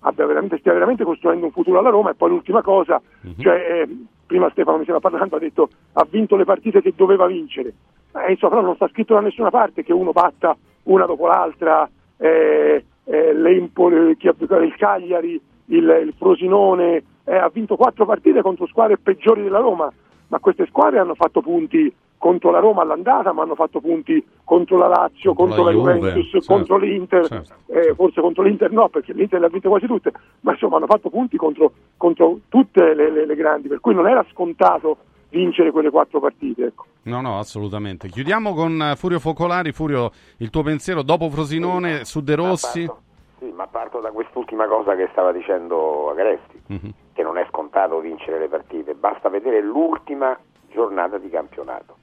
abbia 0.00 0.26
veramente, 0.26 0.58
stia 0.58 0.72
veramente 0.72 1.04
costruendo 1.04 1.46
un 1.46 1.52
futuro 1.52 1.78
alla 1.78 1.90
Roma 1.90 2.10
e 2.10 2.14
poi 2.14 2.30
l'ultima 2.30 2.62
cosa, 2.62 3.00
cioè, 3.38 3.54
eh, 3.54 3.88
prima 4.26 4.50
Stefano 4.50 4.78
mi 4.78 4.84
stava 4.84 5.00
parlando, 5.00 5.36
ha 5.36 5.38
detto 5.38 5.68
ha 5.92 6.06
vinto 6.08 6.36
le 6.36 6.44
partite 6.44 6.80
che 6.80 6.92
doveva 6.96 7.26
vincere, 7.26 7.72
eh, 8.14 8.32
insomma 8.32 8.54
però 8.54 8.66
non 8.66 8.74
sta 8.76 8.88
scritto 8.88 9.14
da 9.14 9.20
nessuna 9.20 9.50
parte 9.50 9.84
che 9.84 9.92
uno 9.92 10.12
batta 10.12 10.56
una 10.84 11.06
dopo 11.06 11.26
l'altra, 11.26 11.88
eh, 12.16 12.84
eh, 13.04 13.32
l'Empoli, 13.34 14.16
chi 14.16 14.28
ha 14.28 14.34
giocato 14.36 14.62
il 14.62 14.74
Cagliari, 14.76 15.40
il, 15.66 16.00
il 16.04 16.14
Frosinone, 16.16 17.02
eh, 17.24 17.36
ha 17.36 17.48
vinto 17.52 17.76
quattro 17.76 18.04
partite 18.06 18.42
contro 18.42 18.66
squadre 18.66 18.98
peggiori 18.98 19.42
della 19.42 19.58
Roma, 19.58 19.92
ma 20.28 20.38
queste 20.38 20.66
squadre 20.66 20.98
hanno 20.98 21.14
fatto 21.14 21.40
punti 21.40 21.92
contro 22.16 22.50
la 22.50 22.58
Roma 22.58 22.82
all'andata, 22.82 23.32
ma 23.32 23.42
hanno 23.42 23.54
fatto 23.54 23.80
punti 23.80 24.22
contro 24.44 24.76
la 24.76 24.88
Lazio, 24.88 25.32
contro, 25.32 25.62
la 25.64 25.70
la, 25.70 25.76
Juve, 25.76 25.94
Juventus, 25.94 26.30
certo, 26.30 26.52
contro 26.52 26.76
l'Inter, 26.76 27.26
certo. 27.26 27.54
eh, 27.68 27.94
forse 27.94 28.20
contro 28.20 28.42
l'Inter 28.42 28.70
no, 28.72 28.88
perché 28.88 29.12
l'Inter 29.14 29.40
le 29.40 29.46
ha 29.46 29.48
vinte 29.48 29.68
quasi 29.68 29.86
tutte, 29.86 30.12
ma 30.40 30.52
insomma 30.52 30.76
hanno 30.76 30.86
fatto 30.86 31.08
punti 31.08 31.36
contro, 31.38 31.72
contro 31.96 32.40
tutte 32.48 32.94
le, 32.94 33.10
le- 33.10 33.24
le 33.24 33.34
grandi, 33.36 33.68
per 33.68 33.80
cui 33.80 33.94
non 33.94 34.06
era 34.06 34.24
scontato 34.30 34.98
vincere 35.30 35.70
quelle 35.70 35.90
quattro 35.90 36.20
partite. 36.20 36.66
Ecco. 36.66 36.84
No, 37.02 37.20
no, 37.20 37.38
assolutamente. 37.38 38.08
Chiudiamo 38.08 38.54
con 38.54 38.80
eh, 38.82 38.96
Furio 38.96 39.18
Focolari. 39.18 39.72
Furio, 39.72 40.10
il 40.38 40.50
tuo 40.50 40.62
pensiero 40.62 41.02
dopo 41.02 41.30
Frosinone 41.30 42.04
su 42.04 42.20
De 42.22 42.34
Rossi? 42.34 42.90
Sì, 43.38 43.50
ma 43.54 43.66
parto 43.66 44.00
da 44.00 44.10
quest'ultima 44.10 44.66
cosa 44.66 44.94
che 44.94 45.08
stava 45.12 45.32
dicendo 45.32 46.10
Agresti, 46.10 46.60
Mhm. 46.66 46.92
che 47.14 47.22
non 47.22 47.38
è 47.38 47.46
scontato 47.48 47.98
vincere 48.00 48.38
le 48.38 48.48
partite, 48.48 48.94
basta 48.94 49.28
vedere 49.30 49.62
l'ultima 49.62 50.38
giornata 50.70 51.16
di 51.16 51.30
campionato. 51.30 51.96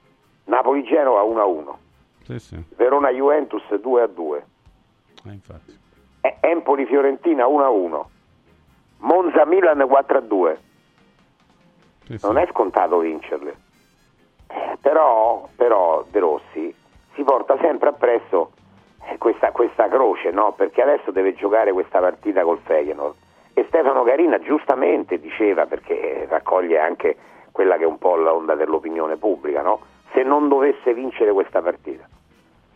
Napoli-Genova 0.45 1.21
1-1, 1.21 1.77
Sì, 2.23 2.39
sì. 2.39 2.63
Verona-Juventus 2.75 3.61
2-2, 3.81 4.43
Eh, 5.25 5.31
infatti. 5.31 5.77
Empoli-Fiorentina 6.41 7.45
1-1, 7.47 8.09
Monza-Milan 8.99 9.85
4-2. 9.87 10.57
Sì. 12.07 12.17
Non 12.23 12.37
è 12.37 12.47
scontato 12.51 12.99
vincerle. 12.99 13.55
Eh, 14.47 14.77
però, 14.79 15.47
però 15.55 16.05
De 16.09 16.19
Rossi 16.19 16.73
si 17.13 17.23
porta 17.23 17.57
sempre 17.59 17.89
appresso 17.89 18.51
eh, 19.09 19.17
questa, 19.17 19.51
questa 19.51 19.89
croce, 19.89 20.31
no? 20.31 20.53
Perché 20.53 20.81
adesso 20.81 21.11
deve 21.11 21.33
giocare 21.33 21.73
questa 21.73 21.99
partita 21.99 22.43
col 22.43 22.59
Feyenoord. 22.63 23.15
E 23.53 23.65
Stefano 23.67 24.03
Carina 24.03 24.39
giustamente 24.39 25.19
diceva, 25.19 25.65
perché 25.65 26.27
raccoglie 26.29 26.79
anche 26.79 27.17
quella 27.51 27.75
che 27.75 27.83
è 27.83 27.87
un 27.87 27.97
po' 27.97 28.15
l'onda 28.15 28.55
dell'opinione 28.55 29.17
pubblica, 29.17 29.61
no? 29.61 29.81
Se 30.13 30.23
non 30.23 30.47
dovesse 30.47 30.93
vincere 30.93 31.33
questa 31.33 31.61
partita. 31.61 32.07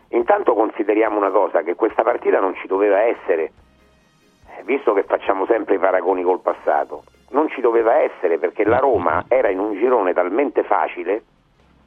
Intanto 0.10 0.54
consideriamo 0.54 1.18
una 1.18 1.30
cosa, 1.30 1.62
che 1.62 1.76
questa 1.76 2.04
partita 2.04 2.40
non 2.40 2.56
ci 2.56 2.68
doveva 2.68 3.00
essere, 3.00 3.52
eh, 4.58 4.64
visto 4.64 4.92
che 4.94 5.04
facciamo 5.04 5.46
sempre 5.46 5.76
i 5.76 5.80
paragoni 5.80 6.24
col 6.24 6.42
passato, 6.42 7.04
non 7.32 7.50
ci 7.50 7.62
doveva 7.62 7.96
essere 7.98 8.38
perché 8.38 8.64
la 8.64 8.78
Roma 8.78 9.26
era 9.28 9.50
in 9.50 9.60
un 9.60 9.74
girone 9.74 10.14
talmente 10.14 10.64
facile 10.64 11.24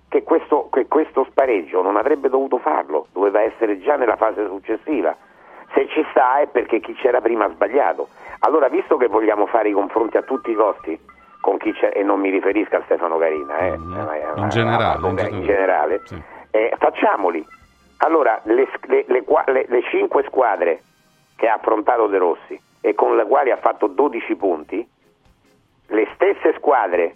che 0.09 0.23
questo, 0.23 0.69
che 0.71 0.87
questo 0.87 1.25
spareggio 1.31 1.83
non 1.83 1.97
avrebbe 1.97 2.29
dovuto 2.29 2.59
farlo, 2.59 3.07
doveva 3.13 3.41
essere 3.43 3.81
già 3.81 3.97
nella 3.97 4.17
fase 4.17 4.47
successiva. 4.47 5.17
Se 5.73 5.89
ci 5.89 6.05
sta 6.11 6.39
è 6.39 6.47
perché 6.47 6.79
chi 6.81 6.95
c'era 6.95 7.21
prima 7.21 7.47
ha 7.47 7.51
sbagliato. 7.51 8.09
Allora, 8.41 8.69
visto 8.69 8.97
che 8.97 9.09
vogliamo 9.09 9.47
fare 9.47 9.71
i 9.71 9.73
confronti 9.73 10.17
a 10.17 10.23
tutti 10.23 10.51
i 10.53 10.55
costi 10.55 10.97
con 11.41 11.59
chi 11.59 11.73
c'è, 11.73 11.91
e 11.95 12.03
non 12.03 12.21
mi 12.21 12.31
riferisco 12.31 12.77
a 12.77 12.83
Stefano 12.85 13.19
Carina, 13.19 13.59
eh, 13.59 13.69
eh, 13.73 13.75
In 13.75 14.49
generale, 14.51 14.99
in 15.01 15.09
in 15.11 15.17
generale. 15.17 15.43
generale, 15.45 16.03
eh, 16.53 16.73
facciamoli. 16.79 17.45
Allora, 17.99 18.41
le, 18.45 18.69
le- 18.87 19.05
le- 19.09 19.67
le 19.69 19.83
cinque 19.91 20.23
squadre 20.25 20.81
che 21.37 21.49
ha 21.49 21.55
affrontato 21.55 22.07
De 22.07 22.19
Rossi 22.19 22.59
e 22.81 22.95
con 22.95 23.17
le 23.17 23.27
quali 23.27 23.51
ha 23.51 23.57
fatto 23.57 23.89
12 23.89 24.37
punti, 24.37 24.87
le 25.89 26.09
stesse 26.15 26.55
squadre 26.57 27.15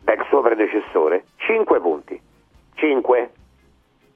del 0.00 0.24
suo 0.28 0.40
predecessore, 0.40 1.24
5 1.36 1.80
punti. 1.80 2.20
5. 2.74 3.30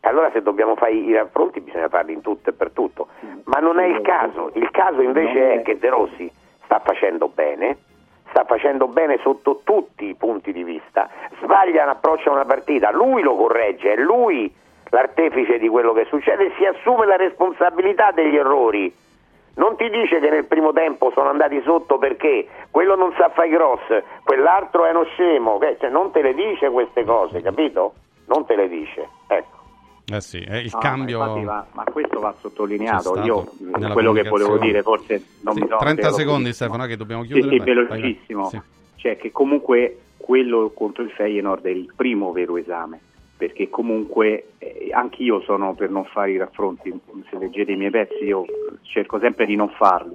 Allora 0.01 0.31
se 0.33 0.43
dobbiamo 0.43 0.75
fare 0.77 0.93
i 0.93 1.13
raffronti 1.13 1.61
bisogna 1.61 1.89
farli 1.89 2.13
in 2.13 2.21
tutto 2.21 2.51
e 2.51 2.53
per 2.53 2.71
tutto. 2.71 3.09
Ma 3.45 3.61
non 3.61 3.79
è 3.79 3.87
il 3.87 4.01
caso. 4.01 4.51
Il 4.55 4.71
caso 4.71 5.01
invece 5.01 5.55
è 5.55 5.63
che 5.63 5.79
De 5.79 5.89
Rossi 5.89 6.31
sta 6.65 6.81
facendo 6.81 7.29
bene, 7.29 7.77
sta 8.31 8.45
facendo 8.45 8.89
bene 8.89 9.19
sotto 9.19 9.61
tutti 9.63 10.07
i 10.07 10.15
punti 10.15 10.53
di 10.53 10.65
vista, 10.65 11.09
sbaglia 11.43 11.83
un 11.85 11.91
approccio 11.91 12.31
a 12.31 12.33
una 12.33 12.45
partita, 12.45 12.91
lui 12.91 13.23
lo 13.23 13.37
corregge, 13.37 13.93
è 13.93 13.97
lui 13.97 14.53
l'artefice 14.91 15.59
di 15.59 15.69
quello 15.69 15.93
che 15.93 16.07
succede 16.07 16.47
e 16.47 16.53
si 16.57 16.65
assume 16.65 17.07
la 17.07 17.17
responsabilità 17.17 18.11
degli 18.11 18.37
errori. 18.37 18.93
Non 19.55 19.77
ti 19.77 19.89
dice 19.91 20.19
che 20.21 20.31
nel 20.31 20.47
primo 20.47 20.73
tempo 20.73 21.11
sono 21.15 21.29
andati 21.29 21.61
sotto 21.65 21.99
perché 21.99 22.47
quello 22.71 22.95
non 22.97 23.13
sa 23.19 23.29
fare 23.31 23.49
i 23.49 23.53
cross, 23.53 24.03
quell'altro 24.25 24.87
è 24.87 24.91
uno 24.91 25.05
scemo, 25.05 25.59
che- 25.59 25.77
cioè, 25.79 25.91
non 25.91 26.11
te 26.11 26.23
le 26.23 26.35
dice 26.35 26.71
queste 26.71 27.05
cose, 27.05 27.41
capito? 27.43 27.95
non 28.27 28.47
te 28.47 28.57
le 28.57 28.69
dice. 28.69 29.09
Ecco. 29.27 29.61
Eh 30.11 30.21
sì, 30.23 30.39
è 30.39 30.57
il 30.57 30.71
No, 30.73 30.79
cambio... 30.79 31.19
ma 31.19 31.27
va- 31.45 31.67
ma 31.73 31.85
questo 31.85 32.19
va 32.19 32.35
sottolineato. 32.41 33.19
Io 33.21 33.45
quello 33.93 34.13
che 34.13 34.23
volevo 34.29 34.57
dire, 34.59 34.83
forse 34.83 35.23
non 35.43 35.55
Sì, 35.55 35.61
mi 35.61 35.67
sono 35.69 35.81
30 35.81 35.91
spiegato 36.03 36.15
secondi. 36.15 36.53
Stefano, 36.55 36.87
che 36.87 36.97
dobbiamo 36.97 37.23
Sì, 37.25 37.33
chiudere. 37.33 37.51
sì, 37.51 37.59
vai, 37.59 37.75
vai. 37.75 37.87
velocissimo. 38.01 38.45
Sì. 38.49 38.61
Cioè 38.97 39.17
che 39.19 39.31
comunque 39.33 39.99
quello 40.17 40.71
contro 40.75 41.03
il 41.03 41.11
Feyenoord 41.11 41.65
è 41.67 41.71
il 41.71 41.93
primo 41.95 42.33
vero 42.33 42.57
esame, 42.57 43.01
perché 43.43 43.69
comunque 43.69 44.53
eh, 44.59 44.91
anch'io 44.93 45.41
sono 45.41 45.75
per 45.75 45.91
non 45.91 46.05
fare 46.05 46.31
i 46.31 46.37
raffronti, 46.37 46.97
se 47.29 47.39
leggete 47.39 47.73
i 47.73 47.77
miei 47.77 47.91
pezzi 47.91 48.23
io 48.23 48.45
cerco 48.83 49.19
sempre 49.19 49.47
di 49.47 49.57
non 49.57 49.69
farli. 49.69 50.15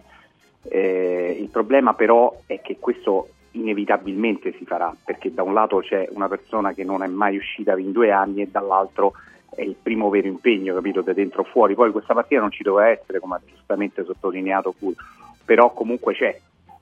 Eh, 0.61 1.35
il 1.37 1.49
problema 1.49 1.93
però 1.93 2.43
è 2.45 2.61
che 2.61 2.77
questo 2.79 3.27
inevitabilmente 3.51 4.53
si 4.53 4.63
farà, 4.63 4.95
perché 5.03 5.33
da 5.33 5.43
un 5.43 5.53
lato 5.53 5.79
c'è 5.79 6.07
una 6.11 6.29
persona 6.29 6.71
che 6.71 6.85
non 6.85 7.03
è 7.03 7.07
mai 7.07 7.35
uscita 7.35 7.77
in 7.77 7.91
due 7.91 8.11
anni 8.11 8.43
e 8.43 8.47
dall'altro 8.49 9.11
è 9.53 9.61
il 9.61 9.75
primo 9.75 10.07
vero 10.09 10.27
impegno, 10.27 10.73
capito, 10.73 11.01
da 11.01 11.11
dentro 11.11 11.41
o 11.41 11.45
fuori. 11.51 11.75
Poi 11.75 11.91
questa 11.91 12.13
partita 12.13 12.39
non 12.39 12.51
ci 12.51 12.63
doveva 12.63 12.87
essere, 12.87 13.19
come 13.19 13.35
ha 13.35 13.41
giustamente 13.45 14.05
sottolineato 14.05 14.71
Pul, 14.71 14.95
però 15.43 15.73
comunque 15.73 16.13
c'è 16.13 16.39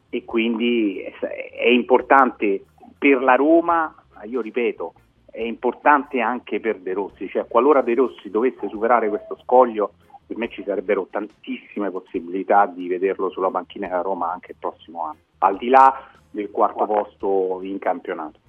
e 0.09 0.23
quindi 0.23 0.99
è, 0.99 1.69
importante 1.69 2.65
per 2.99 3.23
la 3.23 3.33
Roma, 3.33 3.95
ma 4.13 4.23
io 4.25 4.41
ripeto, 4.41 4.93
è 5.35 5.41
importante 5.41 6.21
anche 6.21 6.61
per 6.61 6.79
De 6.79 6.93
Rossi, 6.93 7.27
cioè 7.27 7.45
qualora 7.45 7.81
De 7.81 7.93
Rossi 7.93 8.29
dovesse 8.29 8.69
superare 8.69 9.09
questo 9.09 9.37
scoglio, 9.43 9.91
per 10.25 10.37
me 10.37 10.47
ci 10.47 10.63
sarebbero 10.63 11.07
tantissime 11.11 11.91
possibilità 11.91 12.65
di 12.65 12.87
vederlo 12.87 13.29
sulla 13.29 13.49
panchina 13.49 13.87
della 13.87 14.01
Roma 14.01 14.31
anche 14.31 14.51
il 14.51 14.57
prossimo 14.57 15.03
anno, 15.03 15.17
al 15.39 15.57
di 15.57 15.67
là 15.67 16.07
del 16.31 16.49
quarto 16.51 16.85
posto 16.85 17.59
in 17.63 17.79
campionato. 17.79 18.39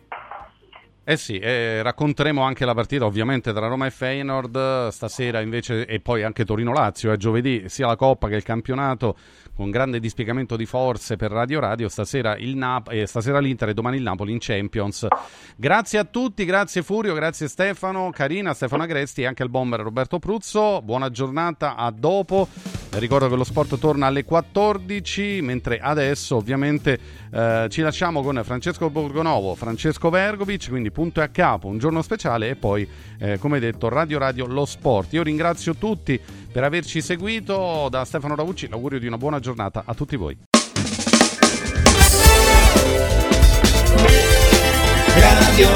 Eh 1.08 1.16
sì, 1.16 1.38
eh, 1.38 1.82
racconteremo 1.82 2.42
anche 2.42 2.64
la 2.64 2.74
partita 2.74 3.04
ovviamente 3.04 3.52
tra 3.52 3.68
Roma 3.68 3.86
e 3.86 3.92
Feyenoord 3.92 4.88
stasera 4.88 5.40
invece 5.40 5.86
e 5.86 6.00
poi 6.00 6.24
anche 6.24 6.44
Torino-Lazio, 6.44 7.12
è 7.12 7.16
giovedì 7.16 7.68
sia 7.68 7.86
la 7.86 7.94
Coppa 7.94 8.26
che 8.26 8.34
il 8.34 8.42
campionato 8.42 9.16
con 9.54 9.70
grande 9.70 10.00
dispiegamento 10.00 10.56
di 10.56 10.66
forze 10.66 11.16
per 11.16 11.30
Radio 11.30 11.60
Radio, 11.60 11.88
stasera, 11.88 12.36
Nap- 12.38 12.90
eh, 12.90 13.06
stasera 13.06 13.38
l'Inter 13.38 13.68
e 13.68 13.74
domani 13.74 13.98
il 13.98 14.02
Napoli 14.02 14.32
in 14.32 14.38
Champions. 14.38 15.06
Grazie 15.56 16.00
a 16.00 16.04
tutti, 16.04 16.44
grazie 16.44 16.82
Furio, 16.82 17.14
grazie 17.14 17.48
Stefano, 17.48 18.10
Carina, 18.10 18.52
Stefano 18.52 18.82
Agresti 18.82 19.22
e 19.22 19.26
anche 19.26 19.44
il 19.44 19.48
bomber 19.48 19.80
Roberto 19.80 20.18
Pruzzo, 20.18 20.82
buona 20.82 21.08
giornata, 21.10 21.76
a 21.76 21.90
dopo. 21.90 22.48
Ricordo 22.98 23.28
che 23.28 23.36
lo 23.36 23.44
sport 23.44 23.78
torna 23.78 24.06
alle 24.06 24.24
14, 24.24 25.40
mentre 25.40 25.78
adesso 25.78 26.36
ovviamente 26.36 26.98
eh, 27.32 27.66
ci 27.70 27.80
lasciamo 27.80 28.22
con 28.22 28.40
Francesco 28.44 28.90
Borgonovo, 28.90 29.54
Francesco 29.54 30.10
Vergovic, 30.10 30.68
quindi 30.68 30.90
punto 30.96 31.20
e 31.20 31.24
a 31.24 31.28
capo, 31.28 31.66
un 31.68 31.76
giorno 31.76 32.00
speciale 32.00 32.48
e 32.48 32.56
poi, 32.56 32.88
eh, 33.18 33.38
come 33.38 33.58
detto, 33.58 33.90
Radio 33.90 34.16
Radio 34.16 34.46
Lo 34.46 34.64
Sport. 34.64 35.12
Io 35.12 35.22
ringrazio 35.22 35.74
tutti 35.74 36.18
per 36.50 36.64
averci 36.64 37.02
seguito, 37.02 37.88
da 37.90 38.06
Stefano 38.06 38.34
Ravucci 38.34 38.66
l'augurio 38.66 38.98
di 38.98 39.06
una 39.06 39.18
buona 39.18 39.38
giornata 39.38 39.82
a 39.84 39.92
tutti 39.92 40.16
voi. 40.16 40.38
Radio 45.18 45.68